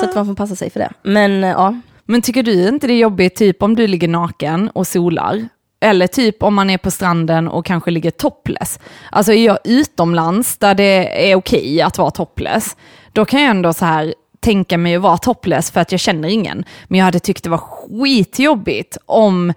Så 0.00 0.08
att 0.08 0.14
man 0.14 0.26
får 0.26 0.34
passa 0.34 0.56
sig 0.56 0.70
för 0.70 0.80
det. 0.80 0.92
Men 1.02 1.44
eh, 1.44 1.50
ja, 1.50 1.74
Men 2.04 2.22
tycker 2.22 2.42
du 2.42 2.68
inte 2.68 2.86
det 2.86 2.92
är 2.92 2.98
jobbigt, 2.98 3.34
typ 3.36 3.62
om 3.62 3.76
du 3.76 3.86
ligger 3.86 4.08
naken 4.08 4.68
och 4.68 4.86
solar? 4.86 5.48
Eller 5.80 6.06
typ 6.06 6.42
om 6.42 6.54
man 6.54 6.70
är 6.70 6.78
på 6.78 6.90
stranden 6.90 7.48
och 7.48 7.64
kanske 7.66 7.90
ligger 7.90 8.10
topless. 8.10 8.78
Alltså 9.10 9.32
är 9.32 9.44
jag 9.46 9.58
utomlands 9.64 10.58
där 10.58 10.74
det 10.74 11.30
är 11.30 11.34
okej 11.34 11.80
att 11.82 11.98
vara 11.98 12.10
topless, 12.10 12.76
då 13.12 13.24
kan 13.24 13.40
jag 13.42 13.50
ändå 13.50 13.72
så 13.72 13.84
här 13.84 14.14
tänka 14.40 14.78
mig 14.78 14.96
att 14.96 15.02
vara 15.02 15.18
topless 15.18 15.70
för 15.70 15.80
att 15.80 15.92
jag 15.92 16.00
känner 16.00 16.28
ingen. 16.28 16.64
Men 16.88 16.98
jag 16.98 17.04
hade 17.04 17.20
tyckt 17.20 17.44
det 17.44 17.50
var 17.50 17.58
skitjobbigt 17.58 18.96
om 19.06 19.52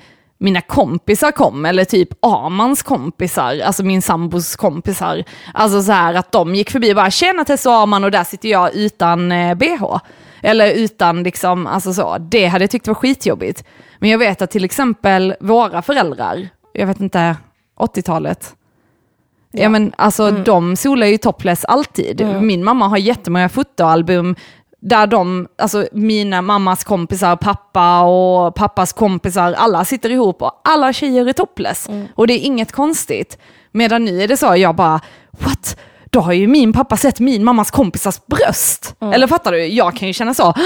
mina 0.46 0.62
kompisar 0.62 1.32
kom, 1.32 1.66
eller 1.66 1.86
typ 1.86 2.10
Amans 2.22 2.84
kompisar, 2.84 3.60
alltså 3.66 3.84
min 3.84 4.02
sambos 4.02 4.56
kompisar. 4.56 5.24
Alltså 5.54 5.82
så 5.82 5.92
här 5.92 6.14
att 6.14 6.32
de 6.32 6.56
gick 6.56 6.72
förbi 6.72 6.92
och 6.92 6.96
bara 6.96 7.12
“tjena 7.12 7.46
Tess 7.46 7.66
och 7.66 7.74
Aman” 7.74 8.04
och 8.04 8.12
där 8.12 8.24
sitter 8.24 8.50
jag 8.50 8.76
utan 8.76 9.32
eh, 9.32 9.56
bh. 9.56 9.98
Eller 10.42 10.72
utan 10.72 11.24
liksom, 11.24 11.68
alltså 11.68 11.94
så. 11.94 12.18
Det 12.18 12.46
hade 12.48 12.64
jag 12.64 12.72
tyckt 12.72 12.88
var 12.88 12.96
skitjobbigt. 12.96 13.64
Men 14.00 14.10
jag 14.10 14.18
vet 14.18 14.42
att 14.42 14.52
till 14.52 14.64
exempel 14.66 15.36
våra 15.40 15.82
föräldrar, 15.82 16.48
jag 16.74 16.88
vet 16.88 17.00
inte, 17.00 17.36
80-talet, 17.80 18.56
Ja. 19.58 19.70
men 19.70 19.94
alltså 19.98 20.32
de 20.32 20.76
solar 20.76 21.08
ju 21.08 21.18
topless 21.18 21.66
alltid. 21.66 22.28
Min 22.42 22.64
mamma 22.64 22.88
har 22.88 22.98
jättemånga 22.98 23.50
fotoalbum 23.50 24.36
där 24.86 25.08
de, 25.08 25.48
alltså 25.58 25.88
mina 25.92 26.42
mammas 26.42 26.84
kompisar, 26.84 27.36
pappa 27.36 28.02
och 28.02 28.56
pappas 28.56 28.94
kompisar, 28.94 29.54
alla 29.54 29.86
sitter 29.86 30.10
ihop 30.10 30.42
och 30.42 30.62
alla 30.64 30.94
tjejer 30.94 31.26
är 31.26 31.34
topless. 31.34 31.88
Och 32.16 32.28
det 32.28 32.34
är 32.34 32.40
inget 32.40 32.72
konstigt. 32.72 33.38
Medan 33.72 34.06
nu 34.06 34.22
är 34.22 34.28
det 34.28 34.38
så, 34.38 34.56
jag 34.56 34.76
bara, 34.76 35.02
what? 35.32 35.78
Då 36.10 36.20
har 36.20 36.34
ju 36.34 36.48
min 36.48 36.74
pappa 36.74 36.98
sett 36.98 37.20
min 37.20 37.44
mammas 37.44 37.72
kompisars 37.72 38.26
bröst. 38.26 38.96
Eller 39.14 39.28
fattar 39.28 39.52
du? 39.52 39.66
Jag 39.66 39.96
kan 39.96 40.08
ju 40.08 40.14
känna 40.14 40.34
så. 40.34 40.54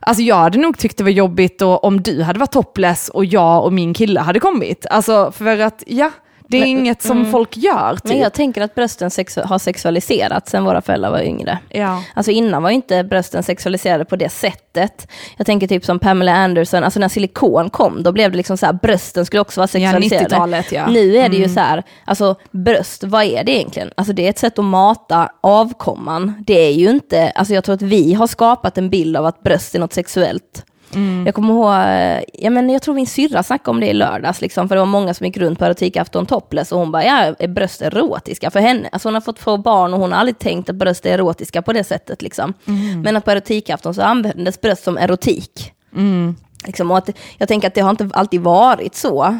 Alltså 0.00 0.22
jag 0.22 0.36
hade 0.36 0.58
nog 0.58 0.78
tyckt 0.78 0.98
det 0.98 1.04
var 1.04 1.10
jobbigt 1.10 1.62
och, 1.62 1.84
om 1.84 2.02
du 2.02 2.22
hade 2.22 2.38
varit 2.38 2.52
topless 2.52 3.08
och 3.08 3.24
jag 3.24 3.64
och 3.64 3.72
min 3.72 3.94
kille 3.94 4.20
hade 4.20 4.40
kommit. 4.40 4.86
Alltså 4.90 5.32
för 5.32 5.58
att, 5.58 5.82
ja, 5.86 6.10
det 6.52 6.56
är 6.56 6.60
Men- 6.60 6.68
inget 6.68 7.02
som 7.02 7.30
folk 7.30 7.56
gör. 7.56 7.94
Typ. 7.94 8.04
men 8.04 8.18
jag 8.18 8.32
tänker 8.32 8.60
att 8.62 8.74
brösten 8.74 9.08
sexu- 9.08 9.44
har 9.44 9.58
sexualiserats 9.58 10.50
sen 10.50 10.64
våra 10.64 10.82
föräldrar 10.82 11.10
var 11.10 11.20
yngre. 11.22 11.58
Ja. 11.68 12.02
Alltså 12.14 12.30
innan 12.30 12.62
var 12.62 12.70
ju 12.70 12.76
inte 12.76 13.04
brösten 13.04 13.42
sexualiserade 13.42 14.04
på 14.04 14.16
det 14.16 14.28
sättet. 14.28 15.08
Jag 15.36 15.46
tänker 15.46 15.66
typ 15.66 15.84
som 15.84 15.98
Pamela 15.98 16.34
Anderson, 16.34 16.84
alltså 16.84 17.00
när 17.00 17.08
silikon 17.08 17.70
kom, 17.70 18.02
då 18.02 18.12
blev 18.12 18.30
det 18.30 18.36
liksom 18.36 18.56
så 18.56 18.66
här, 18.66 18.72
brösten 18.72 19.26
skulle 19.26 19.40
också 19.40 19.60
vara 19.60 19.68
sexualiserade. 19.68 20.24
90-talet, 20.26 20.72
ja. 20.72 20.86
Nu 20.86 21.16
är 21.16 21.28
det 21.28 21.36
ju 21.36 21.44
Mm. 21.44 21.54
så 21.54 21.60
här, 21.60 21.82
alltså 22.04 22.34
bröst, 22.50 23.04
vad 23.04 23.24
är 23.24 23.44
det 23.44 23.52
egentligen? 23.52 23.90
Alltså 23.96 24.12
det 24.12 24.26
är 24.26 24.30
ett 24.30 24.38
sätt 24.38 24.58
att 24.58 24.64
mata 24.64 25.28
avkomman. 25.40 26.44
Det 26.46 26.66
är 26.66 26.72
ju 26.72 26.90
inte, 26.90 27.30
alltså 27.30 27.54
jag 27.54 27.64
tror 27.64 27.74
att 27.74 27.82
vi 27.82 28.14
har 28.14 28.26
skapat 28.26 28.78
en 28.78 28.90
bild 28.90 29.16
av 29.16 29.26
att 29.26 29.42
bröst 29.42 29.74
är 29.74 29.78
något 29.78 29.92
sexuellt. 29.92 30.64
Mm. 30.94 31.26
Jag 31.26 31.34
kommer 31.34 31.54
ihåg, 31.54 32.24
ja, 32.32 32.50
men 32.50 32.70
jag 32.70 32.82
tror 32.82 32.94
min 32.94 33.06
syrra 33.06 33.42
snackade 33.42 33.70
om 33.70 33.80
det 33.80 33.86
i 33.86 33.92
lördags, 33.92 34.40
liksom, 34.40 34.68
för 34.68 34.76
det 34.76 34.80
var 34.80 34.86
många 34.86 35.14
som 35.14 35.26
gick 35.26 35.36
runt 35.36 35.58
på 35.58 35.64
erotikafton 35.64 36.26
topless 36.26 36.72
och 36.72 36.78
hon 36.78 36.92
bara, 36.92 37.04
ja, 37.04 37.34
är 37.38 37.48
bröst 37.48 37.82
erotiska 37.82 38.50
för 38.50 38.60
henne? 38.60 38.88
Alltså 38.92 39.08
hon 39.08 39.14
har 39.14 39.20
fått 39.20 39.38
få 39.38 39.56
barn 39.58 39.94
och 39.94 40.00
hon 40.00 40.12
har 40.12 40.18
aldrig 40.18 40.38
tänkt 40.38 40.70
att 40.70 40.76
bröst 40.76 41.06
är 41.06 41.14
erotiska 41.14 41.62
på 41.62 41.72
det 41.72 41.84
sättet. 41.84 42.22
Liksom. 42.22 42.54
Men 43.04 43.16
att 43.16 43.24
på 43.24 43.30
erotikafton 43.30 43.94
så 43.94 44.02
användes 44.02 44.60
bröst 44.60 44.84
som 44.84 44.98
erotik. 44.98 45.72
Liksom, 46.66 46.90
och 46.90 46.98
att, 46.98 47.10
jag 47.38 47.48
tänker 47.48 47.68
att 47.68 47.74
det 47.74 47.80
har 47.80 47.90
inte 47.90 48.10
alltid 48.12 48.40
varit 48.40 48.94
så. 48.94 49.38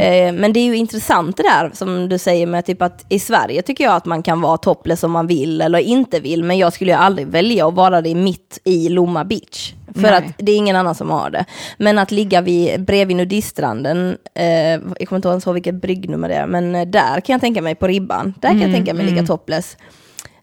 Eh, 0.00 0.32
men 0.32 0.52
det 0.52 0.60
är 0.60 0.64
ju 0.64 0.76
intressant 0.76 1.36
det 1.36 1.42
där 1.42 1.70
som 1.74 2.08
du 2.08 2.18
säger 2.18 2.46
med 2.46 2.66
typ 2.66 2.82
att 2.82 3.04
i 3.08 3.18
Sverige 3.18 3.62
tycker 3.62 3.84
jag 3.84 3.94
att 3.94 4.04
man 4.04 4.22
kan 4.22 4.40
vara 4.40 4.56
topless 4.56 5.04
om 5.04 5.10
man 5.10 5.26
vill 5.26 5.60
eller 5.60 5.78
inte 5.78 6.20
vill. 6.20 6.44
Men 6.44 6.58
jag 6.58 6.72
skulle 6.72 6.90
ju 6.90 6.96
aldrig 6.96 7.26
välja 7.26 7.68
att 7.68 7.74
vara 7.74 8.00
det 8.00 8.14
mitt 8.14 8.60
i 8.64 8.88
Lomma 8.88 9.24
beach. 9.24 9.74
För 9.94 10.00
Nej. 10.02 10.12
att 10.14 10.24
det 10.38 10.52
är 10.52 10.56
ingen 10.56 10.76
annan 10.76 10.94
som 10.94 11.10
har 11.10 11.30
det. 11.30 11.44
Men 11.78 11.98
att 11.98 12.10
ligga 12.10 12.40
vid, 12.40 12.84
bredvid 12.84 13.16
nudiststranden, 13.16 14.16
eh, 14.34 14.46
jag 14.70 15.08
kommer 15.08 15.16
inte 15.16 15.48
ihåg 15.48 15.54
vilket 15.54 15.74
bryggnummer 15.74 16.28
det 16.28 16.34
är, 16.34 16.46
men 16.46 16.74
eh, 16.74 16.86
där 16.86 17.20
kan 17.20 17.32
jag 17.32 17.40
tänka 17.40 17.62
mig 17.62 17.74
på 17.74 17.86
ribban. 17.86 18.34
Där 18.40 18.48
kan 18.48 18.60
jag 18.60 18.72
tänka 18.72 18.94
mig 18.94 19.06
ligga 19.06 19.26
topless. 19.26 19.76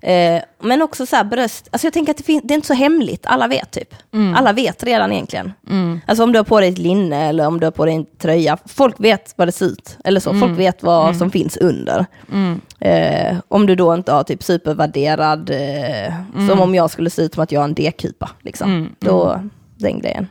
Eh, 0.02 0.42
men 0.62 0.82
också 0.82 1.06
så 1.06 1.16
här 1.16 1.24
bröst, 1.24 1.68
alltså 1.72 1.88
jag 1.88 1.94
tänker 1.94 2.12
att 2.12 2.18
det, 2.18 2.24
fin- 2.24 2.42
det 2.44 2.54
är 2.54 2.56
inte 2.56 2.68
så 2.68 2.74
hemligt, 2.74 3.26
alla 3.26 3.48
vet 3.48 3.72
typ. 3.72 3.96
Alla 4.36 4.54
vet 4.54 4.84
redan 4.84 5.12
egentligen. 5.12 5.54
Alltså 6.08 6.24
om 6.24 6.32
du 6.32 6.40
har 6.40 6.44
på 6.44 6.60
dig 6.60 6.70
ett 6.70 6.78
linne 6.78 7.30
eller 7.30 7.48
om 7.48 7.60
du 7.60 7.66
har 7.66 7.72
på 7.72 7.86
dig 7.86 7.94
en 7.96 8.06
tröja, 8.18 8.58
folk 8.66 8.96
vet 9.00 9.34
vad 9.36 9.48
det 9.48 9.52
ser 9.52 9.66
ut. 9.66 9.98
Eller 10.04 10.20
så, 10.20 10.34
folk 10.34 10.60
vet 10.60 10.84
vad 10.84 11.16
som 11.18 11.32
finns 11.32 11.58
under. 11.58 12.06
Eh, 12.80 13.38
om 13.48 13.66
du 13.66 13.76
då 13.76 13.94
inte 13.94 14.12
har 14.12 14.24
typ 14.24 14.44
supervärderad, 14.44 15.50
eh, 15.50 16.14
som 16.50 16.60
om 16.62 16.76
jag 16.76 16.92
skulle 16.92 17.10
se 17.10 17.22
ut 17.22 17.34
som 17.34 17.44
att 17.44 17.52
jag 17.52 17.60
är 17.62 17.64
en 17.66 17.74
D-kupa. 17.74 18.30
Liksom. 18.42 18.90
Då, 19.00 19.42
den 19.78 20.00
grejen. 20.00 20.28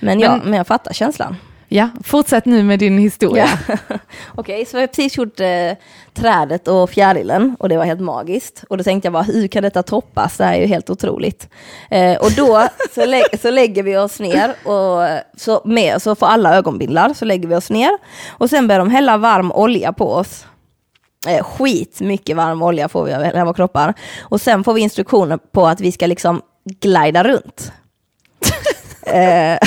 Men, 0.00 0.20
ja, 0.20 0.40
men 0.44 0.54
jag 0.54 0.66
fattar 0.66 0.92
känslan. 0.92 1.36
Ja, 1.74 1.88
fortsätt 2.04 2.44
nu 2.44 2.62
med 2.62 2.78
din 2.78 2.98
historia. 2.98 3.48
Ja. 3.68 3.76
Okej, 4.34 4.66
så 4.66 4.76
jag 4.76 4.82
har 4.82 4.86
precis 4.86 5.16
gjort 5.16 5.40
eh, 5.40 5.72
trädet 6.14 6.68
och 6.68 6.90
fjärilen 6.90 7.56
och 7.58 7.68
det 7.68 7.76
var 7.76 7.84
helt 7.84 8.00
magiskt. 8.00 8.64
Och 8.68 8.78
då 8.78 8.84
tänkte 8.84 9.06
jag 9.06 9.12
bara, 9.12 9.22
hur 9.22 9.48
kan 9.48 9.62
detta 9.62 9.82
toppas? 9.82 10.36
Det 10.36 10.44
här 10.44 10.54
är 10.54 10.60
ju 10.60 10.66
helt 10.66 10.90
otroligt. 10.90 11.48
Eh, 11.90 12.16
och 12.16 12.32
då 12.32 12.68
så, 12.94 13.04
lä 13.04 13.22
så 13.42 13.50
lägger 13.50 13.82
vi 13.82 13.96
oss 13.96 14.20
ner 14.20 14.54
och 14.64 15.20
så, 15.36 15.62
med, 15.64 16.02
så 16.02 16.14
får 16.14 16.26
alla 16.26 16.56
ögonbindlar, 16.56 17.14
så 17.14 17.24
lägger 17.24 17.48
vi 17.48 17.54
oss 17.54 17.70
ner. 17.70 17.90
Och 18.28 18.50
sen 18.50 18.66
börjar 18.66 18.78
de 18.78 18.90
hälla 18.90 19.16
varm 19.16 19.52
olja 19.52 19.92
på 19.92 20.12
oss. 20.12 20.46
Eh, 21.28 21.44
skit 21.44 22.00
mycket 22.00 22.36
varm 22.36 22.62
olja 22.62 22.88
får 22.88 23.04
vi 23.04 23.12
hela 23.12 23.44
våra 23.44 23.54
kroppar. 23.54 23.94
Och 24.20 24.40
sen 24.40 24.64
får 24.64 24.74
vi 24.74 24.80
instruktioner 24.80 25.38
på 25.52 25.66
att 25.66 25.80
vi 25.80 25.92
ska 25.92 26.06
liksom 26.06 26.42
glida 26.80 27.24
runt. 27.24 27.72
Eh, 29.06 29.58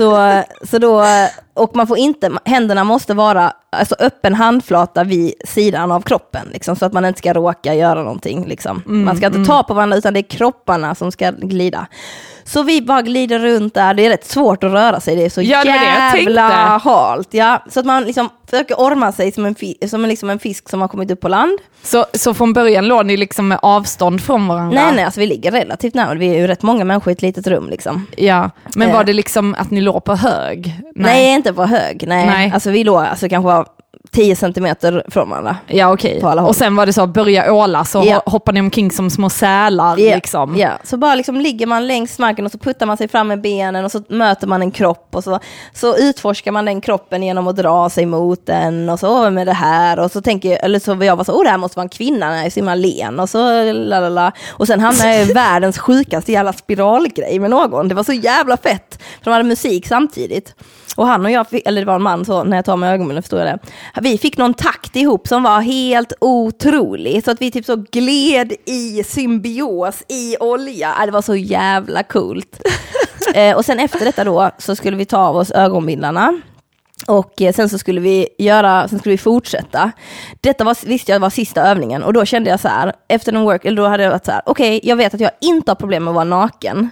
så, 0.00 0.42
så 0.62 0.78
då, 0.78 1.04
och 1.54 1.76
man 1.76 1.86
får 1.86 1.98
inte, 1.98 2.30
händerna 2.44 2.84
måste 2.84 3.14
vara 3.14 3.52
alltså 3.70 3.94
öppen 3.98 4.34
handflata 4.34 5.04
vid 5.04 5.32
sidan 5.44 5.92
av 5.92 6.00
kroppen, 6.00 6.48
liksom, 6.52 6.76
så 6.76 6.86
att 6.86 6.92
man 6.92 7.04
inte 7.04 7.18
ska 7.18 7.32
råka 7.32 7.74
göra 7.74 8.02
någonting. 8.02 8.46
Liksom. 8.46 8.82
man 8.86 9.16
ska 9.16 9.26
inte 9.26 9.44
ta 9.44 9.62
på 9.62 9.74
varandra, 9.74 9.96
utan 9.96 10.14
det 10.14 10.20
är 10.20 10.30
kropparna 10.30 10.94
som 10.94 11.12
ska 11.12 11.30
glida. 11.30 11.86
Så 12.52 12.62
vi 12.62 12.82
bara 12.82 13.02
glider 13.02 13.38
runt 13.38 13.74
där, 13.74 13.94
det 13.94 14.06
är 14.06 14.10
rätt 14.10 14.24
svårt 14.26 14.64
att 14.64 14.72
röra 14.72 15.00
sig, 15.00 15.16
det 15.16 15.24
är 15.24 15.30
så 15.30 15.42
Ja, 15.42 15.64
det 15.64 15.70
jävla 16.18 16.78
halt. 16.78 17.34
Ja, 17.34 17.62
så 17.68 17.80
att 17.80 17.86
man 17.86 18.04
liksom 18.04 18.28
försöker 18.50 18.74
orma 18.74 19.12
sig 19.12 19.32
som 19.32 19.44
en, 19.46 19.54
som 19.88 20.04
en, 20.04 20.10
liksom 20.10 20.30
en 20.30 20.38
fisk 20.38 20.68
som 20.68 20.80
har 20.80 20.88
kommit 20.88 21.10
upp 21.10 21.20
på 21.20 21.28
land. 21.28 21.58
Så, 21.82 22.06
så 22.14 22.34
från 22.34 22.52
början 22.52 22.86
låg 22.88 23.06
ni 23.06 23.16
liksom 23.16 23.48
med 23.48 23.58
avstånd 23.62 24.20
från 24.22 24.48
varandra? 24.48 24.82
Nej, 24.82 24.92
nej, 24.96 25.04
alltså 25.04 25.20
vi 25.20 25.26
ligger 25.26 25.50
relativt 25.50 25.94
nära, 25.94 26.14
vi 26.14 26.28
är 26.28 26.38
ju 26.38 26.46
rätt 26.46 26.62
många 26.62 26.84
människor 26.84 27.10
i 27.10 27.12
ett 27.14 27.22
litet 27.22 27.46
rum. 27.46 27.70
Liksom. 27.70 28.06
Ja, 28.16 28.50
men 28.74 28.88
Eh. 28.88 28.94
var 28.94 29.04
det 29.04 29.12
liksom 29.12 29.54
att 29.58 29.70
ni 29.70 29.80
låg 29.80 30.04
på 30.04 30.14
hög? 30.14 30.74
Nej, 30.94 31.32
inte 31.34 31.52
på 31.52 31.64
hög. 31.64 32.04
Nej. 32.06 32.26
Nej. 32.26 32.50
Alltså 32.54 32.70
vi 32.70 32.84
låg 32.84 33.02
alltså, 33.02 33.28
kanske 33.28 33.64
10 34.12 34.36
centimeter 34.36 35.04
från 35.08 35.30
varandra. 35.30 35.56
Ja 35.66 35.92
okej. 35.92 36.20
Håll. 36.22 36.38
Och 36.38 36.56
sen 36.56 36.76
var 36.76 36.86
det 36.86 36.92
så, 36.92 37.06
börja 37.06 37.52
åla 37.52 37.84
så 37.84 38.02
Ja. 38.06 38.22
hoppar 38.26 38.52
ni 38.52 38.60
omkring 38.60 38.90
som 38.90 39.10
små 39.10 39.30
sälar 39.30 39.98
Ja, 39.98 40.14
liksom. 40.14 40.56
ja. 40.56 40.70
Så 40.84 40.96
bara 40.96 41.14
liksom 41.14 41.36
ligger 41.40 41.66
man 41.66 41.86
längs 41.86 42.18
marken 42.18 42.46
och 42.46 42.52
så 42.52 42.58
puttar 42.58 42.86
man 42.86 42.96
sig 42.96 43.08
fram 43.08 43.28
med 43.28 43.40
benen 43.40 43.84
och 43.84 43.90
så 43.92 44.02
möter 44.08 44.46
man 44.46 44.62
en 44.62 44.70
kropp 44.70 45.08
och 45.12 45.24
så, 45.24 45.38
så 45.74 45.96
utforskar 45.96 46.52
man 46.52 46.64
den 46.64 46.80
kroppen 46.80 47.22
genom 47.22 47.48
att 47.48 47.56
dra 47.56 47.90
sig 47.90 48.06
mot 48.06 48.46
den 48.46 48.88
och 48.88 48.98
så 49.00 49.08
"Åh, 49.24 49.30
med 49.30 49.46
det 49.46 49.52
här 49.52 49.98
och 49.98 50.10
så 50.10 50.20
tänker 50.20 50.50
jag, 50.50 50.64
eller 50.64 50.78
så 50.78 50.94
var 50.94 51.04
jag 51.04 51.18
bara 51.18 51.24
så, 51.24 51.32
åh 51.32 51.44
det 51.44 51.50
här 51.50 51.58
måste 51.58 51.76
vara 51.76 51.84
en 51.84 51.88
kvinna, 51.88 52.30
nej, 52.30 52.50
så 52.50 52.54
himla 52.60 52.74
len 52.74 53.20
och 53.20 53.28
så 53.28 53.72
lalala. 53.72 54.32
Och 54.50 54.66
sen 54.66 54.80
hamnade 54.80 55.16
jag 55.16 55.28
i 55.28 55.32
världens 55.32 55.78
sjukaste 55.78 56.32
jävla 56.32 56.52
spiralgrej 56.52 57.38
med 57.38 57.50
någon, 57.50 57.88
det 57.88 57.94
var 57.94 58.04
så 58.04 58.12
jävla 58.12 58.56
fett, 58.56 58.98
för 59.18 59.24
de 59.24 59.30
hade 59.30 59.44
musik 59.44 59.86
samtidigt. 59.86 60.54
Och 60.96 61.06
han 61.06 61.24
och 61.24 61.30
jag, 61.30 61.46
eller 61.64 61.80
det 61.80 61.86
var 61.86 61.94
en 61.94 62.02
man 62.02 62.24
så, 62.24 62.44
när 62.44 62.56
jag 62.56 62.64
tar 62.64 62.76
med 62.76 62.94
ögonbrynen 62.94 63.22
förstår 63.22 63.38
jag 63.40 63.48
det. 63.48 63.58
Vi 64.02 64.18
fick 64.18 64.36
någon 64.36 64.54
takt 64.54 64.96
ihop 64.96 65.28
som 65.28 65.42
var 65.42 65.60
helt 65.60 66.12
otrolig. 66.20 67.24
Så 67.24 67.30
att 67.30 67.40
vi 67.40 67.50
typ 67.50 67.64
så 67.64 67.76
gled 67.76 68.52
i 68.64 69.04
symbios 69.04 70.02
i 70.08 70.36
olja. 70.40 70.94
Ja, 70.98 71.06
Det 71.06 71.12
var 71.12 71.22
så 71.22 71.36
jävla 71.36 72.02
coolt. 72.02 72.60
eh, 73.34 73.56
och 73.56 73.64
sen 73.64 73.80
efter 73.80 74.04
detta 74.04 74.24
då 74.24 74.50
så 74.58 74.76
skulle 74.76 74.96
vi 74.96 75.04
ta 75.04 75.18
av 75.18 75.36
oss 75.36 75.50
ögonbindlarna. 75.50 76.40
Och 77.06 77.42
eh, 77.42 77.52
sen 77.52 77.68
så 77.68 77.78
skulle 77.78 78.00
vi 78.00 78.28
göra, 78.38 78.88
sen 78.88 78.98
skulle 78.98 79.12
vi 79.12 79.18
fortsätta. 79.18 79.92
Detta 80.40 80.64
var, 80.64 80.86
visste 80.86 81.12
jag 81.12 81.20
var 81.20 81.30
sista 81.30 81.62
övningen 81.62 82.02
och 82.02 82.12
då 82.12 82.24
kände 82.24 82.50
jag 82.50 82.60
så 82.60 82.68
här, 82.68 82.92
efter 83.08 83.32
en 83.32 83.42
work, 83.42 83.64
eller 83.64 83.76
då 83.76 83.88
hade 83.88 84.02
jag 84.02 84.10
varit 84.10 84.24
så 84.24 84.32
här, 84.32 84.42
okej, 84.46 84.80
jag 84.82 84.96
vet 84.96 85.14
att 85.14 85.20
jag 85.20 85.30
inte 85.40 85.70
har 85.70 85.76
problem 85.76 86.04
med 86.04 86.10
att 86.10 86.14
vara 86.14 86.24
naken. 86.24 86.90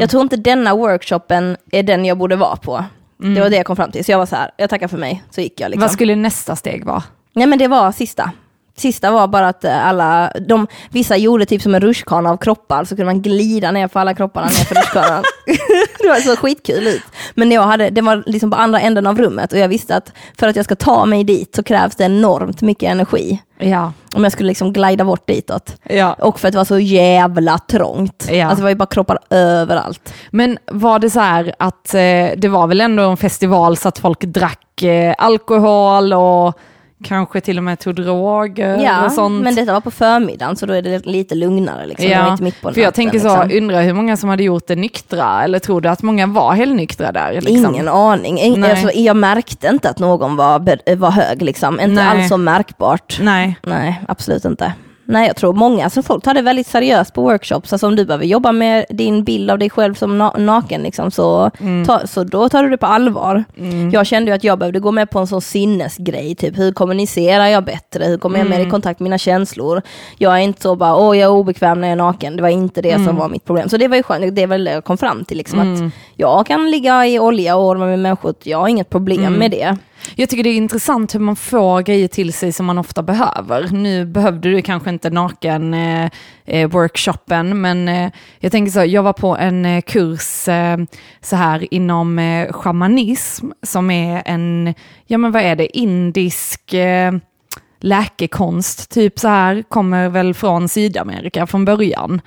Jag 0.00 0.10
tror 0.10 0.22
inte 0.22 0.36
denna 0.36 0.74
workshopen 0.74 1.56
är 1.72 1.82
den 1.82 2.04
jag 2.04 2.18
borde 2.18 2.36
vara 2.36 2.56
på. 2.56 2.84
Det 3.16 3.40
var 3.40 3.50
det 3.50 3.56
jag 3.56 3.66
kom 3.66 3.76
fram 3.76 3.90
till, 3.90 4.04
så 4.04 4.12
jag 4.12 4.18
var 4.18 4.26
så 4.26 4.36
här, 4.36 4.50
jag 4.56 4.70
tackar 4.70 4.88
för 4.88 4.98
mig, 4.98 5.24
så 5.30 5.40
gick 5.40 5.60
jag 5.60 5.70
liksom. 5.70 5.80
Vad 5.80 5.90
skulle 5.92 6.16
nästa 6.16 6.56
steg 6.56 6.84
vara? 6.84 7.02
Nej 7.32 7.46
men 7.46 7.58
det 7.58 7.68
var 7.68 7.92
sista. 7.92 8.30
Sista 8.76 9.10
var 9.10 9.26
bara 9.26 9.48
att 9.48 9.64
alla, 9.64 10.32
de, 10.48 10.66
vissa 10.90 11.16
gjorde 11.16 11.46
typ 11.46 11.62
som 11.62 11.74
en 11.74 11.80
rutschkana 11.80 12.30
av 12.30 12.36
kroppar, 12.36 12.84
så 12.84 12.88
kunde 12.88 13.04
man 13.04 13.22
glida 13.22 13.70
ner 13.70 13.88
på 13.88 13.98
alla 13.98 14.14
kropparna 14.14 14.46
ner 14.46 14.52
för 14.54 14.74
rutschkanan. 14.74 15.24
det 15.98 16.08
var 16.08 16.20
så 16.20 16.36
skitkul 16.36 16.86
ut. 16.86 17.02
Men 17.34 17.52
jag 17.52 17.62
hade, 17.62 17.90
det 17.90 18.00
var 18.00 18.22
liksom 18.26 18.50
på 18.50 18.56
andra 18.56 18.80
änden 18.80 19.06
av 19.06 19.18
rummet 19.18 19.52
och 19.52 19.58
jag 19.58 19.68
visste 19.68 19.96
att 19.96 20.12
för 20.38 20.48
att 20.48 20.56
jag 20.56 20.64
ska 20.64 20.76
ta 20.76 21.06
mig 21.06 21.24
dit 21.24 21.54
så 21.54 21.62
krävs 21.62 21.96
det 21.96 22.04
enormt 22.04 22.62
mycket 22.62 22.90
energi. 22.90 23.42
Ja. 23.58 23.92
Om 24.14 24.22
jag 24.22 24.32
skulle 24.32 24.48
liksom 24.48 24.72
glida 24.72 25.04
bort 25.04 25.26
ditåt. 25.26 25.76
ja. 25.82 26.12
Och 26.12 26.40
för 26.40 26.48
att 26.48 26.52
det 26.52 26.58
var 26.58 26.64
så 26.64 26.78
jävla 26.78 27.58
trångt. 27.58 28.28
Ja. 28.30 28.46
Alltså 28.46 28.56
det 28.56 28.62
var 28.62 28.70
ju 28.70 28.76
bara 28.76 28.86
kroppar 28.86 29.18
överallt. 29.30 30.14
Men 30.30 30.58
var 30.66 30.98
det 30.98 31.10
så 31.10 31.20
här 31.20 31.54
att 31.58 31.94
eh, 31.94 32.00
det 32.36 32.48
var 32.48 32.66
väl 32.66 32.80
ändå 32.80 33.02
en 33.02 33.16
festival 33.16 33.76
så 33.76 33.88
att 33.88 33.98
folk 33.98 34.20
drack 34.20 34.82
eh, 34.82 35.14
alkohol 35.18 36.12
och 36.12 36.58
kanske 37.04 37.40
till 37.40 37.58
och 37.58 37.64
med 37.64 37.78
tog 37.78 37.94
droger 37.94 38.78
Ja, 38.84 39.04
och 39.04 39.12
sånt? 39.12 39.44
men 39.44 39.54
detta 39.54 39.72
var 39.72 39.80
på 39.80 39.90
förmiddagen 39.90 40.56
så 40.56 40.66
då 40.66 40.72
är 40.74 40.82
det 40.82 41.06
lite 41.06 41.34
lugnare. 41.34 41.86
Liksom. 41.86 42.08
Ja, 42.10 42.30
inte 42.32 42.42
mitt 42.42 42.60
på 42.62 42.72
för 42.72 42.80
jag 42.80 42.86
natten, 42.86 43.04
tänker 43.04 43.18
så, 43.18 43.42
liksom. 43.44 43.58
undrar 43.62 43.82
hur 43.82 43.92
många 43.92 44.16
som 44.16 44.28
hade 44.28 44.42
gjort 44.42 44.66
det 44.66 44.76
nyktra, 44.76 45.44
eller 45.44 45.58
tror 45.58 45.80
du 45.80 45.88
att 45.88 46.02
många 46.02 46.26
var 46.26 46.52
helnyktra 46.52 47.12
där? 47.12 47.32
Liksom? 47.32 47.74
Ingen 47.74 47.88
aning. 47.88 48.38
Ing- 48.38 48.58
Nej. 48.58 48.70
alltså, 48.70 48.90
jag 48.98 49.16
märkte 49.16 49.68
inte 49.68 49.90
att 49.90 49.98
någon 49.98 50.36
var, 50.36 50.96
var 50.96 51.10
hög, 51.10 51.42
liksom. 51.42 51.80
inte 51.80 52.02
Nej. 52.02 52.06
alls 52.06 52.28
så 52.28 52.36
märkbart. 52.36 53.18
Nej. 53.20 53.56
Nej, 53.62 54.00
absolut 54.08 54.44
inte. 54.44 54.72
Nej, 55.06 55.26
jag 55.26 55.36
tror 55.36 55.52
många, 55.52 55.84
alltså 55.84 56.02
folk 56.02 56.24
tar 56.24 56.34
det 56.34 56.42
väldigt 56.42 56.66
seriöst 56.66 57.14
på 57.14 57.22
workshops. 57.22 57.72
Alltså 57.72 57.86
om 57.86 57.96
du 57.96 58.04
behöver 58.04 58.24
jobba 58.24 58.52
med 58.52 58.84
din 58.88 59.24
bild 59.24 59.50
av 59.50 59.58
dig 59.58 59.70
själv 59.70 59.94
som 59.94 60.22
na- 60.22 60.38
naken, 60.38 60.82
liksom, 60.82 61.10
så, 61.10 61.50
Mm. 61.60 61.84
ta, 61.84 62.06
så 62.06 62.24
då 62.24 62.48
tar 62.48 62.62
du 62.62 62.70
det 62.70 62.76
på 62.76 62.86
allvar. 62.86 63.44
Jag 63.92 64.06
kände 64.06 64.30
ju 64.30 64.34
att 64.34 64.44
jag 64.44 64.58
behövde 64.58 64.80
gå 64.80 64.92
med 64.92 65.10
på 65.10 65.18
en 65.18 65.26
sån 65.26 65.40
sinnesgrej, 65.40 66.34
typ 66.34 66.58
hur 66.58 66.72
kommunicerar 66.72 67.46
jag 67.46 67.64
bättre? 67.64 68.04
Hur 68.04 68.18
kommer 68.18 68.38
jag 68.38 68.46
Mm. 68.46 68.58
mer 68.58 68.66
i 68.66 68.70
kontakt 68.70 69.00
med 69.00 69.04
mina 69.04 69.18
känslor? 69.18 69.82
Jag 70.18 70.32
är 70.34 70.38
inte 70.38 70.62
så 70.62 70.76
bara, 70.76 70.96
åh 70.96 71.18
jag 71.18 71.26
är 71.30 71.32
obekväm 71.34 71.80
när 71.80 71.88
jag 71.88 71.92
är 71.92 71.96
naken. 71.96 72.36
Det 72.36 72.42
var 72.42 72.48
inte 72.48 72.82
det 72.82 72.90
Mm. 72.90 73.06
som 73.06 73.16
var 73.16 73.28
mitt 73.28 73.44
problem. 73.44 73.68
Så 73.68 73.76
det 73.76 73.88
var 73.88 73.96
ju 73.96 74.02
skönt, 74.02 74.34
det 74.36 74.46
väl 74.46 74.64
det 74.64 74.72
jag 74.72 74.84
kom 74.84 74.98
fram 74.98 75.24
till, 75.24 75.36
liksom, 75.38 75.58
att 75.60 75.92
jag 76.16 76.46
kan 76.46 76.70
ligga 76.70 77.06
i 77.06 77.18
olja 77.18 77.56
och 77.56 77.66
orma 77.68 77.86
med 77.86 77.98
människor, 77.98 78.34
jag 78.42 78.58
har 78.58 78.68
inget 78.68 78.90
problem 78.90 79.20
Mm. 79.26 79.38
med 79.38 79.50
det. 79.50 79.76
Jag 80.16 80.28
tycker 80.28 80.42
det 80.42 80.50
är 80.50 80.56
intressant 80.56 81.14
hur 81.14 81.20
man 81.20 81.36
får 81.36 81.82
grejer 81.82 82.08
till 82.08 82.32
sig 82.32 82.52
som 82.52 82.66
man 82.66 82.78
ofta 82.78 83.02
behöver. 83.02 83.68
Nu 83.72 84.06
behövde 84.06 84.50
du 84.50 84.62
kanske 84.62 84.90
inte 84.90 85.10
naken 85.10 85.74
eh, 85.74 86.10
eh, 86.44 86.68
workshopen, 86.68 87.60
men 87.60 87.88
eh, 87.88 88.10
jag 88.38 88.52
tänker 88.52 88.72
så, 88.72 88.84
jag 88.84 89.02
var 89.02 89.12
på 89.12 89.36
en 89.36 89.66
eh, 89.66 89.82
kurs 89.82 90.48
eh, 90.48 90.78
så 91.20 91.36
här 91.36 91.74
inom 91.74 92.18
eh, 92.18 92.52
shamanism, 92.52 93.46
som 93.62 93.90
är 93.90 94.22
en, 94.26 94.74
ja 95.06 95.18
men 95.18 95.32
vad 95.32 95.42
är 95.42 95.56
det, 95.56 95.78
indisk 95.78 96.74
eh, 96.74 97.12
läkekonst, 97.80 98.90
typ 98.90 99.18
så 99.18 99.28
här, 99.28 99.62
kommer 99.62 100.08
väl 100.08 100.34
från 100.34 100.68
Sydamerika 100.68 101.46
från 101.46 101.64
början. 101.64 102.20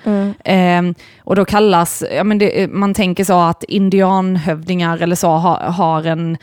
Eh, 0.44 0.82
och 1.24 1.36
då 1.36 1.46
kallas, 1.46 2.04
ja 2.16 2.24
men 2.24 2.38
det, 2.38 2.72
man 2.72 2.94
tänker 2.94 3.24
så 3.24 3.40
att 3.40 3.64
indianhövdingar 3.64 4.98
eller 4.98 5.16
så 5.16 5.30
har, 5.30 5.58
har 5.58 6.04
en 6.04 6.38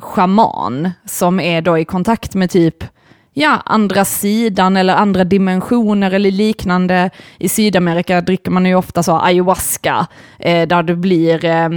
schaman 0.00 0.90
som 1.04 1.40
är 1.40 1.62
då 1.62 1.78
i 1.78 1.84
kontakt 1.84 2.34
med 2.34 2.50
typ 2.50 2.84
ja, 3.32 3.62
andra 3.64 4.04
sidan 4.04 4.76
eller 4.76 4.94
andra 4.94 5.24
dimensioner 5.24 6.10
eller 6.10 6.30
liknande. 6.30 7.10
I 7.38 7.48
Sydamerika 7.48 8.20
dricker 8.20 8.50
man 8.50 8.66
ju 8.66 8.74
ofta 8.74 9.02
så 9.02 9.18
ayahuasca, 9.18 10.06
eh, 10.38 10.68
där 10.68 10.82
du 10.82 10.96
blir, 10.96 11.44
eh, 11.44 11.68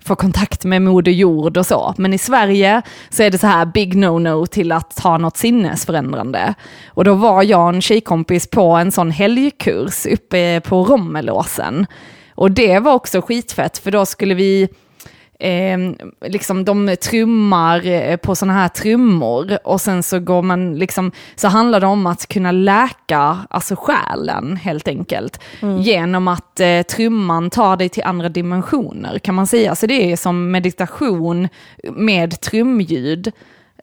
får 0.00 0.16
kontakt 0.16 0.64
med 0.64 0.82
moder 0.82 1.12
jord 1.12 1.56
och 1.56 1.66
så. 1.66 1.94
Men 1.96 2.12
i 2.12 2.18
Sverige 2.18 2.82
så 3.10 3.22
är 3.22 3.30
det 3.30 3.38
så 3.38 3.46
här 3.46 3.66
big 3.66 3.94
no-no 3.94 4.46
till 4.46 4.72
att 4.72 4.96
ta 4.96 5.18
något 5.18 5.36
sinnesförändrande. 5.36 6.54
Och 6.88 7.04
då 7.04 7.14
var 7.14 7.42
jag 7.42 7.62
och 7.62 7.74
en 7.74 7.82
tjejkompis 7.82 8.50
på 8.50 8.70
en 8.70 8.92
sån 8.92 9.10
helgkurs 9.10 10.06
uppe 10.06 10.60
på 10.60 10.84
Rommelåsen. 10.84 11.86
Och 12.34 12.50
det 12.50 12.78
var 12.78 12.92
också 12.92 13.20
skitfett, 13.20 13.78
för 13.78 13.90
då 13.90 14.06
skulle 14.06 14.34
vi 14.34 14.68
eh, 15.38 15.78
liksom 16.30 16.64
de 16.64 16.96
trummar 16.96 17.86
eh, 17.86 18.16
på 18.16 18.36
sådana 18.36 18.52
här 18.52 18.68
trummor 18.68 19.58
och 19.64 19.80
sen 19.80 20.02
så 20.02 20.18
går 20.18 20.42
man 20.42 20.78
liksom, 20.78 21.12
så 21.36 21.48
handlar 21.48 21.80
det 21.80 21.86
om 21.86 22.06
att 22.06 22.26
kunna 22.26 22.52
läka 22.52 23.38
alltså 23.50 23.76
själen 23.76 24.56
helt 24.56 24.88
enkelt. 24.88 25.40
Genom 25.78 26.28
att 26.28 26.60
eh, 26.60 26.82
trumman 26.82 27.50
tar 27.50 27.76
dig 27.76 27.88
till 27.88 28.02
andra 28.02 28.28
dimensioner 28.28 29.18
kan 29.18 29.34
man 29.34 29.46
säga. 29.46 29.74
Så 29.74 29.86
det 29.86 30.12
är 30.12 30.16
som 30.16 30.50
meditation 30.50 31.48
med 31.92 32.40
trumljud 32.40 33.32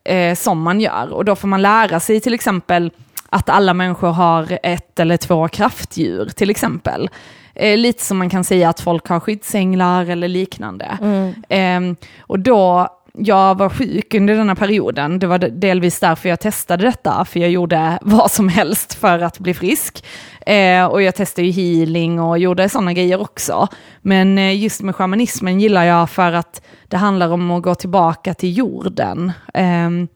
eh, 0.03 0.35
som 0.35 0.61
man 0.61 0.81
gör. 0.81 1.13
Och 1.13 1.25
då 1.25 1.35
får 1.35 1.47
man 1.47 1.61
lära 1.61 1.99
sig 1.99 2.19
till 2.19 2.33
exempel 2.33 2.91
att 3.29 3.49
alla 3.49 3.73
människor 3.73 4.11
har 4.11 4.59
ett 4.63 4.99
eller 4.99 5.17
två 5.17 5.47
kraftdjur 5.47 6.25
till 6.25 6.49
exempel. 6.49 7.09
Eh, 7.55 7.77
lite 7.77 8.03
som 8.03 8.17
man 8.17 8.29
kan 8.29 8.43
säga 8.43 8.69
att 8.69 8.79
folk 8.81 9.07
har 9.07 9.19
skyddsänglar 9.19 10.05
eller 10.09 10.27
liknande. 10.27 10.97
Eh, 11.49 11.79
och 12.21 12.39
då, 12.39 12.87
jag 13.13 13.57
var 13.57 13.69
sjuk 13.69 14.13
under 14.13 14.35
denna 14.35 14.55
perioden, 14.55 15.19
det 15.19 15.27
var 15.27 15.37
de- 15.37 15.49
delvis 15.49 15.99
därför 15.99 16.29
jag 16.29 16.39
testade 16.39 16.83
detta, 16.83 17.25
för 17.25 17.39
jag 17.39 17.49
gjorde 17.49 17.99
vad 18.01 18.31
som 18.31 18.49
helst 18.49 18.93
för 18.93 19.19
att 19.19 19.39
bli 19.39 19.53
frisk. 19.53 20.05
Eh, 20.45 20.85
och 20.85 21.01
jag 21.01 21.15
testade 21.15 21.47
ju 21.47 21.51
healing 21.51 22.19
och 22.19 22.39
gjorde 22.39 22.69
sådana 22.69 22.93
grejer 22.93 23.21
också. 23.21 23.67
Men 24.01 24.37
eh, 24.37 24.55
just 24.63 24.81
med 24.81 24.95
shamanismen 24.95 25.59
gillar 25.59 25.83
jag 25.83 26.09
för 26.09 26.31
att 26.33 26.61
det 26.87 26.97
handlar 26.97 27.29
om 27.31 27.51
att 27.51 27.63
gå 27.63 27.75
tillbaka 27.75 28.33
till 28.33 28.57
jorden. 28.57 29.31
Ehm, 29.53 30.07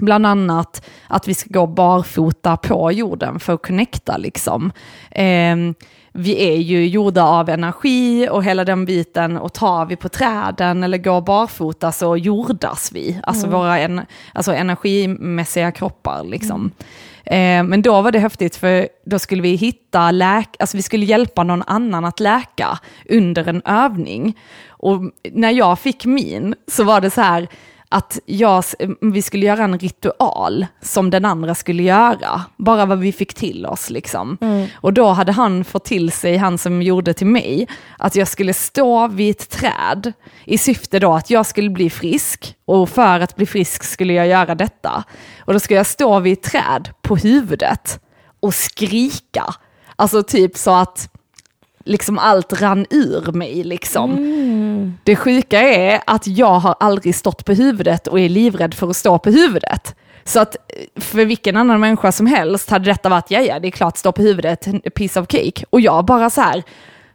Bland 0.00 0.26
annat 0.26 0.86
att 1.08 1.28
vi 1.28 1.34
ska 1.34 1.48
gå 1.50 1.66
barfota 1.66 2.56
på 2.56 2.92
jorden 2.92 3.40
för 3.40 3.54
att 3.54 3.62
connecta 3.66 4.16
liksom. 4.16 4.72
Ehm, 5.10 5.74
vi 6.18 6.52
är 6.52 6.56
ju 6.56 6.86
gjorda 6.86 7.22
av 7.22 7.48
energi 7.48 8.28
och 8.30 8.44
hela 8.44 8.64
den 8.64 8.84
biten 8.84 9.36
och 9.36 9.52
tar 9.52 9.86
vi 9.86 9.96
på 9.96 10.08
träden 10.08 10.82
eller 10.84 10.98
går 10.98 11.20
barfota 11.20 11.92
så 11.92 12.16
jordas 12.16 12.90
vi. 12.92 13.20
Alltså 13.22 13.46
våra 13.46 13.78
en, 13.78 14.00
alltså 14.32 14.52
energimässiga 14.52 15.72
kroppar 15.72 16.24
liksom. 16.24 16.70
Eh, 17.24 17.62
men 17.62 17.82
då 17.82 18.02
var 18.02 18.12
det 18.12 18.18
häftigt 18.18 18.56
för 18.56 18.88
då 19.06 19.18
skulle 19.18 19.42
vi 19.42 19.54
hitta 19.54 20.10
läk, 20.10 20.48
alltså 20.58 20.76
vi 20.76 20.82
skulle 20.82 21.06
hjälpa 21.06 21.42
någon 21.42 21.62
annan 21.66 22.04
att 22.04 22.20
läka 22.20 22.78
under 23.08 23.48
en 23.48 23.62
övning. 23.64 24.38
Och 24.68 25.00
när 25.32 25.50
jag 25.50 25.78
fick 25.78 26.04
min 26.04 26.54
så 26.68 26.84
var 26.84 27.00
det 27.00 27.10
så 27.10 27.20
här, 27.20 27.48
att 27.88 28.18
jag, 28.26 28.64
vi 29.00 29.22
skulle 29.22 29.46
göra 29.46 29.64
en 29.64 29.78
ritual 29.78 30.66
som 30.82 31.10
den 31.10 31.24
andra 31.24 31.54
skulle 31.54 31.82
göra, 31.82 32.44
bara 32.56 32.86
vad 32.86 32.98
vi 32.98 33.12
fick 33.12 33.34
till 33.34 33.66
oss. 33.66 33.90
Liksom. 33.90 34.38
Och 34.74 34.92
då 34.92 35.08
hade 35.08 35.32
han 35.32 35.64
fått 35.64 35.84
till 35.84 36.12
sig, 36.12 36.36
han 36.36 36.58
som 36.58 36.82
gjorde 36.82 37.14
till 37.14 37.26
mig, 37.26 37.68
att 37.98 38.16
jag 38.16 38.28
skulle 38.28 38.54
stå 38.54 39.08
vid 39.08 39.30
ett 39.30 39.50
träd 39.50 40.12
i 40.44 40.58
syfte 40.58 40.98
då 40.98 41.12
att 41.12 41.30
jag 41.30 41.46
skulle 41.46 41.70
bli 41.70 41.90
frisk 41.90 42.54
och 42.64 42.88
för 42.88 43.20
att 43.20 43.36
bli 43.36 43.46
frisk 43.46 43.84
skulle 43.84 44.12
jag 44.12 44.26
göra 44.26 44.54
detta. 44.54 45.04
Och 45.40 45.52
då 45.52 45.60
skulle 45.60 45.76
jag 45.76 45.86
stå 45.86 46.20
vid 46.20 46.32
ett 46.32 46.42
träd 46.42 46.88
på 47.02 47.16
huvudet 47.16 48.00
och 48.40 48.54
skrika. 48.54 49.54
Alltså 49.96 50.22
typ 50.22 50.56
så 50.56 50.70
att 50.70 51.17
liksom 51.88 52.18
allt 52.18 52.60
rann 52.60 52.86
ur 52.90 53.32
mig 53.32 53.64
liksom. 53.64 54.16
Det 55.04 55.16
sjuka 55.16 55.60
är 55.60 56.00
att 56.06 56.26
jag 56.26 56.54
har 56.58 56.76
aldrig 56.80 57.14
stått 57.14 57.44
på 57.44 57.52
huvudet 57.52 58.06
och 58.06 58.20
är 58.20 58.28
livrädd 58.28 58.74
för 58.74 58.90
att 58.90 58.96
stå 58.96 59.18
på 59.18 59.30
huvudet. 59.30 59.94
Så 60.24 60.40
att 60.40 60.56
eh, 60.56 61.02
för 61.02 61.24
vilken 61.24 61.56
annan 61.56 61.80
människa 61.80 62.12
som 62.12 62.26
helst 62.26 62.70
hade 62.70 62.84
detta 62.84 63.08
varit, 63.08 63.30
ja 63.30 63.40
ja, 63.40 63.60
det 63.60 63.68
är 63.68 63.72
klart, 63.72 63.96
stå 63.96 64.12
på 64.12 64.22
huvudet, 64.22 64.68
piece 64.94 65.20
of 65.20 65.26
cake. 65.28 65.64
Och 65.70 65.80
jag 65.80 66.04
bara 66.04 66.30
så 66.30 66.40
här, 66.40 66.62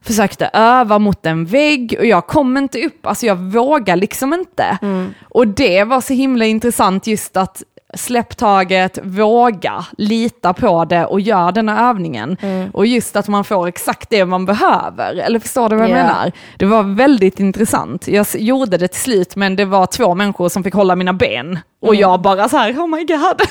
försökte 0.02 0.50
öva 0.54 1.00
mot 1.00 1.26
en 1.26 1.46
vägg 1.46 1.96
och 2.00 2.06
jag 2.06 2.28
kom 2.28 2.58
inte 2.58 2.86
upp, 2.86 3.06
alltså 3.06 3.26
jag 3.26 3.36
vågar 3.36 3.96
liksom 3.96 4.34
inte. 4.34 4.78
Och 5.24 5.48
det 5.48 5.84
var 5.84 6.02
så 6.02 6.14
himla 6.14 6.46
intressant 6.46 7.08
just 7.08 7.38
att 7.38 7.64
släpp 7.96 8.38
taget, 8.38 9.00
våga, 9.04 9.86
lita 9.98 10.54
på 10.54 10.86
det 10.86 11.06
och 11.06 11.20
gör 11.22 11.52
den 11.52 11.70
här 11.70 11.90
övningen. 11.90 12.38
Och 12.74 12.86
just 12.86 13.16
att 13.16 13.28
man 13.28 13.44
får 13.44 13.68
exakt 13.68 14.10
det 14.10 14.26
man 14.26 14.46
behöver, 14.46 15.16
eller 15.16 15.40
förstår 15.40 15.70
du 15.70 15.76
vad 15.76 15.90
jag 15.90 15.98
Ja. 15.98 16.04
menar? 16.04 16.32
Det 16.58 16.66
var 16.66 16.84
väldigt 16.84 17.40
intressant. 17.40 18.08
Jag 18.08 18.26
gjorde 18.36 18.78
det 18.78 18.88
till 18.88 19.02
slut 19.02 19.36
men 19.36 19.56
det 19.56 19.66
var 19.66 19.86
två 19.86 20.16
människor 20.16 20.50
som 20.50 20.64
fick 20.64 20.74
hålla 20.74 20.96
mina 20.96 21.14
ben. 21.14 21.60
Och 21.88 21.96
jag 21.96 22.22
bara 22.22 22.50
så 22.50 22.58
här, 22.58 22.72
oh 22.74 22.88
my 22.88 23.04
god. 23.04 23.42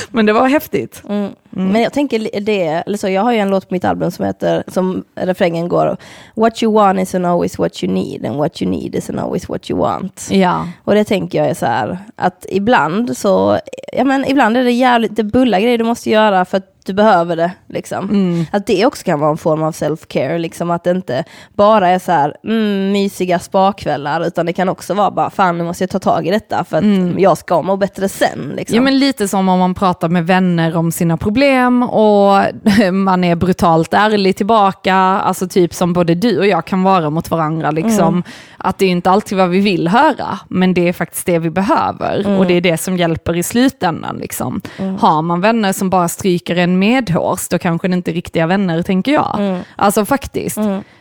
men 0.10 0.26
det 0.26 0.32
var 0.32 0.48
häftigt. 0.48 1.02
Mm. 1.08 1.32
Men 1.50 1.82
jag 1.82 1.92
tänker 1.92 2.40
det, 2.40 2.62
eller 2.62 2.98
så, 2.98 3.08
jag 3.08 3.22
har 3.22 3.32
ju 3.32 3.38
en 3.38 3.50
låt 3.50 3.68
på 3.68 3.74
mitt 3.74 3.84
album 3.84 4.10
som 4.10 4.24
heter, 4.24 4.64
som 4.66 5.04
refrängen 5.14 5.68
går, 5.68 5.96
What 6.34 6.62
you 6.62 6.72
want 6.72 6.98
isn't 6.98 7.26
always 7.26 7.58
what 7.58 7.84
you 7.84 7.92
need 7.92 8.26
and 8.26 8.36
what 8.36 8.62
you 8.62 8.70
need 8.70 8.94
isn't 8.94 9.20
always 9.20 9.48
what 9.48 9.70
you 9.70 9.80
want. 9.80 10.28
Ja. 10.30 10.68
Och 10.84 10.94
det 10.94 11.04
tänker 11.04 11.38
jag 11.38 11.48
är 11.48 11.54
så 11.54 11.66
här, 11.66 11.98
att 12.16 12.46
ibland 12.48 13.16
så, 13.16 13.58
ja 13.92 14.04
men 14.04 14.24
ibland 14.24 14.56
är 14.56 14.64
det 14.64 14.70
jävligt, 14.70 15.16
det 15.16 15.24
bullar 15.24 15.60
grejer 15.60 15.78
du 15.78 15.84
måste 15.84 16.10
göra 16.10 16.44
för 16.44 16.56
att 16.56 16.79
du 16.84 16.92
behöver 16.92 17.36
det. 17.36 17.52
Liksom. 17.68 18.46
Att 18.52 18.66
det 18.66 18.86
också 18.86 19.04
kan 19.04 19.20
vara 19.20 19.30
en 19.30 19.36
form 19.36 19.62
av 19.62 19.72
self-care, 19.72 20.38
liksom 20.38 20.70
att 20.70 20.84
det 20.84 20.90
inte 20.90 21.24
bara 21.54 21.88
är 21.88 21.98
så 21.98 22.12
här, 22.12 22.36
mm, 22.44 22.92
mysiga 22.92 23.38
spakvällar, 23.38 24.26
utan 24.26 24.46
det 24.46 24.52
kan 24.52 24.68
också 24.68 24.94
vara 24.94 25.10
bara, 25.10 25.30
fan 25.30 25.58
nu 25.58 25.64
måste 25.64 25.82
jag 25.82 25.90
ta 25.90 25.98
tag 25.98 26.26
i 26.26 26.30
detta 26.30 26.64
för 26.64 26.76
att 26.76 27.20
jag 27.20 27.38
ska 27.38 27.62
må 27.62 27.76
bättre 27.76 28.08
sen. 28.08 28.52
Liksom. 28.56 28.76
Ja 28.76 28.82
men 28.82 28.98
lite 28.98 29.28
som 29.28 29.48
om 29.48 29.58
man 29.58 29.74
pratar 29.74 30.08
med 30.08 30.26
vänner 30.26 30.76
om 30.76 30.92
sina 30.92 31.16
problem 31.16 31.82
och 31.82 32.42
man 32.92 33.24
är 33.24 33.36
brutalt 33.36 33.94
ärlig 33.94 34.36
tillbaka, 34.36 34.94
alltså 34.94 35.48
typ 35.48 35.74
som 35.74 35.92
både 35.92 36.14
du 36.14 36.38
och 36.38 36.46
jag 36.46 36.64
kan 36.64 36.82
vara 36.82 37.10
mot 37.10 37.30
varandra 37.30 37.70
liksom. 37.70 38.22
Att 38.58 38.78
det 38.78 38.86
är 38.86 38.90
inte 38.90 39.10
alltid 39.10 39.38
vad 39.38 39.48
vi 39.48 39.60
vill 39.60 39.88
höra, 39.88 40.38
men 40.48 40.74
det 40.74 40.88
är 40.88 40.92
faktiskt 40.92 41.26
det 41.26 41.38
vi 41.38 41.50
behöver 41.50 42.38
och 42.38 42.46
det 42.46 42.54
är 42.54 42.60
det 42.60 42.76
som 42.76 42.96
hjälper 42.96 43.36
i 43.36 43.42
slutändan 43.42 44.16
liksom. 44.16 44.60
Har 44.98 45.22
man 45.22 45.40
vänner 45.40 45.72
som 45.72 45.90
bara 45.90 46.08
stryker 46.08 46.56
en 46.56 46.69
medhårs, 46.78 47.48
då 47.48 47.58
kanske 47.58 47.88
det 47.88 47.94
inte 47.94 48.10
är 48.10 48.14
riktiga 48.14 48.46
vänner 48.46 48.82
tänker 48.82 49.12
jag. 49.12 49.60
Alltså 49.76 50.04
faktiskt. 50.04 50.58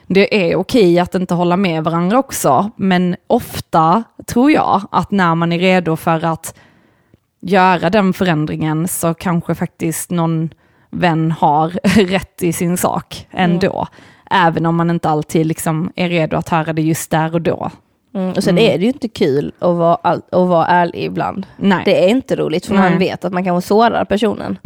Det 0.08 0.52
är 0.52 0.56
okej 0.56 1.00
att 1.00 1.16
inte 1.16 1.34
hålla 1.34 1.58
med 1.58 1.84
varandra 1.84 2.20
också, 2.20 2.72
men 2.76 3.16
ofta 3.28 4.04
tror 4.28 4.52
jag 4.52 4.82
att 4.92 5.12
när 5.12 5.36
man 5.36 5.52
är 5.52 5.60
redo 5.60 5.96
för 5.96 6.26
att 6.26 6.56
göra 7.42 7.90
den 7.90 8.14
förändringen 8.14 8.88
så 8.88 9.14
kanske 9.14 9.56
faktiskt 9.56 10.10
någon 10.12 10.50
vän 10.90 11.32
har 11.32 11.70
rätt 12.06 12.44
i 12.44 12.54
sin 12.54 12.78
sak 12.78 13.28
ändå. 13.32 13.88
Även 14.32 14.66
om 14.66 14.76
man 14.76 14.90
inte 14.90 15.10
alltid 15.10 15.46
liksom 15.46 15.92
är 15.96 16.10
redo 16.10 16.38
att 16.38 16.50
höra 16.50 16.74
det 16.74 16.82
just 16.82 17.12
där 17.12 17.34
och 17.34 17.42
då. 17.42 17.72
Mm, 18.14 18.32
och 18.32 18.44
sen 18.44 18.58
är 18.58 18.78
det 18.78 18.82
ju 18.84 18.88
inte 18.88 19.08
kul 19.08 19.52
att 19.60 19.76
vara, 19.76 19.96
all, 19.96 20.22
att 20.32 20.48
vara 20.48 20.68
ärlig 20.68 21.04
ibland. 21.04 21.46
Nej. 21.58 21.82
Det 21.86 22.04
är 22.06 22.08
inte 22.10 22.36
roligt 22.36 22.66
för 22.66 22.74
Nej. 22.74 22.80
Mm. 22.82 22.92
man 22.94 23.00
vet 23.00 23.26
att 23.26 23.34
man 23.34 23.44
kanske 23.44 23.68
sårar 23.68 24.06
personen. 24.06 24.58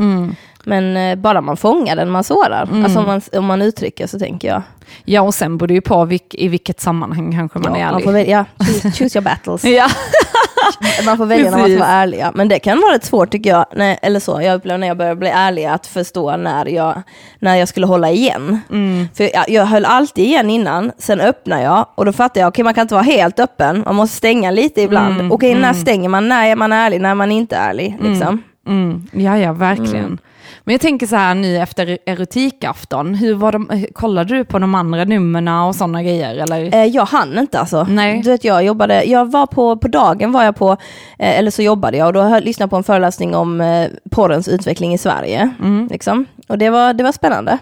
Men 0.63 0.97
eh, 0.97 1.15
bara 1.15 1.41
man 1.41 1.57
fångar 1.57 1.95
den 1.95 2.09
man 2.09 2.23
sårar, 2.23 2.69
alltså 2.83 2.99
om 2.99 3.05
man, 3.05 3.21
om 3.33 3.45
man 3.45 3.61
uttrycker 3.61 4.07
så 4.07 4.19
tänker 4.19 4.47
jag. 4.47 4.61
Ja, 5.05 5.21
och 5.21 5.33
sen 5.33 5.57
beror 5.57 5.67
det 5.67 5.73
ju 5.73 5.81
på 5.81 6.05
vilk, 6.05 6.35
i 6.35 6.47
vilket 6.47 6.79
sammanhang 6.81 7.31
kanske 7.31 7.59
man 7.59 7.75
är 7.75 7.79
Ja, 7.79 7.85
man 7.85 7.93
ärlig. 7.93 8.03
får 8.05 8.11
välja, 8.11 8.45
choose, 8.57 8.91
choose 8.91 9.17
your 9.19 9.23
battles. 9.23 9.63
Ja. 9.63 9.87
Man 11.05 11.17
får 11.17 11.25
välja 11.25 11.51
när 11.51 11.57
man 11.57 11.69
ska 11.69 11.79
vara 11.79 11.89
ärliga. 11.89 12.31
Men 12.35 12.47
det 12.47 12.59
kan 12.59 12.81
vara 12.81 12.93
rätt 12.93 13.05
svårt 13.05 13.31
tycker 13.31 13.49
jag, 13.49 13.65
när, 13.75 13.97
eller 14.01 14.19
så, 14.19 14.41
jag 14.41 14.55
upplevde 14.55 14.77
när 14.77 14.87
jag 14.87 14.97
började 14.97 15.15
bli 15.15 15.29
ärlig 15.29 15.65
att 15.65 15.87
förstå 15.87 16.37
när 16.37 16.65
jag, 16.65 17.01
när 17.39 17.55
jag 17.55 17.67
skulle 17.67 17.85
hålla 17.85 18.11
igen. 18.11 18.59
Mm. 18.69 19.07
För 19.15 19.23
jag, 19.33 19.49
jag 19.49 19.65
höll 19.65 19.85
alltid 19.85 20.25
igen 20.25 20.49
innan, 20.49 20.91
sen 20.97 21.21
öppnar 21.21 21.61
jag 21.61 21.87
och 21.95 22.05
då 22.05 22.13
fattar 22.13 22.41
jag, 22.41 22.47
okej 22.47 22.63
man 22.63 22.73
kan 22.73 22.81
inte 22.81 22.93
vara 22.93 23.03
helt 23.03 23.39
öppen, 23.39 23.83
man 23.85 23.95
måste 23.95 24.17
stänga 24.17 24.51
lite 24.51 24.81
ibland. 24.81 25.13
Mm, 25.13 25.31
Okej, 25.31 25.55
när 25.55 25.73
stänger 25.73 26.09
man? 26.09 26.29
När 26.29 26.47
är 26.47 26.55
man 26.55 26.71
ärlig? 26.71 27.01
När 27.01 27.09
är 27.09 27.15
man 27.15 27.31
inte 27.31 27.55
ärlig? 27.55 27.97
Liksom. 28.01 28.43
Mm, 28.67 29.07
ja, 29.11 29.37
ja, 29.37 29.53
verkligen. 29.53 30.19
Men 30.65 30.73
jag 30.73 30.81
tänker 30.81 31.07
så 31.07 31.15
här 31.15 31.35
nu 31.35 31.57
efter 31.57 31.97
erotikafton, 32.05 33.15
hur 33.15 33.35
var 33.35 33.51
de, 33.51 33.85
kollade 33.93 34.37
du 34.37 34.45
på 34.45 34.59
de 34.59 34.75
andra 34.75 35.03
numren 35.03 35.47
och 35.47 35.75
sådana 35.75 36.03
grejer? 36.03 36.35
Eller? 36.35 36.75
Eh, 36.75 36.85
jag 36.85 37.05
hann 37.05 37.39
inte 37.39 37.59
alltså. 37.59 37.83
Nej. 37.83 38.21
Du 38.21 38.29
vet, 38.29 38.43
jag 38.43 38.63
jobbade, 38.63 39.03
jag 39.03 39.31
var 39.31 39.47
på, 39.47 39.77
på 39.77 39.87
dagen 39.87 40.31
var 40.31 40.43
jag 40.43 40.55
på, 40.55 40.71
eh, 41.19 41.39
eller 41.39 41.51
så 41.51 41.61
jobbade 41.61 41.97
jag 41.97 42.07
och 42.07 42.13
då 42.13 42.21
hör, 42.21 42.41
lyssnade 42.41 42.63
jag 42.63 42.69
på 42.69 42.75
en 42.75 42.83
föreläsning 42.83 43.35
om 43.35 43.61
eh, 43.61 43.87
porrens 44.11 44.47
utveckling 44.47 44.93
i 44.93 44.97
Sverige. 44.97 45.49
Liksom. 45.89 46.25
Och 46.47 46.57
det 46.57 46.69
var, 46.69 46.93
det 46.93 47.03
var 47.03 47.11
spännande. 47.11 47.57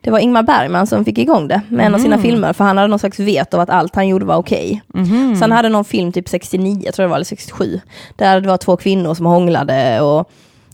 Det 0.00 0.10
var 0.10 0.18
Ingmar 0.18 0.42
Bergman 0.42 0.86
som 0.86 1.04
fick 1.04 1.18
igång 1.18 1.48
det 1.48 1.60
med 1.68 1.86
en 1.86 1.94
av 1.94 1.98
sina 1.98 2.18
filmer, 2.18 2.52
för 2.52 2.64
han 2.64 2.76
hade 2.78 2.88
någon 2.88 2.98
slags 2.98 3.20
vet 3.20 3.54
av 3.54 3.60
att 3.60 3.70
allt 3.70 3.94
han 3.94 4.08
gjorde 4.08 4.24
var 4.24 4.36
okej. 4.36 4.82
Så 5.36 5.40
han 5.40 5.52
hade 5.52 5.68
någon 5.68 5.84
film, 5.84 6.12
typ 6.12 6.28
69, 6.28 6.74
tror 6.74 6.84
jag 7.02 7.08
det 7.08 7.10
var, 7.10 7.16
eller 7.16 7.24
67, 7.24 7.80
där 8.16 8.40
det 8.40 8.48
var 8.48 8.56
två 8.56 8.76
kvinnor 8.76 9.14
som 9.14 9.26
hånglade 9.26 10.00
och 10.00 10.30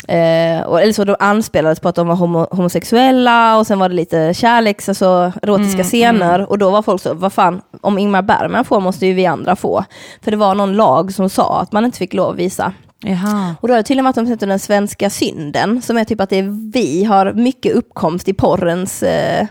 Eh, 0.09 0.61
och, 0.63 0.81
eller 0.83 0.93
så 0.93 1.05
de 1.05 1.17
anspelades 1.19 1.81
på 1.81 1.89
att 1.89 1.95
de 1.95 2.09
var 2.09 2.15
homo, 2.15 2.47
homosexuella 2.51 3.59
och 3.59 3.67
sen 3.67 3.79
var 3.79 3.89
det 3.89 3.95
lite 3.95 4.35
kärleks, 4.35 4.89
alltså 4.89 5.33
erotiska 5.43 5.83
scener 5.85 6.51
och 6.51 6.59
då 6.59 6.71
var 6.71 6.83
folk 6.83 7.03
så, 7.03 7.15
vad 7.15 7.33
fan, 7.33 7.61
om 7.81 7.99
Ingmar 7.99 8.23
Bergman 8.23 8.65
får 8.65 8.81
måste 8.81 9.07
ju 9.07 9.13
vi 9.15 9.27
andra 9.27 9.57
få. 9.57 9.85
För 10.23 10.31
det 10.31 10.37
var 10.37 10.55
någon 10.55 10.73
lag 10.77 11.13
som 11.13 11.31
sa 11.31 11.61
att 11.61 11.73
man 11.73 11.85
inte 11.85 11.99
fick 11.99 12.15
lov 12.15 12.31
att 12.31 12.37
visa. 12.39 12.73
Jaha. 13.01 13.55
Och 13.61 13.69
då 13.69 13.75
har 13.75 13.79
det 13.79 13.83
till 13.83 13.99
och 13.99 14.05
med 14.05 14.09
varit 14.17 14.27
de 14.27 14.31
heter 14.33 14.47
den 14.47 14.59
svenska 14.59 15.11
synden, 15.11 15.83
som 15.83 15.97
är 15.99 16.05
typ 16.05 16.21
att 16.21 16.31
det 16.31 16.39
är, 16.39 16.73
vi 16.73 17.05
har 17.05 17.33
mycket 17.33 17.75
uppkomst 17.75 18.29
i 18.29 18.33
porrens 18.35 19.03
eh, 19.03 19.47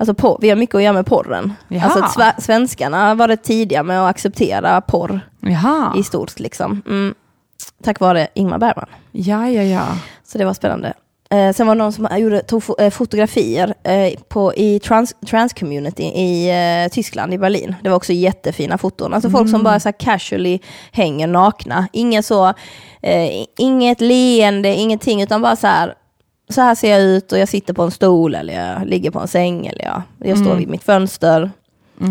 Alltså 0.00 0.14
por, 0.14 0.38
vi 0.40 0.48
har 0.48 0.56
mycket 0.56 0.74
att 0.74 0.82
göra 0.82 0.92
med 0.92 1.06
porren. 1.06 1.52
Jaha. 1.68 1.84
Alltså 1.84 1.98
att 2.00 2.10
sve- 2.16 2.40
svenskarna 2.40 3.14
var 3.14 3.28
det 3.28 3.36
tidiga 3.36 3.82
med 3.82 4.02
att 4.02 4.10
acceptera 4.10 4.80
porr 4.80 5.20
Jaha. 5.40 5.92
i 5.96 6.02
stort 6.02 6.40
liksom. 6.40 6.82
Mm. 6.86 7.14
Tack 7.84 8.00
vare 8.00 8.28
Ingmar 8.34 8.58
Bergman. 8.58 8.86
Ja, 9.12 9.48
ja, 9.50 9.62
ja. 9.62 9.86
Så 10.24 10.38
det 10.38 10.44
var 10.44 10.54
spännande. 10.54 10.92
Eh, 11.30 11.52
sen 11.52 11.66
var 11.66 11.74
det 11.74 11.78
någon 11.78 11.92
som 11.92 12.08
gjorde, 12.18 12.42
tog 12.42 12.62
fo- 12.62 12.80
eh, 12.82 12.90
fotografier 12.90 13.74
eh, 13.82 14.18
på, 14.28 14.54
i 14.54 14.78
trans, 14.80 15.14
trans-community 15.26 16.02
i 16.02 16.50
eh, 16.84 16.92
Tyskland, 16.92 17.34
i 17.34 17.38
Berlin. 17.38 17.74
Det 17.82 17.88
var 17.88 17.96
också 17.96 18.12
jättefina 18.12 18.78
foton. 18.78 19.14
Alltså 19.14 19.30
folk 19.30 19.50
som 19.50 19.62
bara 19.62 19.80
så 19.80 19.92
casually 19.92 20.58
hänger 20.92 21.26
nakna. 21.26 21.88
Ingen 21.92 22.22
så, 22.22 22.48
eh, 23.02 23.44
inget 23.58 24.00
leende, 24.00 24.74
ingenting, 24.74 25.22
utan 25.22 25.42
bara 25.42 25.56
så 25.56 25.66
här, 25.66 25.94
så 26.48 26.60
här 26.60 26.74
ser 26.74 26.90
jag 26.90 27.00
ut 27.02 27.32
och 27.32 27.38
jag 27.38 27.48
sitter 27.48 27.74
på 27.74 27.82
en 27.82 27.90
stol 27.90 28.34
eller 28.34 28.54
jag 28.54 28.86
ligger 28.88 29.10
på 29.10 29.20
en 29.20 29.28
säng 29.28 29.66
eller 29.66 29.84
jag, 29.84 30.02
jag 30.18 30.38
står 30.38 30.54
vid 30.54 30.68
mitt 30.68 30.84
fönster. 30.84 31.50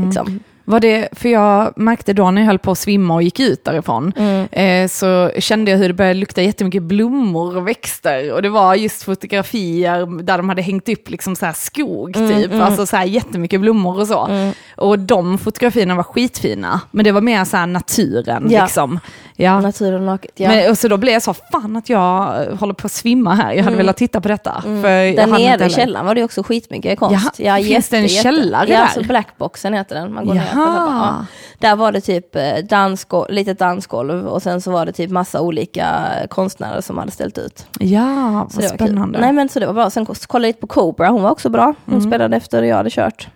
Liksom. 0.06 0.40
Var 0.70 0.80
det, 0.80 1.10
för 1.12 1.30
jag 1.30 1.74
märkte 1.76 2.14
då 2.14 2.32
när 2.32 2.42
jag 2.42 2.48
höll 2.48 2.60
på 2.60 2.72
att 2.72 2.78
svimma 2.78 3.14
och 3.14 3.24
gick 3.24 3.40
ut 3.40 3.64
därifrån, 3.64 4.14
eh, 4.52 4.88
så 4.88 5.32
kände 5.40 5.72
jag 5.72 5.78
hur 5.78 5.88
det 5.88 5.94
började 5.94 6.20
lukta 6.20 6.42
jättemycket 6.42 6.84
blommor 6.84 7.58
och 7.58 7.68
växter. 7.68 8.34
Och 8.34 8.42
det 8.42 8.50
var 8.50 8.76
just 8.76 9.04
fotografier 9.04 10.24
där 10.24 10.38
de 10.38 10.50
hade 10.50 10.62
hängt 10.62 10.90
upp 10.90 11.10
liksom 11.10 11.36
så 11.36 11.46
här 11.46 11.54
skog, 11.54 12.14
typ. 12.14 12.54
Alltså 12.54 12.86
så 12.86 12.96
här 12.96 13.06
jättemycket 13.06 13.62
blommor 13.62 14.00
och 14.00 14.08
så. 14.08 14.52
Och 14.76 15.00
de 15.00 15.38
fotografierna 15.38 15.96
var 15.96 16.04
skitfina, 16.04 16.82
men 16.92 17.06
det 17.06 17.12
var 17.12 17.22
mer 17.22 17.46
så 17.46 17.58
här 17.58 17.68
naturen. 17.68 18.48
Ja. 18.50 18.64
Liksom. 18.64 19.00
Ja. 19.40 19.62
Naturen 19.62 20.06
naket. 20.06 20.32
Ja. 20.36 20.50
Men, 20.50 20.70
och 20.72 20.78
så 20.78 20.88
då 20.88 20.98
blev 20.98 21.14
jag 21.14 21.22
så, 21.22 21.34
fan 21.34 21.76
att 21.76 21.90
jag 21.90 22.42
eh, 22.44 22.58
håller 22.58 22.74
på 22.74 22.86
att 22.86 22.92
svimma 22.92 23.36
här. 23.36 23.54
Jag 23.54 23.64
hade 23.64 23.76
velat 23.78 23.98
titta 23.98 24.22
på 24.22 24.28
detta. 24.28 24.62
För 24.62 24.90
jag 24.90 25.16
Där 25.16 25.28
nere 25.28 25.66
i 25.66 25.70
källaren 25.70 26.06
var 26.06 26.16
det 26.16 26.24
också 26.24 26.44
skitmycket 26.44 27.00
konst. 27.00 27.40
Jaha, 27.40 27.58
finns 27.64 27.90
det 27.90 27.98
en 27.98 28.08
källare 28.08 28.70
ja, 28.70 28.76
där? 28.76 28.84
Alltså 28.84 29.04
Blackboxen 29.04 29.74
heter 29.74 29.96
den. 29.96 30.14
Man 30.14 30.26
går 30.26 30.34
ner 30.34 30.42
för 30.42 30.60
det 30.60 30.66
bara, 30.66 31.16
ja. 31.20 31.26
Där 31.60 31.76
var 31.76 31.92
det 31.92 32.02
typ 32.02 32.36
eh, 32.36 32.42
dansgolv, 32.70 33.32
litet 33.32 33.60
dansgolv 33.60 34.28
och 34.28 34.44
sen 34.44 34.62
så 34.62 34.72
var 34.72 34.86
det 34.86 34.92
typ 34.92 35.12
massa 35.12 35.42
olika 35.42 36.10
konstnärer 36.30 36.82
som 36.82 36.98
hade 36.98 37.12
ställt 37.12 37.38
ut. 37.38 37.66
Ja, 37.80 38.48
vad 38.54 38.64
spännande. 38.64 39.20
Nej 39.20 39.34
men 39.34 39.50
så 39.50 39.60
det 39.60 39.66
var 39.66 39.74
bra. 39.74 39.90
Sen 39.90 40.06
kollade 40.06 40.48
jag 40.48 40.50
lite 40.50 40.60
på 40.62 40.68
Cobra, 40.68 41.08
hon 41.10 41.22
var 41.24 41.32
också 41.32 41.50
bra. 41.50 41.74
Hon 41.86 41.96
Mm. 41.96 42.10
spelade 42.10 42.38
efter 42.38 42.64
jag 42.64 42.76
hade 42.76 42.90
kört. 42.90 43.28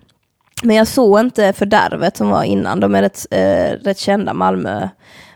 Men 0.63 0.75
jag 0.75 0.87
såg 0.87 1.19
inte 1.19 1.53
Fördärvet 1.53 2.17
som 2.17 2.29
var 2.29 2.43
innan. 2.43 2.79
De 2.79 2.95
är 2.95 3.01
rätt, 3.01 3.25
eh, 3.31 3.83
rätt 3.85 3.99
kända 3.99 4.33
Malmö, 4.33 4.89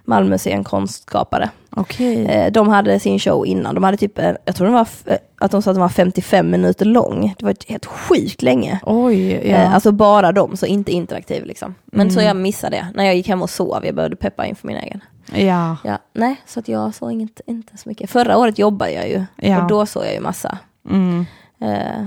Malmö 0.06 0.38
scenkonstskapare. 0.38 1.50
Okej. 1.70 2.26
Eh, 2.26 2.52
De 2.52 2.68
hade 2.68 3.00
sin 3.00 3.20
show 3.20 3.46
innan. 3.46 3.76
De 3.76 3.84
hade 3.84 3.98
typ, 3.98 4.20
eh, 4.20 4.32
jag 4.46 4.56
tror 4.56 4.66
den 4.68 4.74
var, 4.74 4.88
eh, 5.06 5.18
att 5.40 5.52
de 5.52 5.62
sa 5.62 5.72
att 5.72 5.76
den 5.76 5.82
var 5.82 5.90
55 5.90 6.50
minuter 6.52 6.86
lång. 6.86 7.34
Det 7.40 7.46
var 7.46 7.56
helt 7.68 7.86
sjukt 7.86 8.42
länge. 8.42 8.80
Oj, 8.84 9.50
ja. 9.50 9.58
Alltså 9.58 9.92
bara 9.92 10.32
de, 10.32 10.58
så 10.58 10.66
inte 10.66 10.92
interaktiv 10.92 11.46
liksom. 11.46 11.76
Men 11.86 12.12
så 12.12 12.20
Mm. 12.20 12.28
jag 12.28 12.38
missade 12.38 12.76
det. 12.76 12.88
När 12.94 13.04
jag 13.06 13.16
gick 13.16 13.28
hem 13.28 13.42
och 13.42 13.50
sov, 13.50 13.86
jag 13.86 13.96
behövde 13.96 14.16
peppa 14.16 14.46
inför 14.46 14.68
min 14.68 14.78
egen. 14.78 15.04
ja. 15.34 15.78
Ja, 15.84 15.98
nej, 16.14 16.36
så 16.46 16.60
att 16.60 16.68
jag 16.68 16.96
såg 16.96 17.12
inte, 17.12 17.42
inte 17.48 17.78
så 17.78 17.90
mycket. 17.90 18.10
Förra 18.10 18.38
året 18.38 18.60
jobbade 18.60 18.92
jag 18.92 19.10
ju 19.10 19.24
Ja. 19.36 19.62
och 19.62 19.68
då 19.70 19.86
såg 19.86 20.06
jag 20.06 20.14
ju 20.14 20.20
massa. 20.20 20.58
Mm. 20.90 21.26
Eh, 21.62 22.06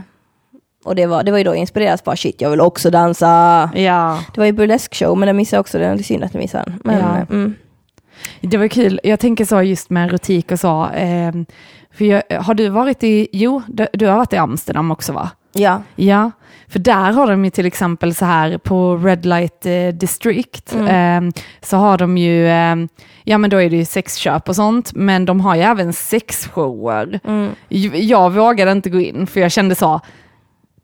och 0.85 0.95
det 0.95 1.07
var, 1.07 1.23
det 1.23 1.31
var 1.31 1.39
ju 1.39 1.45
då 1.45 1.55
inspirerat 1.55 2.05
bara 2.05 2.17
shit, 2.17 2.41
jag 2.41 2.51
vill 2.51 2.61
också 2.61 2.91
dansa. 2.91 3.71
Ja. 3.75 4.21
Det 4.35 4.41
var 4.41 4.47
ju 4.47 4.53
burlesk 4.53 4.95
show, 4.95 5.19
men 5.19 5.27
det 5.27 5.33
missade 5.33 5.57
jag 5.57 5.61
också. 5.61 5.79
Det 5.79 5.85
är 5.87 5.97
synd 5.99 6.25
att 6.25 6.35
jag 6.35 6.41
missade 6.41 6.65
den. 6.65 6.81
Men, 6.85 7.01
mm. 7.31 7.55
Det 8.41 8.57
var 8.57 8.69
kul, 8.69 9.01
jag 9.05 9.21
tänker 9.21 9.45
så 9.45 9.63
just 9.63 9.91
med 9.91 10.07
erotik 10.09 10.53
och 10.53 10.61
så. 10.61 10.87
Eh, 10.91 11.33
för 11.93 12.05
jag, 12.05 12.23
har 12.41 12.55
du 12.55 12.69
varit 12.69 13.05
i, 13.05 13.29
jo, 13.33 13.63
du, 13.93 14.07
har 14.07 14.17
varit 14.17 14.33
i 14.33 14.37
Amsterdam 14.37 14.91
också 14.91 15.13
va? 15.13 15.31
Ja. 15.53 15.83
Ja, 15.97 16.31
för 16.69 16.79
där 16.79 17.13
har 17.13 17.27
de 17.31 17.45
ju 17.45 17.51
till 17.51 17.67
exempel 17.67 18.15
så 18.15 18.25
här 18.25 18.59
på 18.59 18.97
Red 18.97 19.27
Light 19.27 19.67
eh, 19.67 19.89
District 19.95 20.75
eh, 20.75 21.21
så 21.63 21.77
har 21.77 21.99
de 21.99 22.19
ju, 22.19 22.49
eh, 22.49 22.77
ja 23.25 23.39
men 23.39 23.51
då 23.51 23.63
är 23.63 23.71
det 23.71 23.77
ju 23.77 23.85
sexköp 23.85 24.49
och 24.49 24.57
sånt, 24.57 24.93
men 24.95 25.25
de 25.25 25.41
har 25.41 25.55
ju 25.57 25.63
även 25.63 25.93
sexshower. 25.93 27.21
J- 27.69 28.05
Jag 28.09 28.31
vågade 28.33 28.73
inte 28.73 28.91
gå 28.91 29.01
in 29.01 29.27
för 29.27 29.41
jag 29.41 29.53
kände 29.53 29.75
så, 29.75 30.01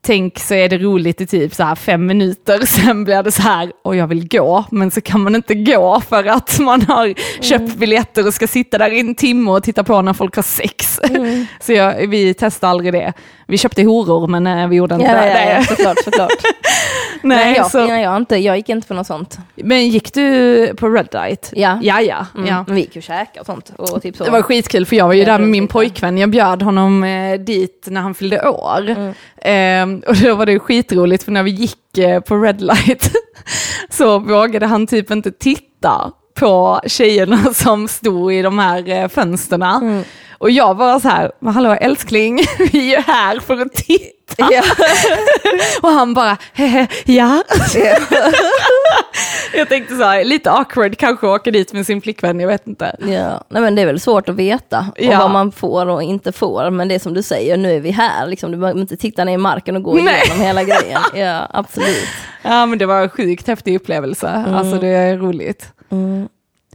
tänk 0.04 0.38
så 0.38 0.54
är 0.54 0.68
det 0.68 0.78
roligt 0.78 1.20
i 1.20 1.26
typ 1.26 1.54
så 1.54 1.62
här 1.62 1.74
fem 1.74 2.06
minuter, 2.06 2.60
sen 2.66 3.04
blir 3.04 3.22
det 3.22 3.32
så 3.32 3.42
här, 3.42 3.72
och 3.82 3.96
jag 3.96 4.06
vill 4.06 4.28
gå, 4.28 4.64
men 4.70 4.90
så 4.90 5.00
kan 5.00 5.20
man 5.20 5.34
inte 5.34 5.54
gå 5.54 6.00
för 6.08 6.24
att 6.24 6.58
man 6.58 6.82
har 6.82 7.14
köpt 7.42 7.74
biljetter 7.76 8.26
och 8.26 8.34
ska 8.34 8.46
sitta 8.46 8.78
där 8.78 8.90
i 8.90 9.00
en 9.00 9.14
timme 9.14 9.50
och 9.50 9.62
titta 9.62 9.84
på 9.84 10.02
när 10.02 10.12
folk 10.12 10.36
har 10.36 10.42
sex. 10.42 11.00
Så 11.60 11.72
jag, 11.72 12.06
vi 12.06 12.34
testade 12.34 12.70
aldrig 12.70 12.92
det. 12.92 13.12
Vi 13.46 13.58
köpte 13.58 13.82
horor 13.82 14.26
men 14.26 14.46
eh, 14.46 14.68
vi 14.68 14.76
gjorde 14.76 14.94
inte 14.94 15.06
Ja, 15.06 15.12
det. 15.12 15.44
ja, 15.44 15.50
ja, 15.50 15.62
såklart, 15.62 15.98
såklart. 16.04 16.30
Nej, 17.22 17.36
Nej, 17.44 17.56
jag, 17.56 17.70
så, 17.70 17.78
jag, 17.78 18.16
inte, 18.16 18.36
jag 18.36 18.56
gick 18.56 18.68
inte 18.68 18.88
på 18.88 18.94
något 18.94 19.06
sånt. 19.06 19.38
men 19.54 19.88
gick 19.88 20.14
du 20.14 20.66
på 20.76 20.88
Red 20.88 21.08
Light? 21.12 21.52
Ja. 21.56 21.78
Ja, 21.82 22.00
ja. 22.00 22.26
Mm. 22.34 22.46
ja. 22.48 22.64
Vi 22.68 22.80
gick 22.80 22.96
ju 22.96 22.98
och 22.98 23.02
käkade 23.02 23.40
och 23.40 23.46
sånt. 23.46 23.72
Och 23.76 24.02
typ 24.02 24.16
så. 24.16 24.24
Det 24.24 24.30
var 24.30 24.42
skitkul 24.42 24.86
för 24.86 24.96
jag 24.96 25.06
var 25.06 25.14
ju 25.14 25.20
Ja, 25.20 25.26
där 25.32 25.38
med 25.38 25.48
min 25.48 25.68
pojkvän. 25.68 26.18
Jag 26.18 26.30
bjöd 26.30 26.62
honom 26.62 27.04
eh, 27.04 27.40
dit 27.40 27.86
när 27.90 28.00
han 28.00 28.14
fyllde 28.14 28.48
år. 28.48 28.90
Mm. 28.90 29.93
Ehm, 29.94 30.02
och 30.06 30.16
då 30.16 30.34
var 30.34 30.46
det 30.46 30.58
skitroligt 30.58 31.22
för 31.24 31.32
när 31.32 31.42
vi 31.42 31.50
gick 31.50 31.98
eh, 31.98 32.20
på 32.20 32.36
Red 32.36 32.60
Light 32.60 33.10
så 33.90 34.18
vågade 34.18 34.66
han 34.66 34.86
typ 34.86 35.10
inte 35.10 35.30
titta 35.32 36.12
på 36.34 36.80
tjejerna 36.86 37.44
som 37.54 37.88
stod 37.88 38.32
i 38.32 38.42
de 38.42 38.58
här 38.58 38.88
eh, 38.88 39.08
fönsterna. 39.08 39.80
Mm. 39.82 40.04
Och 40.38 40.50
jag 40.50 40.74
var 40.74 41.00
så 41.00 41.08
här, 41.08 41.32
"Men 41.40 41.54
hallå 41.54 41.70
älskling, 41.70 42.40
vi 42.58 42.78
är 42.94 42.96
ju 42.96 43.02
här 43.06 43.40
för 43.40 43.60
att 43.60 43.72
titta. 43.72 44.48
Ja. 44.52 44.62
Och 45.82 45.88
han 45.90 46.14
bara, 46.14 46.36
hehe, 46.52 46.86
ja. 47.04 47.42
jag 49.54 49.68
tänkte 49.68 49.96
så 49.96 50.04
här, 50.04 50.24
lite 50.24 50.50
awkward 50.50 50.98
kanske 50.98 51.26
åka 51.26 51.50
dit 51.50 51.72
med 51.72 51.86
sin 51.86 52.00
flickvän, 52.00 52.40
jag 52.40 52.48
vet 52.48 52.66
inte. 52.66 52.96
Ja, 53.00 53.44
nej 53.48 53.62
men 53.62 53.74
det 53.74 53.82
är 53.82 53.86
väl 53.86 54.00
svårt 54.00 54.28
att 54.28 54.34
veta 54.36 54.86
Ja. 54.96 55.18
vad 55.18 55.30
man 55.30 55.52
får 55.52 55.86
och 55.86 56.02
inte 56.02 56.32
får. 56.32 56.70
Men 56.70 56.88
det 56.88 56.94
är 56.94 56.98
som 56.98 57.14
du 57.14 57.22
säger, 57.22 57.56
nu 57.56 57.72
är 57.76 57.80
vi 57.80 57.90
här. 57.90 58.26
Liksom, 58.26 58.52
du 58.52 58.58
behöver 58.58 58.80
inte 58.80 58.96
titta 58.96 59.24
ner 59.24 59.32
i 59.34 59.36
marken 59.36 59.76
och 59.76 59.82
gå 59.82 59.94
Nej. 59.94 60.22
igenom 60.24 60.44
hela 60.44 60.62
grejen. 60.80 61.00
Ja, 61.14 61.48
absolut. 61.50 62.08
Ja 62.42 62.66
men 62.66 62.78
det 62.78 62.86
var 62.86 63.02
en 63.02 63.08
sjukt 63.10 63.46
häftig 63.46 63.76
upplevelse, 63.76 64.28
Mm. 64.28 64.54
alltså 64.54 64.78
det 64.78 64.88
är 64.88 65.16
roligt. 65.16 65.68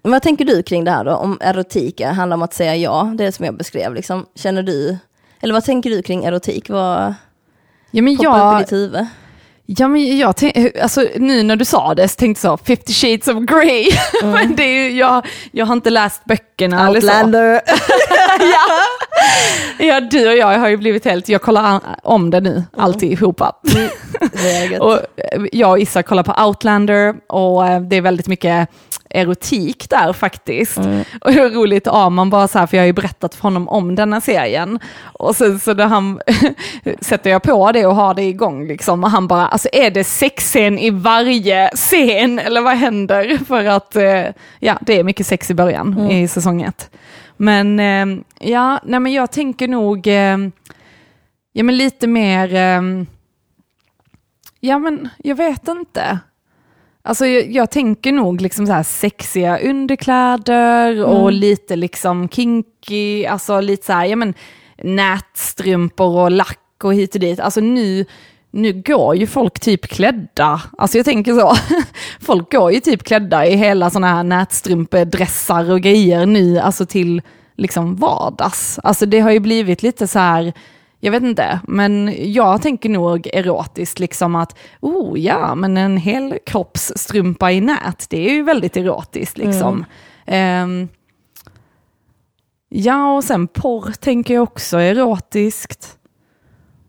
Men 0.04 0.12
vad 0.12 0.22
tänker 0.22 0.46
du 0.46 0.64
kring 0.64 0.84
det 0.84 0.92
här 0.92 1.04
då? 1.04 1.12
Om 1.16 1.38
erotik 1.42 2.02
handlar 2.02 2.36
om 2.36 2.42
att 2.42 2.54
säga 2.54 2.76
ja, 2.76 3.14
det 3.18 3.26
är 3.26 3.32
som 3.32 3.46
jag 3.46 3.58
beskrev. 3.58 3.94
Liksom. 3.94 4.26
Känner 4.36 4.64
du, 4.64 4.98
eller 5.42 5.54
vad 5.54 5.64
tänker 5.64 5.90
du 5.90 6.02
kring 6.02 6.26
erotik? 6.26 6.70
Vad 6.70 7.14
Ja 7.92 8.02
men 8.02 8.18
poppar 8.18 8.30
upp 8.30 8.36
i 8.36 8.40
jag, 8.40 8.60
ditt 8.62 8.72
huvud? 8.72 9.06
Ja, 9.78 9.88
men 9.88 10.18
jag 10.18 10.36
tänk, 10.36 10.78
alltså, 10.78 11.06
nu 11.16 11.44
när 11.44 11.56
du 11.56 11.66
sa 11.66 11.96
det 11.96 12.08
så 12.08 12.16
tänkte 12.16 12.48
jag 12.48 12.60
så, 12.60 12.66
50 12.66 12.94
shades 12.94 13.28
of 13.28 13.44
grey. 13.44 13.90
men 14.24 14.56
det 14.56 14.64
är 14.64 14.84
ju, 14.84 14.98
jag, 14.98 15.26
jag 15.52 15.66
har 15.66 15.74
inte 15.74 15.90
läst 15.90 16.26
böckerna 16.26 16.88
eller 16.88 17.02
så. 17.02 17.08
Outlander. 17.08 17.52
ja. 18.40 18.82
ja, 19.86 20.02
du 20.02 20.28
och 20.28 20.38
jag 20.38 20.60
har 20.60 20.68
ju 20.68 20.78
blivit 20.78 21.06
helt, 21.06 21.30
jag 21.30 21.42
kollar 21.42 21.80
om 22.04 22.30
det 22.30 22.42
nu, 22.42 22.64
alltihopa. 22.78 23.56
Är 24.34 24.72
gött. 24.72 24.82
Och 24.82 24.94
eh, 24.94 25.46
jag 25.52 25.72
och 25.72 25.80
Issa 25.80 26.04
kollar 26.04 26.24
på 26.24 26.44
Outlander 26.46 27.16
och 27.28 27.68
eh, 27.68 27.82
det 27.82 27.96
är 27.96 28.02
väldigt 28.02 28.28
mycket 28.28 28.70
erotik 29.10 29.90
där 29.90 30.14
faktiskt. 30.14 30.78
Och 31.22 31.32
det 31.32 31.40
är 31.40 31.50
roligt, 31.50 31.88
Arman 31.88 32.30
bara 32.30 32.48
så 32.48 32.60
här, 32.60 32.68
för 32.68 32.78
jag 32.78 32.82
har 32.82 32.88
ju 32.88 32.94
berättat 32.94 33.36
för 33.36 33.42
honom 33.42 33.68
om 33.68 33.96
denna 33.96 34.22
serien. 34.22 34.80
Och 35.04 35.36
sen 35.36 35.60
så 35.60 35.74
när 35.74 35.88
han 35.88 36.22
sätter 37.02 37.30
jag 37.30 37.44
på 37.44 37.72
det 37.72 37.86
och 37.86 37.96
har 37.96 38.14
det 38.14 38.24
igång 38.24 38.68
liksom. 38.68 39.04
Och 39.04 39.12
han 39.12 39.28
bara, 39.28 39.48
alltså 39.48 39.70
är 39.74 39.92
det 39.92 40.04
sexscen 40.04 40.80
i 40.80 40.90
varje 40.90 41.70
scen 41.70 42.40
eller 42.40 42.62
vad 42.62 42.78
händer? 42.78 43.38
För 43.48 43.66
att 43.66 43.96
eh, 43.96 44.26
ja, 44.60 44.78
det 44.82 45.00
är 45.00 45.04
mycket 45.04 45.28
sex 45.28 45.52
i 45.52 45.54
början 45.54 46.12
i 46.12 46.28
säsong 46.28 46.62
ett. 46.62 46.90
Men 47.38 47.80
eh, 47.80 48.24
ja, 48.50 48.80
nej 48.84 49.00
men 49.00 49.14
jag 49.14 49.32
tänker 49.32 49.68
nog, 49.68 50.08
eh, 50.08 50.38
ja 51.54 51.64
men 51.64 51.78
lite 51.78 52.08
mer, 52.08 52.50
Ja 54.60 54.80
men 54.80 55.10
jag 55.18 55.36
vet 55.36 55.68
inte. 55.68 56.20
Alltså 57.04 57.26
jag, 57.26 57.52
jag 57.52 57.72
tänker 57.72 58.12
nog 58.12 58.42
liksom 58.42 58.68
så 58.68 58.74
här 58.74 58.84
sexiga 58.84 59.60
underkläder 59.60 61.06
och 61.06 61.32
lite 61.32 61.76
liksom 61.76 62.30
kinky, 62.30 63.26
alltså 63.26 63.62
lite 63.62 63.86
så 63.86 63.94
här, 63.94 64.06
ja 64.06 64.16
men 64.16 64.34
nätstrumpor 64.84 66.18
och 66.18 66.32
lack 66.32 66.60
och 66.84 66.94
hit 66.94 67.16
och 67.16 67.22
dit. 67.22 67.40
Alltså 67.40 67.62
nu, 67.62 68.06
nu 68.52 68.74
går 68.74 69.16
ju 69.16 69.28
folk 69.28 69.60
typ 69.60 69.88
klädda, 69.88 70.62
alltså 70.78 70.98
jag 70.98 71.06
tänker 71.06 71.34
så, 71.34 71.56
folk 72.26 72.52
går 72.52 72.72
ju 72.72 72.80
typ 72.80 73.04
klädda 73.04 73.46
i 73.46 73.56
hela 73.56 73.90
sådana 73.90 74.08
här 74.08 74.24
nätstrumpedressar 74.24 75.72
och 75.72 75.82
grejer 75.82 76.26
nu, 76.26 76.60
alltså 76.60 76.86
till 76.86 77.22
liksom 77.58 77.96
vardags. 77.96 78.80
Alltså 78.84 79.06
det 79.06 79.20
har 79.20 79.32
ju 79.32 79.40
blivit 79.40 79.84
lite 79.84 80.08
så 80.08 80.20
här, 80.20 80.54
jag 81.00 81.12
vet 81.12 81.24
inte, 81.24 81.60
men 81.68 82.14
jag 82.34 82.62
tänker 82.62 82.90
nog 82.90 83.28
erotiskt 83.34 84.00
liksom 84.00 84.36
att, 84.36 84.58
oh 84.80 85.20
ja, 85.20 85.56
men 85.56 85.78
en 85.78 85.98
hel 85.98 86.38
kroppsstrumpa 86.46 87.52
i 87.52 87.62
nät, 87.62 88.06
det 88.10 88.30
är 88.30 88.34
ju 88.34 88.44
väldigt 88.44 88.78
erotiskt 88.78 89.38
liksom. 89.38 89.86
Ehm, 90.26 90.88
ja, 92.70 93.16
och 93.16 93.24
sen 93.24 93.48
porr 93.48 93.92
tänker 93.92 94.34
jag 94.34 94.44
också 94.44 94.78
erotiskt. 94.78 95.96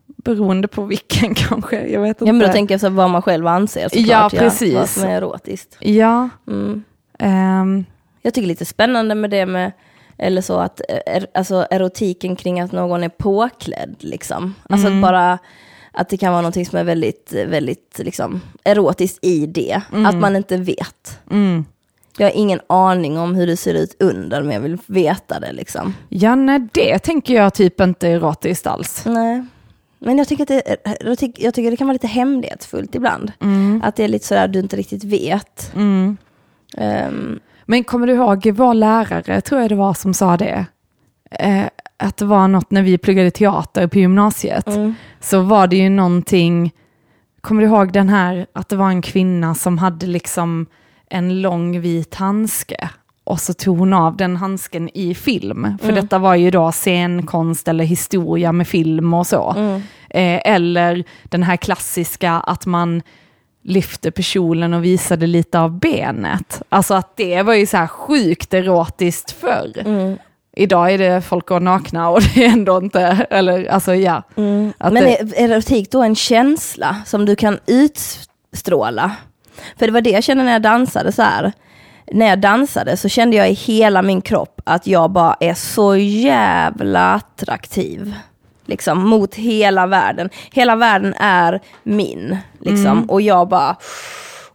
Beroende 0.07 0.69
på 0.69 0.83
vilken 0.85 1.35
kanske, 1.49 1.87
jag 1.87 2.01
vet 2.01 2.09
inte. 2.09 2.25
Ja 2.25 2.33
men 2.33 2.47
då 2.47 2.53
tänker 2.53 2.75
jag 2.75 2.81
så 2.81 2.89
vad 2.89 3.11
man 3.11 3.23
själv 3.23 3.47
anser 3.47 3.89
såklart. 3.89 4.33
Ja, 4.33 4.39
precis. 4.39 4.75
vad 4.75 4.89
som 4.89 5.03
är 5.05 5.17
erotiskt. 5.17 5.77
Ja, 5.81 6.29
Mm. 6.49 6.85
ehm, 7.19 7.85
Jag 8.23 8.35
tycker 8.35 8.49
lite 8.49 8.65
spännande 8.65 9.15
med 9.15 9.31
det 9.31 9.47
med, 9.47 9.73
eller 10.23 10.43
så 10.43 10.59
att, 10.59 10.81
er, 11.07 11.27
alltså 11.35 11.67
erotiken 11.71 12.37
kring 12.37 12.61
att 12.61 12.73
någon 12.73 13.05
är 13.05 13.09
påklädd 13.09 13.97
liksom. 13.99 14.55
Alltså 14.69 14.87
Mm. 14.87 14.99
att 14.99 15.11
bara, 15.11 15.39
att 15.93 16.09
det 16.09 16.17
kan 16.17 16.33
vara 16.33 16.43
någonting 16.43 16.67
som 16.67 16.79
är 16.79 16.85
väldigt, 16.85 17.33
väldigt 17.47 17.99
liksom 17.99 18.41
erotiskt 18.65 19.19
i 19.25 19.47
det. 19.47 19.81
Att 20.07 20.15
man 20.15 20.37
inte 20.37 20.57
vet. 20.57 21.21
mm. 21.31 21.65
Jag 22.19 22.27
har 22.27 22.33
ingen 22.37 22.61
aning 22.67 23.19
om 23.19 23.35
hur 23.35 23.47
det 23.47 23.57
ser 23.57 23.75
ut 23.75 23.97
under, 24.03 24.43
men 24.43 24.53
jag 24.53 24.61
vill 24.61 24.79
veta 24.87 25.41
det 25.41 25.53
liksom. 25.53 25.95
ja 26.09 26.35
nej, 26.35 26.69
det 26.73 26.99
tänker 26.99 27.35
jag 27.35 27.55
typ 27.55 27.81
inte 27.81 28.09
erotiskt 28.09 28.67
alls. 28.67 29.03
Nej. 29.07 29.45
Men 29.99 30.19
jag 30.19 30.29
tycker, 30.29 30.43
att 30.43 30.49
det, 30.49 30.77
jag, 31.01 31.19
tycker, 31.19 31.45
jag 31.45 31.55
tycker 31.55 31.71
det 31.71 31.77
kan 31.77 31.87
vara 31.87 31.93
lite 31.93 32.07
hemlighetsfullt 32.07 32.95
ibland. 32.95 33.33
Att 33.83 33.97
det 33.97 34.05
är 34.05 34.09
lite 34.09 34.27
sådär 34.27 34.49
du 34.49 34.59
inte 34.59 34.77
riktigt 34.77 35.05
vet. 35.05 35.73
Mm. 35.75 36.17
Men 37.71 37.85
kommer 37.85 38.07
du 38.07 38.13
ihåg 38.13 38.51
vår 38.55 38.75
lärare, 38.75 39.41
tror 39.41 39.61
jag 39.61 39.71
det 39.71 39.75
var, 39.75 39.95
som 39.95 40.15
sa 40.15 40.37
det? 40.37 40.67
Eh, 41.31 41.65
att 41.97 42.17
det 42.17 42.25
var 42.25 42.49
något 42.49 42.71
när 42.71 42.83
vi 42.83 42.99
pluggade 42.99 43.31
teater 43.31 43.87
på 43.87 43.99
gymnasiet. 43.99 44.67
Så 45.21 45.41
var 45.41 45.67
det 45.67 45.77
ju 45.77 45.89
någonting, 45.89 46.73
kommer 47.41 47.63
du 47.63 47.69
ihåg 47.69 47.93
den 47.93 48.09
här, 48.09 48.47
att 48.53 48.69
det 48.69 48.77
var 48.77 48.89
en 48.89 49.03
kvinna 49.03 49.55
som 49.55 49.79
hade 49.79 50.07
liksom 50.07 50.67
en 51.11 51.43
lång 51.43 51.81
vit 51.81 52.15
handske. 52.15 52.91
Och 53.25 53.41
så 53.41 53.55
tog 53.55 53.79
hon 53.79 53.93
av 53.93 54.17
den 54.17 54.37
handsken 54.37 54.91
i 54.95 55.15
film. 55.15 55.79
För 55.83 55.93
detta 55.93 56.19
var 56.19 56.35
ju 56.35 56.51
då 56.51 56.73
scenkonst 56.73 57.69
eller 57.69 57.85
historia 57.85 58.53
med 58.53 58.69
film 58.69 59.15
och 59.15 59.27
så. 59.27 59.55
Eh, 60.11 60.41
eller 60.45 61.05
den 61.25 61.43
här 61.43 61.57
klassiska 61.57 62.33
att 62.33 62.67
man 62.67 63.03
lyfte 63.63 64.11
på 64.11 64.23
kjolen 64.23 64.75
och 64.75 64.85
visade 64.85 65.27
lite 65.27 65.61
av 65.61 65.79
benet. 65.79 66.63
Alltså 66.69 66.95
att 66.95 67.17
det 67.17 67.43
var 67.43 67.55
ju 67.55 67.67
så 67.67 67.77
här 67.77 67.87
sjukt 67.87 68.55
erotiskt 68.55 69.31
förr. 69.31 69.73
Idag 70.57 70.93
är 70.93 70.99
det 70.99 71.23
folk 71.23 71.49
går 71.49 71.61
nakna 71.61 72.09
och 72.09 72.21
det 72.35 72.45
är 72.45 72.49
ändå 72.49 72.79
inte, 72.79 73.27
eller 73.31 73.67
alltså 73.67 73.95
ja. 73.95 74.23
Mm. 74.37 74.73
Men 74.79 74.95
det, 74.95 75.21
är 75.21 75.51
erotik 75.51 75.91
då 75.91 76.03
en 76.03 76.15
känsla 76.15 76.97
som 77.07 77.27
du 77.27 77.37
kan 77.37 77.59
utstråla? 77.67 79.17
För 79.79 79.87
det 79.87 79.93
var 79.93 80.01
det 80.01 80.11
jag 80.11 80.25
kände 80.25 80.45
när 80.45 80.53
jag 80.53 80.63
dansade 80.63 81.13
så 81.13 81.23
här. 81.23 81.53
När 82.13 82.27
jag 82.27 82.41
dansade 82.41 82.97
så 82.97 83.09
kände 83.09 83.37
jag 83.37 83.51
i 83.51 83.53
hela 83.53 84.03
min 84.03 84.21
kropp 84.21 84.61
att 84.65 84.87
jag 84.87 85.11
bara 85.11 85.37
är 85.41 85.55
så 85.55 85.97
jävla 85.97 87.15
attraktiv. 87.15 88.15
Liksom 88.71 89.09
mot 89.09 89.35
hela 89.35 89.87
världen. 89.87 90.31
Hela 90.53 90.77
världen 90.77 91.15
är 91.19 91.61
min. 91.83 92.37
Liksom. 92.61 93.11
Och 93.11 93.23
jag 93.23 93.49
bara... 93.49 93.77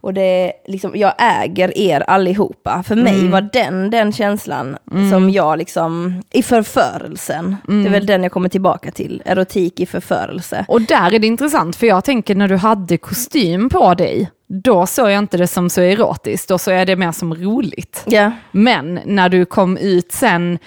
Och 0.00 0.14
det 0.14 0.52
liksom, 0.66 0.92
jag 0.94 1.12
äger 1.18 1.78
er 1.78 2.00
allihopa. 2.00 2.82
För 2.82 2.96
mig 2.96 3.28
var 3.28 3.48
den 3.52 3.90
den 3.90 4.12
känslan 4.12 4.76
som 5.10 5.30
jag 5.30 5.58
liksom, 5.58 6.22
i 6.32 6.42
förförelsen. 6.42 7.56
Det 7.66 7.72
är 7.72 7.90
väl 7.90 8.06
den 8.06 8.22
jag 8.22 8.32
kommer 8.32 8.48
tillbaka 8.48 8.90
till, 8.90 9.22
erotik 9.24 9.80
i 9.80 9.86
förförelse. 9.86 10.64
och 10.68 10.82
där 10.82 11.14
är 11.14 11.18
det 11.18 11.26
intressant, 11.26 11.76
för 11.76 11.86
jag 11.86 12.04
tänker 12.04 12.34
när 12.34 12.48
du 12.48 12.56
hade 12.56 12.96
kostym 12.96 13.68
på 13.68 13.94
dig, 13.94 14.30
då 14.48 14.86
såg 14.86 15.10
jag 15.10 15.18
inte 15.18 15.36
det 15.36 15.46
som 15.46 15.70
så 15.70 15.80
erotiskt, 15.80 16.48
då 16.48 16.58
såg 16.58 16.74
jag 16.74 16.86
det 16.86 16.96
mer 16.96 17.12
som 17.12 17.34
roligt. 17.34 18.02
Ja. 18.06 18.30
Men 18.50 19.00
när 19.04 19.28
du 19.28 19.44
kom 19.44 19.76
ut 19.76 20.12
sen, 20.12 20.58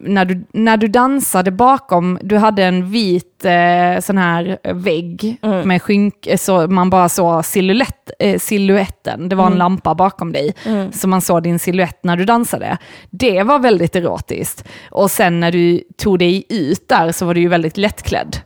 när 0.00 0.24
du, 0.24 0.44
när 0.52 0.76
du 0.76 0.88
dansade 0.88 1.50
bakom, 1.50 2.18
du 2.22 2.36
hade 2.36 2.64
en 2.64 2.90
vit 2.90 3.44
eh, 3.44 4.00
sån 4.00 4.18
här 4.18 4.58
vägg 4.74 5.38
med 5.64 5.82
skynk, 5.82 6.26
eh, 6.26 6.36
så 6.36 6.66
man 6.66 6.90
bara 6.90 7.08
såg 7.08 7.44
silhuett, 7.44 8.10
eh, 8.18 8.38
silhuetten, 8.38 9.28
det 9.28 9.36
var 9.36 9.46
en 9.46 9.58
lampa 9.58 9.94
bakom 9.94 10.32
dig, 10.32 10.54
så 10.92 11.08
man 11.08 11.20
såg 11.20 11.42
din 11.42 11.58
silhuett 11.58 12.04
när 12.04 12.16
du 12.16 12.24
dansade. 12.24 12.78
Det 13.10 13.42
var 13.42 13.58
väldigt 13.58 13.96
erotiskt. 13.96 14.64
Och 14.90 15.10
sen 15.10 15.40
när 15.40 15.52
du 15.52 15.82
tog 15.96 16.18
dig 16.18 16.44
ut 16.48 16.88
där 16.88 17.12
så 17.12 17.26
var 17.26 17.34
du 17.34 17.40
ju 17.40 17.48
väldigt 17.48 17.76
lättklädd. 17.76 18.36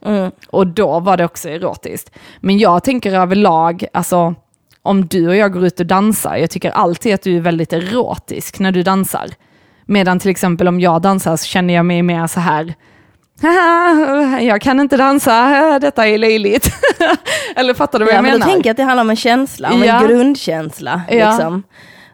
Och 0.49 0.67
då 0.67 1.01
var 1.01 1.17
det 1.17 1.25
också 1.25 1.49
erotiskt. 1.49 2.11
Men 2.41 2.59
jag 2.59 2.85
tänker 2.85 3.13
överlag, 3.13 3.87
alltså 3.93 4.35
om 4.87 5.07
du 5.07 5.29
och 5.29 5.37
jag 5.37 5.53
går 5.53 5.67
ut 5.67 5.81
och 5.81 5.87
dansar, 5.87 6.37
jag 6.37 6.51
tycker 6.51 6.71
alltid 6.71 7.15
att 7.15 7.23
du 7.23 7.37
är 7.37 7.41
väldigt 7.41 7.73
erotisk 7.73 8.59
när 8.59 8.73
du 8.73 8.83
dansar. 8.83 9.27
Medan 9.87 10.19
till 10.19 10.31
exempel 10.31 10.69
om 10.69 10.81
jag 10.81 11.03
dansar 11.03 11.37
så 11.37 11.45
känner 11.47 11.75
jag 11.75 11.87
mig 11.87 12.03
mer 12.03 12.27
så 12.27 12.41
här, 12.41 12.75
"Haha, 13.43 14.41
jag 14.41 14.61
kan 14.61 14.81
inte 14.81 14.97
dansa, 14.97 15.79
detta 15.81 16.07
är 16.07 16.19
löjligt. 16.19 16.71
Eller 17.57 17.75
fattar 17.75 17.99
du 17.99 18.05
vad 18.05 18.13
Ja, 18.13 18.17
jag 18.17 18.23
men 18.23 18.33
menar? 18.33 18.47
då 18.47 18.53
tänker 18.53 18.69
jag 18.69 18.73
att 18.73 18.77
det 18.77 18.83
handlar 18.83 19.03
om 19.05 19.11
en 19.11 19.17
känsla, 19.17 19.73
om 19.73 19.83
Ja. 19.85 20.01
en 20.01 20.07
grundkänsla. 20.09 21.03
Ja. 21.11 21.31
Liksom. 21.31 21.63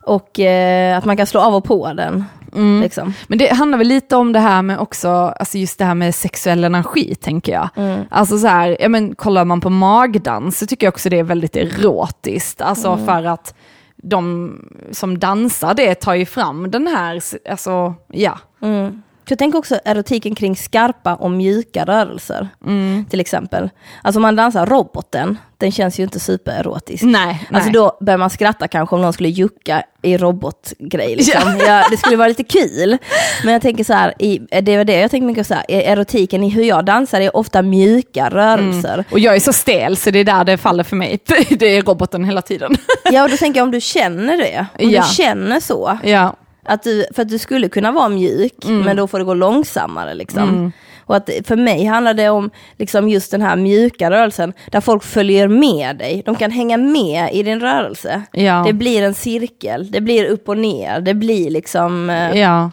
Och 0.03 0.41
eh, 0.41 0.99
att 0.99 1.05
man 1.05 1.16
kan 1.16 1.27
slå 1.27 1.41
av 1.41 1.55
och 1.55 1.64
på 1.64 1.93
den. 1.93 2.25
Mm. 2.55 2.81
Liksom. 2.83 3.15
Men 3.27 3.39
det 3.39 3.53
handlar 3.55 3.79
väl 3.79 3.89
lite 3.89 4.17
om 4.17 4.33
det 4.33 4.41
här 4.41 4.63
med 4.63 4.79
också, 4.79 5.09
alltså 5.09 5.59
just 5.59 5.79
det 5.79 5.85
här 5.85 5.95
med 5.95 6.15
sexuell 6.15 6.65
energi 6.65 7.15
tänker 7.15 7.53
jag. 7.53 7.69
Alltså 8.11 8.39
så 8.39 8.47
här, 8.47 8.77
ja 8.81 8.89
men 8.89 9.15
kollar 9.15 9.45
man 9.45 9.61
på 9.61 9.71
magdans 9.71 10.59
så 10.59 10.67
tycker 10.67 10.87
jag 10.87 10.93
också 10.93 11.09
det 11.09 11.19
är 11.19 11.25
väldigt 11.25 11.57
erotiskt. 11.57 12.61
Alltså 12.61 12.97
för 12.97 13.25
att 13.25 13.55
de 13.97 14.53
som 14.91 15.19
dansar 15.19 15.75
det 15.75 15.95
tar 15.95 16.15
ju 16.15 16.27
fram 16.27 16.71
den 16.71 16.87
här, 16.87 17.21
alltså 17.51 17.95
ja. 18.09 18.39
Mm. 18.63 19.03
Jag 19.29 19.39
tänker 19.39 19.59
också 19.59 19.79
erotiken 19.85 20.35
kring 20.35 20.57
skarpa 20.57 21.14
och 21.14 21.31
mjuka 21.31 21.85
rörelser. 21.85 22.49
Mm. 22.66 23.05
Till 23.11 23.20
exempel. 23.20 23.70
Alltså 24.03 24.18
om 24.18 24.23
man 24.23 24.37
dansar 24.37 24.66
roboten, 24.66 25.39
den 25.59 25.73
känns 25.73 25.99
ju 26.01 26.03
inte 26.05 26.20
supererotisk. 26.20 27.03
Nej, 27.05 27.49
Alltså 27.53 27.64
nej. 27.70 27.73
då 27.73 27.97
börjar 28.01 28.18
man 28.18 28.31
skratta 28.31 28.68
kanske 28.68 28.95
om 28.97 29.03
någon 29.03 29.12
skulle 29.12 29.29
jucka 29.29 29.83
i 30.03 30.16
robotgrej. 30.16 31.16
Liksom. 31.16 31.59
Ja, 31.66 31.85
det 31.91 31.97
skulle 31.97 32.16
vara 32.16 32.29
lite 32.29 32.45
kul. 32.45 32.99
Men 33.45 33.53
jag 33.53 33.62
tänker 33.62 33.85
så 33.85 33.93
här, 33.93 34.14
i, 34.18 34.39
det 34.62 34.77
var 34.77 34.85
det 34.85 35.01
jag 35.01 35.11
tänker 35.11 35.27
mycket 35.27 35.47
så 35.47 35.55
här, 35.55 35.64
erotiken 35.68 36.45
i 36.45 36.49
hur 36.49 36.62
jag 36.64 36.85
dansar 36.85 37.20
är 37.20 37.37
ofta 37.37 37.62
mjuka 37.62 38.29
rörelser. 38.31 39.05
Och 39.11 39.18
jag 39.18 39.37
är 39.37 39.41
så 39.41 39.53
stel 39.53 39.97
så 39.97 40.11
det 40.11 40.18
är 40.18 40.25
där 40.25 40.45
det 40.45 40.57
faller 40.59 40.85
för 40.85 40.97
mig. 40.97 41.18
Det 41.51 41.77
är 41.77 41.83
roboten 41.83 42.25
hela 42.25 42.43
tiden. 42.43 42.75
Ja, 43.05 43.23
och 43.25 43.31
då 43.31 43.37
tänker 43.41 43.61
jag 43.61 43.64
om 43.64 43.70
du 43.70 43.81
känner 43.81 44.37
det, 44.37 44.66
om 44.85 44.91
Ja. 44.91 45.03
du 45.09 45.14
känner 45.14 45.61
så, 45.61 45.99
Ja, 46.05 46.37
att 46.65 46.83
du, 46.83 47.05
för 47.15 47.23
att 47.23 47.29
du 47.29 47.39
skulle 47.39 47.69
kunna 47.69 47.93
vara 47.93 48.09
mjuk, 48.09 48.65
men 48.67 48.97
då 48.97 49.07
får 49.07 49.19
det 49.19 49.25
gå 49.25 49.35
långsammare. 49.35 50.15
Liksom. 50.15 50.73
Och 51.07 51.17
att 51.17 51.31
för 51.45 51.57
mig 51.57 51.85
handlar 51.85 52.15
det 52.15 52.29
om 52.29 52.51
liksom 52.79 53.09
just 53.09 53.31
den 53.31 53.43
här 53.43 53.57
mjuka 53.57 54.11
rörelsen, 54.11 54.53
där 54.71 54.81
folk 54.81 55.03
följer 55.05 55.49
med 55.49 55.97
dig. 55.97 56.23
De 56.27 56.35
kan 56.37 56.51
hänga 56.51 56.77
med 56.77 57.31
i 57.35 57.43
din 57.43 57.61
rörelse. 57.61 58.23
ja, 58.33 58.63
Det 58.67 58.73
blir 58.73 59.03
en 59.03 59.15
cirkel, 59.15 59.91
det 59.91 60.01
blir 60.01 60.25
upp 60.27 60.49
och 60.49 60.59
ner, 60.59 61.01
det 61.01 61.15
blir 61.15 61.51
liksom, 61.51 62.11
eh, 62.11 62.41
ja, 62.41 62.71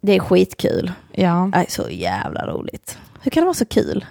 det 0.00 0.12
är 0.16 0.20
skitkul. 0.20 0.92
ja. 1.12 1.50
Det 1.52 1.58
är 1.58 1.66
så 1.68 1.90
jävla 1.90 2.46
roligt. 2.46 2.98
Hur 3.22 3.30
kan 3.30 3.40
det 3.40 3.44
vara 3.44 3.54
så 3.54 3.64
kul? 3.66 4.04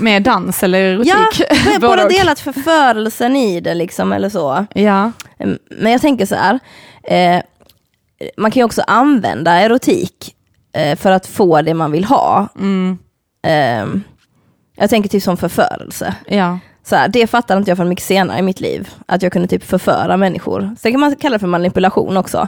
Med 0.00 0.22
dans 0.22 0.62
eller 0.62 0.80
erotik? 0.80 1.12
Ja, 1.40 1.78
båda 1.80 2.08
delat 2.08 2.40
förförelsen 2.40 3.36
i 3.36 3.60
det 3.60 3.74
liksom, 3.74 4.12
eller 4.12 4.28
så. 4.28 4.66
Ja, 4.74 5.12
Mm, 5.38 5.58
Men 5.70 5.92
jag 5.92 6.00
tänker 6.00 6.26
så 6.26 6.34
här, 6.34 6.58
eh, 7.02 7.42
man 8.36 8.50
kan 8.50 8.60
ju 8.60 8.64
också 8.64 8.82
använda 8.86 9.52
erotik 9.52 10.34
eh, 10.72 10.96
för 10.98 11.10
att 11.10 11.26
få 11.26 11.62
det 11.62 11.74
man 11.74 11.92
vill 11.92 12.04
ha. 12.04 12.48
mm, 12.58 12.98
Eh, 13.46 13.86
jag 14.76 14.90
tänker 14.90 15.08
typ 15.08 15.22
som 15.22 15.36
förförelse. 15.36 16.14
ja. 16.26 16.58
Så 16.82 16.96
här, 16.96 17.08
det 17.08 17.26
fattade 17.26 17.58
inte 17.58 17.70
jag 17.70 17.78
förrän 17.78 17.88
mycket 17.88 18.04
senare 18.04 18.38
i 18.38 18.42
mitt 18.42 18.60
liv, 18.60 18.88
att 19.06 19.22
jag 19.22 19.32
kunde 19.32 19.48
typ 19.48 19.64
förföra 19.64 20.16
människor. 20.16 20.76
Sen 20.78 20.92
kan 20.92 21.00
man 21.00 21.16
kalla 21.16 21.32
det 21.32 21.38
för 21.38 21.46
manipulation 21.46 22.16
också. 22.16 22.46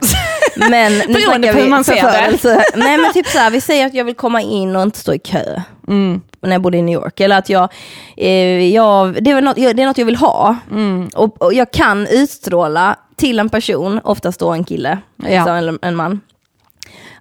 Men 0.71 0.93
nu 0.93 1.15
Beroende 1.15 1.53
på 1.53 1.59
hur 1.59 1.69
man 1.69 1.85
ser 1.85 2.03
det. 2.43 2.65
Nej 2.77 2.99
men 2.99 3.13
typ 3.13 3.27
så 3.27 3.39
här, 3.39 3.51
vi 3.51 3.61
säger 3.61 3.87
att 3.87 3.95
jag 3.95 4.05
vill 4.05 4.15
komma 4.15 4.41
in 4.43 4.77
och 4.77 4.83
inte 4.83 4.99
stå 4.99 5.15
i 5.15 5.19
kö. 5.19 5.61
Mm, 5.89 6.21
när 6.43 6.53
jag 6.53 6.63
bodde 6.63 6.79
i 6.79 6.83
New 6.83 6.95
York. 6.95 7.21
Eller 7.21 7.39
att 7.39 7.49
jag, 7.49 7.73
eh, 8.17 8.69
jag, 8.75 9.25
det, 9.25 9.31
är 9.31 9.41
något, 9.41 9.57
det 9.57 9.83
är 9.83 9.87
något 9.87 9.99
jag 9.99 10.07
vill 10.07 10.17
ha. 10.17 10.57
mm, 10.71 11.09
Och, 11.15 11.43
och 11.43 11.55
jag 11.55 11.71
kan 11.71 12.07
utstråla 12.07 12.97
till 13.23 13.39
en 13.39 13.49
person, 13.49 14.01
oftast 14.05 14.41
då 14.41 14.51
en 14.51 14.65
kille, 14.65 14.99
liksom, 15.17 15.49
eller 15.49 15.79
en 15.83 15.97
man. 15.97 16.21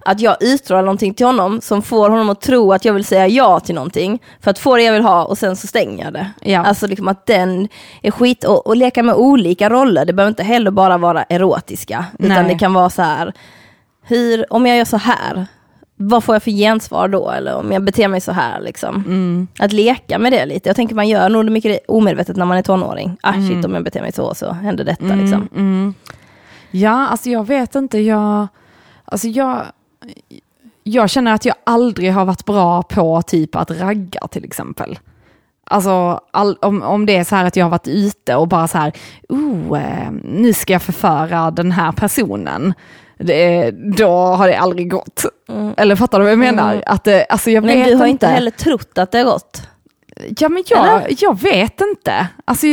Att 0.04 0.20
jag 0.20 0.36
utstrålar 0.42 0.82
någonting 0.82 1.14
till 1.14 1.26
honom 1.26 1.60
som 1.60 1.82
får 1.82 2.10
honom 2.10 2.30
att 2.30 2.40
tro 2.40 2.72
att 2.72 2.84
jag 2.84 2.94
vill 2.94 3.04
säga 3.04 3.28
ja 3.28 3.60
till 3.60 3.74
någonting. 3.74 4.22
För 4.40 4.50
att 4.50 4.58
få 4.58 4.76
det 4.76 4.82
jag 4.82 4.92
vill 4.92 5.02
ha 5.02 5.24
och 5.24 5.38
sen 5.38 5.56
så 5.56 5.66
stänger 5.66 6.04
jag 6.04 6.12
det. 6.12 6.30
Ja. 6.40 6.64
Alltså 6.64 6.86
liksom 6.86 7.08
att 7.08 7.26
den 7.26 7.68
är 8.02 8.10
skit, 8.10 8.44
och, 8.44 8.66
och 8.66 8.76
leka 8.76 9.02
med 9.02 9.14
olika 9.14 9.70
roller. 9.70 10.04
Det 10.04 10.12
behöver 10.12 10.28
inte 10.28 10.42
heller 10.42 10.70
bara 10.70 10.98
vara 10.98 11.22
erotiska. 11.22 12.04
Utan 12.18 12.44
Nej. 12.44 12.52
det 12.52 12.58
kan 12.58 12.72
vara 12.74 12.90
så 12.90 13.02
här, 13.02 13.32
hur, 14.02 14.52
om 14.52 14.66
jag 14.66 14.78
gör 14.78 14.84
så 14.84 14.96
här, 14.96 15.46
vad 16.08 16.24
får 16.24 16.34
jag 16.34 16.42
för 16.42 16.50
gensvar 16.50 17.08
då? 17.08 17.30
Eller 17.30 17.54
om 17.56 17.72
jag 17.72 17.84
beter 17.84 18.08
mig 18.08 18.20
så 18.20 18.32
här 18.32 18.60
liksom. 18.60 18.94
mm, 18.94 19.46
Att 19.58 19.72
leka 19.72 20.18
med 20.18 20.32
det 20.32 20.46
lite. 20.46 20.68
Jag 20.68 20.76
tänker 20.76 20.94
man 20.94 21.08
gör 21.08 21.28
nog 21.28 21.50
mycket 21.50 21.80
omedvetet 21.88 22.36
när 22.36 22.44
man 22.44 22.56
är 22.58 22.62
tonåring. 22.62 23.16
Ah 23.22 23.32
Mm. 23.34 23.48
shit, 23.48 23.64
om 23.64 23.74
jag 23.74 23.84
beter 23.84 24.00
mig 24.00 24.12
så 24.12 24.34
så 24.34 24.52
händer 24.52 24.84
detta 24.84 25.04
liksom. 25.14 25.48
mm. 25.54 25.94
Ja, 26.70 27.06
alltså 27.08 27.30
jag 27.30 27.46
vet 27.46 27.74
inte, 27.74 27.98
jag, 27.98 28.48
alltså 29.04 29.28
jag, 29.28 29.62
jag 30.82 31.10
känner 31.10 31.32
att 31.34 31.44
jag 31.44 31.54
aldrig 31.64 32.12
har 32.12 32.24
varit 32.24 32.44
bra 32.44 32.82
på 32.82 33.22
typ 33.22 33.56
att 33.56 33.70
ragga 33.70 34.20
till 34.30 34.44
exempel. 34.44 34.98
Alltså 35.64 36.20
all, 36.30 36.56
om, 36.60 36.82
om 36.82 37.06
det 37.06 37.16
är 37.16 37.24
så 37.24 37.36
här 37.36 37.44
att 37.44 37.56
jag 37.56 37.64
har 37.64 37.70
varit 37.70 37.88
ute 37.88 38.36
och 38.36 38.48
bara 38.48 38.68
så 38.68 38.78
här, 38.78 38.92
oh, 39.28 39.80
eh, 39.82 40.10
nu 40.24 40.52
ska 40.52 40.72
jag 40.72 40.82
förföra 40.82 41.50
den 41.50 41.72
här 41.72 41.92
personen. 41.92 42.74
Det, 43.22 43.70
då 43.70 44.10
har 44.10 44.48
det 44.48 44.58
aldrig 44.58 44.90
gått. 44.90 45.24
Eller 45.76 45.96
fattar 45.96 46.18
du 46.18 46.24
vad 46.24 46.32
jag 46.32 46.38
menar? 46.38 46.72
Mm. 46.72 46.84
Att, 46.86 47.08
alltså 47.30 47.50
jag 47.50 47.64
Men 47.64 47.78
vet 47.78 47.88
du 47.88 47.94
har 47.94 48.06
inte 48.06 48.26
heller 48.26 48.50
trott 48.50 48.98
att 48.98 49.12
det 49.12 49.18
har 49.18 49.24
gått. 49.24 49.62
Ja 50.38 50.48
men 50.48 50.64
jag, 50.66 50.86
Eller? 50.86 51.16
jag 51.18 51.40
vet 51.40 51.80
inte. 51.80 52.26
Alltså, 52.44 52.66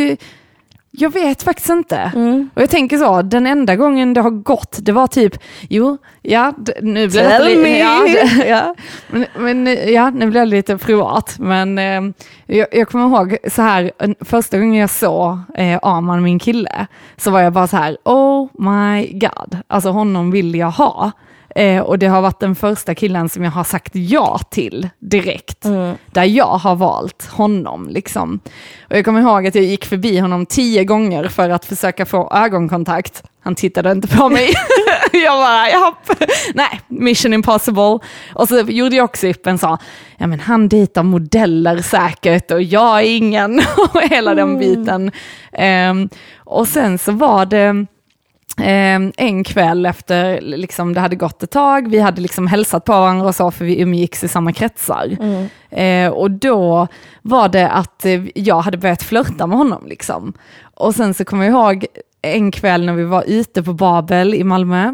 jag 1.02 1.14
vet 1.14 1.43
faktiskt 1.43 1.70
inte. 1.70 2.12
Mm. 2.16 2.50
Och 2.54 2.62
jag 2.62 2.70
tänker 2.70 2.97
så, 2.97 3.22
den 3.22 3.45
enda 3.45 3.76
gången 3.76 4.14
det 4.14 4.22
har 4.22 4.30
gått, 4.30 4.78
det 4.82 4.91
var 4.91 5.08
typ, 5.08 5.34
jo, 5.70 5.97
ja, 6.22 6.54
nu 6.82 7.08
blir 7.08 7.24
det 7.24 7.45
lite, 7.45 7.70
ja, 7.70 8.08
ja, 8.45 8.76
men, 9.08 9.26
men 9.38 9.78
ja, 9.93 10.10
nu 10.10 10.26
blir 10.30 10.39
det 10.39 10.45
lite 10.45 10.78
privat. 10.78 11.36
Men 11.39 11.78
eh, 11.78 12.02
jag, 12.45 12.68
jag 12.72 12.89
kommer 12.89 13.06
ihåg 13.06 13.38
så 13.52 13.62
här, 13.62 13.91
första 14.26 14.60
gången 14.60 14.82
jag 14.82 14.89
såg 14.89 15.38
eh, 15.56 15.80
Arman, 15.82 16.24
min 16.24 16.39
kille, 16.39 16.88
så 17.18 17.32
var 17.32 17.41
jag 17.41 17.54
bara 17.54 17.68
så 17.68 17.78
här, 17.78 17.97
oh 18.04 18.47
my 18.54 19.20
god, 19.20 19.58
alltså 19.68 19.89
honom 19.89 20.32
vill 20.32 20.56
jag 20.56 20.72
ha. 20.72 21.12
Eh, 21.56 21.82
och 21.82 22.00
det 22.00 22.08
har 22.08 22.22
varit 22.22 22.39
den 22.39 22.56
första 22.56 22.95
killen 22.95 23.30
som 23.30 23.43
jag 23.43 23.52
har 23.52 23.64
sagt 23.64 23.95
ja 23.95 24.39
till 24.50 24.89
direkt. 25.00 25.66
Där 26.12 26.24
jag 26.24 26.58
har 26.58 26.76
valt 26.76 27.26
honom. 27.26 27.88
Liksom. 27.89 28.39
Och 28.89 28.97
jag 28.97 29.06
kommer 29.06 29.22
ihåg 29.22 29.47
att 29.47 29.56
jag 29.56 29.64
gick 29.64 29.86
förbi 29.86 30.20
honom 30.20 30.45
tio 30.45 30.84
gånger 30.84 31.28
för 31.28 31.50
att 31.50 31.66
försöka 31.66 32.06
få 32.06 32.32
ögonkontakt. 32.34 33.24
Han 33.41 33.56
tittade 33.56 33.91
inte 33.91 34.08
på 34.08 34.30
mig. 34.30 34.54
jag 35.14 35.39
bara, 35.39 35.70
japp. 35.70 36.30
Nej, 36.54 36.82
mission 36.88 37.34
impossible. 37.34 38.00
Och 38.34 38.47
så 38.47 38.60
gjorde 38.60 38.95
jag 38.95 39.06
också 39.06 39.28
upp 39.28 39.47
en 39.47 39.58
så, 39.58 39.78
ja 40.18 40.28
men 40.28 40.39
han 40.39 40.70
dejtar 40.70 41.04
modeller 41.04 41.82
säkert 41.82 42.52
och 42.52 42.62
jag 42.62 43.00
är 43.00 43.18
ingen. 43.18 43.62
och 43.93 44.02
hela 44.02 44.36
den 44.36 44.60
biten. 44.60 45.12
Ehm, 45.54 46.10
och 46.38 46.68
sen 46.68 46.97
så 46.97 47.12
var 47.12 47.45
det, 47.45 47.60
Eh, 47.66 47.86
en 49.18 49.43
kväll 49.43 49.86
efter 49.86 50.41
liksom, 50.41 50.93
det 50.93 50.99
hade 50.99 51.16
gått 51.16 51.43
ett 51.43 51.51
tag, 51.51 51.89
vi 51.89 51.99
hade 51.99 52.22
liksom 52.22 52.47
hälsat 52.47 52.86
på 52.86 52.91
varandra 52.91 53.28
och 53.28 53.36
så, 53.36 53.51
för 53.51 53.66
vi 53.66 53.82
umgicks 53.82 54.24
i 54.24 54.28
samma 54.28 54.53
kretsar. 54.53 55.18
Eh, 55.70 56.10
och 56.10 56.32
då 56.32 56.88
var 57.22 57.49
det 57.49 57.70
att 57.70 58.05
eh, 58.05 58.22
jag 58.36 58.62
hade 58.62 58.78
börjat 58.78 59.03
flörta 59.03 59.47
med 59.47 59.57
honom. 59.57 59.88
Liksom. 59.88 60.34
Och 60.74 60.95
sen 60.95 61.14
så 61.14 61.26
kommer 61.26 61.45
jag 61.45 61.53
ihåg, 61.53 61.86
en 62.22 62.52
kväll 62.52 62.86
när 62.86 62.94
vi 62.94 63.04
var 63.04 63.24
ute 63.28 63.64
på 63.64 63.74
Babel 63.74 64.34
i 64.34 64.44
Malmö 64.44 64.94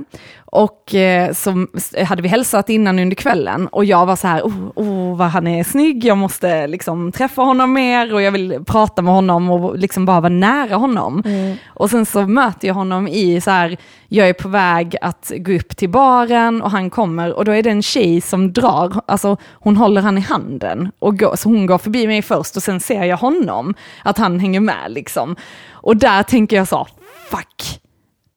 och 0.56 0.96
eh, 0.96 1.34
så 1.34 1.68
hade 2.06 2.22
vi 2.22 2.28
hälsat 2.28 2.70
innan 2.70 3.00
under 3.00 3.16
kvällen 3.16 3.68
och 3.68 3.86
jag 3.86 4.06
var 4.06 4.16
så 4.16 4.28
här, 4.28 4.42
oh, 4.42 4.72
oh 4.76 5.18
vad 5.18 5.28
han 5.28 5.48
är 5.48 5.64
snygg, 5.64 6.06
jag 6.06 6.18
måste 6.18 6.68
liksom 6.68 7.12
träffa 7.12 7.42
honom 7.42 7.74
mer 7.74 8.14
och 8.14 8.22
jag 8.22 8.32
vill 8.32 8.64
prata 8.66 9.02
med 9.02 9.14
honom 9.14 9.52
och 9.52 9.78
liksom 9.78 10.06
bara 10.06 10.20
vara 10.20 10.30
nära 10.30 10.76
honom. 10.76 11.24
Mm. 11.26 11.58
Och 11.68 11.90
sen 11.90 12.06
så 12.06 12.28
möter 12.28 12.68
jag 12.68 12.76
honom 12.76 13.08
i 13.08 13.42
så 13.42 13.52
här, 13.52 13.78
jag 14.08 14.30
är 14.30 14.34
på 14.34 14.48
väg 14.48 14.96
att 15.02 15.32
gå 15.36 15.52
upp 15.52 15.78
till 15.78 15.90
baren 15.90 16.62
och 16.62 16.72
han 16.72 16.90
kommer 16.90 17.34
och 17.34 17.46
då 17.46 17.52
är 17.52 17.64
det 17.64 17.70
en 17.70 17.82
tjej 17.82 18.22
som 18.22 18.54
drar, 18.54 19.02
alltså 19.06 19.38
hon 19.54 19.78
håller 19.78 20.02
han 20.02 20.18
i 20.18 20.22
handen 20.22 20.92
och 21.00 21.20
går, 21.20 21.36
så 21.36 21.50
hon 21.50 21.66
går 21.66 21.78
förbi 21.78 22.08
mig 22.08 22.22
först 22.22 22.56
och 22.56 22.64
sen 22.64 22.80
ser 22.80 23.04
jag 23.04 23.18
honom, 23.18 23.74
att 24.04 24.18
han 24.18 24.40
hänger 24.40 24.60
med 24.60 24.86
liksom. 24.92 25.36
Och 25.72 25.98
där 25.98 26.24
tänker 26.24 26.56
jag 26.56 26.68
så, 26.68 26.88
fuck, 27.36 27.82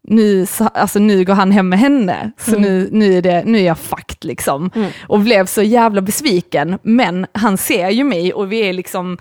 nu, 0.09 0.47
alltså, 0.75 0.99
nu 0.99 1.25
går 1.25 1.35
han 1.35 1.53
hem 1.53 1.69
med 1.69 1.79
henne, 1.79 2.33
så 2.39 2.51
mm. 2.51 2.63
nu, 2.63 2.89
nu, 2.93 3.19
är 3.19 3.23
det, 3.23 3.43
nu 3.45 3.59
är 3.59 3.63
jag 3.63 3.79
fucked 3.79 4.25
liksom. 4.25 4.71
Mm. 4.75 4.91
Och 5.09 5.21
blev 5.21 5.47
så 5.47 5.63
jävla 5.63 6.01
besviken, 6.01 6.79
men 6.83 7.27
han 7.33 7.59
ser 7.59 7.91
ju 7.91 8.05
mig 8.05 8.33
och 8.33 8.53
vi 8.53 8.69
är 8.69 8.73
liksom 8.73 9.19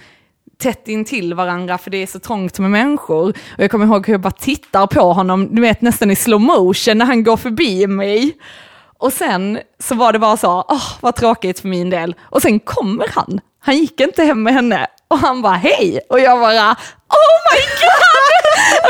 tätt 0.60 0.88
in 0.88 1.06
till 1.06 1.34
varandra 1.34 1.78
för 1.78 1.92
det 1.92 1.98
är 1.98 2.08
så 2.08 2.20
trångt 2.20 2.60
med 2.60 2.72
människor. 2.72 3.30
Och 3.30 3.64
jag 3.64 3.72
kommer 3.72 3.86
ihåg 3.86 4.08
hur 4.08 4.14
jag 4.14 4.22
bara 4.22 4.32
tittar 4.32 4.88
på 4.88 5.14
honom, 5.14 5.56
du 5.56 5.62
vet 5.62 5.82
nästan 5.82 6.12
i 6.12 6.16
slow 6.16 6.42
motion 6.42 6.98
när 6.98 7.06
han 7.06 7.24
går 7.24 7.38
förbi 7.38 7.88
mig. 7.88 8.38
Och 9.00 9.14
sen 9.14 9.60
så 9.80 9.96
var 9.96 10.14
det 10.14 10.20
bara 10.20 10.38
så, 10.38 10.66
åh 10.68 10.94
vad 11.02 11.16
tråkigt 11.16 11.60
för 11.60 11.68
min 11.68 11.90
del. 11.90 12.16
Och 12.22 12.42
sen 12.42 12.60
kommer 12.60 13.08
han, 13.16 13.40
han 13.60 13.78
gick 13.78 14.00
inte 14.00 14.24
hem 14.24 14.44
med 14.44 14.54
henne 14.54 14.88
och 15.08 15.20
han 15.20 15.42
bara 15.42 15.56
hej 15.56 16.00
och 16.10 16.20
jag 16.20 16.40
bara 16.40 16.72
oh 16.72 17.38
my 17.52 17.62
god! 17.82 18.47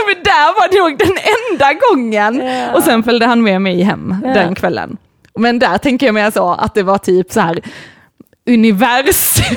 Men 0.07 0.23
där 0.23 0.53
var 0.53 0.89
nog 0.89 0.97
den 0.97 1.17
enda 1.51 1.73
gången. 1.73 2.41
Yeah. 2.41 2.75
Och 2.75 2.83
sen 2.83 3.03
följde 3.03 3.25
han 3.25 3.43
med 3.43 3.61
mig 3.61 3.81
hem 3.81 4.15
yeah. 4.23 4.35
den 4.35 4.55
kvällen. 4.55 4.97
Men 5.35 5.59
där 5.59 5.77
tänker 5.77 6.05
jag 6.05 6.13
mig 6.13 6.31
så 6.31 6.51
att 6.51 6.73
det 6.73 6.83
var 6.83 6.97
typ 6.97 7.31
så 7.31 7.39
här 7.39 7.59
universum 8.47 9.55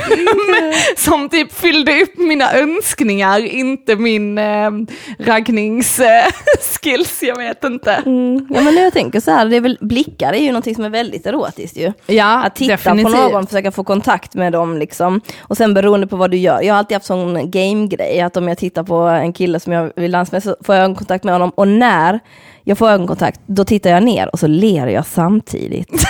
som 0.97 1.29
typ 1.29 1.53
fyllde 1.53 2.03
upp 2.03 2.19
mina 2.19 2.53
önskningar, 2.53 3.41
inte 3.41 3.97
min 3.97 4.39
eh, 4.39 4.71
raggningsskills, 5.19 7.23
eh, 7.23 7.29
jag 7.29 7.37
vet 7.39 7.65
inte. 7.65 7.93
Mm. 7.93 8.47
Ja 8.51 8.61
men 8.61 8.77
jag 8.77 8.93
tänker 8.93 9.21
så 9.21 9.31
här, 9.31 9.47
det 9.47 9.57
är 9.57 9.61
väl, 9.61 9.79
blickar 9.81 10.33
är 10.33 10.39
ju 10.39 10.47
någonting 10.49 10.75
som 10.75 10.85
är 10.85 10.91
väldigt 10.91 11.27
erotiskt 11.27 11.77
ju. 11.77 11.93
Ja, 12.07 12.43
Att 12.45 12.57
titta 12.57 12.73
definitivt. 12.73 13.15
på 13.15 13.21
någon, 13.29 13.47
försöka 13.47 13.73
få 13.73 13.85
kontakt 13.85 14.35
med 14.35 14.53
dem 14.53 14.79
liksom. 14.79 15.21
Och 15.41 15.57
sen 15.57 15.75
beroende 15.75 16.07
på 16.07 16.17
vad 16.17 16.31
du 16.31 16.37
gör, 16.37 16.63
jag 16.63 16.75
har 16.75 16.79
alltid 16.79 16.95
haft 16.95 17.07
sån 17.07 17.51
game-grej, 17.51 18.21
att 18.21 18.37
om 18.37 18.49
jag 18.49 18.59
tittar 18.59 18.83
på 18.83 18.95
en 18.97 19.33
kille 19.33 19.61
som 19.61 19.73
jag 19.73 19.93
vill 19.97 20.13
dansa 20.13 20.31
med 20.33 20.43
så 20.43 20.57
får 20.65 20.75
jag 20.75 20.85
ögonkontakt 20.85 21.25
med 21.25 21.35
honom 21.35 21.51
och 21.55 21.69
när 21.69 22.21
jag 22.65 22.79
får 22.79 22.91
ögonkontakt, 22.91 23.41
då 23.47 23.65
tittar 23.65 23.91
jag 23.91 24.03
ner 24.03 24.29
och 24.33 24.39
så 24.39 24.47
ler 24.47 24.87
jag 24.87 25.07
samtidigt. 25.07 25.89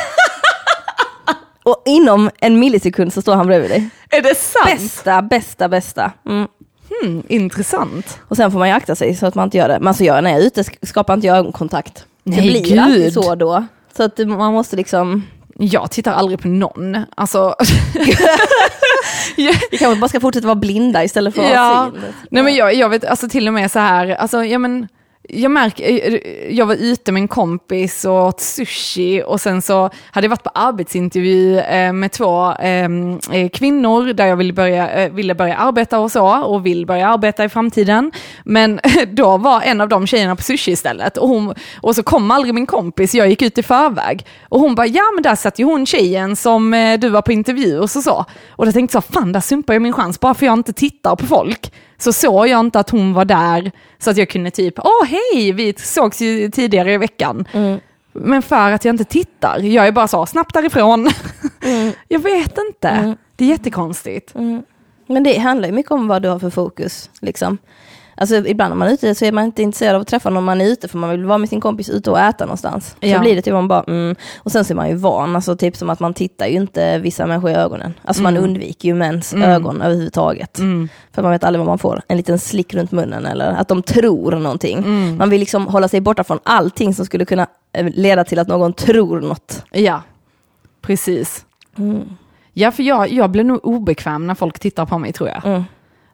Och 1.71 1.83
inom 1.85 2.31
en 2.41 2.59
millisekund 2.59 3.13
så 3.13 3.23
står 3.23 3.35
han 3.35 3.47
bredvid 3.47 3.71
dig. 3.71 3.89
Är 4.11 4.23
det 4.23 4.35
sant? 4.35 4.81
Bästa, 4.81 5.23
bästa, 5.23 5.69
bästa. 5.69 6.13
Mm. 6.29 6.47
Hmm, 7.03 7.23
intressant. 7.29 8.19
Och 8.29 8.37
sen 8.37 8.53
får 8.53 8.59
man 8.59 8.69
ju 8.69 8.75
akta 8.75 8.95
sig 8.95 9.15
så 9.15 9.27
att 9.27 9.35
man 9.35 9.45
inte 9.45 9.57
gör 9.57 9.69
det. 9.69 9.79
Men 9.81 9.95
så 9.95 10.05
gör 10.05 10.23
när 10.23 10.31
jag 10.31 10.41
är 10.41 10.45
ute 10.47 10.65
skapar 10.83 11.15
inte 11.15 11.27
jag 11.27 11.37
ögonkontakt. 11.37 12.05
Nej, 12.23 12.37
det 12.37 12.43
blir 12.43 12.71
gud. 12.71 12.79
alltid 12.79 13.13
så 13.13 13.35
då. 13.35 13.65
Så 13.97 14.03
att 14.03 14.19
man 14.19 14.53
måste 14.53 14.77
liksom... 14.77 15.27
Jag 15.55 15.91
tittar 15.91 16.13
aldrig 16.13 16.41
på 16.41 16.49
någon. 16.49 17.05
Alltså... 17.17 17.55
Vi 19.71 19.79
kanske 19.79 20.01
bara 20.01 20.09
ska 20.09 20.21
fortsätta 20.21 20.47
vara 20.47 20.55
blinda 20.55 21.05
istället 21.05 21.35
för 21.35 21.45
att 21.45 21.51
ja. 21.51 21.61
ha. 21.61 21.91
Nej 22.31 22.43
men 22.43 22.55
jag, 22.55 22.75
jag 22.75 22.89
vet, 22.89 23.05
alltså 23.05 23.29
till 23.29 23.49
och 23.49 23.55
med 23.55 23.71
så 23.71 23.79
här, 23.79 24.09
alltså 24.09 24.45
ja 24.45 24.59
men 24.59 24.89
jag 25.33 25.51
märker, 25.51 25.85
eh, 25.85 26.57
jag 26.57 26.67
var 26.67 26.75
ute 26.75 27.13
med 27.13 27.21
en 27.21 27.29
kompis 27.29 28.05
och 28.05 28.27
åt 28.27 28.41
sushi 28.41 29.23
och 29.27 29.41
sen 29.41 29.63
så 29.63 29.91
hade 30.11 30.25
jag 30.25 30.31
varit 30.31 30.43
på 30.43 30.51
arbetsintervju 30.55 31.59
eh, 31.59 31.93
med 31.93 32.13
två 32.13 32.55
ehm, 32.59 33.19
eh, 33.33 33.49
kvinnor 33.49 34.13
där 34.13 34.27
jag 34.27 34.37
ville 34.37 34.53
börja, 34.53 35.09
ville 35.09 35.35
börja 35.35 35.57
arbeta 35.57 35.99
och 35.99 36.13
så 36.13 36.45
och 36.45 36.67
vill 36.67 36.87
börja 36.87 37.09
arbeta 37.09 37.45
i 37.45 37.49
framtiden. 37.49 38.13
Men 38.45 38.81
då 39.13 39.37
var 39.37 39.61
en 39.61 39.81
av 39.81 39.89
de 39.89 40.07
tjejerna 40.07 40.37
på 40.37 40.43
sushi 40.43 40.73
istället 40.73 41.17
och, 41.17 41.29
hon, 41.29 41.55
och 41.81 41.97
så 41.97 42.03
kom 42.03 42.31
aldrig 42.31 42.55
min 42.55 42.67
kompis, 42.67 43.15
jag 43.15 43.29
gick 43.29 43.43
ut 43.43 43.59
i 43.59 43.63
förväg. 43.63 44.27
Och 44.49 44.61
hon 44.61 44.75
bara, 44.75 44.87
ja 44.87 45.03
men 45.15 45.23
där 45.23 45.35
satt 45.35 45.59
ju 45.59 45.65
hon 45.65 45.87
tjejen 45.87 46.37
som 46.37 46.97
du 47.01 47.09
var 47.09 47.23
på 47.23 47.33
intervju 47.33 47.79
och 47.79 47.91
så 47.91 48.03
så. 48.03 48.25
Och 48.51 48.67
då 48.67 48.73
tänkte 48.73 48.97
jag, 48.97 49.05
fan 49.05 49.33
där 49.33 49.41
sumpar 49.41 49.75
jag 49.75 49.83
min 49.83 49.93
chans 49.93 50.21
bara 50.21 50.35
för 50.35 50.47
jag 50.47 50.53
inte 50.53 50.73
tittar 50.73 51.17
på 51.17 51.27
folk 51.27 51.73
så 52.03 52.13
såg 52.13 52.49
jag 52.49 52.61
inte 52.61 52.81
att 52.81 52.91
hon 52.91 53.13
var 53.13 53.25
där 53.25 53.73
så 53.99 54.11
att 54.11 54.17
jag 54.17 54.29
kunde 54.29 54.51
typ, 54.51 54.79
åh 54.79 55.07
hej, 55.07 55.53
vi 55.53 55.75
sågs 55.79 56.21
ju 56.21 56.51
tidigare 56.51 56.93
i 56.93 56.99
veckan. 56.99 57.49
Mm. 57.53 57.81
Men 58.13 58.43
för 58.43 58.73
att 58.73 58.85
jag 58.85 58.93
inte 58.93 59.05
tittar, 59.05 59.59
jag 59.59 59.87
är 59.87 59.93
bara 59.93 60.09
så 60.09 60.27
snabbt 60.27 60.55
därifrån. 60.55 61.11
Mm. 61.63 61.93
jag 62.09 62.19
vet 62.19 62.59
inte, 62.69 62.89
mm. 62.89 63.17
det 63.37 63.45
är 63.45 63.49
jättekonstigt. 63.49 64.35
Mm. 64.35 64.63
Men 65.07 65.23
det 65.23 65.39
handlar 65.39 65.69
ju 65.69 65.75
mycket 65.75 65.93
om 65.93 66.09
vad 66.09 66.23
du 66.23 66.29
har 66.29 66.39
för 66.39 66.51
fokus. 66.51 67.11
Liksom. 67.21 67.59
Alltså 68.21 68.37
ibland 68.37 68.71
när 68.71 68.77
man 68.77 68.89
är 68.89 68.93
ute 68.93 69.15
så 69.15 69.25
är 69.25 69.33
man 69.33 69.45
inte 69.45 69.63
intresserad 69.63 69.95
av 69.95 70.03
att 70.03 70.09
träffa 70.09 70.31
någon 70.31 70.45
man 70.45 70.61
är 70.61 70.65
ute 70.65 70.89
för 70.89 70.99
man 70.99 71.11
vill 71.11 71.25
vara 71.25 71.39
med 71.39 71.49
sin 71.49 71.61
kompis 71.61 71.91
ute 71.91 72.11
och 72.11 72.21
äta 72.21 72.45
någonstans. 72.45 72.97
Ja. 73.01 73.15
Så 73.15 73.21
blir 73.21 73.37
det 73.37 73.43
typ 73.43 73.53
man 73.53 73.69
bara 73.69 73.83
mm. 73.83 74.17
Och 74.39 74.53
sen 74.53 74.65
så 74.65 74.73
är 74.73 74.75
man 74.75 74.89
ju 74.89 74.95
van, 74.95 75.37
alltså 75.37 75.57
typ 75.57 75.77
som 75.77 75.91
att 75.91 76.01
man 76.01 76.15
tittar 76.15 76.47
ju 76.47 76.57
inte 76.57 76.99
vissa 76.99 77.27
människor 77.27 77.51
i 77.51 77.55
ögonen. 77.55 77.95
Alltså 78.05 78.23
mm. 78.23 78.35
man 78.35 78.45
undviker 78.45 78.89
ju 78.89 78.95
mäns 78.95 79.35
mm. 79.35 79.51
ögon 79.51 79.83
överhuvudtaget. 79.83 80.59
Mm. 80.59 80.89
För 81.13 81.23
man 81.23 81.31
vet 81.31 81.45
aldrig 81.45 81.59
vad 81.59 81.67
man 81.67 81.79
får, 81.79 82.03
en 82.09 82.17
liten 82.17 82.39
slick 82.39 82.75
runt 82.75 82.93
munnen 82.93 83.27
eller 83.27 83.51
att 83.51 83.69
de 83.69 83.83
tror 83.83 84.33
någonting. 84.33 84.79
Mm. 84.79 85.17
Man 85.17 85.31
vill 85.31 85.41
liksom 85.41 85.67
hålla 85.67 85.89
sig 85.89 86.01
borta 86.01 86.25
från 86.25 86.39
allting 86.43 86.95
som 86.95 87.07
skulle 87.07 87.25
kunna 87.25 87.47
eh, 87.73 87.87
leda 87.95 88.25
till 88.25 88.39
att 88.39 88.49
någon 88.49 88.73
tror 88.73 89.21
något. 89.21 89.65
Ja, 89.71 90.03
precis. 90.83 91.45
Mm. 91.79 92.03
Ja, 92.53 92.71
för 92.71 92.83
jag, 92.83 93.13
jag 93.13 93.31
blir 93.31 93.45
nog 93.45 93.67
obekväm 93.67 94.27
när 94.27 94.35
folk 94.35 94.59
tittar 94.59 94.87
på 94.87 94.99
mig 94.99 95.13
tror 95.13 95.29
jag. 95.29 95.65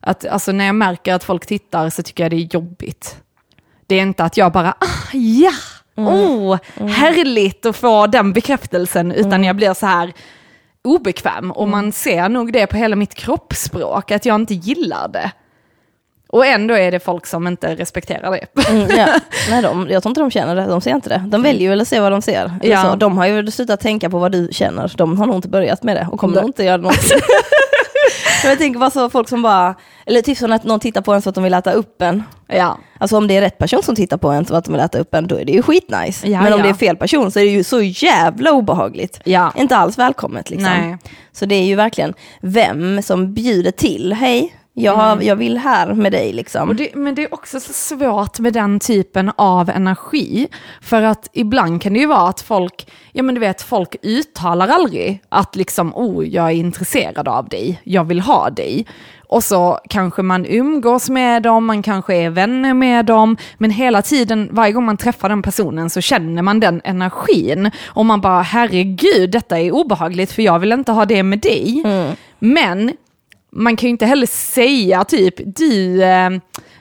Att, 0.07 0.27
alltså, 0.27 0.53
när 0.53 0.67
jag 0.67 0.75
märker 0.75 1.15
att 1.15 1.25
folk 1.25 1.47
tittar 1.47 1.91
så 1.91 2.03
tycker 2.03 2.25
jag 2.25 2.31
det 2.31 2.37
är 2.37 2.55
jobbigt. 2.55 3.17
Det 3.87 3.95
är 3.95 4.03
inte 4.03 4.25
att 4.25 4.37
jag 4.37 4.53
bara, 4.53 4.71
ah, 4.71 5.17
ja, 5.17 5.53
mm. 5.97 6.15
oh, 6.15 6.59
mm. 6.77 6.89
härligt 6.89 7.67
att 7.67 7.77
få 7.77 8.07
den 8.07 8.33
bekräftelsen, 8.33 9.13
utan 9.13 9.33
mm. 9.33 9.45
jag 9.45 9.57
blir 9.57 9.75
så 9.75 9.87
här 9.87 10.13
obekväm. 10.85 11.51
Och 11.51 11.69
man 11.69 11.93
ser 11.93 12.29
nog 12.29 12.53
det 12.53 12.67
på 12.67 12.77
hela 12.77 12.97
mitt 12.97 13.15
kroppsspråk, 13.15 14.11
att 14.11 14.27
jag 14.27 14.35
inte 14.35 14.55
gillar 14.55 15.09
det. 15.09 15.31
Och 16.29 16.47
ändå 16.47 16.75
är 16.75 16.91
det 16.91 17.01
folk 17.01 17.27
som 17.27 17.47
inte 17.47 17.75
respekterar 17.75 18.31
det. 18.31 18.69
Mm, 18.71 18.89
ja. 18.99 19.07
Nej, 19.51 19.63
de, 19.63 19.87
jag 19.91 20.03
tror 20.03 20.11
inte 20.11 20.21
de 20.21 20.31
känner 20.31 20.55
det, 20.57 20.67
de 20.67 20.81
ser 20.81 20.95
inte 20.95 21.09
det. 21.09 21.25
De 21.27 21.43
väljer 21.43 21.71
väl 21.71 21.81
att 21.81 21.89
se 21.89 22.01
vad 22.01 22.13
de 22.13 22.23
ser. 22.23 22.55
Ja. 22.63 22.83
Så, 22.83 22.97
de 22.97 23.19
har 23.19 23.27
ju 23.27 23.51
slutat 23.51 23.81
tänka 23.81 24.11
på 24.11 24.19
vad 24.19 24.33
du 24.33 24.49
känner, 24.53 24.93
de 24.97 25.19
har 25.19 25.27
nog 25.27 25.37
inte 25.37 25.49
börjat 25.49 25.83
med 25.83 25.97
det 25.97 26.09
och 26.13 26.21
kommer 26.21 26.41
nog 26.41 26.49
inte 26.49 26.65
göra 26.65 26.79
det 26.79 26.93
någonsin. 28.45 28.51
jag 28.51 28.59
tänker 28.59 28.81
bara 28.81 28.91
så 28.91 29.11
folk 29.11 29.29
som 29.29 29.43
bara, 29.43 29.75
eller 30.07 30.23
typ 30.23 30.39
som 30.39 30.53
att 30.53 30.65
någon 30.65 30.81
tittar 30.81 31.01
på 31.01 31.13
en 31.13 31.23
så 31.23 31.29
att 31.29 31.35
de 31.35 31.45
vill 31.45 31.55
äta 31.55 31.73
upp 31.73 32.03
en. 32.03 32.23
Ja. 32.49 32.79
Alltså 33.01 33.17
om 33.17 33.27
det 33.29 33.37
är 33.37 33.41
rätt 33.41 33.59
person 33.59 33.83
som 33.83 33.97
tittar 33.97 34.17
på 34.17 34.29
en 34.29 34.47
så 34.47 34.57
att 34.57 34.65
de 34.65 34.73
vill 34.73 34.81
äta 34.81 34.99
upp 34.99 35.15
en, 35.15 35.27
då 35.27 35.37
är 35.37 35.45
det 35.45 35.53
ju 35.53 35.63
skitnice. 35.63 36.27
Ja, 36.29 36.43
Men 36.43 36.53
om 36.53 36.59
ja. 36.59 36.65
det 36.65 36.71
är 36.71 36.75
fel 36.75 36.97
person 36.97 37.31
så 37.31 37.39
är 37.39 37.45
det 37.45 37.51
ju 37.51 37.65
så 37.65 37.83
jävla 37.83 38.53
obehagligt. 38.53 39.21
Ja. 39.25 39.53
Inte 39.57 39.77
alls 39.77 39.99
välkommet 39.99 40.51
liksom. 40.51 40.73
Nej. 40.73 40.99
Så 41.33 41.47
det 41.47 41.55
är 41.55 41.65
ju 41.65 41.75
verkligen 41.75 42.15
vem 42.41 43.03
som 43.03 43.35
bjuder 43.35 43.71
till, 43.71 44.13
hej, 44.13 44.55
jag, 44.79 45.13
mm. 45.13 45.27
jag 45.27 45.37
vill 45.37 45.59
här 45.59 45.95
med 45.95 46.13
dig 46.13 46.33
liksom. 46.33 46.77
Det, 46.77 46.95
men 46.95 47.15
det 47.15 47.23
är 47.23 47.35
också 47.35 47.61
så 47.61 47.73
svårt 47.73 48.39
med 48.39 48.53
den 48.53 48.81
typen 48.81 49.33
av 49.37 49.71
energi. 49.71 50.49
För 50.81 51.03
att 51.03 51.29
ibland 51.33 51.83
kan 51.83 51.93
det 51.93 51.99
ju 51.99 52.07
vara 52.07 52.29
att 52.29 52.41
folk, 52.41 52.93
ja 53.13 53.23
men 53.23 53.35
du 53.35 53.41
vet, 53.41 53.63
folk 53.63 53.97
uttalar 54.03 54.69
aldrig 54.69 55.23
att 55.29 55.57
liksom, 55.57 55.93
oh, 55.95 56.27
jag 56.27 56.47
är 56.47 56.55
intresserad 56.55 57.29
av 57.29 57.49
dig, 57.49 57.81
jag 57.85 58.05
vill 58.05 58.21
ha 58.21 58.51
dig. 58.51 58.87
Och 59.29 59.45
så 59.45 59.79
kanske 59.89 60.23
man 60.23 60.47
umgås 60.47 61.11
med 61.11 61.43
dem, 61.43 61.67
man 61.67 61.83
kanske 61.83 62.15
är 62.15 62.31
vänner 62.31 62.75
med 62.75 63.07
dem, 63.07 63.37
men 63.59 63.71
hela 63.71 64.03
tiden, 64.03 64.49
varje 64.53 64.73
gång 64.73 64.85
man 64.85 64.97
träffar 64.97 65.29
den 65.29 65.43
personen 65.43 65.91
så 65.91 66.01
känner 66.01 66.43
man 66.43 66.61
den 66.61 66.81
energin. 66.85 67.71
Och 67.87 68.07
man 68.07 68.21
bara, 68.21 68.43
herregud, 68.43 69.31
detta 69.31 69.61
är 69.61 69.73
obehagligt 69.73 70.33
för 70.33 70.43
jag 70.43 70.59
vill 70.59 70.73
inte 70.73 70.93
ha 70.93 71.05
det 71.05 71.23
med 71.23 71.39
dig. 71.39 71.83
Mm. 71.85 72.13
Men 72.39 72.93
man 73.57 73.77
kan 73.77 73.87
ju 73.87 73.91
inte 73.91 74.07
heller 74.07 74.27
säga 74.27 75.05
typ, 75.05 75.35
du, 75.57 76.03
eh, 76.03 76.31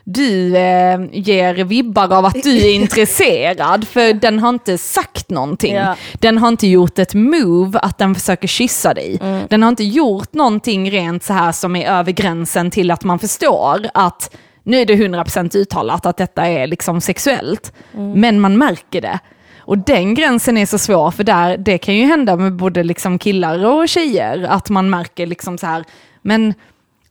du 0.03 0.57
eh, 0.57 0.99
ger 1.11 1.63
vibbar 1.63 2.13
av 2.13 2.25
att 2.25 2.43
du 2.43 2.57
är 2.57 2.73
intresserad, 2.81 3.87
för 3.87 4.13
den 4.13 4.39
har 4.39 4.49
inte 4.49 4.77
sagt 4.77 5.29
någonting. 5.29 5.75
Ja. 5.75 5.95
Den 6.13 6.37
har 6.37 6.47
inte 6.47 6.67
gjort 6.67 6.99
ett 6.99 7.13
move 7.13 7.79
att 7.79 7.97
den 7.97 8.15
försöker 8.15 8.47
kyssa 8.47 8.93
dig. 8.93 9.17
Mm. 9.21 9.47
Den 9.49 9.63
har 9.63 9.69
inte 9.69 9.83
gjort 9.83 10.33
någonting 10.33 10.91
rent 10.91 11.23
så 11.23 11.33
här 11.33 11.51
som 11.51 11.75
är 11.75 11.89
över 11.89 12.11
gränsen 12.11 12.71
till 12.71 12.91
att 12.91 13.03
man 13.03 13.19
förstår 13.19 13.87
att 13.93 14.35
nu 14.63 14.77
är 14.77 14.85
det 14.85 14.93
100% 14.93 15.57
uttalat 15.57 16.05
att 16.05 16.17
detta 16.17 16.47
är 16.47 16.67
liksom 16.67 17.01
sexuellt, 17.01 17.73
mm. 17.93 18.19
men 18.19 18.39
man 18.39 18.57
märker 18.57 19.01
det. 19.01 19.19
Och 19.67 19.77
den 19.77 20.13
gränsen 20.13 20.57
är 20.57 20.65
så 20.65 20.77
svår, 20.77 21.11
för 21.11 21.23
där, 21.23 21.57
det 21.57 21.77
kan 21.77 21.95
ju 21.95 22.05
hända 22.05 22.35
med 22.35 22.55
både 22.55 22.83
liksom 22.83 23.19
killar 23.19 23.65
och 23.65 23.89
tjejer, 23.89 24.43
att 24.49 24.69
man 24.69 24.89
märker 24.89 25.25
liksom 25.25 25.57
så 25.57 25.67
här, 25.67 25.83
men 26.25 26.53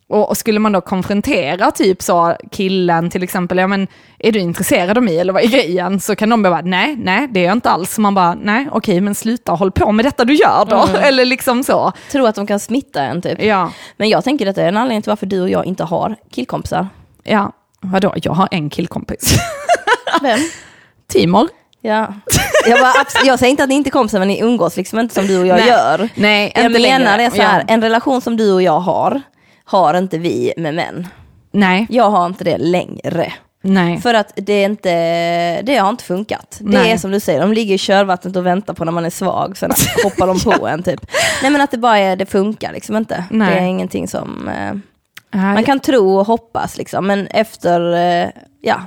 Och, 0.09 0.29
och 0.29 0.37
skulle 0.37 0.61
man 0.61 0.73
då 0.73 0.81
konfrontera 0.81 1.71
typ 1.71 2.03
så 2.03 2.37
killen 2.51 3.11
till 3.11 3.23
exempel, 3.23 3.59
ja 3.59 3.67
men 3.67 3.87
är 4.19 4.33
du 4.33 4.39
intresserad 4.39 4.97
av 4.99 5.03
mig 5.05 5.19
eller 5.19 5.33
vad 5.33 5.43
är 5.43 5.49
grejen? 5.49 6.01
Så 6.01 6.17
kan 6.17 6.29
de 6.29 6.43
bara, 6.43 6.61
nej, 6.61 6.97
nej 6.97 7.29
det 7.31 7.41
är 7.41 7.45
jag 7.45 7.53
inte 7.53 7.71
alls. 7.71 7.95
Så 7.95 8.01
man 8.01 8.15
bara, 8.15 8.35
nej 8.35 8.69
okej 8.73 9.01
men 9.01 9.15
sluta 9.15 9.53
håll 9.53 9.73
på 9.73 9.93
med 9.93 10.05
detta 10.05 10.25
du 10.25 10.35
gör 10.35 10.65
då. 10.65 10.83
Mm. 10.83 10.95
Eller 11.05 11.25
liksom 11.25 11.65
så. 11.65 11.93
Tror 12.13 12.29
att 12.29 12.35
de 12.35 12.47
kan 12.47 12.61
smitta 12.61 13.03
en 13.03 13.23
typ. 13.23 13.43
Ja, 13.43 13.73
Men 13.97 14.09
jag 14.09 14.25
tänker 14.25 14.47
att 14.47 14.57
det 14.57 14.63
är 14.63 14.69
en 14.69 14.77
anledning 14.77 15.03
till 15.03 15.11
varför 15.11 15.27
du 15.27 15.41
och 15.41 15.51
jag 15.51 15.65
inte 15.65 15.85
har 15.85 16.17
killkompisar. 16.31 16.89
ja. 17.25 17.53
Vadå, 17.81 18.13
jag 18.17 18.33
har 18.33 18.49
en 18.51 18.71
killkompis. 18.71 19.35
Vem? 20.23 20.39
Timor. 21.09 21.49
Ja. 21.87 22.15
Jag, 22.69 22.81
bara, 22.81 22.93
jag 23.25 23.39
säger 23.39 23.51
inte 23.51 23.63
att 23.63 23.69
ni 23.69 23.75
inte 23.75 23.89
är 23.89 23.91
kompisar 23.91 24.19
men 24.19 24.29
ni 24.29 24.41
umgås 24.41 24.77
liksom 24.77 24.99
inte 24.99 25.15
som 25.15 25.27
du 25.27 25.41
och 25.41 25.47
jag 25.47 25.57
Nej. 25.57 25.69
gör. 25.69 26.09
Nej, 26.15 26.53
Jag 26.55 26.65
inte 26.67 26.81
menar 26.81 26.99
längre. 27.17 27.31
det 27.31 27.37
så 27.37 27.43
här, 27.43 27.65
Ja. 27.69 27.75
en 27.75 27.83
relation 27.83 28.21
som 28.21 28.37
du 28.37 28.53
och 28.53 28.63
jag 28.63 28.81
har, 28.81 29.23
har 29.65 29.95
inte 29.95 30.19
vi 30.19 30.53
med 30.57 30.75
män. 30.75 31.09
Nej, 31.53 31.87
Jag 31.91 32.11
har 32.11 32.27
inte 32.27 32.45
det 32.45 32.59
längre. 32.59 33.33
nej. 33.63 34.01
För 34.01 34.15
att 34.15 34.33
det, 34.37 34.53
är 34.53 34.65
inte, 34.65 35.63
det 35.63 35.77
har 35.77 35.89
inte 35.91 36.05
funkat. 36.05 36.57
Det 36.61 36.79
Nej. 36.79 36.91
är 36.91 36.97
som 36.99 37.11
du 37.11 37.21
säger, 37.21 37.41
de 37.41 37.53
ligger 37.53 37.75
i 37.75 37.79
körvattnet 37.79 38.37
och 38.37 38.47
väntar 38.47 38.75
på 38.75 38.85
när 38.85 38.93
man 38.93 39.05
är 39.05 39.11
svag, 39.11 39.57
sen 39.57 39.71
hoppar 40.05 40.27
de 40.27 40.41
på 40.59 40.67
en 40.69 40.83
typ. 40.83 41.07
Nej 41.43 41.51
men 41.51 41.61
att 41.61 41.71
det 41.71 41.79
bara 41.79 41.99
är, 41.99 42.17
det 42.17 42.27
funkar 42.27 42.73
liksom 42.73 42.97
inte. 42.97 43.25
Nej. 43.31 43.55
Det 43.55 43.61
är 43.61 43.65
ingenting 43.67 44.09
som, 44.09 44.49
eh, 44.49 44.75
man 45.41 45.65
kan 45.65 45.81
tro 45.81 46.17
och 46.19 46.27
hoppas 46.27 46.77
liksom, 46.79 47.07
men 47.07 47.27
efter, 47.27 47.95
eh, 48.23 48.29
ja, 48.61 48.81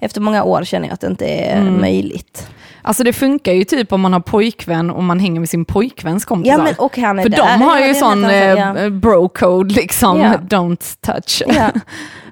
efter 0.00 0.20
många 0.20 0.44
år 0.44 0.64
känner 0.64 0.88
jag 0.88 0.94
att 0.94 1.00
det 1.00 1.06
inte 1.06 1.26
är 1.26 1.60
Mm. 1.60 1.80
möjligt. 1.80 2.48
Alltså 2.82 3.04
det 3.04 3.12
funkar 3.12 3.52
ju 3.52 3.64
typ 3.64 3.92
om 3.92 4.00
man 4.00 4.12
har 4.12 4.20
pojkvän 4.20 4.90
och 4.90 5.02
man 5.04 5.20
hänger 5.20 5.40
med 5.40 5.48
sin 5.48 5.64
pojkväns 5.64 6.24
kompisar. 6.24 6.58
Ja 6.58 6.64
men 6.64 6.74
och 6.78 6.98
han 6.98 7.18
är 7.18 7.22
För 7.22 7.28
där. 7.30 7.36
de 7.58 7.62
har 7.62 7.80
ju 7.80 7.94
sån 7.94 8.24
eh, 8.24 8.44
ja. 8.44 8.72
bro-code 8.90 9.74
liksom, 9.74 10.20
Ja. 10.20 10.32
don't 10.58 10.96
touch. 11.00 11.42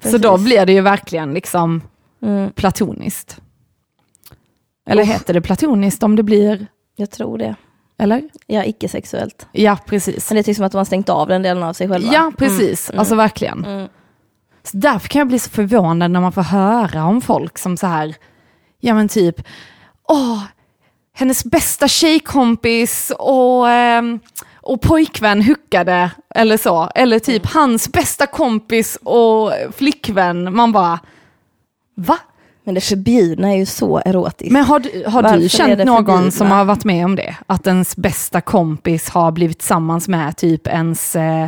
Så 0.11 0.17
då 0.17 0.37
blir 0.37 0.65
det 0.65 0.73
ju 0.73 0.81
verkligen 0.81 1.33
liksom 1.33 1.81
Mm, 2.21 2.51
platoniskt. 2.51 3.37
Eller 4.89 5.03
Usch. 5.03 5.09
heter 5.09 5.33
det 5.33 5.41
platoniskt 5.41 6.03
om 6.03 6.15
det 6.15 6.23
blir, 6.23 6.67
jag 6.95 7.11
tror 7.11 7.37
det. 7.37 7.55
eller? 7.99 8.21
Ja, 8.47 8.63
icke-sexuellt. 8.63 9.47
Ja, 9.51 9.77
precis. 9.85 10.29
Men 10.29 10.35
det 10.35 10.41
är 10.41 10.43
typ 10.43 10.55
som 10.55 10.65
att 10.65 10.71
de 10.71 10.77
har 10.77 10.85
stängt 10.85 11.09
av 11.09 11.27
den 11.27 11.41
delen 11.41 11.63
av 11.63 11.73
sig 11.73 11.87
själva. 11.89 12.13
Ja, 12.13 12.31
precis. 12.37 12.89
Mm, 12.89 12.99
Alltså 12.99 13.15
verkligen. 13.15 13.65
Mm. 13.65 13.87
Så 14.71 14.77
därför 14.77 15.07
kan 15.07 15.19
jag 15.19 15.27
bli 15.27 15.39
så 15.39 15.49
förvånad 15.49 16.11
när 16.11 16.21
man 16.21 16.31
får 16.31 16.41
höra 16.41 17.05
om 17.05 17.21
folk 17.21 17.57
som 17.57 17.77
så 17.77 17.87
här, 17.87 18.15
ja 18.79 18.93
men 18.93 19.07
typ, 19.07 19.41
åh, 20.07 20.43
hennes 21.13 21.45
bästa 21.45 21.87
tjejkompis 21.87 23.11
och, 23.19 23.69
ehm, 23.69 24.19
och 24.61 24.81
pojkvän 24.81 25.41
huckade, 25.41 26.11
eller 26.35 26.57
så. 26.57 26.89
Eller 26.95 27.19
typ 27.19 27.45
hans 27.45 27.91
bästa 27.91 28.27
kompis 28.27 28.97
och 29.03 29.51
flickvän. 29.75 30.55
Man 30.55 30.71
bara, 30.71 30.99
va? 31.95 32.17
Men 32.63 32.75
det 32.75 32.81
förbjudna 32.81 33.53
är 33.53 33.57
ju 33.57 33.65
så 33.65 34.01
erotiskt. 34.05 34.51
Men 34.51 34.63
har 34.63 34.79
du, 34.79 35.03
har 35.07 35.37
du 35.37 35.49
känt 35.49 35.85
någon 35.85 36.31
som 36.31 36.47
har 36.47 36.65
varit 36.65 36.85
med 36.85 37.05
om 37.05 37.15
det? 37.15 37.35
Att 37.47 37.67
ens 37.67 37.95
bästa 37.95 38.41
kompis 38.41 39.09
har 39.09 39.31
blivit 39.31 39.59
tillsammans 39.59 40.07
med 40.07 40.37
typ 40.37 40.67
ens... 40.67 41.15
Eh, 41.15 41.47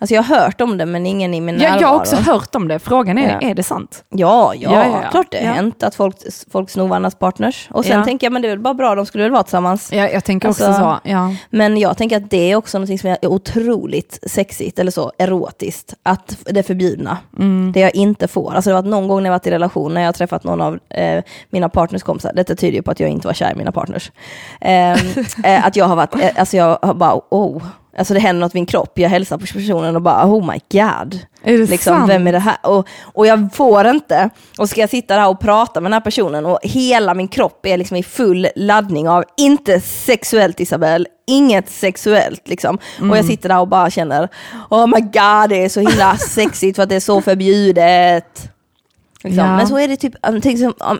Alltså 0.00 0.14
jag 0.14 0.22
har 0.22 0.36
hört 0.36 0.60
om 0.60 0.78
det 0.78 0.86
men 0.86 1.06
ingen 1.06 1.34
i 1.34 1.40
min 1.40 1.54
ja, 1.60 1.62
närvaro. 1.62 1.80
jag 1.80 1.88
har 1.88 1.96
också 1.96 2.16
hört 2.16 2.54
om 2.54 2.68
det. 2.68 2.78
Frågan 2.78 3.18
är, 3.18 3.38
Ja. 3.40 3.48
är 3.50 3.54
det 3.54 3.62
sant? 3.62 4.04
Ja, 4.08 4.54
ja, 4.54 4.70
Ja, 4.74 4.86
ja, 5.02 5.10
klart 5.10 5.26
det 5.30 5.46
har 5.46 5.54
hänt 5.54 5.82
att 5.82 5.94
folk, 5.94 6.16
folk 6.52 6.70
snor 6.70 6.88
varandras 6.88 7.14
partners. 7.14 7.68
Och 7.72 7.84
sen 7.84 8.04
tänker 8.04 8.26
jag, 8.26 8.32
men 8.32 8.42
det 8.42 8.48
är 8.48 8.50
väl 8.50 8.58
bara 8.58 8.74
bra, 8.74 8.94
de 8.94 9.06
skulle 9.06 9.24
väl 9.24 9.32
vara 9.32 9.42
tillsammans. 9.42 9.92
Ja, 9.92 10.08
jag 10.08 10.24
tänker 10.24 10.48
också 10.48 10.64
Alltså- 10.66 10.80
så. 10.82 11.10
Ja. 11.10 11.34
Men 11.50 11.76
jag 11.78 11.96
tänker 11.96 12.16
att 12.16 12.30
det 12.30 12.50
är 12.52 12.56
också 12.56 12.78
något 12.78 13.00
som 13.00 13.10
är 13.10 13.26
otroligt 13.26 14.18
sexigt, 14.30 14.78
eller 14.78 14.90
så, 14.90 15.12
erotiskt, 15.18 15.94
att 16.02 16.36
det 16.44 16.62
förbjudna. 16.62 17.18
Mm. 17.38 17.72
Det 17.72 17.80
jag 17.80 17.94
inte 17.94 18.28
får. 18.28 18.54
Alltså 18.54 18.70
det 18.70 18.76
har 18.76 18.82
varit 18.82 18.90
någon 18.90 19.08
gång 19.08 19.22
när 19.22 19.30
jag 19.30 19.34
varit 19.34 19.46
i 19.46 19.50
relation, 19.50 19.94
när 19.94 20.00
jag 20.00 20.08
har 20.08 20.12
träffat 20.12 20.44
någon 20.44 20.60
av 20.60 20.78
eh, 20.88 21.24
mina 21.50 21.68
partners 21.68 22.02
kompisar, 22.02 22.32
detta 22.34 22.54
tyder 22.54 22.76
ju 22.76 22.82
på 22.82 22.90
att 22.90 23.00
jag 23.00 23.10
inte 23.10 23.26
var 23.26 23.34
kär 23.34 23.52
i 23.52 23.54
mina 23.54 23.72
partners. 23.72 24.12
Ehm, 24.60 24.98
eh, 25.44 25.66
att 25.66 25.76
jag 25.76 25.84
har 25.84 25.96
varit, 25.96 26.14
eh, 26.14 26.30
alltså 26.36 26.56
jag 26.56 26.78
har 26.82 26.94
bara, 26.94 27.20
oh, 27.30 27.62
alltså 28.00 28.14
det 28.14 28.20
händer 28.20 28.40
något 28.40 28.54
i 28.54 28.58
min 28.58 28.66
kropp, 28.66 28.98
jag 28.98 29.08
hälsar 29.08 29.38
på 29.38 29.46
personen 29.46 29.96
och 29.96 30.02
bara, 30.02 30.26
oh 30.26 30.46
my 30.52 30.58
god. 30.72 31.18
Är 31.42 31.58
det 31.58 31.70
Liksom, 31.70 31.96
sant? 31.96 32.10
vem 32.10 32.26
är 32.26 32.32
det 32.32 32.38
här? 32.38 32.56
Och, 32.62 32.88
och 33.02 33.26
jag 33.26 33.48
får 33.54 33.86
inte, 33.86 34.30
och 34.58 34.68
ska 34.68 34.80
jag 34.80 34.90
sitta 34.90 35.16
där 35.16 35.28
och 35.28 35.40
prata 35.40 35.80
med 35.80 35.90
den 35.90 35.92
här 35.92 36.00
personen 36.00 36.46
och 36.46 36.58
hela 36.62 37.14
min 37.14 37.28
kropp 37.28 37.66
är 37.66 37.76
liksom 37.78 37.96
i 37.96 38.02
full 38.02 38.48
laddning 38.56 39.08
av, 39.08 39.24
inte 39.36 39.80
sexuellt 39.80 40.60
Isabel, 40.60 41.06
inget 41.26 41.70
sexuellt 41.70 42.48
liksom. 42.48 42.78
Och 42.98 43.02
Mm. 43.04 43.16
jag 43.16 43.24
sitter 43.24 43.48
där 43.48 43.60
och 43.60 43.68
bara 43.68 43.90
känner, 43.90 44.28
oh 44.70 44.86
my 44.86 45.00
god 45.00 45.48
det 45.48 45.64
är 45.64 45.68
så 45.68 45.80
himla 45.80 46.16
sexigt 46.16 46.76
för 46.76 46.82
att 46.82 46.88
det 46.88 46.96
är 46.96 47.00
så 47.00 47.20
förbjudet. 47.20 48.50
Liksom. 49.24 49.44
Ja. 49.44 49.56
Men 49.56 49.68
så 49.68 49.78
är 49.78 49.88
det 49.88 49.96
typ 49.96 50.14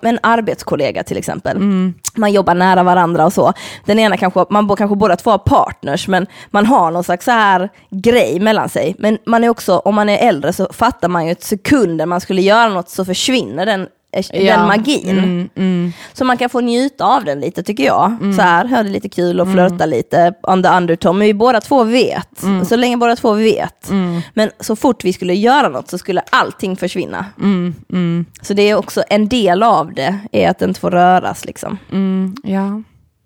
en 0.02 0.18
arbetskollega 0.22 1.02
till 1.02 1.16
exempel. 1.16 1.56
Mm. 1.56 1.94
Man 2.14 2.32
jobbar 2.32 2.54
nära 2.54 2.82
varandra 2.82 3.26
och 3.26 3.32
så. 3.32 3.52
Den 3.84 3.98
ena 3.98 4.16
kanske, 4.16 4.44
man 4.50 4.76
kanske 4.76 4.96
båda 4.96 5.16
två 5.16 5.30
har 5.30 5.38
partners, 5.38 6.08
men 6.08 6.26
man 6.50 6.66
har 6.66 6.90
någon 6.90 7.04
slags 7.04 7.24
så 7.24 7.30
här 7.30 7.68
grej 7.90 8.40
mellan 8.40 8.68
sig. 8.68 8.94
Men 8.98 9.18
man 9.26 9.44
är 9.44 9.48
också, 9.48 9.78
om 9.78 9.94
man 9.94 10.08
är 10.08 10.28
äldre 10.28 10.52
så 10.52 10.68
fattar 10.72 11.08
man 11.08 11.26
ju 11.26 11.32
att 11.32 11.42
sekunden 11.42 12.08
man 12.08 12.20
skulle 12.20 12.42
göra 12.42 12.68
något 12.68 12.88
så 12.88 13.04
försvinner 13.04 13.66
den, 13.66 13.88
eh, 14.12 14.42
Ja. 14.46 14.56
den 14.56 14.66
magin. 14.66 15.08
Mm, 15.18 15.48
mm. 15.54 15.92
Så 16.12 16.24
man 16.24 16.36
kan 16.36 16.50
få 16.50 16.61
njuta 16.61 17.04
av 17.04 17.24
den 17.24 17.40
lite 17.40 17.62
tycker 17.62 17.84
jag. 17.84 18.16
Så 18.36 18.42
här, 18.42 18.64
ha 18.64 18.82
det 18.82 18.90
lite 18.90 19.08
kul 19.08 19.40
och 19.40 19.52
flörta 19.52 19.86
lite 19.86 20.32
on 20.42 20.62
the 20.62 20.68
undertone. 20.68 21.18
Men 21.18 21.26
vi 21.26 21.34
båda 21.34 21.61
två 21.61 21.84
vet, 21.84 22.44
så 22.68 22.76
länge 22.76 22.96
båda 22.96 23.16
två 23.16 23.32
vet. 23.32 23.90
Men 24.34 24.50
så 24.61 24.76
fort 24.76 25.04
vi 25.04 25.12
skulle 25.12 25.34
göra 25.34 25.68
något 25.68 25.88
så 25.88 25.98
skulle 25.98 26.20
allting 26.30 26.76
försvinna. 26.76 27.24
Mm, 27.40 27.74
mm, 27.92 28.24
Så 28.42 28.54
det 28.54 28.62
är 28.62 28.74
också 28.74 29.02
en 29.11 29.28
del 29.28 29.62
av 29.62 29.94
det, 29.94 30.18
är 30.32 30.50
att 30.50 30.58
det 30.58 30.64
inte 30.64 30.80
får 30.80 30.90
röras 30.90 31.44
liksom. 31.44 31.78
mm, 31.92 32.34
ja. 32.42 32.82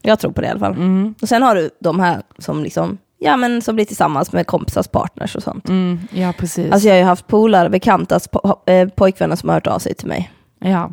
Jag 0.06 0.18
tror 0.18 0.32
på 0.32 0.40
det 0.40 0.46
i 0.46 0.50
alla 0.50 0.60
fall. 0.60 0.72
Mm, 0.72 1.14
Och 1.22 1.28
sen 1.28 1.42
har 1.42 1.54
du 1.54 1.70
de 1.80 2.00
här 2.00 2.22
som 2.38 2.62
liksom, 2.64 2.98
ja 3.18 3.36
men 3.36 3.62
som 3.62 3.74
blir 3.74 3.84
tillsammans 3.84 4.32
med 4.32 4.46
kompisars 4.46 4.88
partners 4.88 5.36
och 5.36 5.42
sånt. 5.42 5.68
mm, 5.68 6.00
ja, 6.12 6.32
precis. 6.38 6.72
Alltså 6.72 6.88
jag 6.88 6.94
har 6.94 6.98
ju 6.98 7.04
haft 7.04 7.26
polare, 7.26 7.70
bekantas 7.70 8.30
po- 8.30 8.70
eh, 8.70 8.88
pojkvänner 8.88 9.36
som 9.36 9.48
har 9.48 9.56
hört 9.56 9.66
av 9.66 9.78
sig 9.78 9.94
till 9.94 10.08
mig. 10.08 10.30
Ja. 10.60 10.90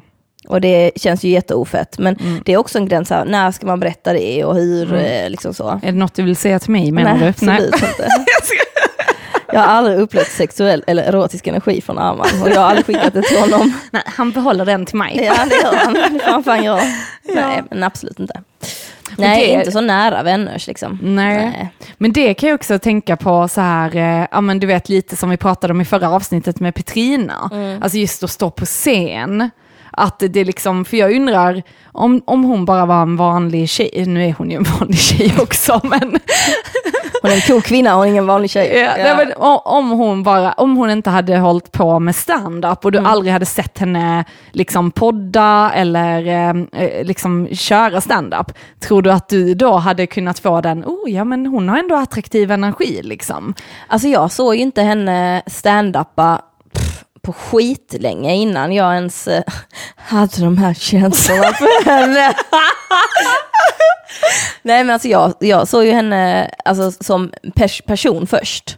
Och 0.47 0.61
det 0.61 0.91
känns 0.95 1.23
ju 1.23 1.29
jätteofett. 1.29 1.97
Men 1.99 2.15
Mm. 2.15 2.41
det 2.45 2.53
är 2.53 2.57
också 2.57 2.77
en 2.77 2.87
gräns 2.87 3.09
här, 3.09 3.25
när 3.25 3.51
ska 3.51 3.65
man 3.65 3.79
berätta 3.79 4.13
det 4.13 4.43
och 4.45 4.55
hur, 4.55 4.93
eh, 4.93 5.29
liksom 5.29 5.53
så. 5.53 5.69
Är 5.83 5.91
det 5.91 5.97
något 5.97 6.13
du 6.13 6.23
vill 6.23 6.35
säga 6.35 6.59
till 6.59 6.71
mig 6.71 6.91
menar 6.91 7.11
Nej, 7.11 7.19
du? 7.21 7.27
absolut 7.27 7.73
inte. 7.73 8.07
Jag 9.53 9.59
har 9.59 9.67
aldrig 9.67 9.99
upplevt 9.99 10.31
sexuell 10.31 10.83
eller 10.87 11.03
erotisk 11.03 11.47
energi 11.47 11.81
från 11.81 11.97
Arman 11.97 12.41
och 12.43 12.49
jag 12.49 12.55
har 12.61 12.67
aldrig 12.67 12.85
skickat 12.85 13.13
det 13.13 13.21
till 13.21 13.37
honom. 13.39 13.73
Nej, 13.91 14.03
han 14.05 14.31
behåller 14.31 14.65
den 14.65 14.85
till 14.85 14.97
mig. 14.97 15.21
Ja 15.25 15.45
det 15.49 15.55
gör 15.55 15.75
han, 15.85 15.93
det 15.93 16.19
får 16.19 16.31
han 16.31 16.43
fan 16.43 16.63
göra. 16.63 16.81
Nej 17.35 17.63
men 17.69 17.83
absolut 17.83 18.19
inte. 18.19 18.33
Nej, 19.17 19.47
det- 19.47 19.53
inte 19.53 19.71
så 19.71 19.81
nära 19.81 20.23
vänners 20.23 20.67
liksom. 20.67 20.99
Nej. 21.01 21.69
Men 21.97 22.11
det 22.13 22.33
kan 22.33 22.49
jag 22.49 22.55
också 22.55 22.79
tänka 22.79 23.17
på 23.17 23.47
så 23.47 23.61
här, 23.61 23.95
eh, 23.95 24.27
ja 24.31 24.41
men 24.41 24.59
du 24.59 24.67
vet 24.67 24.89
lite 24.89 25.15
som 25.15 25.29
vi 25.29 25.37
pratade 25.37 25.73
om 25.73 25.81
i 25.81 25.85
förra 25.85 26.09
avsnittet 26.09 26.59
med 26.59 26.75
Petrina. 26.75 27.49
Mm. 27.53 27.83
Alltså 27.83 27.97
just 27.97 28.23
att 28.23 28.31
stå 28.31 28.49
på 28.51 28.65
scen. 28.65 29.49
Att 29.91 30.23
det 30.29 30.43
liksom, 30.43 30.85
för 30.85 30.97
jag 30.97 31.15
undrar 31.15 31.63
om, 31.91 32.21
om 32.25 32.43
hon 32.43 32.65
bara 32.65 32.85
var 32.85 33.01
en 33.01 33.17
vanlig 33.17 33.69
tjej, 33.69 34.03
nu 34.07 34.25
är 34.25 34.33
hon 34.37 34.51
ju 34.51 34.57
en 34.57 34.65
vanlig 34.79 34.97
tjej 34.99 35.33
också, 35.41 35.79
men, 35.83 36.19
Hon 37.21 37.31
är 37.31 37.35
en 37.35 37.41
cool 37.41 37.61
kvinna, 37.61 37.93
hon 37.95 38.03
är 38.05 38.09
ingen 38.09 38.25
vanlig 38.27 38.49
tjej. 38.51 38.79
ja, 38.79 38.91
nej, 38.97 39.15
men 39.17 39.33
om 39.65 39.89
hon 39.89 40.23
bara, 40.23 40.51
om 40.53 40.77
hon 40.77 40.89
inte 40.89 41.09
hade 41.09 41.37
hållit 41.37 41.71
på 41.71 41.99
med 41.99 42.15
stand-up 42.15 42.85
och 42.85 42.91
du 42.91 42.97
Mm. 42.97 43.11
aldrig 43.11 43.33
hade 43.33 43.45
sett 43.45 43.77
henne 43.79 44.25
liksom 44.51 44.91
podda 44.91 45.71
eller 45.75 46.27
eh, 46.27 46.81
eh, 46.83 47.05
liksom 47.05 47.47
köra 47.51 48.01
stand-up, 48.01 48.51
tror 48.79 49.01
du 49.01 49.11
att 49.11 49.29
du 49.29 49.53
då 49.53 49.73
hade 49.75 50.07
kunnat 50.07 50.39
få 50.39 50.61
den, 50.61 50.85
oh 50.85 51.11
ja 51.11 51.23
men 51.23 51.45
hon 51.45 51.69
har 51.69 51.77
ändå 51.77 51.95
attraktiv 51.95 52.51
energi 52.51 52.99
liksom. 53.03 53.53
Alltså 53.87 54.07
jag 54.07 54.31
såg 54.31 54.55
ju 54.55 54.61
inte 54.61 54.81
henne 54.81 55.41
stand-uppa 55.47 56.41
på 57.21 57.33
skit 57.33 57.95
länge 57.99 58.35
innan 58.35 58.73
jag 58.73 58.93
ens 58.95 59.27
eh, 59.27 59.43
hade 59.95 60.41
de 60.41 60.57
här 60.57 60.73
känslorna 60.73 61.43
för 61.53 61.85
henne. 61.85 62.33
Nej 64.63 64.83
men 64.83 64.93
alltså 64.93 65.07
jag, 65.07 65.33
jag 65.39 65.67
såg 65.67 65.85
ju 65.85 65.91
henne 65.91 66.51
alltså, 66.65 67.03
som 67.03 67.31
pers 67.55 67.81
person 67.81 68.27
först. 68.27 68.75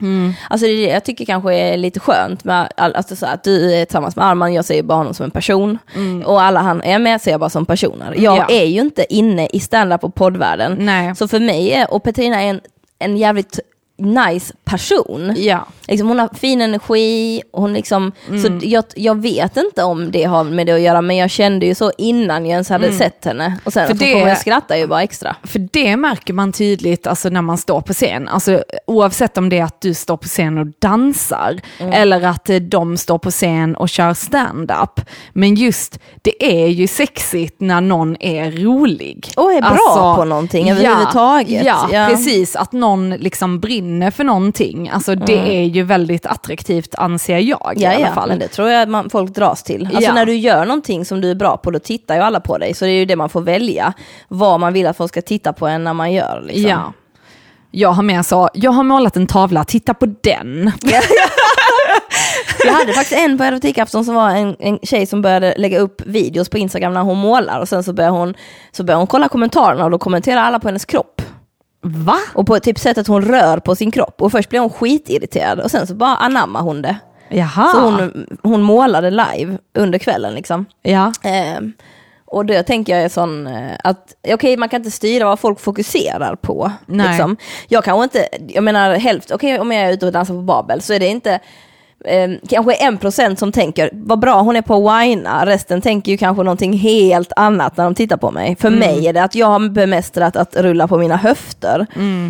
Alltså 0.50 0.68
det 0.68 0.74
jag 0.74 1.04
tycker 1.06 1.26
kanske 1.26 1.54
är 1.56 1.78
lite 1.78 2.00
skönt 2.00 2.44
med 2.44 2.74
all, 2.78 2.96
alltså, 2.96 3.16
så 3.16 3.26
att 3.26 3.44
du 3.44 3.74
är 3.74 3.86
tillsammans 3.86 4.16
med 4.16 4.26
Arman, 4.26 4.54
jag 4.54 4.66
ser 4.66 4.76
ju 4.76 4.84
bara 4.84 4.98
honom 4.98 5.14
som 5.14 5.24
en 5.24 5.32
person. 5.32 5.78
Och 6.26 6.42
alla 6.42 6.60
han 6.60 6.82
är 6.84 7.00
med 7.00 7.22
ser 7.22 7.32
jag 7.32 7.40
bara 7.40 7.50
som 7.50 7.66
personer. 7.66 8.14
Jag 8.18 8.38
Ja. 8.38 8.46
är 8.50 8.66
ju 8.66 8.82
inte 8.82 9.14
inne 9.14 9.48
i 9.54 9.60
stand-up 9.60 10.04
och 10.04 10.16
poddvärlden. 10.16 10.76
Nej. 10.80 11.16
Så 11.16 11.28
för 11.28 11.40
mig, 11.40 11.72
är, 11.74 11.94
och 11.94 12.04
Petrina 12.04 12.42
är 12.44 12.48
en, 12.50 12.62
en 13.00 13.18
jävligt 13.18 13.60
nice 13.98 14.54
person. 14.64 15.34
Ja. 15.38 15.68
Liksom 15.88 16.08
hon 16.08 16.20
har 16.20 16.30
fin 16.34 16.62
energi, 16.62 17.42
hon 17.52 17.74
liksom, 17.74 18.12
Mm. 18.30 18.42
så 18.62 18.68
jag, 18.68 18.84
jag 18.96 19.22
vet 19.22 19.58
inte 19.58 19.84
om 19.84 20.12
det 20.12 20.24
har 20.24 20.44
med 20.44 20.66
det 20.68 20.72
att 20.74 20.82
göra, 20.82 21.02
men 21.02 21.16
jag 21.18 21.30
kände 21.30 21.66
ju 21.66 21.76
så 21.76 21.92
innan 21.98 22.46
jag 22.46 22.52
ens 22.52 22.70
hade 22.70 22.92
sett 22.94 23.26
henne. 23.26 23.58
Och 23.64 23.74
sen 23.74 23.86
Mm. 23.86 23.98
För 23.98 24.06
det- 24.06 24.12
jag 24.12 24.38
skratta 24.38 24.78
ju 24.78 24.88
bara 24.88 25.04
extra. 25.04 25.36
För 25.44 25.68
det 25.72 25.98
märker 25.98 26.34
man 26.34 26.52
tydligt 26.52 27.08
alltså, 27.08 27.30
när 27.30 27.42
man 27.42 27.58
står 27.58 27.82
på 27.82 27.94
scen. 27.94 28.28
Alltså, 28.28 28.64
oavsett 28.88 29.38
om 29.38 29.50
det 29.50 29.60
är 29.60 29.64
att 29.64 29.82
du 29.82 29.94
står 29.94 30.18
på 30.18 30.28
scen 30.28 30.58
och 30.58 30.68
dansar 30.80 31.60
Mm. 31.80 31.94
eller 31.94 32.22
att 32.24 32.50
eh, 32.50 32.56
de 32.56 32.98
står 32.98 33.18
på 33.18 33.32
scen 33.32 33.76
och 33.76 33.90
kör 33.90 34.14
stand-up. 34.14 35.02
Men 35.34 35.56
just, 35.56 36.00
det 36.22 36.64
är 36.64 36.68
ju 36.68 36.88
sexigt 36.88 37.56
när 37.62 37.82
någon 37.82 38.16
är 38.20 38.52
rolig. 38.52 39.26
Alltså, 39.28 39.42
Och 39.42 39.54
är 39.54 39.62
bra 39.62 40.16
på 40.16 40.26
någonting 40.26 40.72
överhuvudtaget. 40.72 41.66
Ja, 41.66 41.90
Ja. 41.92 42.08
precis. 42.10 42.56
Att 42.56 42.72
någon 42.72 43.10
liksom 43.10 43.60
brinner 43.60 43.84
för 44.12 44.24
någonting. 44.24 44.90
Alltså, 44.90 45.16
det 45.16 45.58
är 45.58 45.64
ju 45.64 45.84
väldigt 45.84 46.26
attraktivt 46.26 46.96
anser 46.98 47.34
jag 47.40 47.42
i 47.42 47.52
Mm. 47.52 47.82
Ja, 47.82 47.90
alla 47.96 48.08
ja, 48.08 48.14
fall. 48.14 48.30
men 48.30 48.40
det 48.40 48.48
tror 48.48 48.70
jag 48.70 48.90
man, 48.90 49.10
folk 49.10 49.36
dras 49.36 49.64
till. 49.64 49.86
Alltså 49.86 50.02
Ja. 50.02 50.14
när 50.14 50.26
du 50.26 50.36
gör 50.36 50.66
någonting 50.66 51.06
som 51.06 51.22
du 51.22 51.32
är 51.32 51.36
bra 51.36 51.58
på, 51.58 51.72
då 51.72 51.80
tittar 51.80 52.16
ju 52.16 52.22
alla 52.22 52.40
på 52.40 52.58
dig. 52.58 52.74
Så 52.74 52.86
det 52.86 52.92
är 52.92 52.96
ju 52.96 53.06
det 53.06 53.16
man 53.16 53.30
får 53.30 53.42
välja, 53.42 53.94
vad 54.28 54.60
man 54.60 54.74
vill 54.74 54.88
att 54.88 54.98
folk 54.98 55.10
ska 55.12 55.22
titta 55.22 55.54
på 55.54 55.68
en 55.68 55.84
när 55.84 55.94
man 55.94 56.12
gör. 56.14 56.44
Liksom. 56.46 56.70
Ja. 56.70 56.94
Jag 57.76 57.90
har 57.92 58.04
med 58.04 58.26
så, 58.26 58.50
jag 58.54 58.72
har 58.72 58.84
målat 58.84 59.16
en 59.18 59.28
tavla, 59.28 59.64
titta 59.64 59.94
på 59.94 60.06
den. 60.06 60.72
Jag 62.66 62.74
hade 62.74 62.94
faktiskt 62.94 63.20
en 63.22 63.38
på 63.38 63.44
erotikafton 63.44 64.06
som 64.06 64.16
var 64.16 64.30
en, 64.30 64.56
en 64.60 64.80
tjej 64.84 65.06
som 65.06 65.22
började 65.22 65.54
lägga 65.58 65.80
upp 65.80 66.02
videos 66.06 66.50
på 66.50 66.58
Instagram 66.58 66.94
när 66.94 67.02
hon 67.02 67.18
målar 67.18 67.60
och 67.60 67.70
sen 67.70 67.84
så 67.84 67.94
började 67.94 68.18
hon, 68.18 68.34
så 68.72 68.84
började 68.84 69.00
hon 69.02 69.08
kolla 69.08 69.28
kommentarerna 69.30 69.86
och 69.86 69.92
då 69.92 69.98
kommenterar 69.98 70.42
alla 70.42 70.60
på 70.60 70.68
hennes 70.68 70.86
kropp. 70.86 71.13
Va? 71.84 72.20
Och 72.34 72.48
på 72.48 72.60
typ 72.60 72.80
sättet 72.80 73.08
hon 73.08 73.22
rör 73.22 73.58
på 73.58 73.76
sin 73.76 73.92
kropp. 73.92 74.22
Och 74.22 74.32
först 74.32 74.50
blev 74.50 74.62
hon 74.62 74.70
skitirriterad 74.70 75.60
och 75.60 75.72
sen 75.72 75.88
så 75.88 75.96
bara 75.96 76.16
anammar 76.16 76.62
hon 76.62 76.82
det. 76.82 76.98
Jaha. 77.30 77.72
Så 77.72 77.80
hon, 77.80 78.28
hon 78.44 78.62
målade 78.62 79.10
live 79.10 79.58
under 79.74 80.00
kvällen 80.00 80.34
liksom. 80.34 80.66
Ja. 80.82 81.14
Ehm, 81.24 81.74
och 82.26 82.46
det 82.46 82.64
tänker 82.64 82.96
jag 82.96 83.04
är 83.04 83.10
sån 83.10 83.48
eh, 83.48 83.72
att, 83.84 84.16
okej 84.28 84.58
man 84.58 84.70
kan 84.70 84.80
inte 84.80 84.92
styra 84.92 85.26
vad 85.26 85.40
folk 85.40 85.60
fokuserar 85.60 86.36
på. 86.36 86.72
Nej. 86.86 87.08
Liksom. 87.08 87.38
Jag 87.68 87.84
kanske 87.84 88.04
inte, 88.04 88.28
jag 88.48 88.64
menar 88.64 88.96
hälften, 88.96 89.36
okej 89.36 89.60
om 89.60 89.72
jag 89.72 89.82
är 89.82 89.94
ute 89.94 90.06
och 90.06 90.12
dansar 90.12 90.34
på 90.34 90.42
Babel 90.42 90.82
så 90.82 90.94
är 90.94 91.00
det 91.00 91.08
inte 91.08 91.40
eh, 92.04 92.32
kanske 92.50 92.74
en 92.74 92.98
procent 92.98 93.40
som 93.40 93.52
tänker 93.52 93.90
vad 93.94 94.20
bra 94.20 94.42
hon 94.42 94.56
är 94.56 94.62
på 94.62 94.90
att 94.90 95.02
whina, 95.02 95.46
resten 95.46 95.82
tänker 95.82 96.12
ju 96.12 96.18
kanske 96.18 96.44
någonting 96.44 96.74
helt 96.74 97.32
annat 97.36 97.78
när 97.78 97.84
de 97.84 97.96
tittar 97.96 98.18
på 98.18 98.32
mig. 98.32 98.56
För 98.60 98.70
mig 98.70 99.08
är 99.08 99.14
det 99.14 99.24
att 99.24 99.36
jag 99.36 99.48
har 99.48 99.70
bemästrat 99.70 100.36
att 100.36 100.56
rulla 100.56 100.88
på 100.88 100.98
mina 100.98 101.18
höfter. 101.18 101.88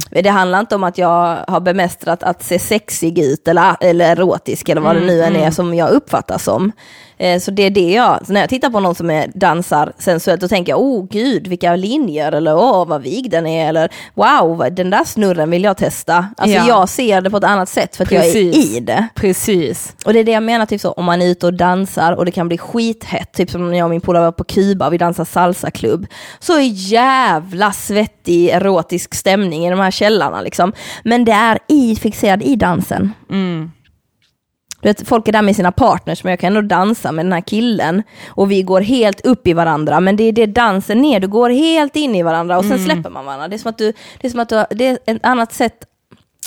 Det 0.10 0.30
handlar 0.30 0.60
inte 0.60 0.76
om 0.76 0.84
att 0.84 0.98
jag 0.98 1.38
har 1.48 1.60
bemästrat 1.60 2.24
att 2.24 2.44
se 2.44 2.60
sexig 2.60 3.20
ut 3.20 3.48
eller, 3.48 3.76
eller 3.80 4.12
erotisk 4.12 4.70
eller 4.70 4.82
vad 4.82 4.96
det 4.96 5.06
nu 5.06 5.24
än 5.24 5.36
är 5.36 5.52
som 5.52 5.74
jag 5.74 5.90
uppfattar 5.90 6.38
som. 6.38 6.72
Eh, 7.18 7.40
Så 7.40 7.52
det 7.52 7.64
är 7.64 7.70
det 7.70 7.92
jag, 7.92 8.26
så 8.28 8.34
när 8.34 8.40
jag 8.40 8.50
tittar 8.50 8.70
på 8.70 8.80
någon 8.80 8.96
som 8.96 9.10
är, 9.10 9.32
dansar 9.36 9.94
sensuellt, 9.98 10.42
då 10.42 10.48
tänker 10.48 10.72
jag, 10.72 10.82
oh 10.82 11.06
gud 11.10 11.48
vilka 11.48 11.76
linjer, 11.76 12.32
eller 12.32 12.56
åh 12.58 12.88
vad 12.88 13.02
vig 13.02 13.32
den 13.32 13.48
är, 13.48 13.70
eller 13.70 13.90
wow, 14.14 14.68
den 14.72 14.90
där 14.90 15.04
snurren 15.04 15.50
vill 15.50 15.64
jag 15.64 15.78
testa. 15.78 16.28
Alltså 16.38 16.58
Ja. 16.58 16.68
jag 16.68 16.90
ser 16.90 17.22
det 17.22 17.30
på 17.30 17.38
ett 17.38 17.44
annat 17.44 17.70
sätt 17.70 17.96
för 17.96 18.04
att 18.04 18.12
jag 18.12 18.26
är 18.26 18.34
Precis. 18.34 18.76
i 18.76 18.80
det. 18.80 19.08
Precis. 19.16 19.96
Och 20.06 20.14
det 20.14 20.20
är 20.20 20.24
det 20.24 20.32
jag 20.32 20.44
menar, 20.44 20.66
typ 20.66 20.82
så, 20.82 20.92
om 20.92 21.06
man 21.06 21.22
är 21.22 21.26
ute 21.26 21.46
och 21.46 21.54
dansar 21.54 22.12
och 22.12 22.26
det 22.26 22.32
kan 22.32 22.48
bli 22.48 22.58
skithett, 22.58 23.34
typ 23.34 23.50
som 23.52 23.72
när 23.72 23.78
jag 23.78 23.86
och 23.86 23.90
min 23.92 24.02
polare 24.02 24.24
var 24.24 24.32
på 24.32 24.44
Kuba 24.44 24.88
och 24.88 24.94
vi 24.94 24.98
dansar 24.98 25.26
salsaklubb. 25.26 26.08
Så 26.40 26.60
jävla 26.72 27.72
svettig 27.72 28.50
erotisk 28.50 29.16
stämning 29.16 29.66
i 29.68 29.70
de 29.70 29.80
här 29.80 29.92
källarna 29.92 30.42
liksom. 30.42 30.74
Men 31.04 31.26
det 31.26 31.32
är 31.32 31.60
i, 31.68 31.96
fixerad 31.96 32.42
i 32.44 32.56
dansen. 32.56 33.14
Mm. 33.30 33.72
Du 34.84 34.90
vet, 34.90 35.08
folk 35.08 35.28
är 35.28 35.32
där 35.32 35.42
med 35.42 35.56
sina 35.56 35.72
partners, 35.72 36.24
men 36.24 36.32
jag 36.32 36.40
kan 36.40 36.48
ändå 36.58 36.76
dansa 36.76 37.12
med 37.12 37.26
den 37.26 37.34
här 37.34 37.42
killen. 37.42 38.04
Och 38.28 38.52
vi 38.52 38.62
går 38.62 38.82
helt 38.82 39.26
upp 39.26 39.48
i 39.48 39.54
varandra, 39.54 40.00
men 40.00 40.16
det 40.16 40.24
är 40.24 40.32
det 40.32 40.46
dansen 40.46 41.02
ner, 41.02 41.20
du 41.20 41.28
går 41.28 41.50
helt 41.50 41.96
in 41.96 42.16
i 42.16 42.24
varandra 42.24 42.58
och 42.58 42.64
sen 42.66 42.72
Mm. 42.74 42.86
släpper 42.86 43.10
man 43.10 43.26
varandra. 43.26 43.48
Det 43.48 43.56
är 43.56 43.58
som 43.58 43.70
att 43.70 43.78
du, 43.78 43.94
det 44.22 44.28
är 44.28 44.32
som 44.32 44.40
att 44.40 44.50
du, 44.50 44.66
det 44.70 44.88
är 44.88 44.98
ett 45.06 45.26
annat 45.26 45.54
sätt 45.54 45.74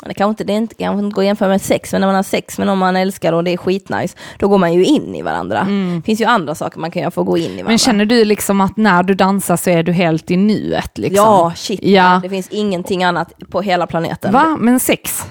det 0.06 0.14
kanske 0.14 0.30
inte, 0.30 0.44
det 0.44 0.52
är 0.52 0.56
inte, 0.56 0.74
kanske 0.74 1.04
inte 1.04 1.14
går 1.14 1.22
att 1.22 1.26
jämföra 1.26 1.48
med 1.48 1.62
sex, 1.62 1.92
men 1.92 2.00
när 2.00 2.08
man 2.08 2.14
har 2.16 2.22
sex 2.22 2.58
med 2.58 2.66
någon 2.66 2.78
man 2.78 2.96
älskar 2.96 3.32
och 3.32 3.44
det 3.44 3.50
är 3.52 3.56
skitnice, 3.56 4.16
då 4.38 4.48
går 4.48 4.58
man 4.58 4.74
ju 4.74 4.84
in 4.84 5.14
i 5.14 5.22
varandra. 5.22 5.66
Det 5.96 6.02
finns 6.06 6.20
ju 6.20 6.24
andra 6.24 6.54
saker 6.54 6.80
man 6.80 6.90
kan 6.90 7.02
göra 7.02 7.10
för 7.10 7.20
att 7.20 7.26
gå 7.26 7.38
in 7.38 7.42
i 7.44 7.46
varandra. 7.46 7.60
Mm. 7.60 7.68
Men 7.70 7.78
känner 7.78 8.04
du 8.04 8.24
liksom 8.24 8.60
att 8.60 8.76
när 8.76 9.02
du 9.02 9.14
dansar 9.14 9.56
så 9.56 9.70
är 9.70 9.82
du 9.82 9.92
helt 9.92 10.30
i 10.30 10.36
nuet? 10.36 10.98
Liksom? 10.98 11.24
Ja, 11.24 11.52
shit. 11.56 11.80
Ja. 11.82 12.20
Det 12.22 12.28
finns 12.28 12.48
ingenting 12.50 13.04
annat 13.04 13.32
på 13.50 13.60
hela 13.60 13.86
planeten. 13.86 14.32
Va? 14.32 14.56
Men 14.60 14.80
sex? 14.80 15.26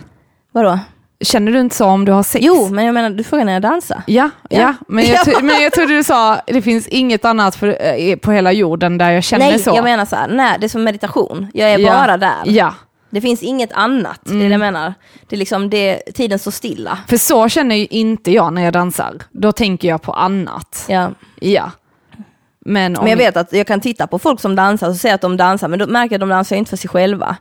Vadå? 0.52 0.80
Känner 1.22 1.52
du 1.52 1.60
inte 1.60 1.76
så 1.76 1.86
om 1.86 2.06
du 2.06 2.12
har 2.12 2.24
sex? 2.24 2.46
Jo, 2.46 2.70
men 2.70 2.86
jag 2.86 2.94
menar, 2.94 3.10
du 3.10 3.24
frågar 3.24 3.46
när 3.46 3.54
jag 3.54 3.62
dansar. 3.62 4.02
Ja, 4.08 4.30
ja. 4.50 4.60
Ja. 4.60 4.74
Men, 4.88 5.06
jag 5.06 5.44
men 5.44 5.62
jag 5.62 5.74
trodde 5.74 5.94
du 5.96 6.04
sa 6.04 6.42
det 6.48 6.62
finns 6.62 6.88
inget 6.88 7.26
annat 7.26 7.56
för, 7.56 7.78
eh, 8.00 8.16
på 8.16 8.32
hela 8.32 8.52
jorden 8.52 8.98
där 8.98 9.12
jag 9.12 9.24
känner 9.24 9.50
Nej, 9.50 9.60
så. 9.60 9.72
jag 9.76 9.84
menar 9.84 10.06
så 10.06 10.16
här, 10.16 10.28
nej, 10.28 10.58
det 10.60 10.66
är 10.66 10.70
som 10.70 10.84
meditation. 10.84 11.48
Jag 11.54 11.72
är 11.72 11.80
ja. 11.80 11.94
bara 11.94 12.18
där. 12.18 12.42
Ja, 12.46 12.74
Det 13.10 13.22
finns 13.22 13.44
inget 13.44 13.72
annat, 13.74 14.20
det 14.24 14.34
är 14.34 14.40
det 14.40 14.46
jag 14.46 14.60
menar. 14.60 14.94
Det 15.30 15.36
är 15.36 15.38
liksom, 15.38 15.70
det, 15.70 15.98
tiden 16.14 16.40
står 16.40 16.52
stilla. 16.52 16.98
för 17.08 17.18
så 17.18 17.50
känner 17.50 17.76
ju 17.76 17.86
inte 17.86 18.32
jag 18.32 18.54
när 18.54 18.64
jag 18.64 18.74
dansar. 18.74 19.14
Då 19.32 19.52
tänker 19.52 19.88
jag 19.88 20.02
på 20.02 20.14
annat. 20.14 20.86
Ja. 20.88 21.12
Ja. 21.40 21.72
Men, 22.68 22.92
Men 22.92 23.08
jag 23.08 23.18
vet 23.18 23.38
att 23.38 23.54
jag 23.54 23.68
kan 23.68 23.82
titta 23.82 24.08
på 24.08 24.20
folk 24.20 24.40
som 24.40 24.56
dansar 24.56 24.90
och 24.90 24.96
säga 24.96 25.16
att 25.16 25.22
de 25.22 25.38
dansar, 25.38 25.68
men 25.68 25.80
då 25.80 25.88
märker 25.88 26.14
jag 26.14 26.18
att 26.18 26.30
de 26.30 26.30
dansar 26.30 26.56
inte 26.56 26.70
för 26.70 26.78
sig 26.78 26.90
själva. 26.90 27.38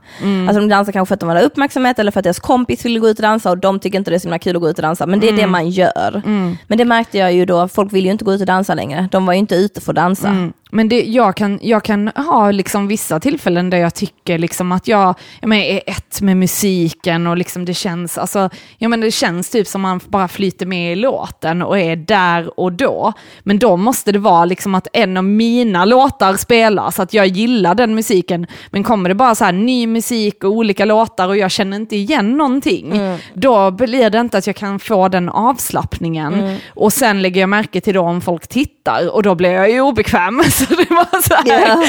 Alltså 0.49 0.61
de 0.61 0.69
dansar 0.69 0.93
kanske 0.93 1.09
för 1.09 1.15
att 1.15 1.21
de 1.21 1.29
vill 1.29 1.39
ha 1.39 1.45
uppmärksamhet 1.45 1.99
eller 1.99 2.11
för 2.11 2.21
att 2.21 2.25
deras 2.25 2.39
kompis 2.41 2.85
vill 2.85 2.99
gå 3.01 3.09
ut 3.09 3.19
och 3.19 3.23
dansa 3.23 3.51
och 3.51 3.59
de 3.59 3.81
tycker 3.81 3.99
inte 3.99 4.11
det 4.11 4.15
är 4.17 4.19
så 4.19 4.29
himla 4.29 4.39
kul 4.39 4.57
att 4.57 4.63
gå 4.63 4.69
ut 4.71 4.79
och 4.79 4.83
dansa. 4.83 5.07
Men 5.07 5.21
det 5.21 5.29
är 5.29 5.33
det 5.33 5.47
man 5.47 5.71
gör. 5.71 6.23
Men 6.67 6.79
det 6.79 6.85
märkte 6.85 7.19
jag 7.19 7.33
ju 7.33 7.45
då, 7.47 7.69
folk 7.69 7.93
vill 7.93 8.05
ju 8.05 8.11
inte 8.11 8.25
gå 8.25 8.33
ut 8.33 8.41
och 8.41 8.47
dansa 8.47 8.75
längre. 8.75 9.09
De 9.13 9.27
var 9.27 9.33
ju 9.33 9.39
inte 9.39 9.55
ute 9.55 9.81
för 9.81 9.93
att 9.93 9.97
dansa. 9.97 10.29
Mm. 10.29 10.53
Men 10.75 10.89
det, 10.89 11.03
jag, 11.03 11.37
kan, 11.37 11.59
jag 11.63 11.85
kan 11.85 12.09
ha 12.09 12.51
liksom 12.51 12.89
vissa 12.89 13.21
tillfällen 13.21 13.71
där 13.71 13.79
jag 13.79 13.95
tycker 13.95 14.39
liksom 14.39 14.73
att 14.73 14.89
jag, 14.89 15.15
jag 15.41 15.49
menar, 15.49 15.63
är 15.63 15.81
ett 15.87 16.21
med 16.21 16.37
musiken 16.37 17.27
och 17.27 17.37
liksom 17.37 17.65
det 17.65 17.75
känns, 17.75 18.19
alltså, 18.19 18.51
jag 18.79 18.91
menar, 18.91 19.05
det 19.05 19.11
känns 19.11 19.51
typ 19.51 19.67
som 19.67 19.81
man 19.81 20.01
bara 20.07 20.29
flyter 20.29 20.67
med 20.67 20.93
i 20.93 20.97
låten 20.97 21.63
och 21.63 21.79
är 21.79 21.97
där 21.97 22.61
och 22.61 22.73
då. 22.73 23.13
Men 23.41 23.59
då 23.59 23.77
måste 23.77 24.13
det 24.13 24.19
vara 24.19 24.45
liksom 24.45 24.75
att 24.75 24.89
en 24.93 25.17
av 25.17 25.25
mina 25.25 25.85
låtar 25.85 26.37
spelas, 26.37 27.01
att 27.01 27.15
jag 27.15 27.27
gillar 27.27 27.75
den 27.75 27.95
musiken. 27.95 28.47
Men 28.71 28.85
kommer 28.85 29.09
det 29.09 29.15
bara 29.15 29.35
så 29.35 29.45
här 29.45 29.53
ny 29.53 29.87
musik 29.87 30.45
och 30.45 30.51
olika 30.51 30.85
låtar 30.85 31.29
och 31.29 31.37
jag 31.37 31.51
känner 31.51 31.77
inte 31.77 31.97
igen 31.97 32.37
någonting, 32.37 33.19
då 33.35 33.71
blir 33.71 34.11
det 34.11 34.21
inte 34.21 34.39
att 34.39 34.47
jag 34.47 34.57
kan 34.57 34.79
få 34.79 35.09
den 35.09 35.29
avslappningen. 35.29 36.57
Och 36.75 36.93
sen 36.93 37.23
lägger 37.23 37.41
jag 37.41 37.49
märke 37.49 37.81
till 37.81 37.95
då 37.95 38.01
om 38.01 38.21
folk 38.21 38.47
tittar 38.47 39.15
och 39.15 39.23
då 39.23 39.35
blir 39.35 39.51
jag 39.51 39.71
ju 39.71 39.81
obekväm. 39.81 40.43
Så 40.69 40.75
det 40.75 40.91
var 40.91 41.23
så. 41.23 41.35
Ja. 41.45 41.85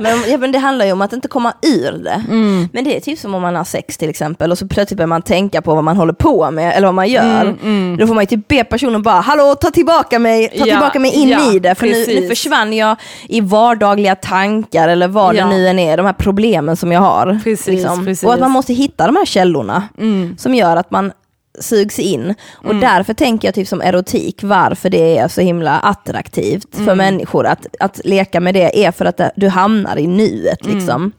Men, 0.00 0.30
ja, 0.30 0.38
men 0.38 0.52
det 0.52 0.58
handlar 0.58 0.86
ju 0.86 0.92
om 0.92 1.02
att 1.02 1.12
inte 1.12 1.28
komma 1.28 1.52
ur 1.62 1.92
det. 2.04 2.24
Mm. 2.28 2.68
Men 2.72 2.84
det 2.84 2.96
är 2.96 3.00
typ 3.00 3.18
som 3.18 3.34
om 3.34 3.42
man 3.42 3.56
har 3.56 3.64
sex 3.64 3.96
till 3.96 4.08
exempel 4.10 4.52
och 4.52 4.58
så 4.58 4.68
plötsligt 4.68 4.96
börjar 4.96 5.06
man 5.06 5.22
tänka 5.22 5.62
på 5.62 5.74
vad 5.74 5.84
man 5.84 5.96
håller 5.96 6.12
på 6.12 6.50
med 6.50 6.76
eller 6.76 6.86
vad 6.86 6.94
man 6.94 7.08
gör. 7.08 7.56
Då 7.98 8.06
får 8.06 8.14
man 8.14 8.22
ju 8.22 8.26
typ 8.26 8.48
be 8.48 8.64
personen 8.64 9.02
bara, 9.02 9.20
hallå 9.20 9.54
ta 9.54 9.70
tillbaka 9.70 10.18
mig, 10.18 10.48
ta 10.48 10.54
Mm, 10.54 10.68
Ja, 10.68 10.74
tillbaka 10.74 10.98
mig 10.98 11.10
in 11.14 11.28
ja, 11.28 11.52
i 11.52 11.58
det. 11.58 11.74
För 11.74 11.86
nu, 11.86 12.20
nu 12.20 12.28
försvann 12.28 12.72
jag 12.72 12.96
i 13.28 13.40
vardagliga 13.40 14.14
tankar 14.14 14.88
eller 14.88 15.08
vad 15.08 15.34
det 15.34 15.46
nu 15.46 15.68
än 15.68 15.78
är, 15.78 15.96
de 15.96 16.06
här 16.06 16.12
problemen 16.12 16.76
som 16.76 16.92
jag 16.92 17.00
har. 17.00 17.26
liksom. 17.44 17.44
Precis, 17.44 18.04
precis. 18.04 18.24
Och 18.24 18.34
att 18.34 18.40
man 18.40 18.50
måste 18.50 18.72
hitta 18.74 19.06
de 19.06 19.16
här 19.16 19.24
källorna 19.24 19.82
Mm. 19.98 20.36
som 20.38 20.54
gör 20.54 20.76
att 20.76 20.90
man 20.90 21.12
sugs 21.60 21.98
in. 21.98 22.34
Och 22.52 22.74
därför 22.74 23.14
tänker 23.14 23.48
jag 23.48 23.54
typ 23.54 23.68
som 23.68 23.80
erotik, 23.80 24.42
varför 24.42 24.90
det 24.90 25.18
är 25.18 25.28
så 25.28 25.40
himla 25.40 25.78
attraktivt 25.80 26.74
för 26.74 26.82
Mm. 26.82 26.96
människor 26.98 27.46
att, 27.46 27.66
att 27.80 28.00
leka 28.04 28.40
med 28.40 28.54
det 28.54 28.84
är 28.84 28.92
för 28.92 29.04
att 29.04 29.20
du 29.36 29.48
hamnar 29.48 29.96
i 29.98 30.06
nuet. 30.06 30.64
Mm. 30.64 30.76
Liksom. 30.76 31.12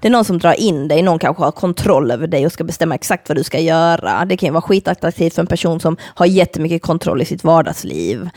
Det 0.00 0.08
är 0.08 0.12
någon 0.12 0.24
som 0.24 0.38
drar 0.38 0.60
in 0.60 0.88
dig, 0.88 1.02
någon 1.02 1.18
kanske 1.18 1.42
har 1.42 1.52
kontroll 1.52 2.10
över 2.10 2.26
dig 2.26 2.46
och 2.46 2.52
ska 2.52 2.64
bestämma 2.64 2.94
exakt 2.94 3.28
vad 3.28 3.36
du 3.38 3.44
ska 3.44 3.58
göra. 3.60 4.24
Det 4.24 4.36
kan 4.36 4.46
ju 4.46 4.52
vara 4.52 4.62
skitattraktivt 4.62 5.34
för 5.34 5.42
en 5.42 5.46
person 5.46 5.80
som 5.80 5.96
har 6.02 6.26
jättemycket 6.26 6.82
kontroll 6.82 7.22
i 7.22 7.24
sitt 7.24 7.44
vardagsliv. 7.44 8.28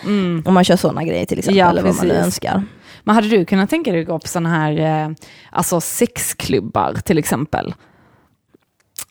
Om 0.46 0.54
man 0.54 0.64
kör 0.64 0.76
sådana 0.76 1.04
grejer 1.04 1.26
till 1.26 1.40
exempel, 1.40 1.60
Mm. 1.60 1.66
Ja, 1.66 1.72
eller 1.72 1.82
vad 1.82 1.96
man 1.96 2.08
nu 2.08 2.14
önskar. 2.14 2.64
Men 3.04 3.16
hade 3.16 3.28
du 3.28 3.46
kunnat 3.46 3.70
tänka 3.70 3.92
dig 3.92 4.02
att 4.02 4.08
gå 4.08 4.20
på 4.20 4.28
sådana 4.28 4.50
här 4.50 5.04
eh, 5.06 5.10
alltså 5.52 5.82
sexklubbar 5.82 6.94
till 7.06 7.18
exempel? 7.18 7.74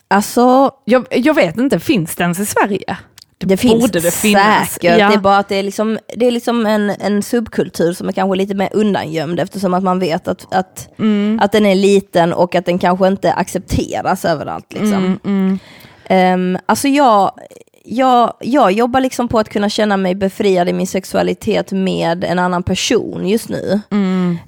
Alltså, 0.09 0.71
Jag, 0.85 1.07
jag 1.11 1.35
vet 1.35 1.57
inte, 1.57 1.81
finns 1.81 2.17
det 2.17 2.23
ens 2.23 2.39
i 2.41 2.47
Sverige? 2.47 2.97
Det 3.41 3.57
finns 3.57 3.81
borde 3.81 4.01
det 4.01 4.11
finnas. 4.15 4.73
säkert. 4.73 4.99
Ja. 4.99 5.09
Det 5.09 5.15
är 5.15 5.19
bara 5.19 5.37
att 5.37 5.49
det 5.49 5.57
är 5.57 5.63
liksom, 5.63 5.99
det 6.17 6.27
är 6.27 6.31
liksom 6.31 6.67
en, 6.67 6.91
en 6.91 7.23
subkultur 7.23 7.93
som 7.93 8.09
är 8.09 8.13
kanske 8.13 8.37
lite 8.37 8.55
mer 8.55 8.69
undangömd 8.73 9.41
eftersom 9.41 9.75
att 9.75 9.83
man 9.83 9.99
vet 9.99 10.29
att, 10.29 10.55
att, 10.55 10.89
Mm. 10.99 11.39
att 11.43 11.53
den 11.53 11.67
är 11.67 11.75
liten 11.75 12.33
och 12.33 12.55
att 12.55 12.67
den 12.67 12.79
kanske 12.79 13.07
inte 13.09 13.33
accepteras 13.33 14.25
överallt. 14.25 14.73
Liksom. 14.73 15.19
Mm, 15.25 15.59
Ehm, 16.11 16.59
alltså 16.67 16.89
jag, 16.89 17.33
jag, 17.85 18.33
jag 18.41 18.73
jobbar 18.73 19.01
liksom 19.01 19.29
på 19.29 19.39
att 19.39 19.49
kunna 19.49 19.69
känna 19.69 19.97
mig 19.97 20.15
befriad 20.15 20.69
i 20.69 20.73
min 20.73 20.87
sexualitet 20.87 21.73
med 21.73 22.25
en 22.25 22.39
annan 22.39 22.63
person 22.63 23.29
just 23.29 23.49
nu. 23.49 23.81
Mm. 23.91 24.39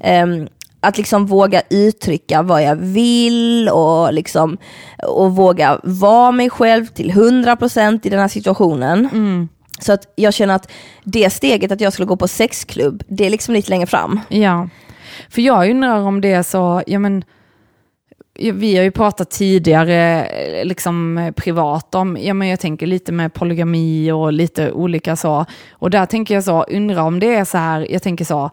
Att 0.81 0.99
liksom 0.99 1.27
våga 1.27 1.63
uttrycka 1.71 2.43
vad 2.43 2.63
jag 2.63 2.77
vill 2.77 3.69
och, 3.69 4.15
liksom, 4.15 4.59
och 5.09 5.37
våga 5.37 5.81
vara 5.85 6.33
mig 6.33 6.51
själv 6.51 6.87
till 6.87 7.11
100% 7.11 8.07
i 8.07 8.09
den 8.09 8.21
här 8.21 8.29
situationen. 8.29 9.09
Mm. 9.13 9.49
Så 9.81 9.93
att 9.93 10.13
jag 10.17 10.35
känner 10.35 10.55
att 10.55 10.71
det 11.05 11.31
steget 11.31 11.73
att 11.73 11.81
jag 11.81 11.93
skulle 11.93 12.07
gå 12.07 12.17
på 12.17 12.29
sexklubb, 12.29 13.03
det 13.09 13.27
är 13.27 13.31
liksom 13.31 13.55
lite 13.55 13.71
längre 13.71 13.87
fram. 13.87 14.21
Ja, 14.29 14.69
för 15.31 15.43
jag 15.43 15.71
undrar 15.71 16.01
om 16.01 16.21
det 16.21 16.33
är 16.33 16.43
så, 16.43 16.83
ja 16.87 16.99
men, 16.99 17.25
vi 18.35 18.77
har 18.77 18.85
ju 18.85 18.91
pratat 18.91 19.31
tidigare 19.31 20.25
eh, 20.25 20.65
liksom 20.65 21.19
eh, 21.19 21.33
privat 21.33 21.95
om, 21.95 22.17
ja 22.21 22.35
men 22.35 22.49
jag 22.49 22.61
tänker 22.61 22.87
lite 22.87 23.13
med 23.13 23.35
polygami 23.35 24.13
och 24.13 24.33
lite 24.33 24.73
olika 24.73 25.17
så. 25.17 25.47
Och 25.73 25.91
där 25.91 26.07
tänker 26.07 26.35
jag 26.35 26.45
så, 26.45 26.63
undrar 26.63 27.03
om 27.03 27.21
det 27.21 27.35
är 27.35 27.45
så 27.45 27.59
här, 27.59 27.87
jag 27.91 28.03
tänker 28.03 28.25
så, 28.25 28.51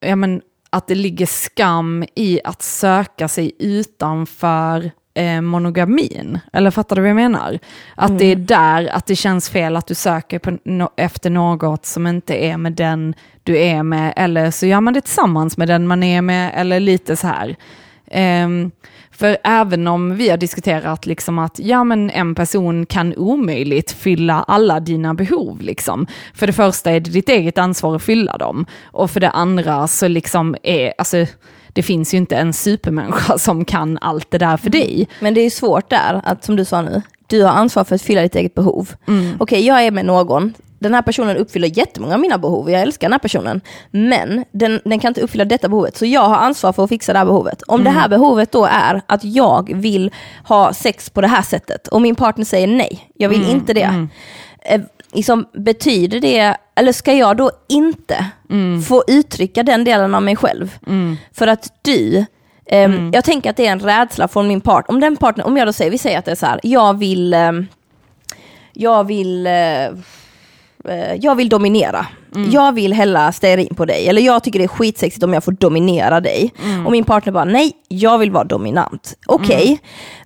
ja 0.00 0.16
men 0.16 0.42
att 0.74 0.86
det 0.86 0.94
ligger 0.94 1.26
skam 1.26 2.04
i 2.14 2.40
att 2.44 2.62
söka 2.62 3.28
sig 3.28 3.52
utanför 3.58 4.90
eh, 5.14 5.40
monogamin. 5.40 6.38
Eller 6.52 6.70
fattar 6.70 6.96
du 6.96 7.02
vad 7.02 7.08
jag 7.10 7.16
menar? 7.16 7.58
Att 7.94 8.10
mm. 8.10 8.18
det 8.18 8.24
är 8.24 8.32
mm. 8.32 8.46
där, 8.46 8.86
att 8.86 9.06
det 9.06 9.16
känns 9.16 9.50
fel 9.50 9.76
att 9.76 9.86
du 9.86 9.94
söker 9.94 10.58
no 10.64 10.90
efter 10.96 11.30
något 11.30 11.86
som 11.86 12.06
inte 12.06 12.44
är 12.44 12.56
med 12.56 12.72
den 12.72 13.14
du 13.42 13.58
är 13.58 13.82
med, 13.82 14.12
eller 14.16 14.50
så 14.50 14.66
gör 14.66 14.80
man 14.80 14.94
det 14.94 15.00
tillsammans 15.00 15.56
med 15.56 15.68
den 15.68 15.86
man 15.86 16.02
är 16.02 16.22
med, 16.22 16.52
eller 16.54 16.80
lite 16.80 17.16
så 17.16 17.26
här. 17.26 17.56
Um, 18.44 18.70
för 19.16 19.36
även 19.44 19.86
om 19.86 20.16
vi 20.16 20.28
har 20.28 20.36
diskuterat 20.36 21.06
liksom 21.06 21.38
att 21.38 21.58
ja, 21.58 21.84
men 21.84 22.10
en 22.10 22.34
person 22.34 22.86
kan 22.86 23.16
omöjligt 23.16 23.92
fylla 23.92 24.44
alla 24.48 24.80
dina 24.80 25.14
behov. 25.14 25.60
Liksom. 25.60 26.06
För 26.34 26.46
det 26.46 26.52
första 26.52 26.90
är 26.90 27.00
det 27.00 27.10
ditt 27.10 27.28
eget 27.28 27.58
ansvar 27.58 27.96
att 27.96 28.02
fylla 28.02 28.36
dem. 28.36 28.66
Och 28.84 29.10
för 29.10 29.20
det 29.20 29.30
andra 29.30 29.86
så 29.86 30.08
liksom 30.08 30.56
är, 30.62 30.92
alltså, 30.98 31.26
det 31.72 31.82
finns 31.82 32.14
ju 32.14 32.18
inte 32.18 32.36
en 32.36 32.52
supermänniska 32.52 33.38
som 33.38 33.64
kan 33.64 33.98
allt 34.00 34.30
det 34.30 34.38
där 34.38 34.56
för 34.56 34.66
mm. 34.66 34.80
dig. 34.80 35.08
Men 35.20 35.34
det 35.34 35.40
är 35.40 35.50
svårt 35.50 35.90
där, 35.90 36.20
att 36.24 36.44
som 36.44 36.56
du 36.56 36.64
sa 36.64 36.82
nu, 36.82 37.02
du 37.26 37.42
har 37.42 37.50
ansvar 37.50 37.84
för 37.84 37.94
att 37.94 38.02
fylla 38.02 38.22
ditt 38.22 38.34
eget 38.34 38.54
behov. 38.54 38.92
Mm. 39.08 39.20
Okej, 39.20 39.36
okay, 39.40 39.60
jag 39.60 39.84
är 39.84 39.90
med 39.90 40.06
någon, 40.06 40.54
den 40.84 40.94
här 40.94 41.02
personen 41.02 41.36
uppfyller 41.36 41.78
jättemånga 41.78 42.14
av 42.14 42.20
mina 42.20 42.38
behov, 42.38 42.70
jag 42.70 42.82
älskar 42.82 43.08
den 43.08 43.12
här 43.12 43.18
personen. 43.18 43.60
Men 43.90 44.44
den, 44.52 44.80
den 44.84 45.00
kan 45.00 45.08
inte 45.10 45.20
uppfylla 45.20 45.44
detta 45.44 45.68
behovet, 45.68 45.96
så 45.96 46.06
jag 46.06 46.20
har 46.20 46.36
ansvar 46.36 46.72
för 46.72 46.84
att 46.84 46.88
fixa 46.88 47.12
det 47.12 47.18
här 47.18 47.26
behovet. 47.26 47.62
Om 47.62 47.80
mm. 47.80 47.92
det 47.92 48.00
här 48.00 48.08
behovet 48.08 48.52
då 48.52 48.64
är 48.64 49.02
att 49.06 49.24
jag 49.24 49.74
vill 49.74 50.10
ha 50.44 50.72
sex 50.72 51.10
på 51.10 51.20
det 51.20 51.28
här 51.28 51.42
sättet 51.42 51.88
och 51.88 52.02
min 52.02 52.14
partner 52.14 52.44
säger 52.44 52.66
nej, 52.66 53.10
jag 53.14 53.28
vill 53.28 53.42
mm. 53.42 53.56
inte 53.56 53.72
det. 53.72 53.82
Mm. 53.82 54.08
Eh, 54.60 54.80
liksom, 55.12 55.46
betyder 55.52 56.20
det, 56.20 56.56
eller 56.74 56.92
ska 56.92 57.12
jag 57.12 57.36
då 57.36 57.50
inte 57.68 58.26
mm. 58.50 58.82
få 58.82 59.04
uttrycka 59.06 59.62
den 59.62 59.84
delen 59.84 60.14
av 60.14 60.22
mig 60.22 60.36
själv? 60.36 60.78
Mm. 60.86 61.16
För 61.32 61.46
att 61.46 61.72
du, 61.82 62.24
Um, 62.72 63.10
jag 63.14 63.24
tänker 63.24 63.50
att 63.50 63.56
det 63.56 63.66
är 63.66 63.72
en 63.72 63.80
rädsla 63.80 64.28
från 64.28 64.48
min 64.48 64.60
part. 64.60 64.84
Om 64.88 65.00
den 65.00 65.16
partner, 65.16 65.46
om 65.46 65.56
jag 65.56 65.68
då 65.68 65.72
säger, 65.72 65.90
vi 65.90 65.98
säger 65.98 66.18
att 66.18 66.24
det 66.24 66.30
är 66.30 66.34
så 66.34 66.46
här, 66.46 66.60
jag 66.62 66.98
vill, 66.98 67.34
um, 67.34 67.66
jag 68.72 69.04
vill 69.04 69.46
Eh, 69.46 69.88
jag 71.20 71.34
vill 71.34 71.48
dominera. 71.48 72.06
Mm. 72.34 72.50
Jag 72.50 72.72
vill 72.72 72.92
hälla 72.92 73.32
stearin 73.32 73.74
på 73.74 73.84
dig. 73.84 74.08
Eller 74.08 74.22
jag 74.22 74.44
tycker 74.44 74.58
det 74.58 74.64
är 74.64 74.68
skitsexigt 74.68 75.22
om 75.22 75.32
jag 75.32 75.44
får 75.44 75.52
dominera 75.52 76.20
dig. 76.20 76.52
Mm. 76.64 76.86
Och 76.86 76.92
min 76.92 77.04
partner 77.04 77.32
bara, 77.32 77.44
nej, 77.44 77.72
jag 77.88 78.18
vill 78.18 78.30
vara 78.30 78.44
dominant. 78.44 79.14
Okej. 79.26 79.46
Okay. 79.56 79.78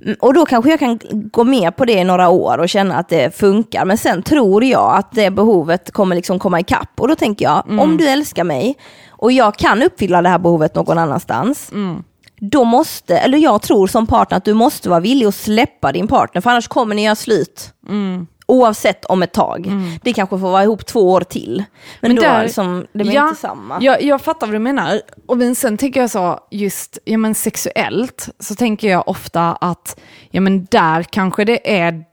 Mm. 0.04 0.16
Och 0.20 0.34
då 0.34 0.46
kanske 0.46 0.70
jag 0.70 0.78
kan 0.78 1.00
gå 1.12 1.44
med 1.44 1.76
på 1.76 1.84
det 1.84 1.92
i 1.92 2.04
några 2.04 2.28
år 2.28 2.58
och 2.58 2.68
känna 2.68 2.96
att 2.96 3.08
det 3.08 3.36
funkar. 3.36 3.84
Men 3.84 3.98
sen 3.98 4.22
tror 4.22 4.64
jag 4.64 4.96
att 4.96 5.12
det 5.12 5.30
behovet 5.30 5.90
kommer 5.90 6.16
liksom 6.16 6.38
komma 6.38 6.60
ikapp. 6.60 7.00
Och 7.00 7.08
då 7.08 7.14
tänker 7.14 7.44
jag, 7.44 7.66
mm. 7.66 7.80
om 7.80 7.96
du 7.96 8.08
älskar 8.08 8.44
mig 8.44 8.76
och 9.08 9.32
jag 9.32 9.56
kan 9.56 9.82
uppfylla 9.82 10.22
det 10.22 10.28
här 10.28 10.38
behovet 10.38 10.74
någon 10.74 10.98
annanstans. 10.98 11.72
Mm. 11.72 12.02
Då 12.40 12.64
måste, 12.64 13.18
eller 13.18 13.38
jag 13.38 13.62
tror 13.62 13.86
som 13.86 14.06
partner 14.06 14.36
att 14.36 14.44
du 14.44 14.54
måste 14.54 14.88
vara 14.88 15.00
villig 15.00 15.26
att 15.26 15.34
släppa 15.34 15.92
din 15.92 16.08
partner, 16.08 16.40
för 16.40 16.50
annars 16.50 16.68
kommer 16.68 16.94
ni 16.94 17.04
göra 17.04 17.14
slut. 17.14 17.72
Mm. 17.88 18.26
Oavsett 18.48 19.04
om 19.04 19.22
ett 19.22 19.32
tag. 19.32 19.66
Mm. 19.66 19.90
Det 20.02 20.12
kanske 20.12 20.38
får 20.38 20.50
vara 20.50 20.62
ihop 20.62 20.86
två 20.86 21.12
år 21.12 21.20
till. 21.20 21.64
Men, 22.00 22.10
men 22.10 22.16
då 22.16 22.22
där, 22.22 22.42
liksom, 22.42 22.86
det 22.92 23.04
blir 23.04 23.14
ja, 23.14 23.28
inte 23.28 23.40
samma. 23.40 23.78
Jag, 23.80 24.02
jag 24.02 24.20
fattar 24.20 24.46
vad 24.46 24.54
du 24.54 24.58
menar. 24.58 25.00
Och 25.26 25.38
men 25.38 25.54
sen 25.54 25.76
tänker 25.76 26.00
jag 26.00 26.10
så, 26.10 26.40
just 26.50 26.98
ja, 27.04 27.18
men 27.18 27.34
sexuellt, 27.34 28.28
så 28.38 28.54
tänker 28.54 28.88
jag 28.88 29.08
ofta 29.08 29.52
att 29.52 30.00
ja, 30.30 30.40
men 30.40 30.64
där 30.64 31.02
kanske 31.02 31.44
det 31.44 31.78
är 31.78 32.04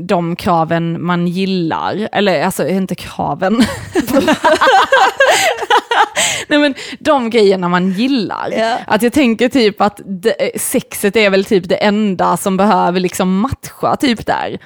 de 0.00 0.36
kraven 0.36 1.04
man 1.04 1.26
gillar, 1.26 2.08
eller 2.12 2.42
alltså 2.42 2.68
inte 2.68 2.94
kraven. 2.94 3.56
Nej 6.48 6.58
men 6.58 6.74
de 6.98 7.30
grejerna 7.30 7.68
man 7.68 7.90
gillar. 7.90 8.52
Yeah. 8.52 8.80
Att 8.86 9.02
jag 9.02 9.12
tänker 9.12 9.48
typ 9.48 9.80
att 9.80 10.00
sexet 10.56 11.16
är 11.16 11.30
väl 11.30 11.44
typ 11.44 11.68
det 11.68 11.76
enda 11.76 12.36
som 12.36 12.56
behöver 12.56 13.00
liksom 13.00 13.40
matcha 13.40 13.96
typ 13.96 14.26
där. 14.26 14.58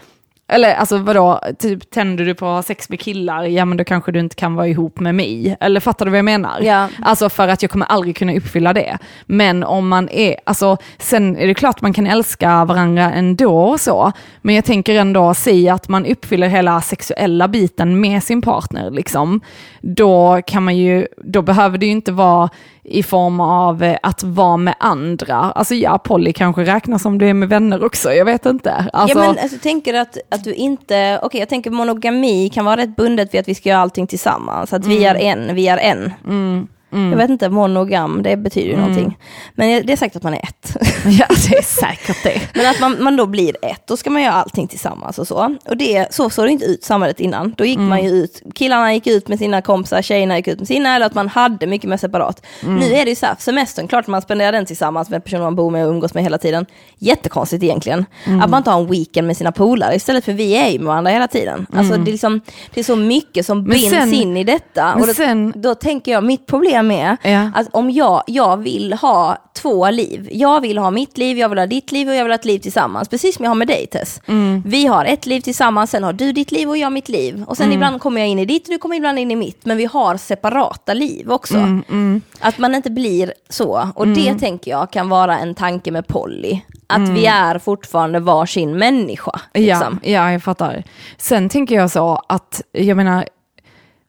Eller 0.53 0.75
alltså 0.75 0.99
vadå, 0.99 1.41
typ 1.59 1.91
tänder 1.91 2.25
du 2.25 2.35
på 2.35 2.63
sex 2.63 2.89
med 2.89 3.01
killar, 3.01 3.45
ja 3.45 3.65
men 3.65 3.77
då 3.77 3.85
kanske 3.85 4.13
du 4.13 4.21
inte 4.21 4.37
kan 4.37 4.55
vara 4.55 4.69
ihop 4.69 5.01
med 5.01 5.15
mig. 5.15 5.57
Eller 5.61 5.81
fattar 5.81 6.05
du 6.05 6.11
vad 6.11 6.19
jag 6.19 6.25
menar? 6.25 6.61
Ja. 6.63 6.89
Alltså 7.03 7.29
för 7.29 7.49
att 7.49 7.63
jag 7.63 7.71
kommer 7.71 7.87
aldrig 7.87 8.17
kunna 8.17 8.35
uppfylla 8.35 8.73
det. 8.73 8.99
Men 9.27 9.65
om 9.65 9.89
man 9.89 10.09
är, 10.09 10.37
alltså 10.45 10.77
sen 10.99 11.37
är 11.37 11.47
det 11.47 11.55
klart 11.55 11.81
man 11.81 11.93
kan 11.93 12.07
älska 12.07 12.65
varandra 12.65 13.13
ändå 13.13 13.61
och 13.61 13.81
så. 13.81 14.13
Men 14.43 14.55
jag 14.55 14.65
tänker 14.65 14.95
ändå, 14.95 15.35
säga 15.35 15.75
att 15.75 15.89
man 15.89 16.07
uppfyller 16.07 16.49
hela 16.49 16.81
sexuella 16.81 17.49
biten 17.49 18.01
med 18.01 18.23
sin 18.23 18.43
partner 18.43 18.91
liksom. 18.91 19.41
Då 19.81 20.43
kan 20.47 20.63
man 20.65 20.77
ju, 20.77 21.07
då 21.25 21.43
behöver 21.43 21.79
det 21.79 21.87
ju 21.87 21.93
inte 21.93 22.13
vara 22.13 22.51
i 22.91 23.03
form 23.03 23.41
av 23.41 23.83
eh, 23.83 23.99
att 24.03 24.23
vara 24.23 24.57
med 24.57 24.75
andra. 24.79 25.37
Alltså 25.37 25.75
ja, 25.75 25.99
Polly 25.99 26.33
kanske 26.33 26.65
räknas 26.65 27.03
som 27.03 27.19
du 27.19 27.29
är 27.29 27.35
med 27.35 27.49
vänner 27.49 27.85
också, 27.85 28.13
jag 28.13 28.25
vet 28.25 28.47
inte. 28.47 28.73
Alltså... 28.93 29.19
Ja, 29.19 29.25
men 29.25 29.39
alltså, 29.39 29.59
tänker 29.59 29.95
att, 29.95 30.19
att 30.29 30.45
du 30.45 30.55
inte, 30.55 31.17
okej 31.17 31.27
okay, 31.27 31.41
jag 31.41 31.49
tänker 31.49 31.71
monogami 31.71 32.49
kan 32.49 32.65
vara 32.65 32.77
rätt 32.77 32.97
bundet 32.97 33.35
vid 33.35 33.41
att 33.41 33.49
vi 33.49 33.55
ska 33.55 33.69
göra 33.69 33.81
allting 33.81 34.07
tillsammans, 34.07 34.73
att 34.73 34.85
mm. 34.85 34.99
vi 34.99 35.05
är 35.05 35.15
en, 35.15 35.55
vi 35.55 35.69
är 35.69 35.79
en. 35.79 36.13
Mm. 36.27 36.69
Mm. 36.93 37.11
Jag 37.11 37.19
vet 37.19 37.31
inte, 37.31 37.49
monogam, 37.49 38.23
det 38.23 38.37
betyder 38.37 38.69
ju 38.69 38.75
mm. 38.75 38.89
någonting. 38.89 39.19
Men 39.55 39.87
det 39.87 39.93
är 39.93 39.97
säkert 39.97 40.17
att 40.17 40.23
man 40.23 40.35
är 40.35 40.43
ett. 40.43 40.77
Ja, 41.05 41.27
det 41.49 41.57
är 41.57 41.63
säkert 41.63 42.23
det. 42.23 42.41
Men 42.55 42.71
att 42.71 42.81
man, 42.81 42.97
man 43.01 43.17
då 43.17 43.27
blir 43.27 43.57
ett, 43.63 43.87
då 43.87 43.97
ska 43.97 44.11
man 44.11 44.23
göra 44.23 44.33
allting 44.33 44.69
tillsammans 44.69 45.19
och 45.19 45.27
så. 45.27 45.57
Och 45.69 45.77
det, 45.77 46.15
så 46.15 46.31
såg 46.31 46.45
det 46.45 46.51
inte 46.51 46.65
ut 46.65 46.85
samhället 46.85 47.21
innan. 47.21 47.55
Då 47.57 47.65
gick 47.65 47.77
mm. 47.77 47.89
man 47.89 48.05
ju 48.05 48.11
ut, 48.11 48.43
killarna 48.55 48.95
gick 48.95 49.07
ut 49.07 49.29
med 49.29 49.39
sina 49.39 49.63
kompisar, 49.63 50.03
tjejerna 50.03 50.37
gick 50.37 50.49
ut 50.49 50.59
med 50.59 50.69
sina, 50.69 50.97
eller 50.97 51.07
att 51.07 51.15
man 51.15 51.29
hade 51.29 51.67
mycket 51.67 51.91
mer 51.91 51.97
separat. 51.97 52.47
Mm. 52.63 52.77
Nu 52.77 52.87
är 52.87 53.05
det 53.05 53.11
ju 53.11 53.17
så 53.17 53.27
här, 53.27 53.37
semestern, 53.39 53.89
klart 53.89 54.07
man 54.07 54.23
spenderar 54.23 54.53
den 54.53 54.67
tillsammans 54.67 55.11
med 55.11 55.25
personer 55.25 55.43
man 55.43 55.57
bor 55.57 55.71
med 55.71 55.87
och 55.87 55.91
umgås 55.93 56.15
med 56.15 56.23
hela 56.23 56.39
tiden. 56.39 56.67
Jättekonstigt 56.99 57.63
egentligen. 57.63 58.05
Mm. 58.25 58.41
Att 58.41 58.51
man 58.51 58.59
inte 58.59 58.71
har 58.71 58.81
en 58.81 58.87
weekend 58.87 59.27
med 59.27 59.37
sina 59.37 59.53
polare 59.53 59.95
istället 59.95 60.25
för 60.25 60.33
vi 60.33 60.57
är 60.57 60.69
ju 60.69 60.79
med 60.79 60.87
varandra 60.87 61.11
hela 61.11 61.29
tiden. 61.29 61.67
Alltså 61.73 61.95
mm. 61.95 62.05
det 62.05 62.11
är, 62.11 62.13
liksom, 62.13 62.41
det 62.75 62.81
är 62.81 62.85
så 62.85 62.97
mycket 62.97 63.47
som 63.47 63.65
binds 63.65 63.91
sen, 63.91 64.15
in 64.15 64.37
i 64.37 64.45
detta. 64.45 64.95
Och 64.95 65.07
då, 65.07 65.15
sen, 65.15 65.53
då 65.57 65.75
tänker 65.75 66.13
jag, 66.13 66.25
mitt 66.25 66.47
problem 66.47 66.80
med 66.83 67.17
ja. 67.23 67.51
att 67.55 67.69
om 67.73 67.91
jag, 67.91 68.23
jag 68.27 68.57
vill 68.57 68.93
ha 68.93 69.37
två 69.53 69.91
liv. 69.91 70.29
Jag 70.33 70.61
vill 70.61 70.79
ha 70.79 70.91
mitt 70.91 71.19
liv, 71.19 71.39
jag 71.39 71.49
vill 71.49 71.59
ha 71.59 71.67
ditt 71.67 71.93
liv 71.93 72.09
och 72.09 72.15
jag 72.15 72.25
vill 72.25 72.31
ha 72.31 72.39
ett 72.39 72.45
liv 72.45 72.59
tillsammans. 72.59 73.09
Precis 73.09 73.37
som 73.37 73.45
jag 73.45 73.51
har 73.51 73.57
med 73.57 73.69
dig 73.69 73.87
Tess. 73.87 74.21
Mm. 74.27 74.63
Vi 74.67 74.87
har 74.87 75.05
ett 75.05 75.27
liv 75.27 75.41
tillsammans, 75.41 75.91
sen 75.91 76.05
har 76.05 76.13
du 76.13 76.33
ditt 76.33 76.53
liv 76.53 76.69
och 76.69 76.77
jag 76.77 76.93
mitt 76.93 77.09
liv. 77.09 77.45
Och 77.47 77.57
sen 77.57 77.67
mm. 77.67 77.75
ibland 77.75 78.01
kommer 78.01 78.21
jag 78.21 78.29
in 78.29 78.39
i 78.39 78.45
ditt 78.45 78.69
och 78.69 78.73
du 78.73 78.79
kommer 78.79 78.97
ibland 78.97 79.19
in 79.19 79.31
i 79.31 79.37
mitt. 79.37 79.65
Men 79.65 79.77
vi 79.77 79.85
har 79.85 80.17
separata 80.17 80.95
liv 80.95 81.33
också. 81.33 81.57
Mm, 81.57 81.83
mm. 81.89 82.23
att 82.41 82.59
man 82.59 82.75
inte 82.75 82.91
blir 82.91 83.33
så. 83.49 83.89
Och 83.95 84.09
det 84.09 84.29
mm. 84.29 84.39
tänker 84.39 84.71
jag 84.71 84.91
kan 84.91 85.09
vara 85.09 85.39
en 85.39 85.55
tanke 85.55 85.91
med 85.91 86.07
Polly. 86.07 86.61
Att 86.87 87.09
vi 87.09 87.27
är 87.27 87.59
fortfarande 87.59 88.21
varsin 88.21 88.79
människa. 88.79 89.41
Liksom. 89.55 90.01
Ja, 90.03 90.11
ja, 90.11 90.33
jag 90.33 90.43
fattar. 90.43 90.85
Sen 91.19 91.49
tänker 91.49 91.75
jag 91.75 91.91
så 91.91 92.23
att, 92.29 92.63
jag 92.73 92.97
menar, 92.97 93.29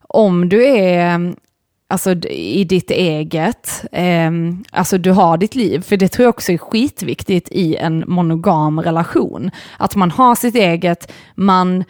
om 0.08 0.48
du 0.48 0.66
är 0.66 1.34
alltså 1.92 2.10
i 2.28 2.64
ditt 2.64 2.90
eget, 2.90 3.84
eh, 3.92 4.30
alltså 4.70 4.98
du 4.98 5.10
har 5.10 5.36
ditt 5.36 5.54
liv, 5.54 5.82
för 5.82 5.96
det 5.96 6.08
tror 6.08 6.24
jag 6.24 6.30
också 6.30 6.52
är 6.52 6.58
skitviktigt 6.58 7.48
i 7.50 7.76
en 7.76 8.04
monogam 8.06 8.80
relation. 8.80 9.50
Att 9.76 9.96
man 9.96 10.10
har 10.10 10.34
sitt 10.34 10.54
eget, 10.54 11.12
man 11.34 11.84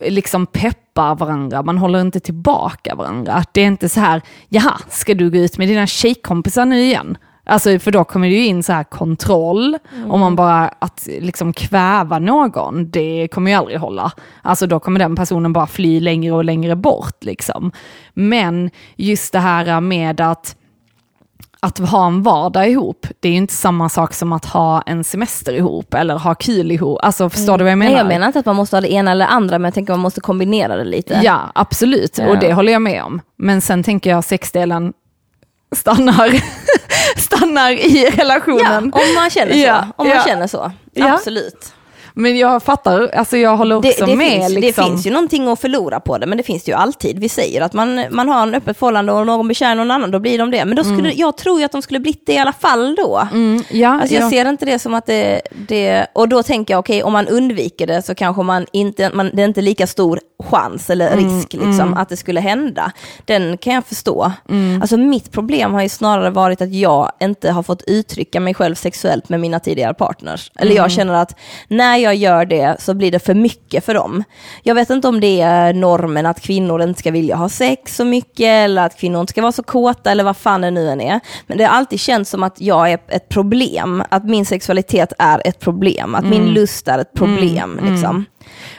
eh, 0.00 0.12
liksom 0.12 0.46
peppar 0.46 1.14
varandra, 1.14 1.62
man 1.62 1.78
håller 1.78 2.00
inte 2.00 2.20
tillbaka 2.20 2.94
varandra. 2.94 3.44
Det 3.52 3.60
är 3.60 3.66
inte 3.66 3.88
så 3.88 4.00
här, 4.00 4.22
jaha, 4.48 4.80
ska 4.88 5.14
du 5.14 5.30
gå 5.30 5.38
ut 5.38 5.58
med 5.58 5.68
dina 5.68 5.86
tjejkompisar 5.86 6.64
nu 6.64 6.82
igen? 6.82 7.18
Alltså 7.48 7.78
för 7.78 7.90
då 7.90 8.04
kommer 8.04 8.28
det 8.28 8.34
ju 8.34 8.46
in 8.46 8.62
så 8.62 8.72
här 8.72 8.84
kontroll, 8.84 9.78
mm. 9.94 10.10
om 10.10 10.20
man 10.20 10.36
bara 10.36 10.68
att 10.78 11.08
liksom 11.20 11.52
kväva 11.52 12.18
någon, 12.18 12.90
det 12.90 13.28
kommer 13.28 13.50
ju 13.50 13.56
aldrig 13.56 13.80
hålla. 13.80 14.12
Alltså 14.42 14.66
då 14.66 14.80
kommer 14.80 15.00
den 15.00 15.16
personen 15.16 15.52
bara 15.52 15.66
fly 15.66 16.00
längre 16.00 16.32
och 16.32 16.44
längre 16.44 16.76
bort 16.76 17.24
liksom. 17.24 17.72
Men 18.14 18.70
just 18.96 19.32
det 19.32 19.38
här 19.38 19.80
med 19.80 20.20
att 20.20 20.56
att 21.60 21.78
ha 21.78 22.06
en 22.06 22.22
vardag 22.22 22.70
ihop, 22.70 23.06
det 23.20 23.28
är 23.28 23.32
ju 23.32 23.38
inte 23.38 23.54
samma 23.54 23.88
sak 23.88 24.14
som 24.14 24.32
att 24.32 24.44
ha 24.44 24.82
en 24.82 25.04
semester 25.04 25.52
ihop 25.52 25.94
eller 25.94 26.18
ha 26.18 26.34
kul 26.34 26.72
ihop. 26.72 26.98
Alltså 27.02 27.30
förstår 27.30 27.54
mm. 27.54 27.58
du 27.58 27.64
vad 27.64 27.70
jag 27.70 27.78
menar? 27.78 27.92
Nej, 27.92 28.00
jag 28.00 28.08
menar 28.08 28.26
inte 28.26 28.38
att 28.38 28.46
man 28.46 28.56
måste 28.56 28.76
ha 28.76 28.80
det 28.80 28.92
ena 28.92 29.10
eller 29.10 29.26
andra, 29.26 29.58
men 29.58 29.64
jag 29.64 29.74
tänker 29.74 29.92
att 29.92 29.98
man 29.98 30.02
måste 30.02 30.20
kombinera 30.20 30.76
det 30.76 30.84
lite. 30.84 31.20
Ja, 31.24 31.40
absolut, 31.54 32.18
ja. 32.18 32.28
och 32.28 32.38
det 32.38 32.52
håller 32.52 32.72
jag 32.72 32.82
med 32.82 33.02
om. 33.02 33.20
Men 33.36 33.60
sen 33.60 33.82
tänker 33.82 34.10
jag 34.10 34.24
sexdelen 34.24 34.92
stannar 35.76 36.40
stannar 37.20 37.70
i 37.72 38.02
Ja, 38.04 38.10
relationen. 38.24 38.92
om 38.94 39.14
man 39.14 39.30
känner 39.30 39.52
så. 39.52 39.58
Ja, 39.58 39.84
om 39.96 40.08
man 40.08 40.16
ja. 40.16 40.22
känner 40.26 40.46
så. 40.46 40.72
Ja. 40.92 41.12
Absolut. 41.14 41.72
Men 42.18 42.38
jag 42.38 42.62
fattar, 42.62 43.08
alltså 43.08 43.36
jag 43.36 43.56
håller 43.56 43.80
Det, 43.80 43.88
också 43.88 44.06
det, 44.06 44.16
med. 44.16 44.30
finns, 44.30 44.48
liksom. 44.52 44.84
det 44.84 44.90
finns 44.90 45.06
ju 45.06 45.10
någonting 45.10 45.48
att 45.48 45.60
förlora 45.60 46.00
på 46.00 46.18
det, 46.18 46.26
men 46.26 46.38
det 46.38 46.44
finns 46.44 46.64
det 46.64 46.70
ju 46.70 46.76
alltid. 46.76 47.18
Vi 47.18 47.28
säger 47.28 47.60
att 47.60 47.72
man, 47.72 48.04
man 48.10 48.28
har 48.28 48.42
en 48.42 48.54
öppet 48.54 48.78
förhållande 48.78 49.12
och 49.12 49.26
någon 49.26 49.48
bekär 49.48 49.74
någon 49.74 49.90
annan, 49.90 50.10
då 50.10 50.18
blir 50.18 50.38
de 50.38 50.50
det. 50.50 50.64
Men 50.64 50.76
då 50.76 50.84
skulle, 50.84 51.12
jag 51.12 51.36
tror 51.36 51.58
ju 51.58 51.64
att 51.64 51.72
de 51.72 51.82
skulle 51.82 52.00
blivit 52.00 52.26
det 52.26 52.32
i 52.32 52.38
alla 52.38 52.52
fall 52.52 52.94
då. 52.94 53.28
Mm, 53.32 53.62
ja, 53.70 53.88
Alltså 54.00 54.14
jag 54.14 54.24
ja. 54.24 54.30
ser 54.30 54.48
inte 54.48 54.64
det 54.64 54.78
som 54.78 54.94
att 54.94 55.06
det, 55.06 55.40
det 55.68 56.06
och 56.12 56.28
då 56.28 56.42
tänker 56.42 56.74
jag 56.74 56.78
okej, 56.78 57.02
om 57.02 57.12
man 57.12 57.28
undviker 57.28 57.86
det 57.86 58.02
så 58.02 58.14
kanske 58.14 58.42
man 58.42 58.66
inte, 58.72 59.10
man, 59.14 59.30
det 59.32 59.42
är 59.42 59.46
inte 59.46 59.62
lika 59.62 59.86
stor 59.86 60.20
chans 60.44 60.90
eller 60.90 61.06
Mm, 61.12 61.24
risk 61.24 61.52
liksom, 61.52 61.94
att 61.94 62.08
det 62.08 62.16
skulle 62.16 62.40
hända. 62.40 62.92
Den 63.24 63.58
kan 63.58 63.74
jag 63.74 63.86
förstå. 63.86 64.32
Mm. 64.48 64.82
Alltså 64.82 64.96
mitt 64.96 65.32
problem 65.32 65.74
har 65.74 65.82
ju 65.82 65.88
snarare 65.88 66.30
varit 66.30 66.60
att 66.62 66.72
jag 66.74 67.12
inte 67.20 67.50
har 67.50 67.62
fått 67.62 67.82
uttrycka 67.86 68.40
mig 68.40 68.54
själv 68.54 68.74
sexuellt 68.74 69.28
med 69.28 69.40
mina 69.40 69.60
tidigare 69.60 69.94
partners. 69.94 70.50
Eller 70.58 70.70
Mm. 70.70 70.82
jag 70.82 70.90
känner 70.92 71.14
att 71.14 71.34
när 71.68 71.96
jag 71.96 72.14
gör 72.14 72.44
det 72.44 72.76
så 72.80 72.94
blir 72.94 73.10
det 73.12 73.18
för 73.18 73.34
mycket 73.34 73.84
för 73.84 73.94
dem. 73.94 74.24
Jag 74.62 74.74
vet 74.74 74.90
inte 74.90 75.08
om 75.08 75.20
det 75.20 75.40
är 75.40 75.72
normen 75.74 76.26
att 76.26 76.40
kvinnor 76.40 76.82
inte 76.82 77.00
ska 77.00 77.10
vilja 77.10 77.36
ha 77.36 77.48
sex 77.48 77.96
så 77.96 78.04
mycket 78.04 78.46
eller 78.46 78.82
att 78.86 78.98
kvinnor 78.98 79.20
inte 79.20 79.30
ska 79.30 79.42
vara 79.42 79.52
så 79.52 79.62
kåta 79.62 80.10
eller 80.10 80.24
vad 80.24 80.36
fan 80.36 80.60
det 80.60 80.70
nu 80.70 80.88
än 80.90 81.00
är. 81.00 81.20
Men 81.46 81.58
det 81.58 81.64
har 81.64 81.74
alltid 81.74 82.00
känts 82.00 82.30
som 82.30 82.42
att 82.42 82.60
jag 82.60 82.90
är 82.92 82.98
ett 83.08 83.28
problem, 83.28 84.02
att 84.08 84.24
min 84.24 84.46
sexualitet 84.46 85.12
är 85.18 85.42
ett 85.44 85.60
problem, 85.60 86.14
att 86.14 86.24
min 86.24 86.46
lust 86.46 86.88
är 86.88 86.98
ett 86.98 87.12
problem. 87.14 87.80
Liksom. 87.82 88.24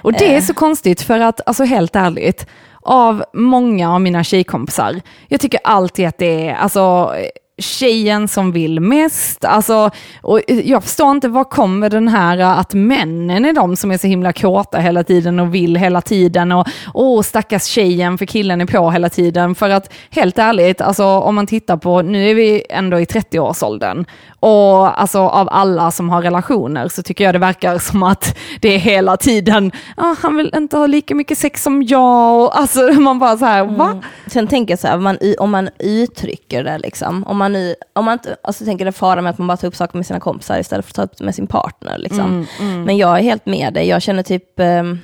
Och 0.02 0.14
det 0.14 0.26
Eh. 0.26 0.36
är 0.38 0.41
så 0.41 0.53
konstigt 0.53 1.02
för 1.02 1.19
att, 1.19 1.41
alltså 1.48 1.64
helt 1.64 1.95
ärligt, 1.95 2.45
av 2.82 3.24
många 3.34 3.94
av 3.94 4.02
mina 4.02 4.24
tjejkompisar, 4.24 5.02
jag 5.28 5.40
tycker 5.41 5.60
alltid 5.64 6.07
att 6.07 6.18
det 6.18 6.49
är, 6.49 6.56
alltså 6.56 7.14
tjejen 7.58 8.28
som 8.28 8.52
vill 8.52 8.80
mest. 8.80 9.46
Alltså, 9.46 9.92
och 10.22 10.42
jag 10.48 10.84
förstår 10.84 11.12
inte, 11.12 11.28
var 11.28 11.44
kommer 11.44 11.90
den 11.90 12.08
här 12.08 12.38
att 12.38 12.74
männen 12.74 13.46
är 13.46 13.54
de 13.54 13.76
som 13.76 13.92
är 13.92 13.98
så 13.98 14.08
himla 14.08 14.34
kåta 14.34 14.80
hela 14.80 15.04
tiden 15.04 15.40
och 15.40 15.56
vill 15.56 15.76
hela 15.76 16.02
tiden 16.02 16.52
och 16.52 16.68
åh 16.94 17.22
stackars 17.22 17.66
tjejen 17.66 18.18
för 18.18 18.26
killen 18.26 18.62
är 18.62 18.66
på 18.66 18.92
hela 18.92 19.10
tiden. 19.10 19.56
För 19.56 19.70
att 19.70 19.94
helt 20.10 20.40
ärligt, 20.40 20.82
alltså 20.82 21.06
om 21.06 21.36
man 21.36 21.48
tittar 21.48 21.78
på, 21.78 22.02
nu 22.02 22.30
är 22.30 22.36
vi 22.36 22.64
ändå 22.70 23.00
i 23.00 23.06
30-årsåldern 23.06 24.06
och 24.40 25.02
alltså 25.02 25.20
av 25.20 25.50
alla 25.52 25.92
som 25.92 26.10
har 26.10 26.22
relationer 26.22 26.88
så 26.88 27.04
tycker 27.04 27.24
jag 27.24 27.36
det 27.36 27.40
verkar 27.40 27.78
som 27.78 28.04
att 28.04 28.38
det 28.62 28.76
är 28.76 28.80
hela 28.80 29.18
tiden, 29.18 29.72
ah, 29.98 30.16
han 30.22 30.38
vill 30.38 30.54
inte 30.56 30.78
ha 30.78 30.88
lika 30.88 31.16
mycket 31.16 31.38
sex 31.38 31.64
som 31.64 31.84
jag. 31.84 32.42
Och, 32.42 32.60
alltså 32.60 32.82
man 32.82 33.20
bara 33.20 33.38
så 33.38 33.46
här, 33.46 33.64
va? 33.64 33.90
Mm. 33.92 34.04
Sen 34.28 34.48
tänker 34.48 34.72
jag 34.72 34.80
så 34.80 34.88
här, 34.88 34.96
om 34.96 35.04
man, 35.04 35.18
om 35.40 35.52
man 35.52 35.70
uttrycker 35.80 36.64
det 36.64 36.78
liksom, 36.78 37.24
om 37.24 37.38
man, 37.38 37.47
nu, 37.49 37.76
om 37.94 38.06
man 38.06 38.14
inte, 38.14 38.38
alltså 38.44 38.65
tänker 38.65 38.86
det 38.86 38.91
fara 38.91 39.22
med 39.22 39.30
att 39.30 39.38
man 39.38 39.48
bara 39.48 39.57
tar 39.57 39.68
upp 39.68 39.76
saker 39.76 39.98
med 39.98 40.06
sina 40.06 40.19
kompisar 40.19 40.60
istället 40.60 40.86
för 40.86 40.91
att 40.91 40.95
ta 40.95 41.03
upp 41.03 41.18
det 41.18 41.24
med 41.24 41.36
sin 41.36 41.48
partner 41.48 41.98
liksom. 41.98 42.48
Men 42.86 42.98
jag 42.98 43.18
är 43.18 43.24
helt 43.24 43.45
med 43.45 43.74
dig, 43.74 43.88
jag 43.88 44.02
känner 44.02 44.24
typ, 44.24 44.60
ehm, 44.60 44.99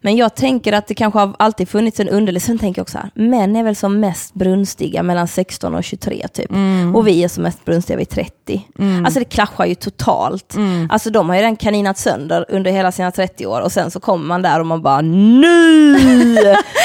men 0.00 0.16
jag 0.16 0.34
tänker 0.34 0.72
att 0.72 0.86
det 0.86 0.94
kanske 0.94 1.18
har 1.18 1.34
alltid 1.38 1.68
funnits 1.68 2.00
en 2.00 2.08
underlig, 2.08 2.42
sen 2.42 2.58
tänker 2.58 2.78
jag 2.78 2.84
också 2.84 2.98
här, 2.98 3.10
män 3.14 3.56
är 3.56 3.62
väl 3.62 3.76
som 3.76 4.00
mest 4.00 4.34
brunstiga 4.34 5.02
mellan 5.02 5.28
16 5.28 5.74
och 5.74 5.84
23 5.84 6.28
typ. 6.28 6.50
Och 6.94 7.06
vi 7.06 7.24
är 7.24 7.28
som 7.28 7.42
mest 7.42 7.64
brunstiga 7.64 7.96
vid 7.96 8.08
30. 8.08 8.62
Alltså 9.04 9.18
det 9.20 9.24
klaschar 9.24 9.64
ju 9.64 9.74
totalt. 9.74 10.56
Alltså 10.90 11.10
de 11.10 11.28
har 11.28 11.36
ju 11.36 11.42
redan 11.42 11.56
kaninat 11.56 11.98
sönder 11.98 12.44
under 12.48 12.70
hela 12.70 12.92
sina 12.92 13.10
30 13.10 13.46
år 13.46 13.60
och 13.60 13.72
sen 13.72 13.90
så 13.90 14.00
kommer 14.00 14.26
man 14.26 14.42
där 14.42 14.60
och 14.60 14.66
man 14.66 14.82
bara 14.82 15.00
nu, 15.00 15.92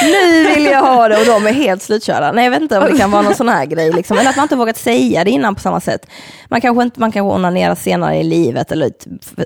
nu 0.03 0.53
vill 0.55 0.65
jag 0.65 0.81
ha 0.81 1.07
det 1.07 1.17
och 1.19 1.25
de 1.25 1.47
är 1.47 1.53
helt 1.53 1.81
slutkörda. 1.81 2.31
Nej 2.31 2.43
jag 2.43 2.51
vet 2.51 2.61
inte 2.61 2.79
om 2.79 2.91
det 2.91 2.97
kan 2.97 3.11
vara 3.11 3.21
någon 3.21 3.35
sån 3.35 3.49
här 3.49 3.65
grej 3.65 3.91
liksom. 3.91 4.17
Eller 4.17 4.29
att 4.29 4.35
man 4.35 4.43
inte 4.43 4.55
vågat 4.55 4.77
säga 4.77 5.23
det 5.23 5.31
innan 5.31 5.55
på 5.55 5.61
samma 5.61 5.79
sätt. 5.79 6.07
Man 6.47 6.61
kanske 6.61 6.83
inte, 6.83 6.99
man 6.99 7.11
kanske 7.11 7.35
onanerar 7.35 7.75
senare 7.75 8.15
i 8.17 8.23
livet 8.23 8.71
eller 8.71 8.91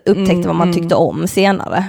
upptäckte 0.06 0.48
vad 0.48 0.56
man 0.56 0.74
tyckte 0.74 0.96
om 0.96 1.28
senare. 1.28 1.86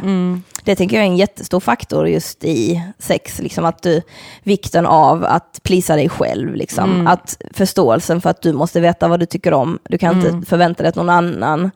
Det 0.69 0.77
tänker 0.77 0.97
jag 0.97 1.07
är 1.07 1.11
en 1.11 1.16
jättestor 1.16 1.61
faktor 1.61 2.09
just 2.09 2.45
i 2.45 2.82
sex, 2.99 3.39
liksom 3.39 3.65
att 3.65 3.82
du, 3.82 4.03
vikten 4.43 4.86
av 4.86 5.24
att 5.24 5.61
plisa 5.62 5.97
dig 5.97 6.09
själv, 6.09 6.55
liksom. 6.55 7.07
att 7.07 7.43
förståelsen 7.53 8.20
för 8.20 8.31
att 8.31 8.43
du 8.43 8.53
måste 8.53 8.81
veta 8.81 9.09
vad 9.09 9.20
du 9.20 9.27
tycker 9.27 9.53
om, 9.53 9.78
du 9.89 9.99
kan 9.99 10.16
inte 10.16 10.47
förvänta 10.47 10.82
dig 10.82 10.89
att 10.89 10.97
någon 10.97 11.11
annan, 11.11 11.70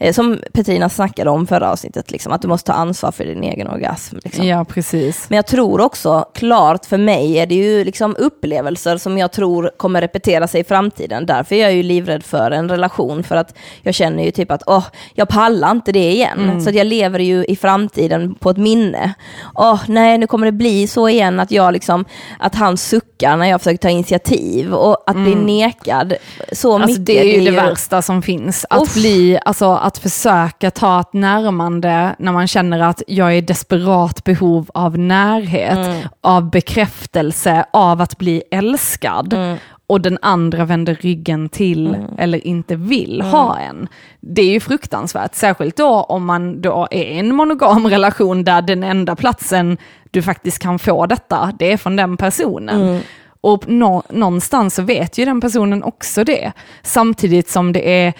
eh, 0.00 0.12
som 0.12 0.38
Petrina 0.52 0.88
snackade 0.88 1.30
om 1.30 1.46
förra 1.46 1.72
avsnittet, 1.72 2.10
liksom, 2.10 2.32
att 2.32 2.42
du 2.42 2.48
måste 2.48 2.72
ta 2.72 2.78
ansvar 2.78 3.12
för 3.12 3.24
din 3.24 3.42
egen 3.42 3.68
orgasm. 3.68 4.16
Liksom. 4.24 4.46
Ja, 4.46 4.64
precis. 4.64 5.30
Men 5.30 5.36
jag 5.36 5.46
tror 5.46 5.80
också, 5.80 6.24
klart 6.34 6.86
för 6.86 6.98
mig 6.98 7.38
är 7.38 7.46
det 7.46 7.54
ju 7.54 7.84
liksom 7.84 8.16
upplevelser 8.18 8.96
som 8.96 9.18
jag 9.18 9.32
tror 9.32 9.70
kommer 9.76 10.00
repetera 10.00 10.48
sig 10.48 10.60
i 10.60 10.64
framtiden. 10.64 11.26
Därför 11.26 11.54
är 11.54 11.62
jag 11.62 11.74
ju 11.74 11.82
livrädd 11.82 12.24
för 12.24 12.50
en 12.50 12.68
relation, 12.68 13.22
för 13.22 13.36
att 13.36 13.54
jag 13.82 13.94
känner 13.94 14.24
ju 14.24 14.30
typ 14.30 14.50
att 14.50 14.62
åh, 14.66 14.86
jag 15.14 15.28
pallar 15.28 15.70
inte 15.70 15.92
det 15.92 16.10
igen. 16.12 16.60
Så 16.62 16.68
att 16.68 16.74
jag 16.74 16.86
lever 16.86 17.18
ju 17.18 17.44
i 17.44 17.56
framtiden 17.56 18.27
på 18.28 18.50
ett 18.50 18.56
minne. 18.56 19.14
Åh, 19.54 19.80
nej, 19.86 20.18
nu 20.18 20.26
kommer 20.26 20.46
det 20.46 20.52
bli 20.52 20.86
så 20.86 21.08
igen 21.08 21.40
att 21.40 21.50
jag 21.50 21.72
liksom, 21.72 22.04
att 22.38 22.54
han 22.54 22.76
suckar 22.76 23.36
när 23.36 23.46
jag 23.46 23.60
försöker 23.60 23.78
ta 23.78 23.88
initiativ 23.88 24.74
och 24.74 24.96
att 25.06 25.16
bli 25.16 25.34
nekad 25.34 26.14
så 26.52 26.74
Alltså 26.74 26.88
mycket. 26.88 27.06
det 27.06 27.20
är 27.34 27.40
ju 27.40 27.50
det 27.50 27.56
värsta 27.56 28.02
som 28.02 28.22
finns. 28.22 28.66
Att, 28.70 28.82
Uff. 28.82 28.94
bli, 28.94 29.38
alltså, 29.44 29.74
att 29.74 29.98
försöka 29.98 30.70
ta 30.70 31.00
ett 31.00 31.12
närmande 31.12 32.14
när 32.18 32.32
man 32.32 32.46
känner 32.48 32.80
att 32.80 33.02
jag 33.06 33.28
är 33.28 33.32
i 33.36 33.40
desperat 33.40 34.24
behov 34.24 34.70
av 34.74 34.98
närhet, 34.98 35.78
Mm. 35.78 36.02
av 36.20 36.50
bekräftelse, 36.50 37.64
av 37.72 38.00
att 38.00 38.18
bli 38.18 38.42
älskad. 38.50 39.32
Mm. 39.32 39.56
Och 39.90 40.00
den 40.00 40.18
andra 40.22 40.64
vänder 40.64 40.94
ryggen 40.94 41.48
till 41.48 41.96
eller 42.18 42.46
inte 42.46 42.76
vill 42.76 43.20
Mm. 43.20 43.32
ha 43.32 43.58
en. 43.58 43.88
Det 44.20 44.42
är 44.42 44.50
ju 44.50 44.60
fruktansvärt, 44.60 45.34
särskilt 45.34 45.76
då 45.76 45.88
om 46.02 46.24
man 46.24 46.60
då 46.62 46.88
är 46.90 47.04
i 47.04 47.18
en 47.18 47.34
monogam 47.36 47.86
relation 47.90 48.44
där 48.44 48.62
den 48.62 48.82
enda 48.82 49.16
platsen 49.16 49.78
du 50.10 50.22
faktiskt 50.22 50.58
kan 50.58 50.78
få 50.78 51.06
detta, 51.06 51.52
det 51.58 51.72
är 51.72 51.76
från 51.76 51.96
den 51.96 52.16
personen. 52.16 52.82
Mm. 52.82 53.00
Och 53.40 53.68
nå, 53.68 54.02
någonstans 54.10 54.74
så 54.74 54.82
vet 54.82 55.18
ju 55.18 55.24
den 55.24 55.40
personen 55.40 55.82
också 55.82 56.24
det. 56.24 56.52
Samtidigt 56.82 57.48
som 57.48 57.72
det 57.72 57.90
är 58.04 58.12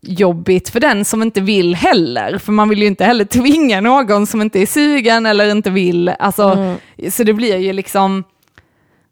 jobbigt 0.00 0.68
för 0.68 0.80
den 0.80 1.04
som 1.04 1.22
inte 1.22 1.40
vill 1.40 1.74
heller. 1.74 2.38
För 2.38 2.52
man 2.52 2.68
vill 2.68 2.78
ju 2.82 2.86
inte 2.86 3.04
heller 3.04 3.24
tvinga 3.24 3.80
någon 3.80 4.26
som 4.26 4.42
inte 4.42 4.58
är 4.58 4.66
sugen 4.66 5.26
eller 5.26 5.50
inte 5.50 5.70
vill. 5.70 6.08
Alltså, 6.18 6.74
Så 7.10 7.24
det 7.24 7.32
blir 7.32 7.56
ju 7.56 7.72
liksom... 7.72 8.24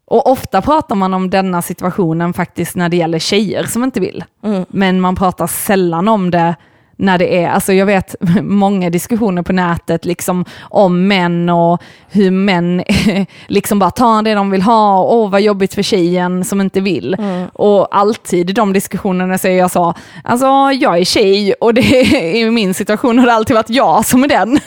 Och 0.05 0.31
ofta 0.31 0.61
pratar 0.61 0.95
man 0.95 1.13
om 1.13 1.29
denna 1.29 1.61
situationen 1.61 2.33
faktiskt 2.33 2.75
när 2.75 2.89
det 2.89 2.97
gäller 2.97 3.19
tjejer 3.19 3.63
som 3.63 3.83
inte 3.83 3.99
vill. 3.99 4.23
Men 4.67 5.01
man 5.01 5.15
pratar 5.15 5.47
sällan 5.47 6.07
om 6.07 6.31
det 6.31 6.55
när 6.95 7.17
det 7.17 7.43
är, 7.43 7.49
alltså 7.49 7.73
jag 7.73 7.85
vet 7.85 8.15
många 8.41 8.89
diskussioner 8.89 9.41
på 9.41 9.53
nätet 9.53 10.05
liksom 10.05 10.45
om 10.61 11.07
män 11.07 11.49
och 11.49 11.81
hur 12.09 12.31
män 12.31 12.83
liksom 13.47 13.79
bara 13.79 13.91
tar 13.91 14.21
det 14.21 14.33
de 14.33 14.51
vill 14.51 14.61
ha, 14.61 15.03
åh 15.03 15.29
vad 15.29 15.41
jobbigt 15.41 15.73
för 15.73 15.81
tjejen 15.81 16.45
som 16.45 16.61
inte 16.61 16.81
vill. 16.81 17.17
Och 17.53 17.97
alltid 17.97 18.49
i 18.49 18.53
de 18.53 18.73
diskussionerna 18.73 19.37
säger 19.37 19.59
jag 19.59 19.71
så, 19.71 19.93
alltså 20.23 20.45
jag 20.71 20.97
är 20.97 21.05
tjej 21.05 21.53
och 21.53 21.73
det 21.73 21.81
är, 22.15 22.35
i 22.35 22.51
min 22.51 22.73
situation 22.73 23.19
har 23.19 23.25
det 23.25 23.33
alltid 23.33 23.55
varit 23.55 23.69
jag 23.69 24.05
som 24.05 24.23
är 24.23 24.27
den. 24.27 24.59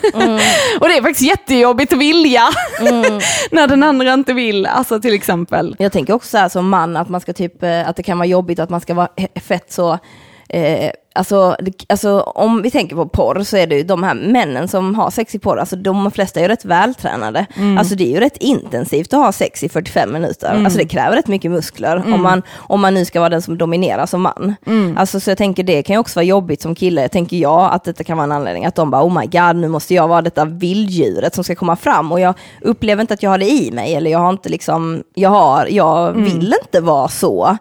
och 0.79 0.87
det 0.87 0.97
är 0.97 1.01
faktiskt 1.01 1.29
jättejobbigt 1.29 1.93
att 1.93 1.99
vilja 1.99 2.43
när 3.51 3.67
den 3.67 3.83
andra 3.83 4.13
inte 4.13 4.33
vill, 4.33 4.65
alltså 4.65 4.99
till 4.99 5.13
exempel. 5.13 5.75
Jag 5.79 5.91
tänker 5.91 6.13
också 6.13 6.29
så 6.29 6.37
här 6.37 6.49
som 6.49 6.69
man, 6.69 6.97
att 6.97 7.09
man 7.09 7.21
ska 7.21 7.33
typ, 7.33 7.63
eh, 7.63 7.89
att 7.89 7.95
det 7.95 8.03
kan 8.03 8.17
vara 8.17 8.27
jobbigt 8.27 8.59
att 8.59 8.69
man 8.69 8.81
ska 8.81 8.93
vara 8.93 9.09
fett 9.35 9.71
så, 9.71 9.99
eh, 10.49 10.91
alltså, 11.17 11.55
det- 11.59 11.85
alltså 11.89 12.19
om 12.19 12.61
vi 12.61 12.71
tänker 12.71 12.95
på 12.95 13.07
porr 13.07 13.43
så 13.43 13.57
är 13.57 13.67
det 13.67 13.75
ju 13.75 13.83
de 13.83 14.03
här 14.03 14.13
männen 14.13 14.67
som 14.67 14.95
har 14.95 15.09
sex 15.09 15.35
i 15.35 15.39
porr, 15.39 15.57
alltså 15.59 15.75
de 15.75 16.11
flesta 16.11 16.39
är 16.39 16.43
ju 16.43 16.47
rätt 16.49 16.65
vältränade. 16.65 17.45
Alltså 17.77 17.95
det 17.95 18.03
är 18.03 18.11
ju 18.13 18.19
rätt 18.19 18.37
intensivt 18.37 19.13
att 19.13 19.19
ha 19.19 19.31
sex 19.31 19.63
i 19.63 19.69
45 19.69 20.13
minuter. 20.13 20.47
Alltså 20.65 20.79
det 20.79 20.85
kräver 20.85 21.15
rätt 21.15 21.27
mycket 21.27 21.51
muskler 21.51 22.03
om, 22.13 22.21
man, 22.21 22.41
om 22.57 22.81
man 22.81 22.93
nu 22.93 23.05
ska 23.05 23.19
vara 23.19 23.29
den 23.29 23.41
som 23.41 23.57
dominerar 23.57 24.05
som 24.05 24.21
man. 24.21 24.55
Alltså 24.97 25.19
så 25.19 25.29
jag 25.31 25.37
tänker 25.37 25.63
det 25.63 25.83
kan 25.83 25.93
ju 25.93 25.99
också 25.99 26.17
vara 26.19 26.25
jobbigt 26.25 26.61
som 26.61 26.75
kille, 26.75 27.07
tänker 27.09 27.37
jag, 27.37 27.73
att 27.73 27.83
detta 27.83 28.03
kan 28.03 28.17
vara 28.17 28.23
en 28.25 28.31
anledning. 28.31 28.65
Att 28.65 28.75
de 28.75 28.91
bara, 28.91 29.03
oh 29.03 29.19
my 29.19 29.25
god, 29.25 29.55
nu 29.55 29.67
måste 29.67 29.93
jag 29.93 30.07
vara 30.07 30.21
detta 30.21 30.45
vilddjuret 30.45 31.35
som 31.35 31.43
ska 31.43 31.55
komma 31.55 31.75
fram 31.75 32.11
och 32.11 32.19
jag 32.19 32.33
upplever 32.61 33.01
inte 33.01 33.13
att 33.13 33.23
jag 33.23 33.29
har 33.29 33.37
det 33.37 33.49
i 33.49 33.71
mig 33.71 33.95
eller 33.95 34.11
jag 34.11 34.19
har 34.19 34.29
inte 34.29 34.49
liksom, 34.49 35.03
jag 35.13 35.29
har, 35.29 35.67
jag 35.71 36.11
vill 36.11 36.53
inte 36.63 36.81
vara 36.81 37.07
så. 37.07 37.57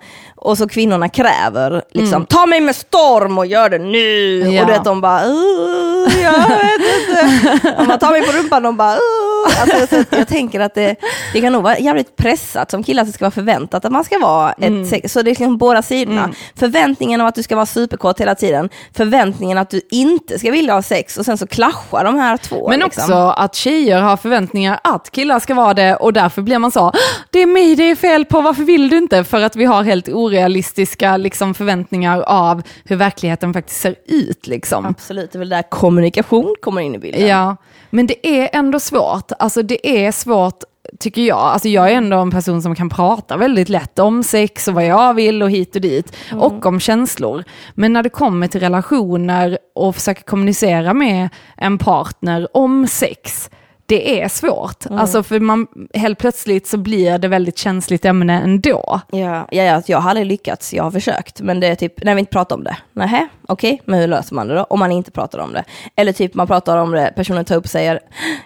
Och 0.47 0.59
så 0.59 0.69
kvinnorna 0.69 1.09
kräver 1.09 1.83
liksom, 1.91 2.27
ta 2.27 2.47
mig 2.47 2.61
med 2.61 2.77
storm 2.77 3.39
och 3.39 3.47
gör 3.47 3.69
det 3.69 3.79
nu. 3.79 4.39
Ja. 4.55 4.61
Och 4.61 4.67
du 4.67 4.73
vet 4.73 4.85
de 4.85 5.01
bara, 5.01 5.25
"Uh, 5.27 6.23
jag 6.23 6.33
vet 6.33 6.81
inte. 7.01 7.75
De 7.79 7.87
bara, 7.87 7.99
ta 7.99 8.11
mig 8.11 8.27
på 8.27 8.33
rumpan, 8.33 8.63
de 8.63 8.77
bara, 8.77 8.95
"Uh." 8.95 9.36
Alltså, 9.61 9.87
så 10.11 10.17
jag 10.17 10.29
tänker 10.29 10.61
att 10.61 10.75
det, 10.75 10.97
det 11.33 11.41
kan 11.41 11.53
nog 11.53 11.63
vara 11.63 11.79
jävligt 11.79 12.17
pressat 12.17 12.71
som 12.71 12.83
kille 12.83 13.01
att 13.01 13.07
det 13.07 13.13
ska 13.13 13.25
vara 13.25 13.31
förväntat 13.31 13.85
att 13.85 13.93
man 13.93 14.05
ska 14.05 14.19
vara 14.19 14.53
ett 14.53 14.89
sex. 14.89 15.13
Så 15.13 15.23
det 15.23 15.29
är 15.29 15.33
liksom 15.33 15.59
båda 15.59 15.83
sidorna. 15.83 16.31
Förväntningen 16.57 17.21
av 17.21 17.27
att 17.27 17.35
du 17.35 17.43
ska 17.43 17.55
vara 17.57 17.67
superkåt 17.67 18.21
hela 18.21 18.35
tiden, 18.35 18.69
förväntningen 18.97 19.59
att 19.59 19.71
du 19.71 19.81
inte 19.91 20.39
ska 20.39 20.51
vilja 20.51 20.75
ha 20.75 20.83
sex 20.83 21.17
och 21.17 21.25
sen 21.25 21.39
så 21.39 21.47
clashar 21.47 22.05
de 22.05 22.15
här 22.15 22.37
två. 22.37 22.69
Men 22.69 22.81
liksom. 22.81 23.03
också 23.03 23.15
att 23.15 23.55
tjejer 23.55 24.01
har 24.01 24.17
förväntningar 24.17 24.81
att 24.85 25.11
killar 25.11 25.39
ska 25.41 25.55
vara 25.55 25.75
det 25.75 25.97
och 25.97 26.13
därför 26.13 26.43
blir 26.43 26.59
man 26.59 26.71
så, 26.71 26.81
"Ah, 26.81 26.93
det 27.31 27.39
är 27.39 27.47
mig 27.47 27.75
det 27.77 27.91
är 27.91 27.97
fel 27.97 28.25
på, 28.25 28.41
varför 28.41 28.63
vill 28.63 28.89
du 28.89 28.99
inte? 28.99 29.25
För 29.25 29.41
att 29.41 29.57
vi 29.57 29.65
har 29.65 29.83
helt 29.83 30.09
orealistiska 30.09 31.17
liksom, 31.17 31.55
förväntningar 31.55 32.21
av 32.21 32.63
hur 32.85 32.97
verkligheten 32.97 33.53
faktiskt 33.53 33.81
ser 33.81 33.95
ut. 34.07 34.47
Liksom. 34.47 34.87
Absolut, 34.87 35.33
det 35.33 35.37
är 35.37 35.39
väl 35.39 35.49
där 35.49 35.63
kommunikation 35.71 36.55
kommer 36.63 36.81
in 36.81 36.95
i 36.95 36.99
bilden. 36.99 37.27
Ja, 37.27 37.57
men 37.91 38.07
det 38.07 38.27
är 38.27 38.51
ändå 38.53 38.81
svårt. 38.81 39.33
Alltså 39.39 39.63
det 39.63 40.07
är 40.07 40.13
svårt 40.13 40.65
tycker 40.99 41.23
jag. 41.23 41.39
Alltså 41.39 41.69
jag 41.69 41.91
är 41.91 41.95
ändå 41.95 42.17
en 42.17 42.31
person 42.31 42.63
som 42.63 42.75
kan 42.75 42.89
prata 42.89 43.37
väldigt 43.37 43.69
lätt 43.69 43.99
om 43.99 44.23
sex 44.23 44.69
och 44.69 44.75
vad 44.75 44.87
jag 44.87 45.15
vill 45.15 45.43
och 45.43 45.51
hit 45.51 45.75
och 45.75 45.81
dit. 45.81 46.17
Och 46.33 46.67
om 46.67 46.81
känslor. 46.81 47.45
Men 47.75 47.93
när 47.93 48.03
det 48.03 48.09
kommer 48.09 48.47
till 48.49 48.61
relationer 48.61 49.59
och 49.75 49.95
försöka 49.95 50.23
kommunicera 50.23 50.95
med 50.95 51.29
en 51.57 51.79
partner 51.79 52.49
om 52.57 52.87
sex, 52.87 53.51
det 53.87 54.21
är 54.21 54.29
svårt. 54.29 54.85
Alltså 54.91 55.23
för 55.23 55.41
man, 55.41 55.67
helt 55.95 56.19
plötsligt 56.19 56.67
så 56.67 56.79
blir 56.79 57.19
det 57.19 57.29
väldigt 57.29 57.59
känsligt 57.59 58.05
ämne 58.05 58.41
ändå. 58.41 59.01
Ja, 59.11 59.47
ja, 59.51 59.63
ja, 59.63 59.83
jag 59.87 59.99
har 59.99 60.11
aldrig 60.11 60.27
lyckats, 60.27 60.75
jag 60.75 60.85
har 60.85 60.91
försökt. 60.91 61.41
Men 61.41 61.61
det 61.61 61.67
är 61.67 61.75
typ, 61.75 62.05
när 62.05 62.15
vi 62.15 62.21
inte 62.21 62.33
pratar 62.33 62.57
om 62.57 62.65
det. 62.65 62.77
Nähä, 62.93 63.29
okej, 63.49 63.83
men 63.85 64.01
hur 64.01 64.09
löser 64.09 64.35
man 64.35 64.49
det 64.49 64.55
då? 64.55 64.63
Om 64.63 64.79
man 64.79 64.93
inte 64.93 65.11
pratar 65.11 65.39
om 65.39 65.53
det. 65.53 65.65
Eller 65.97 66.13
typ 66.13 66.35
man 66.35 66.47
pratar 66.47 66.77
om 66.77 66.91
det, 66.91 67.13
personen 67.17 67.45
tar 67.45 67.57
upp 67.57 67.65
och 67.65 67.71
säger, 67.71 68.01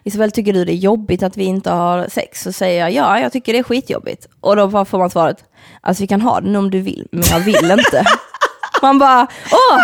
Isabel 0.05 0.31
tycker 0.31 0.53
du 0.53 0.65
det 0.65 0.73
är 0.73 0.77
jobbigt 0.77 1.23
att 1.23 1.37
vi 1.37 1.45
inte 1.45 1.71
har 1.71 2.07
sex? 2.09 2.43
Så 2.43 2.53
säger 2.53 2.81
jag, 2.81 2.93
ja, 2.93 3.21
jag 3.21 3.33
tycker 3.33 3.53
det 3.53 3.59
är 3.59 3.63
skitjobbigt. 3.63 4.27
Och 4.41 4.57
då 4.57 4.85
får 4.85 4.99
man 4.99 5.11
svaret, 5.11 5.45
alltså 5.81 6.03
vi 6.03 6.07
kan 6.07 6.21
ha 6.21 6.41
den 6.41 6.57
om 6.57 6.71
du 6.71 6.81
vill, 6.81 7.09
men 7.13 7.25
jag 7.31 7.41
vill 7.41 7.71
inte. 7.71 8.05
Man 8.83 8.99
bara, 8.99 9.27
åh, 9.53 9.79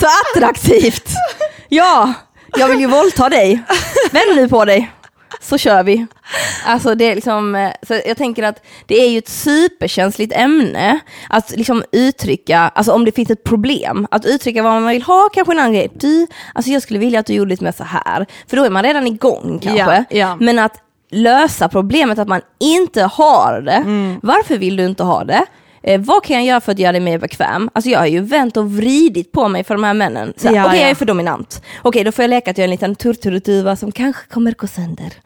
så 0.00 0.06
attraktivt! 0.06 1.08
Ja, 1.68 2.12
jag 2.58 2.68
vill 2.68 2.80
ju 2.80 2.86
våldta 2.86 3.28
dig. 3.28 3.62
Vänd 4.12 4.36
nu 4.36 4.48
på 4.48 4.64
dig 4.64 4.90
så 5.40 5.58
kör 5.58 5.82
vi. 5.82 6.06
Alltså 6.66 6.94
det 6.94 7.04
är 7.10 7.14
liksom, 7.14 7.54
eh, 7.54 7.70
så 7.82 8.00
jag 8.06 8.16
tänker 8.16 8.42
att 8.42 8.62
det 8.86 9.00
är 9.04 9.08
ju 9.10 9.18
ett 9.18 9.28
superkänsligt 9.28 10.32
ämne 10.36 10.98
att 11.28 11.50
liksom 11.50 11.84
uttrycka, 11.92 12.58
alltså 12.74 12.92
om 12.92 13.04
det 13.04 13.12
finns 13.12 13.30
ett 13.30 13.44
problem, 13.44 14.06
att 14.10 14.24
uttrycka 14.24 14.62
vad 14.62 14.72
man 14.72 14.86
vill 14.86 15.02
ha, 15.02 15.28
kanske 15.34 15.52
en 15.52 15.58
annan 15.58 15.72
grej. 15.72 15.88
Du, 15.94 16.26
alltså 16.54 16.70
jag 16.70 16.82
skulle 16.82 16.98
vilja 16.98 17.20
att 17.20 17.26
du 17.26 17.32
gjorde 17.34 17.48
lite 17.50 17.64
mer 17.64 17.72
så 17.72 17.84
här, 17.84 18.26
för 18.48 18.56
då 18.56 18.64
är 18.64 18.70
man 18.70 18.82
redan 18.82 19.06
igång 19.06 19.58
kanske. 19.62 20.04
Ja, 20.10 20.18
ja. 20.18 20.36
Men 20.40 20.58
att 20.58 20.76
lösa 21.10 21.68
problemet 21.68 22.18
att 22.18 22.28
man 22.28 22.40
inte 22.60 23.02
har 23.02 23.60
det, 23.60 23.72
Mm. 23.72 24.20
varför 24.22 24.58
vill 24.58 24.76
du 24.76 24.86
inte 24.86 25.02
ha 25.02 25.24
det? 25.24 25.44
Eh, 25.82 26.00
vad 26.00 26.24
kan 26.24 26.36
jag 26.36 26.44
göra 26.44 26.60
för 26.60 26.72
att 26.72 26.78
göra 26.78 26.92
dig 26.92 27.00
mer 27.00 27.18
bekväm? 27.18 27.70
Alltså 27.72 27.90
jag 27.90 27.98
har 27.98 28.06
ju 28.06 28.20
vänt 28.20 28.56
och 28.56 28.72
vridit 28.72 29.32
på 29.32 29.48
mig 29.48 29.64
för 29.64 29.74
de 29.74 29.84
här 29.84 29.94
männen. 29.94 30.32
Så 30.36 30.46
Ja, 30.46 30.50
Okej, 30.50 30.80
jag 30.80 30.86
ja. 30.86 30.90
är 30.90 30.94
för 30.94 31.04
dominant. 31.04 31.62
Okej, 31.82 32.04
då 32.04 32.12
får 32.12 32.22
jag 32.22 32.28
leka 32.30 32.50
att 32.50 32.58
jag 32.58 32.62
är 32.62 32.68
en 32.68 32.70
liten 32.70 32.94
turturtuva 32.94 33.76
som 33.76 33.92
kanske 33.92 34.26
kommer 34.26 34.52
gå 34.52 34.66
sönder. 34.66 35.12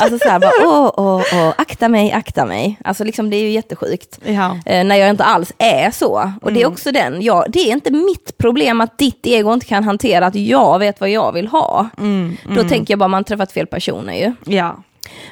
alltså 0.00 0.18
så 0.18 0.28
här, 0.28 0.38
bara, 0.40 0.50
åh, 0.68 0.92
åh, 0.96 1.22
åh, 1.34 1.54
akta 1.58 1.88
mig, 1.88 2.12
akta 2.12 2.46
mig. 2.46 2.78
Alltså 2.84 3.04
liksom, 3.04 3.30
det 3.30 3.36
är 3.36 3.42
ju 3.42 3.50
jättesjukt. 3.50 4.18
Ja. 4.24 4.58
Eh, 4.66 4.84
när 4.84 4.96
jag 4.96 5.10
inte 5.10 5.24
alls 5.24 5.52
är 5.58 5.90
så. 5.90 6.12
Och 6.42 6.48
Mm. 6.50 6.54
det 6.54 6.62
är 6.62 6.66
också 6.66 6.92
den, 6.92 7.22
ja, 7.22 7.44
det 7.48 7.58
är 7.58 7.72
inte 7.72 7.90
mitt 7.90 8.38
problem 8.38 8.80
att 8.80 8.98
ditt 8.98 9.26
ego 9.26 9.52
inte 9.54 9.66
kan 9.66 9.84
hantera 9.84 10.26
att 10.26 10.34
jag 10.34 10.78
vet 10.78 11.00
vad 11.00 11.10
jag 11.10 11.32
vill 11.32 11.46
ha. 11.46 11.88
Mm, 11.98 12.36
Då 12.56 12.64
tänker 12.64 12.92
jag 12.92 12.98
bara, 12.98 13.08
man 13.08 13.24
träffat 13.24 13.52
fel 13.52 13.66
personer 13.66 14.14
ju. 14.14 14.32
Ja. 14.54 14.82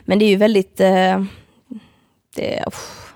Men 0.04 0.18
det 0.18 0.24
är 0.24 0.28
ju 0.28 0.36
väldigt, 0.36 0.80
eh, 0.80 1.22
det, 2.36 2.62
uff, 2.66 3.07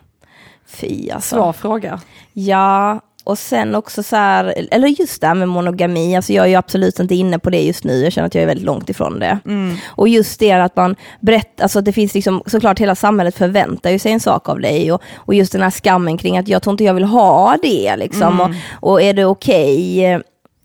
fy 0.72 1.10
alltså. 1.10 1.36
Svår 1.36 1.52
fråga. 1.52 2.00
Ja, 2.32 3.00
och 3.24 3.38
sen 3.38 3.74
också 3.74 4.02
så 4.02 4.16
här, 4.16 4.54
eller 4.70 4.88
just 4.88 5.20
det 5.20 5.26
här 5.26 5.34
med 5.34 5.48
monogami, 5.48 6.16
alltså 6.16 6.32
jag 6.32 6.44
är 6.44 6.48
ju 6.48 6.54
absolut 6.54 6.98
inte 6.98 7.14
inne 7.14 7.38
på 7.38 7.50
det 7.50 7.62
just 7.62 7.84
nu, 7.84 8.02
jag 8.04 8.12
känner 8.12 8.26
att 8.26 8.34
jag 8.34 8.42
är 8.42 8.46
väldigt 8.46 8.66
långt 8.66 8.90
ifrån 8.90 9.18
det. 9.18 9.38
Och 9.86 10.08
just 10.08 10.40
det 10.40 10.52
att 10.52 10.76
man 10.76 10.96
berättar, 11.20 11.62
alltså 11.62 11.80
det 11.80 11.92
finns 11.92 12.14
liksom, 12.14 12.42
såklart 12.46 12.78
hela 12.78 12.94
samhället 12.94 13.38
förväntar 13.38 13.90
ju 13.90 13.98
sig 13.98 14.12
en 14.12 14.20
sak 14.20 14.48
av 14.48 14.60
dig 14.60 14.92
och, 14.92 15.02
och 15.16 15.34
just 15.34 15.52
den 15.52 15.62
här 15.62 15.70
skammen 15.70 16.18
kring 16.18 16.38
att 16.38 16.48
jag 16.48 16.62
tror 16.62 16.72
inte 16.72 16.84
jag 16.84 16.94
vill 16.94 17.04
ha 17.04 17.56
det 17.62 17.96
liksom, 17.96 18.40
och, 18.40 18.50
och 18.90 19.02
är 19.02 19.14
det 19.14 19.24
okej? 19.24 20.00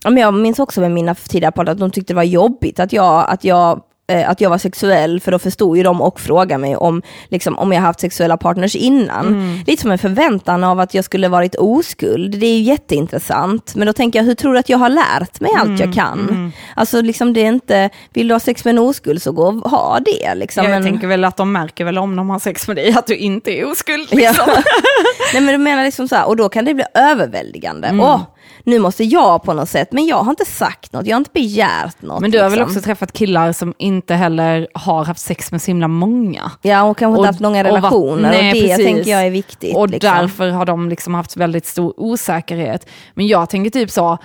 Ja, 0.03 0.09
men 0.09 0.17
jag 0.17 0.33
minns 0.33 0.59
också 0.59 0.81
med 0.81 0.91
mina 0.91 1.15
tidigare 1.15 1.51
partner 1.51 1.71
att 1.71 1.79
de 1.79 1.91
tyckte 1.91 2.13
det 2.13 2.15
var 2.15 2.23
jobbigt 2.23 2.79
att 2.79 2.93
jag, 2.93 3.25
att 3.29 3.43
jag 3.43 3.81
eh, 4.11 4.29
att 4.29 4.41
jag 4.41 4.49
var 4.49 4.57
sexuell, 4.57 5.19
för 5.19 5.31
då 5.31 5.39
förstod 5.39 5.77
ju 5.77 5.83
de 5.83 6.01
och 6.01 6.19
frågade 6.19 6.57
mig 6.61 6.75
om, 6.75 7.01
liksom, 7.29 7.57
om 7.57 7.71
jag 7.71 7.81
haft 7.81 7.99
sexuella 7.99 8.37
partners 8.37 8.75
innan. 8.75 9.59
Lite 9.67 9.81
som 9.81 9.91
en 9.91 9.97
förväntan 9.97 10.63
av 10.63 10.79
att 10.79 10.93
jag 10.93 11.05
skulle 11.05 11.27
varit 11.27 11.55
oskuld. 11.55 12.39
Det 12.39 12.45
är 12.45 12.57
ju 12.57 12.61
jätteintressant. 12.61 13.75
Men 13.75 13.87
då 13.87 13.93
tänker 13.93 14.19
jag, 14.19 14.25
hur 14.25 14.35
tror 14.35 14.53
du 14.53 14.59
att 14.59 14.69
jag 14.69 14.77
har 14.77 14.89
lärt 14.89 15.39
mig 15.39 15.51
allt 15.57 15.79
jag 15.79 15.93
kan? 15.93 16.51
Alltså 16.75 17.01
liksom 17.01 17.33
det 17.33 17.41
är 17.41 17.47
inte, 17.47 17.89
vill 18.13 18.27
du 18.27 18.33
ha 18.33 18.39
sex 18.39 18.65
med 18.65 18.71
en 18.71 18.79
oskuld 18.79 19.21
så 19.21 19.31
gå 19.31 19.47
och 19.47 19.71
ha 19.71 19.99
det. 20.05 20.35
Liksom. 20.35 20.63
jag 20.63 20.71
Men- 20.71 20.83
tänker 20.83 21.07
väl 21.07 21.23
att 21.23 21.37
de 21.37 21.51
märker 21.51 21.85
väl 21.85 21.97
om 21.97 22.15
de 22.15 22.29
har 22.29 22.39
sex 22.39 22.67
med 22.67 22.77
dig 22.77 22.93
att 22.93 23.07
du 23.07 23.15
inte 23.15 23.51
är 23.51 23.71
oskuld. 23.71 24.07
Ja. 24.11 24.17
Liksom. 24.17 24.45
Nej 25.33 25.41
men 25.41 25.53
du 25.53 25.57
menar 25.57 25.83
liksom 25.83 26.07
så 26.07 26.15
här, 26.15 26.27
och 26.27 26.35
då 26.35 26.49
kan 26.49 26.65
det 26.65 26.73
bli 26.73 26.83
överväldigande. 26.93 27.87
Mm. 27.87 27.99
Åh, 28.05 28.21
nu 28.63 28.79
måste 28.79 29.03
jag 29.03 29.43
på 29.43 29.53
något 29.53 29.69
sätt, 29.69 29.91
men 29.91 30.05
jag 30.05 30.17
har 30.17 30.29
inte 30.29 30.45
sagt 30.45 30.93
något, 30.93 31.05
jag 31.07 31.15
har 31.15 31.19
inte 31.19 31.31
begärt 31.33 32.01
något. 32.01 32.21
Men 32.21 32.31
du 32.31 32.37
har 32.41 32.49
väl 32.49 32.59
liksom. 32.59 32.75
också 32.77 32.85
träffat 32.85 33.11
killar 33.13 33.53
som 33.53 33.73
inte 33.97 34.15
heller 34.15 34.67
har 34.73 35.05
haft 35.05 35.19
sex 35.19 35.51
med 35.51 35.61
så 35.61 35.67
himla 35.71 35.87
många. 35.87 36.51
Ja, 36.61 36.83
och 36.83 36.97
kanske 36.97 37.11
Och- 37.19 37.23
inte 37.25 37.27
haft 37.27 37.39
långa 37.41 37.59
och 37.59 37.65
relationer, 37.65 38.11
och, 38.11 38.21
nej, 38.21 38.53
det 38.53 38.61
precis. 38.67 38.85
tänker 38.85 39.11
jag 39.11 39.25
är 39.25 39.29
viktigt. 39.31 39.75
Och 39.75 39.89
liksom. 39.89 40.11
därför 40.15 40.49
har 40.49 40.65
de 40.65 40.89
liksom 40.89 41.13
haft 41.13 41.37
väldigt 41.37 41.65
stor 41.65 41.93
osäkerhet. 41.97 42.89
Men 43.13 43.27
jag 43.27 43.49
tänker 43.49 43.69
typ 43.69 43.91
så, 43.91 44.17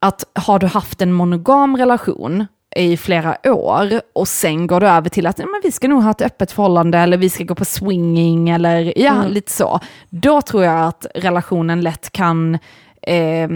att 0.00 0.24
har 0.34 0.58
du 0.58 0.66
haft 0.66 1.02
en 1.02 1.12
monogam 1.12 1.76
relation 1.76 2.46
i 2.76 2.96
flera 2.96 3.36
år 3.44 4.00
och 4.14 4.28
sen 4.28 4.66
går 4.66 4.80
du 4.80 4.88
över 4.88 5.08
till 5.08 5.26
att 5.26 5.38
men 5.38 5.60
vi 5.62 5.72
ska 5.72 5.88
nog 5.88 6.02
ha 6.02 6.10
ett 6.10 6.22
öppet 6.22 6.52
förhållande 6.52 6.98
eller 6.98 7.16
vi 7.16 7.30
ska 7.30 7.44
gå 7.44 7.54
på 7.54 7.64
swinging 7.64 8.50
eller 8.50 8.92
ja, 8.98 9.12
Mm. 9.12 9.32
lite 9.32 9.52
så. 9.52 9.80
Då 10.10 10.42
tror 10.42 10.64
jag 10.64 10.80
att 10.86 11.06
relationen 11.14 11.80
lätt 11.80 12.12
kan 12.12 12.54
eh, 13.02 13.48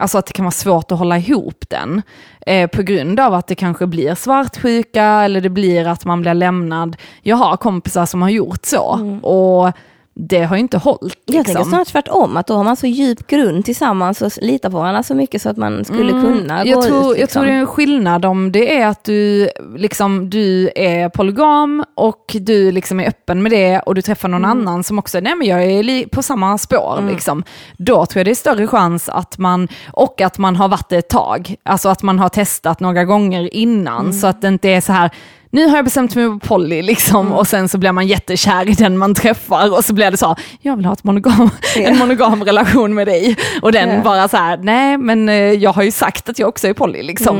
Alltså 0.00 0.18
att 0.18 0.26
det 0.26 0.32
kan 0.32 0.44
vara 0.44 0.52
svårt 0.52 0.92
att 0.92 0.98
hålla 0.98 1.18
ihop 1.18 1.64
den. 1.68 2.02
Eh, 2.46 2.70
på 2.70 2.82
grund 2.82 3.20
av 3.20 3.34
att 3.34 3.46
det 3.46 3.54
kanske 3.54 3.86
blir 3.86 4.14
svartsjuka 4.14 5.04
eller 5.04 5.40
det 5.40 5.48
blir 5.48 5.86
att 5.86 6.04
man 6.04 6.20
blir 6.20 6.34
lämnad. 6.34 6.96
Jag 7.22 7.36
har 7.36 7.56
kompisar 7.56 8.06
som 8.06 8.22
har 8.22 8.28
gjort 8.28 8.64
så 8.64 9.18
och 9.22 9.72
det 10.20 10.44
har 10.44 10.56
ju 10.56 10.60
inte 10.60 10.78
hållit. 10.78 11.02
Mm. 11.02 11.12
Jag 11.24 11.34
tänker 11.34 11.48
Liksom. 11.50 11.70
snarare 11.70 11.84
tvärtom, 11.84 12.36
att 12.36 12.46
då 12.46 12.54
har 12.54 12.64
man 12.64 12.76
så 12.76 12.86
djup 12.86 13.26
grund 13.26 13.64
tillsammans 13.64 14.22
och 14.22 14.32
litar 14.42 14.70
på 14.70 14.76
varandra 14.78 15.02
så 15.02 15.14
mycket 15.14 15.42
så 15.42 15.48
att 15.48 15.56
man 15.56 15.84
skulle 15.84 16.10
kunna 16.12 16.54
Mm. 16.54 16.68
jag 16.68 16.74
gå 16.76 16.82
tror, 16.82 16.98
ut. 16.98 17.04
jag 17.06 17.16
Liksom. 17.18 17.40
tror 17.42 17.50
det 17.52 17.56
är 17.56 17.60
en 17.60 17.66
skillnad 17.66 18.24
om 18.24 18.52
det 18.52 18.78
är 18.80 18.86
att 18.86 19.04
du, 19.04 19.48
liksom, 19.76 20.30
du 20.30 20.70
är 20.76 21.08
polygam 21.08 21.84
och 21.96 22.36
du 22.40 22.72
liksom 22.72 23.00
är 23.00 23.08
öppen 23.08 23.42
med 23.42 23.52
det 23.52 23.78
och 23.80 23.94
du 23.94 24.02
träffar 24.02 24.28
någon 24.28 24.44
Mm. 24.44 24.58
annan 24.58 24.84
som 24.84 24.98
också, 24.98 25.20
nej 25.20 25.34
men 25.34 25.46
jag 25.48 25.62
är 25.64 26.08
på 26.08 26.22
samma 26.22 26.58
spår. 26.58 27.08
Liksom. 27.10 27.42
Då 27.76 28.06
tror 28.06 28.20
jag 28.20 28.26
det 28.26 28.30
är 28.30 28.34
större 28.34 28.66
chans 28.66 29.08
att 29.08 29.38
man, 29.38 29.68
och 29.92 30.20
att 30.20 30.38
man 30.38 30.56
har 30.56 30.68
varit 30.68 30.88
det 30.88 30.96
ett 30.96 31.08
tag, 31.08 31.54
alltså 31.62 31.88
att 31.88 32.02
man 32.02 32.18
har 32.18 32.28
testat 32.28 32.80
några 32.80 33.04
gånger 33.04 33.54
innan 33.54 34.00
Mm. 34.00 34.12
så 34.12 34.26
att 34.26 34.40
det 34.42 34.48
inte 34.48 34.68
är 34.68 34.80
så 34.80 34.92
här, 34.92 35.10
nu 35.50 35.66
har 35.68 35.76
jag 35.76 35.84
bestämt 35.84 36.14
mig 36.14 36.28
på 36.28 36.38
poly 36.38 36.82
liksom 36.82 37.26
Mm. 37.26 37.32
och 37.38 37.46
sen 37.46 37.68
så 37.68 37.78
blir 37.78 37.92
man 37.92 38.06
jättekär 38.06 38.68
i 38.68 38.72
den 38.72 38.98
man 38.98 39.14
träffar 39.14 39.72
och 39.76 39.84
så 39.84 39.94
blir 39.94 40.10
det 40.10 40.16
så, 40.16 40.36
jag 40.60 40.76
vill 40.76 40.84
ha 40.86 40.96
monogam, 41.02 41.50
en 41.76 41.98
monogam 41.98 42.44
relation 42.44 42.94
med 42.94 43.06
dig. 43.06 43.36
Och 43.62 43.72
den 43.72 43.88
Ja. 43.88 44.00
bara 44.02 44.28
så 44.28 44.36
här, 44.36 44.56
nej 44.62 44.98
men 44.98 45.28
eh, 45.28 45.34
jag 45.34 45.72
har 45.72 45.82
ju 45.82 45.90
sagt 45.90 46.28
att 46.28 46.38
jag 46.38 46.48
också 46.48 46.68
är 46.68 46.72
poly 46.72 47.02
liksom. 47.02 47.36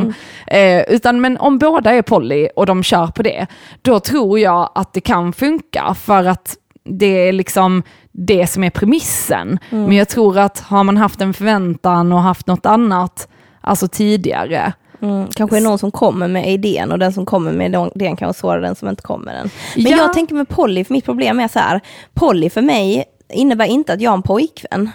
Mm. 0.47 0.79
Eh, 0.81 0.95
utan 0.95 1.21
men 1.21 1.39
om 1.39 1.59
båda 1.59 1.91
är 1.95 2.03
poly 2.03 2.49
och 2.57 2.67
de 2.67 2.83
kör 2.83 3.07
på 3.07 3.23
det, 3.23 3.47
då 3.83 4.01
tror 4.01 4.39
jag 4.39 4.71
att 4.75 4.93
det 4.93 5.01
kan 5.01 5.33
funka 5.33 5.95
för 6.03 6.25
att 6.25 6.57
det 6.85 7.29
är 7.29 7.33
liksom 7.33 7.83
det 8.13 8.47
som 8.47 8.65
är 8.65 8.71
premissen. 8.71 9.59
Mm. 9.71 9.85
Men 9.85 9.97
jag 9.97 10.09
tror 10.09 10.39
att 10.39 10.61
har 10.61 10.85
man 10.85 10.97
haft 10.97 11.21
en 11.21 11.35
förväntan 11.35 12.13
och 12.13 12.23
haft 12.23 12.47
något 12.47 12.67
annat, 12.67 13.29
alltså 13.61 13.89
tidigare, 13.89 14.73
Mm, 15.03 15.27
kanske 15.35 15.57
är 15.57 15.61
någon 15.61 15.79
som 15.79 15.91
kommer 15.91 16.29
med 16.29 16.49
idén 16.53 16.93
och 16.93 16.99
den 16.99 17.13
som 17.13 17.27
kommer 17.27 17.53
med 17.53 17.73
den- 17.73 17.91
idén 17.95 18.17
kan 18.17 18.35
än 18.57 18.63
den 18.63 18.75
som 18.77 18.89
inte 18.89 19.03
kommer 19.03 19.33
den. 19.35 19.51
Men 19.77 19.85
Ja. 19.93 19.97
jag 19.97 20.13
tänker 20.13 20.35
med 20.35 20.49
poly, 20.49 20.85
för 20.85 20.93
mitt 20.95 21.05
problem 21.05 21.41
är 21.41 21.49
så 21.49 21.59
här, 21.59 21.81
poly 22.15 22.51
för 22.51 22.63
mig 22.63 23.05
innebär 23.33 23.65
inte 23.67 23.93
att 23.93 24.01
jag 24.01 24.11
har 24.11 24.17
en 24.17 24.23
pojkvän. 24.23 24.91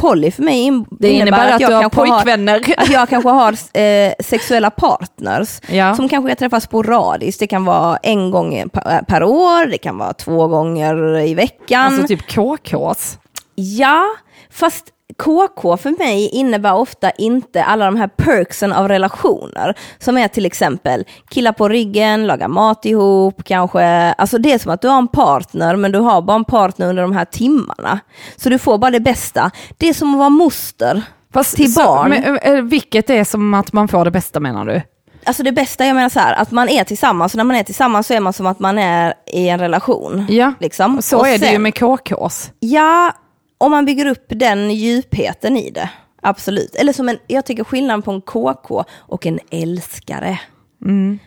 Poly 0.00 0.30
för 0.30 0.42
mig 0.42 0.60
in, 0.60 0.74
Mm. 0.74 0.86
det 0.90 1.08
innebär 1.10 1.52
att, 1.52 1.60
jag 1.60 1.70
du 1.70 1.74
har 1.74 1.88
pojkvänner. 1.88 2.60
att 2.76 2.88
jag 2.90 3.08
kanske 3.08 3.30
har 3.30 3.52
eh, 3.80 4.12
sexuella 4.20 4.70
partners 4.70 5.60
Ja. 5.68 5.96
som 5.96 6.08
kanske 6.08 6.30
jag 6.30 6.38
träffar 6.38 6.60
sporadiskt. 6.60 7.40
Det 7.40 7.46
kan 7.46 7.64
vara 7.64 7.96
en 7.96 8.30
gång 8.30 8.68
per, 8.72 9.02
per 9.02 9.22
år, 9.22 9.66
det 9.66 9.78
kan 9.78 9.98
vara 9.98 10.12
två 10.12 10.48
gånger 10.48 11.18
i 11.18 11.34
veckan. 11.34 11.84
Alltså 11.84 12.06
typ 12.06 12.20
KKs. 12.30 13.18
Ja, 13.54 14.04
fast 14.50 14.84
KK 15.18 15.76
för 15.76 15.98
mig 15.98 16.28
innebär 16.28 16.74
ofta 16.74 17.10
inte 17.10 17.64
alla 17.64 17.84
de 17.84 17.96
här 17.96 18.08
perksen 18.08 18.72
av 18.72 18.88
relationer. 18.88 19.74
Som 19.98 20.18
är 20.18 20.28
till 20.28 20.46
exempel 20.46 21.04
killa 21.30 21.52
på 21.52 21.68
ryggen, 21.68 22.26
laga 22.26 22.48
mat 22.48 22.84
ihop, 22.84 23.44
kanske. 23.44 23.82
Alltså 24.12 24.38
det 24.38 24.52
är 24.52 24.58
som 24.58 24.72
att 24.72 24.80
du 24.82 24.88
har 24.88 24.98
en 24.98 25.08
partner 25.08 25.76
men 25.76 25.92
du 25.92 25.98
har 25.98 26.22
bara 26.22 26.36
en 26.36 26.44
partner 26.44 26.86
under 26.88 27.02
de 27.02 27.12
här 27.12 27.24
timmarna. 27.24 28.00
Så 28.36 28.48
du 28.48 28.58
får 28.58 28.78
bara 28.78 28.90
det 28.90 29.00
bästa. 29.00 29.50
Det 29.76 29.88
är 29.88 29.94
som 29.94 30.14
att 30.14 30.18
vara 30.18 30.28
moster 30.28 31.02
Fast, 31.34 31.56
till 31.56 31.74
så, 31.74 31.84
barn. 31.84 32.10
men, 32.10 32.38
eh, 32.38 32.62
vilket 32.62 33.10
är 33.10 33.24
som 33.24 33.54
att 33.54 33.72
man 33.72 33.88
får 33.88 34.04
det 34.04 34.10
bästa 34.10 34.40
menar 34.40 34.64
du? 34.64 34.82
Alltså 35.24 35.42
det 35.42 35.52
bästa, 35.52 35.86
jag 35.86 35.94
menar 35.94 36.08
så 36.08 36.20
här, 36.20 36.34
att 36.34 36.50
man 36.50 36.68
är 36.68 36.84
tillsammans, 36.84 37.32
och 37.34 37.36
när 37.36 37.44
man 37.44 37.56
är 37.56 37.62
tillsammans 37.62 38.06
så 38.06 38.14
är 38.14 38.20
man 38.20 38.32
som 38.32 38.46
att 38.46 38.58
man 38.58 38.78
är 38.78 39.14
i 39.32 39.48
en 39.48 39.58
relation. 39.60 40.26
Ja, 40.28 40.52
Liksom. 40.60 41.02
så 41.02 41.18
Och 41.18 41.28
är 41.28 41.38
det 41.38 41.46
ju 41.46 41.52
sen- 41.52 41.62
med 41.62 41.74
KKs. 41.78 42.50
Ja, 42.60 43.12
om 43.58 43.70
man 43.70 43.84
bygger 43.84 44.06
upp 44.06 44.24
den 44.28 44.70
djupheten 44.70 45.56
i 45.56 45.70
det. 45.70 45.90
Absolut. 46.22 46.74
Eller 46.74 46.92
som 46.92 47.08
en, 47.08 47.18
jag 47.26 47.44
tycker 47.44 47.64
skillnaden 47.64 48.02
på 48.02 48.10
en 48.10 48.20
KK 48.20 48.84
och 48.90 49.26
en 49.26 49.38
älskare. 49.50 50.40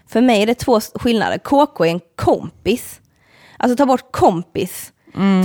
För 0.07 0.21
mig 0.21 0.41
är 0.41 0.47
det 0.47 0.55
två 0.55 0.79
skillnader. 0.95 1.37
KK 1.37 1.85
är 1.85 1.89
en 1.89 2.01
kompis. 2.15 3.01
Alltså 3.57 3.75
ta 3.75 3.85
bort 3.85 4.11
kompis. 4.11 4.93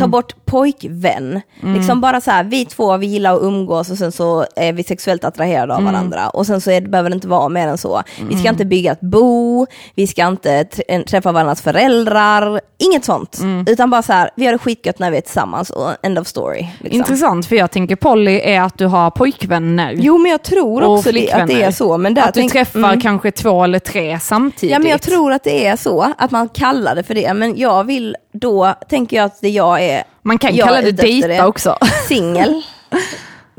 Ta 0.00 0.06
bort 0.06 0.34
pojkvän. 0.44 1.40
Liksom 1.60 2.00
bara 2.00 2.20
så 2.20 2.30
här, 2.30 2.44
vi 2.44 2.64
två, 2.64 2.96
vi 2.96 3.06
gillar 3.06 3.34
att 3.34 3.42
umgås 3.42 3.90
och 3.90 3.98
sen 3.98 4.12
så 4.12 4.46
är 4.56 4.72
vi 4.72 4.82
sexuellt 4.84 5.24
attraherade 5.24 5.74
av 5.74 5.82
varandra. 5.84 6.28
Och 6.28 6.46
sen 6.46 6.60
så 6.60 6.70
är, 6.70 6.80
det- 6.80 6.88
behöver 6.88 7.10
det 7.10 7.14
inte 7.14 7.28
vara 7.28 7.48
mer 7.48 7.68
än 7.68 7.78
så. 7.78 8.02
Vi 8.28 8.36
ska 8.38 8.48
inte 8.48 8.64
bygga 8.64 8.92
ett 8.92 9.00
bo, 9.00 9.66
vi 9.94 10.06
ska 10.06 10.26
inte 10.26 10.62
tr- 10.62 11.04
träffa 11.04 11.32
varandras 11.32 11.62
föräldrar, 11.62 12.60
inget 12.78 13.04
sånt. 13.04 13.38
Utan 13.66 13.90
bara 13.90 14.02
så 14.02 14.12
här, 14.12 14.30
vi 14.36 14.46
har 14.46 14.52
det 14.52 14.58
skitgött 14.58 14.98
när 14.98 15.10
vi 15.10 15.16
är 15.16 15.20
tillsammans 15.20 15.70
och 15.70 15.90
end 16.02 16.18
of 16.18 16.26
story. 16.26 16.66
Liksom. 16.80 16.98
Intressant, 17.00 17.46
för 17.46 17.56
jag 17.56 17.70
tänker 17.70 17.96
Polly 17.96 18.40
är 18.40 18.60
att 18.60 18.78
du 18.78 18.86
har 18.86 19.10
pojkvänner. 19.10 19.92
Jo 19.96 20.18
men 20.18 20.30
jag 20.30 20.42
tror 20.42 20.82
också 20.84 21.12
det, 21.12 21.32
att 21.32 21.46
det 21.48 21.62
är 21.62 21.70
så. 21.70 21.98
Men 21.98 22.14
där 22.14 22.22
att 22.22 22.34
du 22.34 22.40
tänk- 22.40 22.52
träffar 22.52 22.78
mm. 22.78 23.00
kanske 23.00 23.30
två 23.30 23.64
eller 23.64 23.78
tre 23.78 24.18
samtidigt. 24.20 24.72
Ja 24.72 24.78
men 24.78 24.90
jag 24.90 25.02
tror 25.02 25.32
att 25.32 25.44
det 25.44 25.66
är 25.66 25.76
så, 25.76 26.12
att 26.18 26.30
man 26.30 26.48
kallar 26.48 26.94
det 26.94 27.02
för 27.02 27.14
det. 27.14 27.34
Men 27.34 27.58
jag 27.58 27.84
vill, 27.84 28.16
då 28.32 28.74
tänker 28.88 29.16
jag 29.16 29.24
att 29.26 29.40
det 29.40 29.48
jag 29.56 29.82
är 29.82 30.04
Man 30.22 30.38
kan 30.38 30.56
kalla 30.56 30.82
det 30.82 30.92
dejta 30.92 31.46
också. 31.46 31.78
Singel. 32.08 32.62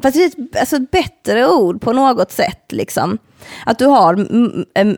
Fast 0.02 0.18
det 0.18 0.24
är 0.24 0.28
ett, 0.28 0.60
alltså 0.60 0.76
ett 0.76 0.92
bättre 0.92 1.48
ord 1.48 1.82
på 1.82 1.94
något 1.94 2.32
sätt 2.32 2.64
liksom. 2.70 3.18
Att 3.66 3.80
du 3.80 3.86
har 3.86 4.16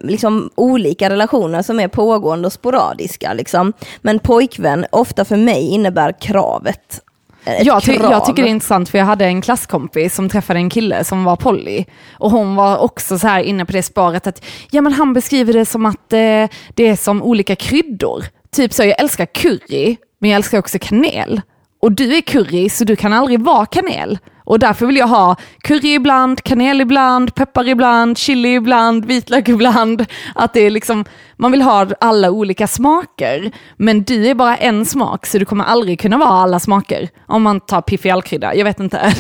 liksom, 0.08 0.50
olika 0.56 1.10
relationer 1.10 1.62
som 1.62 1.80
är 1.80 1.88
pågående 1.88 2.46
och 2.46 2.54
sporadiska. 2.54 3.34
Liksom. 3.34 3.74
Men 4.02 4.20
pojkvän, 4.20 4.86
ofta 4.92 5.26
för 5.26 5.36
mig, 5.36 5.68
innebär 5.70 6.22
kravet. 6.22 7.02
Ett 7.46 7.66
Jag, 7.66 7.84
ty- 7.84 7.98
krav. 7.98 8.12
jag 8.12 8.26
tycker 8.26 8.44
det 8.44 8.50
är 8.50 8.52
intressant 8.52 8.90
för 8.90 8.98
jag 8.98 9.06
hade 9.06 9.26
en 9.26 9.42
klasskompis 9.42 10.16
som 10.16 10.30
träffade 10.30 10.60
en 10.60 10.70
kille 10.70 11.04
som 11.04 11.24
var 11.24 11.36
poly. 11.36 11.86
Och 12.14 12.32
hon 12.32 12.56
var 12.56 12.78
också 12.78 13.20
så 13.20 13.28
här 13.28 13.40
inne 13.40 13.66
på 13.66 13.72
det 13.72 13.84
spåret 13.84 14.28
att 14.28 14.46
ja, 14.72 14.82
men 14.82 14.94
han 14.94 15.14
beskriver 15.14 15.54
det 15.54 15.66
som 15.66 15.86
att 15.86 16.14
eh, 16.14 16.48
det 16.74 16.88
är 16.88 16.96
som 16.96 17.24
olika 17.24 17.56
kryddor. 17.56 18.26
Typ 18.52 18.74
så, 18.74 18.84
jag 18.84 19.02
älskar 19.02 19.26
curry, 19.26 19.98
men 20.20 20.30
jag 20.30 20.36
älskar 20.36 20.58
också 20.60 20.78
kanel. 20.82 21.42
Och 21.82 21.92
du 21.92 22.16
är 22.18 22.22
curry, 22.22 22.70
så 22.70 22.84
du 22.84 22.96
kan 22.96 23.14
aldrig 23.14 23.40
vara 23.40 23.66
kanel. 23.66 24.18
Och 24.50 24.60
därför 24.60 24.86
vill 24.86 24.98
jag 24.98 25.08
ha 25.08 25.36
curry 25.62 25.94
ibland, 25.94 26.44
kanel 26.44 26.82
ibland, 26.82 27.36
peppar 27.36 27.68
ibland, 27.68 28.18
chili 28.18 28.56
ibland, 28.56 29.06
vitlök 29.06 29.50
ibland. 29.50 30.06
Att 30.36 30.54
det 30.54 30.60
är 30.60 30.70
liksom, 30.70 31.06
man 31.38 31.52
vill 31.52 31.62
ha 31.62 31.88
alla 32.00 32.32
olika 32.32 32.68
smaker. 32.68 33.52
Men 33.78 34.04
du 34.04 34.28
är 34.28 34.36
bara 34.36 34.58
en 34.58 34.86
smak, 34.86 35.26
så 35.26 35.38
du 35.38 35.46
kommer 35.46 35.66
aldrig 35.66 36.00
kunna 36.00 36.18
vara 36.18 36.30
alla 36.30 36.60
smaker. 36.60 37.10
Om 37.28 37.44
man 37.44 37.60
tar 37.60 37.82
piffig 37.82 38.10
allkrydda, 38.10 38.56
jag 38.56 38.64
vet 38.64 38.80
inte. 38.80 39.14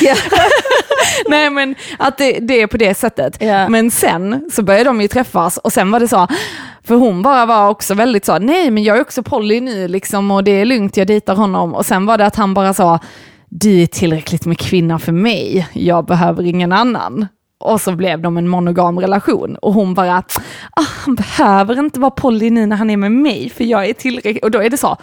Ja. 0.00 0.14
Nej 1.28 1.50
men 1.50 1.74
att 1.98 2.18
det, 2.18 2.38
det 2.40 2.62
är 2.62 2.66
på 2.66 2.76
det 2.76 2.94
sättet. 2.94 3.36
Ja. 3.40 3.68
Men 3.68 3.90
sen 3.90 4.50
så 4.52 4.62
började 4.62 4.84
de 4.84 5.00
ju 5.00 5.08
träffas 5.08 5.58
och 5.58 5.72
sen 5.72 5.90
var 5.90 6.00
det 6.00 6.08
så, 6.08 6.28
för 6.84 6.94
hon 6.94 7.22
bara 7.22 7.46
var 7.46 7.68
också 7.68 7.94
väldigt 7.94 8.24
så, 8.24 8.38
nej 8.38 8.70
men 8.70 8.82
jag 8.82 8.96
är 8.96 9.00
också 9.00 9.22
poly 9.22 9.60
nu 9.60 9.88
liksom 9.88 10.30
och 10.30 10.44
det 10.44 10.60
är 10.60 10.64
lugnt, 10.64 10.96
jag 10.96 11.06
dejtar 11.06 11.34
honom. 11.34 11.74
Och 11.74 11.86
sen 11.86 12.06
var 12.06 12.18
det 12.18 12.26
att 12.26 12.36
han 12.36 12.54
bara 12.54 12.74
sa, 12.74 12.98
du 13.60 13.82
är 13.82 13.86
tillräckligt 13.86 14.46
med 14.46 14.58
kvinna 14.58 14.98
för 14.98 15.12
mig, 15.12 15.68
jag 15.72 16.06
behöver 16.06 16.42
ingen 16.42 16.72
annan. 16.72 17.26
Och 17.58 17.80
så 17.80 17.92
blev 17.92 18.20
de 18.20 18.36
en 18.36 18.48
monogam 18.48 19.00
relation 19.00 19.56
och 19.56 19.72
hon 19.72 19.94
bara, 19.94 20.18
ah, 20.70 20.84
han 21.04 21.14
behöver 21.14 21.78
inte 21.78 22.00
vara 22.00 22.10
poly 22.10 22.50
nu 22.50 22.66
när 22.66 22.76
han 22.76 22.90
är 22.90 22.96
med 22.96 23.12
mig 23.12 23.50
för 23.50 23.64
jag 23.64 23.88
är 23.88 23.92
tillräckligt, 23.92 24.44
och 24.44 24.50
då 24.50 24.62
är 24.62 24.70
det 24.70 24.76
så, 24.76 24.96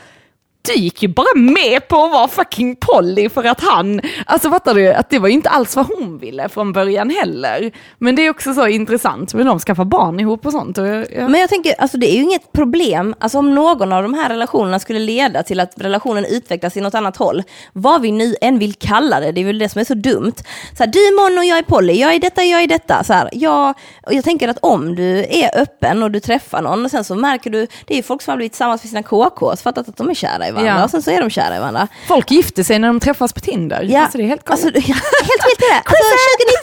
du 0.67 0.73
gick 0.73 1.03
ju 1.03 1.07
bara 1.07 1.35
med 1.35 1.87
på 1.87 2.03
att 2.03 2.11
vara 2.11 2.27
fucking 2.27 2.75
Polly 2.75 3.29
för 3.29 3.43
att 3.43 3.61
han, 3.61 4.01
alltså 4.25 4.49
fattar 4.49 4.73
du, 4.73 4.93
att 4.93 5.09
det 5.09 5.19
var 5.19 5.27
ju 5.27 5.33
inte 5.33 5.49
alls 5.49 5.75
vad 5.75 5.85
hon 5.85 6.17
ville 6.17 6.49
från 6.49 6.73
början 6.73 7.09
heller. 7.09 7.71
Men 7.97 8.15
det 8.15 8.25
är 8.25 8.29
också 8.29 8.53
så 8.53 8.67
intressant, 8.67 9.33
men 9.33 9.45
de 9.45 9.59
skaffar 9.59 9.85
barn 9.85 10.19
ihop 10.19 10.45
och 10.45 10.51
sånt. 10.51 10.77
Och 10.77 10.87
jag, 10.87 11.05
jag, 11.11 11.31
Men 11.31 11.41
jag 11.41 11.49
tänker, 11.49 11.73
alltså 11.81 11.97
det 11.97 12.11
är 12.11 12.15
ju 12.15 12.23
inget 12.23 12.51
problem, 12.51 13.15
alltså 13.19 13.37
om 13.37 13.55
någon 13.55 13.93
av 13.93 14.03
de 14.03 14.13
här 14.13 14.29
relationerna 14.29 14.79
skulle 14.79 14.99
leda 14.99 15.43
till 15.43 15.59
att 15.59 15.73
relationen 15.75 16.25
utvecklas 16.25 16.77
i 16.77 16.81
något 16.81 16.95
annat 16.95 17.17
håll, 17.17 17.43
vad 17.73 18.01
vi 18.01 18.11
nu 18.11 18.35
än 18.41 18.59
vill 18.59 18.73
kalla 18.73 19.19
det, 19.19 19.31
det 19.31 19.41
är 19.41 19.45
väl 19.45 19.59
det 19.59 19.69
som 19.69 19.81
är 19.81 19.85
så 19.85 19.93
dumt. 19.93 20.35
Så 20.77 20.83
här, 20.83 20.87
du 20.87 20.99
är 20.99 21.29
Mon 21.29 21.37
och 21.37 21.45
jag 21.45 21.57
är 21.57 21.63
Polly, 21.63 21.93
jag 21.93 22.13
är 22.13 22.19
detta, 22.19 22.43
jag 22.43 22.63
är 22.63 22.67
detta. 22.67 23.03
Så 23.03 23.13
här, 23.13 23.29
jag, 23.31 23.69
och 24.03 24.13
jag 24.13 24.23
tänker 24.23 24.47
att 24.47 24.57
om 24.61 24.95
du 24.95 25.19
är 25.19 25.61
öppen 25.61 26.03
och 26.03 26.11
du 26.11 26.19
träffar 26.19 26.61
någon 26.61 26.85
och 26.85 26.91
sen 26.91 27.03
så 27.03 27.15
märker 27.15 27.49
du, 27.49 27.67
det 27.85 27.93
är 27.93 27.97
ju 27.97 28.03
folk 28.03 28.21
som 28.21 28.31
har 28.31 28.37
blivit 28.37 28.51
tillsammans 28.51 28.83
med 28.83 28.89
sina 28.89 29.03
KKs, 29.03 29.61
fattat 29.63 29.89
att 29.89 29.97
de 29.97 30.09
är 30.09 30.13
kära 30.13 30.52
i 30.53 30.63
varandra 30.63 30.79
Ja. 30.79 30.83
och 30.83 30.89
sen 30.91 31.01
så 31.01 31.11
är 31.11 31.21
de 31.21 31.29
kära 31.29 31.55
i 31.55 31.59
varandra. 31.59 31.87
folk 32.07 32.31
gifter 32.31 32.63
sig 32.63 32.79
när 32.79 32.87
de 32.87 32.99
träffas 32.99 33.33
på 33.33 33.39
Tinder. 33.39 33.83
Ja. 33.89 34.01
Alltså 34.01 34.17
det 34.17 34.23
är 34.23 34.27
helt 34.27 34.43
galet. 34.43 34.65
Alltså, 34.65 34.79
ja, 34.79 34.95
helt 35.29 35.43
vilt 35.47 35.61
är 35.61 35.73
det. 35.73 35.81
Alltså 35.85 36.13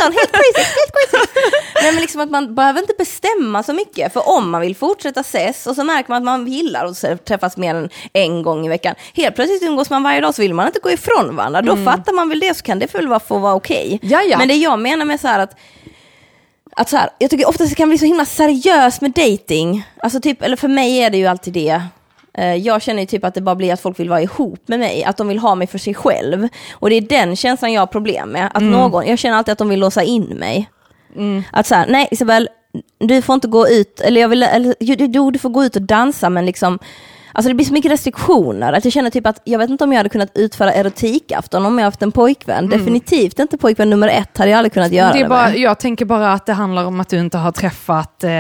2019, 0.01 0.13
helt 0.13 0.33
crazy, 0.33 0.69
helt 0.79 0.93
crazy. 1.11 1.27
Nej 1.83 1.93
men 1.93 2.01
liksom 2.01 2.21
att 2.21 2.31
man 2.31 2.55
behöver 2.55 2.81
inte 2.81 2.95
bestämma 2.99 3.63
så 3.63 3.73
mycket. 3.73 4.13
För 4.13 4.29
om 4.29 4.51
man 4.51 4.61
vill 4.61 4.77
fortsätta 4.77 5.21
ses 5.21 5.67
och 5.67 5.75
så 5.77 5.85
märker 5.85 6.11
man 6.11 6.17
att 6.17 6.25
man 6.25 6.47
gillar 6.47 6.87
att 6.87 7.25
träffas 7.25 7.57
mer 7.57 7.75
än 7.75 7.89
en 8.13 8.43
gång 8.43 8.67
i 8.67 8.69
veckan. 8.69 8.95
Helt 9.15 9.35
plötsligt 9.35 9.63
umgås 9.63 9.91
man 9.91 10.03
varje 10.03 10.21
dag 10.21 10.35
så 10.35 10.43
vill 10.43 10.55
man 10.55 10.67
inte 10.67 10.81
gå 10.81 10.91
ifrån 10.91 11.37
varandra. 11.37 11.63
Då 11.63 11.77
fattar 11.77 12.13
man 12.13 12.29
väl 12.29 12.41
det 12.41 12.55
så 12.57 12.63
kan 12.63 12.79
det 12.79 12.95
väl 12.95 13.21
få 13.29 13.39
vara 13.39 13.55
okej. 13.55 13.87
Mm. 14.03 14.13
Ja, 14.13 14.23
ja. 14.23 14.39
Men 14.39 14.49
det 14.49 14.55
jag 14.55 14.79
menar 14.79 15.05
med 15.05 15.21
så 15.21 15.29
här 15.29 15.39
att 15.39 15.57
att 16.77 16.89
så 16.89 16.97
här, 16.97 17.11
jag 17.19 17.31
tycker 17.31 17.49
ofta 17.49 17.65
det 17.65 17.75
kan 17.75 17.89
bli 17.89 17.99
så 17.99 18.05
himla 18.05 18.25
seriöst 18.25 19.01
med 19.01 19.11
dating. 19.11 19.87
Alltså 20.03 20.21
typ, 20.21 20.43
eller 20.43 20.57
för 20.57 20.69
mig 20.69 20.99
är 20.99 21.11
det 21.11 21.17
ju 21.19 21.27
alltid 21.27 21.53
det. 21.53 21.83
Eh, 22.39 22.55
Jag 22.55 22.83
känner 22.83 23.07
typ 23.07 23.25
att 23.25 23.35
det 23.35 23.41
bara 23.41 23.55
blir 23.55 23.73
att 23.73 23.81
folk 23.81 24.01
vill 24.01 24.09
vara 24.09 24.23
ihop 24.23 24.69
med 24.69 24.79
mig, 24.79 25.05
att 25.05 25.17
de 25.17 25.29
vill 25.29 25.39
ha 25.39 25.55
mig 25.55 25.67
för 25.67 25.79
sig 25.79 25.95
själv. 25.95 26.49
Och 26.73 26.91
det 26.91 26.97
är 26.97 27.01
den 27.01 27.37
känslan 27.37 27.73
jag 27.73 27.81
har 27.83 27.87
problem 27.87 28.29
med. 28.29 28.51
Att 28.55 28.63
någon, 28.63 29.07
jag 29.07 29.19
känner 29.19 29.37
alltid 29.37 29.53
att 29.53 29.59
de 29.59 29.69
vill 29.69 29.81
låsa 29.81 30.03
in 30.03 30.25
mig. 30.25 30.71
Att 31.53 31.67
så 31.67 31.75
här, 31.75 31.87
nej 31.89 32.09
Isabel, 32.11 32.49
du 32.99 33.23
får 33.23 33.35
inte 33.35 33.49
gå 33.49 33.69
ut, 33.69 34.01
eller 34.01 34.21
jag 34.21 34.29
vill, 34.29 34.43
eller, 34.43 34.75
jo 34.81 35.31
du 35.31 35.39
får 35.39 35.51
gå 35.51 35.65
ut 35.65 35.77
och 35.77 35.83
dansa 35.83 36.31
men 36.31 36.47
liksom 36.47 36.79
Alltså 37.33 37.49
det 37.49 37.55
blir 37.55 37.67
så 37.67 37.73
mycket 37.73 37.91
restriktioner, 37.93 38.73
att 38.73 38.85
jag 38.85 38.93
känner 38.93 39.11
typ 39.11 39.27
att 39.27 39.41
jag 39.45 39.59
vet 39.59 39.71
inte 39.71 39.85
om 39.85 39.93
jag 39.93 39.99
hade 39.99 40.09
kunnat 40.09 40.31
utföra 40.39 40.73
erotikafton 40.73 41.67
om 41.67 41.79
jag 41.79 41.85
haft 41.85 42.03
en 42.03 42.13
pojkvän. 42.13 42.69
Definitivt 42.69 43.39
inte 43.39 43.59
pojkvän 43.59 43.91
nummer 43.91 44.09
ett 44.09 44.39
hade 44.39 44.51
jag 44.51 44.59
aldrig 44.59 44.73
kunnat 44.73 44.93
göra 44.93 45.13
det 45.13 45.19
det, 45.19 45.25
är 45.25 45.29
bara, 45.29 45.55
jag 45.57 45.79
tänker 45.79 46.05
bara 46.05 46.33
att 46.33 46.47
det 46.47 46.53
handlar 46.53 46.85
om 46.85 47.01
att 47.01 47.09
du 47.09 47.19
inte 47.19 47.39
har 47.39 47.53
träffat 47.53 48.25
eh, 48.25 48.31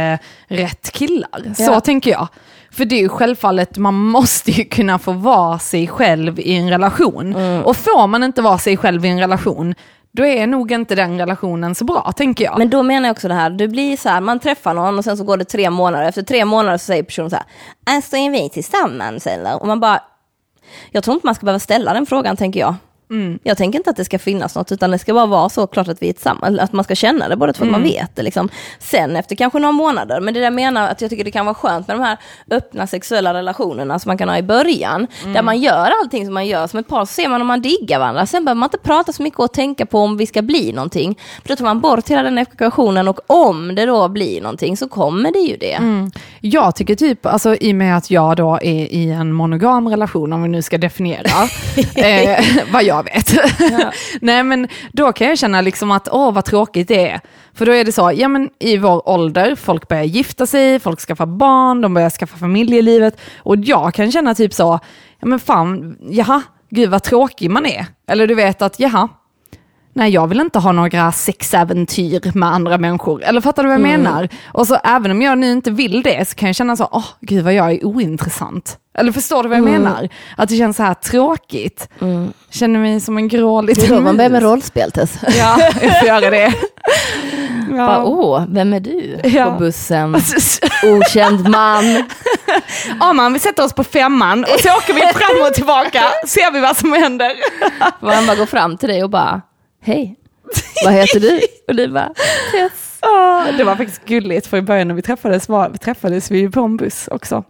rätt 0.49 0.91
killar. 0.93 1.55
Så 1.55 1.62
Ja. 1.62 1.81
tänker 1.81 2.11
jag. 2.11 2.29
För 2.73 2.85
det 2.85 2.97
är 2.97 3.01
ju 3.01 3.09
självfallet, 3.09 3.79
man 3.79 3.95
måste 3.95 4.51
ju 4.51 4.65
kunna 4.65 4.99
få 4.99 5.13
vara 5.13 5.59
sig 5.59 5.89
själv 5.89 6.41
i 6.41 6.57
en 6.57 6.71
relation. 6.71 7.35
Mm. 7.37 7.65
Och 7.65 7.77
får 7.77 8.07
man 8.07 8.25
inte 8.25 8.43
vara 8.43 8.59
sig 8.59 8.77
själv 8.77 9.05
i 9.05 9.09
en 9.09 9.21
relation, 9.21 9.75
då 10.13 10.27
är 10.27 10.47
nog 10.47 10.73
inte 10.73 10.95
den 10.95 11.19
relationen 11.19 11.75
så 11.75 11.85
bra, 11.85 12.13
tänker 12.17 12.45
jag. 12.45 12.59
Men 12.59 12.71
då 12.71 12.83
menar 12.83 13.09
jag 13.09 13.15
också 13.15 13.29
det 13.29 13.35
här, 13.35 13.51
det 13.51 13.69
blir 13.69 13.97
så 13.97 14.09
här, 14.09 14.21
man 14.21 14.39
träffar 14.39 14.75
någon 14.75 14.99
och 14.99 15.05
sen 15.05 15.17
så 15.17 15.25
går 15.25 15.37
det 15.37 15.45
tre 15.45 15.71
månader, 15.71 16.09
efter 16.09 16.23
tre 16.23 16.45
månader 16.45 16.79
så 16.79 16.85
säger 16.85 17.03
personen 17.03 17.31
så 17.31 17.37
här, 17.37 17.45
alltså 17.91 18.17
är 18.17 18.31
vi 18.31 18.49
tillsammans 18.49 19.27
eller? 19.27 19.61
Och 19.61 19.67
man 19.67 19.81
bara, 19.81 20.01
jag 20.91 21.05
tror 21.05 21.15
inte 21.15 21.27
man 21.27 21.35
ska 21.35 21.45
behöva 21.45 21.59
ställa 21.59 21.95
den 21.95 22.07
frågan 22.07 22.37
tänker 22.37 22.61
jag. 22.61 22.75
Jag 23.43 23.57
tänker 23.57 23.78
inte 23.78 23.91
att 23.91 23.97
det 23.97 24.05
ska 24.05 24.19
finnas 24.19 24.55
något, 24.55 24.73
utan 24.73 24.91
det 24.91 24.99
ska 24.99 25.15
bara 25.15 25.27
vara 25.27 25.49
så 25.49 25.66
klart 25.66 25.89
att 25.89 26.03
vi 26.03 26.09
är 26.09 26.12
tillsammans, 26.12 26.59
att 26.59 26.73
man 26.73 26.85
ska 26.85 26.95
känna 26.95 27.28
det 27.28 27.37
båda 27.37 27.53
två, 27.53 27.65
att 27.65 27.70
man 27.70 27.82
vet 27.82 28.16
det 28.16 28.23
liksom. 28.23 28.49
Sen 28.78 29.16
efter 29.16 29.37
kanske 29.37 29.59
några 29.59 29.73
månader, 29.73 30.20
men 30.20 30.35
det 30.35 30.41
där 30.41 30.51
menar 30.51 30.89
att 30.89 31.01
jag 31.01 31.11
tycker 31.11 31.24
det 31.24 31.31
kan 31.31 31.47
vara 31.47 31.55
skönt 31.55 31.89
med 31.89 31.97
de 31.97 32.03
här 32.03 32.19
öppna 32.51 32.87
sexuella 32.87 33.35
relationerna 33.35 33.99
som 33.99 34.11
man 34.11 34.19
kan 34.19 34.28
ha 34.28 34.39
i 34.39 34.43
början, 34.43 35.07
där 35.35 35.43
man 35.43 35.61
gör 35.61 35.93
allting 36.03 36.24
som 36.24 36.35
man 36.35 36.47
gör 36.47 36.66
som 36.66 36.78
ett 36.78 36.89
par, 36.89 37.05
så 37.05 37.12
ser 37.12 37.28
man 37.28 37.41
om 37.41 37.47
man 37.47 37.61
diggar 37.61 37.99
varandra. 37.99 38.27
Sen 38.27 38.45
behöver 38.45 38.59
man 38.59 38.66
inte 38.66 38.78
prata 38.78 39.12
så 39.12 39.23
mycket 39.23 39.41
och 39.41 39.53
tänka 39.53 39.87
på 39.87 39.99
om 39.99 40.16
vi 40.16 40.27
ska 40.27 40.43
bli 40.43 40.73
någonting, 40.73 41.19
för 41.43 41.49
då 41.49 41.57
tar 41.57 41.65
man 41.65 41.81
bort 41.81 42.09
hela 42.09 42.23
den 42.23 42.39
ekvationen 42.39 43.09
och 43.09 43.20
om 43.27 43.74
det 43.74 43.87
då 43.87 44.09
blir 44.09 44.41
någonting 44.41 44.77
så 44.77 44.89
kommer 44.89 45.32
det 45.32 45.39
ju 45.39 45.57
det. 45.57 45.78
Jag 46.41 46.77
tycker 46.77 46.95
typ, 46.95 47.27
alltså 47.27 47.55
i 47.55 47.73
och 47.73 47.77
med 47.77 47.97
att 47.97 48.11
jag 48.11 48.37
då 48.37 48.59
är 48.62 48.93
i 48.93 49.11
en 49.11 49.32
monogam 49.32 49.89
relation, 49.89 50.32
om 50.32 50.43
vi 50.43 50.49
nu 50.49 50.62
ska 50.62 50.78
definiera 50.78 51.31
eh, 51.97 52.45
vad 52.73 52.85
jag 52.85 53.00
vet. 53.05 53.35
Nej 54.21 54.43
men 54.43 54.69
då 54.93 55.13
kan 55.13 55.27
jag 55.29 55.39
känna 55.39 55.61
liksom 55.61 55.91
att, 55.91 56.09
åh 56.13 56.33
vad 56.33 56.45
tråkigt 56.45 56.89
det 56.89 57.09
är. 57.09 57.21
För 57.55 57.67
då 57.67 57.73
är 57.73 57.85
det 57.85 57.93
så, 57.93 58.13
ja 58.15 58.29
men 58.29 58.51
i 58.59 58.77
vår 58.77 59.09
ålder, 59.09 59.55
folk 59.55 59.89
börjar 59.89 60.05
gifta 60.05 60.47
sig, 60.47 60.81
folk 60.81 61.01
skaffar 61.01 61.27
barn, 61.27 61.81
de 61.81 61.95
börjar 61.95 62.11
skaffa 62.11 62.37
familjelivet. 62.37 63.21
Och 63.39 63.57
jag 63.57 63.95
kan 63.95 64.13
känna 64.13 64.35
typ 64.35 64.55
så, 64.55 64.81
ja 65.21 65.27
men 65.27 65.41
fan, 65.41 65.97
jaha, 66.01 66.43
gud 66.71 66.91
vad 66.91 67.03
tråkig 67.03 67.51
man 67.51 67.67
är. 67.67 67.87
Eller 68.07 68.27
du 68.27 68.35
vet 68.35 68.63
att, 68.63 68.81
jaha, 68.81 69.09
nej 69.93 70.11
jag 70.11 70.27
vill 70.27 70.41
inte 70.41 70.59
ha 70.59 70.73
några 70.73 71.12
sexäventyr 71.12 72.31
med 72.35 72.49
andra 72.49 72.79
människor. 72.79 73.23
Eller 73.25 73.41
fattar 73.41 73.62
du 73.62 73.69
vad 73.69 73.75
jag 73.75 73.83
menar? 73.83 74.29
Och 74.53 74.67
så 74.67 74.75
även 74.85 75.11
om 75.11 75.23
jag 75.23 75.39
nu 75.39 75.53
inte 75.53 75.71
vill 75.71 76.03
det 76.03 76.29
så 76.29 76.35
kan 76.35 76.47
jag 76.49 76.57
känna 76.57 76.77
så, 76.77 76.89
åh 76.93 77.05
gud 77.21 77.45
vad 77.45 77.55
jag 77.55 77.71
är 77.73 77.85
ointressant. 77.87 78.77
Eller 78.99 79.12
förstår 79.12 79.43
du 79.43 79.49
vad 79.49 79.59
jag 79.59 79.65
menar? 79.65 80.09
Att 80.37 80.49
det 80.49 80.57
känns 80.57 80.77
så 80.77 80.83
här 80.83 80.95
tråkigt. 80.95 81.89
Känner 82.51 82.81
mig 82.81 83.01
som 83.01 83.17
en 83.17 83.29
grå 83.29 83.62
Det 83.62 83.73
är 83.73 83.77
liten 83.77 83.97
då 83.97 84.01
man 84.03 84.17
börjar 84.17 84.31
med 84.31 84.43
mus. 84.43 84.51
rollspel 84.51 84.91
Tess. 84.93 85.19
Ja, 85.39 85.59
jag 85.83 85.99
får 85.99 86.09
göra 86.09 86.31
det. 86.31 86.55
Bara, 87.71 87.77
Ja. 87.79 88.03
åh, 88.05 88.45
vem 88.49 88.73
är 88.73 88.81
du 88.81 89.21
Ja. 89.25 89.45
på 89.45 89.59
bussen? 89.59 90.17
Okänd 90.85 91.49
man. 91.49 91.85
Ja 93.01 93.12
man, 93.12 93.33
vi 93.33 93.39
sätter 93.39 93.65
oss 93.65 93.73
på 93.73 93.85
femman 93.85 94.45
och 94.45 94.61
så 94.61 94.69
åker 94.69 94.95
vi 94.95 95.01
fram 95.01 95.47
och 95.49 95.55
tillbaka, 95.55 96.03
ser 96.27 96.53
vi 96.53 96.61
vad 96.61 96.77
som 96.77 96.93
händer. 96.93 97.33
Man 98.01 98.27
bara 98.27 98.37
går 98.37 98.47
fram 98.47 98.77
till 98.77 98.89
dig 98.89 99.05
och 99.05 99.11
bara, 99.11 99.41
hej, 99.81 100.16
vad 100.85 100.93
heter 100.94 101.20
du? 101.20 101.40
Och 101.69 101.74
du 101.74 101.89
bara, 101.89 102.12
Tess. 102.52 102.98
Ja, 103.02 103.47
det 103.57 103.65
var 103.65 103.77
faktiskt 103.77 104.05
gulligt 104.05 104.47
för 104.47 104.57
i 104.57 104.62
början 104.62 104.89
när 104.89 104.94
vi 104.94 105.02
träffades, 105.02 105.48
var, 105.48 105.69
vi 105.69 105.78
träffades 105.78 106.31
vi 106.31 106.51
på 106.51 106.61
en 106.61 106.77
buss 106.77 107.09
också. 107.09 107.44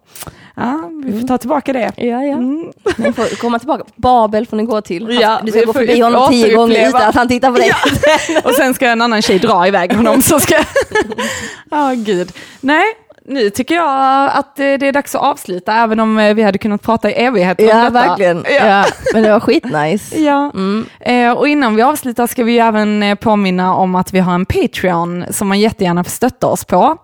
Ja, 0.57 0.90
vi 1.05 1.20
får 1.20 1.28
ta 1.28 1.39
tillbaka 1.39 1.73
det. 1.73 1.93
Ja, 1.97 2.05
ja. 2.05 2.19
Mm. 2.32 2.73
Ni 2.97 3.12
får 3.12 3.36
komma 3.36 3.59
tillbaka. 3.59 3.85
Babel 3.97 4.47
får 4.47 4.57
ni 4.57 4.62
gå 4.65 4.81
till. 4.81 5.05
Han- 5.07 5.15
Ja, 5.20 5.40
du 5.44 5.52
ska 5.52 5.65
gå 5.65 5.73
förbi 5.73 6.01
honom 6.01 6.31
tio 6.31 6.55
gånger 6.55 6.89
utan 6.89 7.02
att 7.02 7.15
han 7.15 7.28
tittar 7.28 7.51
på 7.51 7.57
dig. 7.59 7.73
Och 8.44 8.55
sen 8.55 8.74
ska 8.74 8.86
en 8.89 9.01
annan 9.02 9.23
tjej 9.23 9.39
dra 9.39 9.66
iväg 9.69 9.93
honom. 9.93 10.23
Så 10.23 10.40
ska... 10.40 10.55
Ja, 11.70 11.93
gud. 11.97 12.32
Nej, 12.61 12.85
nu 13.31 13.51
tycker 13.51 13.74
jag 13.74 14.31
att 14.35 14.57
det 14.57 14.65
är 14.86 14.93
dags 14.93 15.15
att 15.15 15.23
avsluta, 15.23 15.74
även 15.74 16.01
om 16.01 16.19
eh, 16.19 16.35
vi 16.35 16.43
hade 16.43 16.59
kunnat 16.59 16.82
prata 16.82 17.11
i 17.11 17.12
evigheter 17.12 17.65
om 17.65 17.69
Ja, 17.70 17.77
detta. 17.77 17.90
verkligen. 17.90 18.44
Ja. 18.48 18.66
Ja. 18.66 18.85
Men 19.15 19.23
det 19.23 19.31
var 19.32 19.40
skitnice. 19.40 20.16
Ja, 20.24 20.51
Mm. 20.55 20.86
eh, 21.01 21.32
och 21.32 21.48
innan 21.48 21.77
vi 21.77 21.82
avslutar 21.82 22.27
ska 22.27 22.44
vi 22.44 22.59
även 22.59 23.02
eh, 23.02 23.15
påminna 23.15 23.74
om 23.74 23.94
att 23.94 24.12
vi 24.15 24.19
har 24.19 24.35
en 24.35 24.47
Patreon 24.47 25.24
som 25.31 25.48
man 25.48 25.61
jättegärna 25.61 26.05
får 26.05 26.11
stötta 26.11 26.47
oss 26.47 26.65
på. 26.65 26.97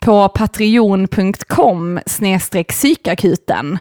På 0.00 0.28
patreon.com 0.28 2.00
psykakuten. 2.68 3.78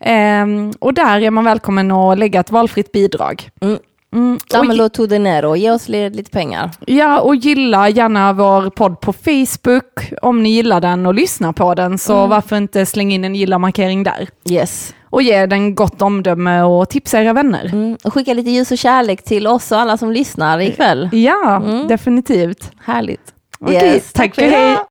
Eh, 0.00 0.46
och 0.80 0.94
där 0.94 1.20
är 1.20 1.30
man 1.30 1.44
välkommen 1.44 1.90
att 1.90 2.18
lägga 2.18 2.40
ett 2.40 2.50
valfritt 2.50 2.92
bidrag. 2.92 3.50
Mm. 3.60 3.78
Mm, 4.14 4.34
och 4.34 4.40
Damelo 4.48 4.88
to 4.88 5.06
dinero, 5.06 5.56
ge 5.56 5.70
oss 5.70 5.88
li- 5.88 6.10
lite 6.10 6.30
pengar. 6.30 6.70
Ja, 6.86 7.20
och 7.20 7.36
gilla 7.36 7.88
gärna 7.88 8.32
vår 8.32 8.70
podd 8.70 9.00
på 9.00 9.12
Facebook 9.12 10.12
om 10.22 10.42
ni 10.42 10.48
gillar 10.48 10.80
den 10.80 11.06
och 11.06 11.14
lyssnar 11.14 11.52
på 11.52 11.74
den. 11.74 11.98
Så 11.98 12.26
varför 12.26 12.56
inte 12.56 12.86
slänga 12.86 13.14
in 13.14 13.24
en 13.24 13.34
gilla-markering 13.34 14.02
där? 14.02 14.28
Yes. 14.50 14.94
Och 15.10 15.22
ge 15.22 15.46
den 15.46 15.74
gott 15.74 16.02
omdöme 16.02 16.62
och 16.62 16.88
tipsa 16.88 17.22
era 17.22 17.32
vänner. 17.32 17.64
Mm. 17.72 17.96
Och 18.04 18.14
skicka 18.14 18.34
lite 18.34 18.50
ljus 18.50 18.70
och 18.72 18.78
kärlek 18.78 19.24
till 19.24 19.46
oss 19.46 19.72
och 19.72 19.80
alla 19.80 19.96
som 19.96 20.12
lyssnar 20.12 20.58
ikväll. 20.60 21.08
Ja, 21.12 21.62
definitivt. 21.88 22.70
Härligt. 22.84 23.20
Okej, 23.60 24.02
tack 24.14 24.38
och 24.38 24.44
hej. 24.44 24.76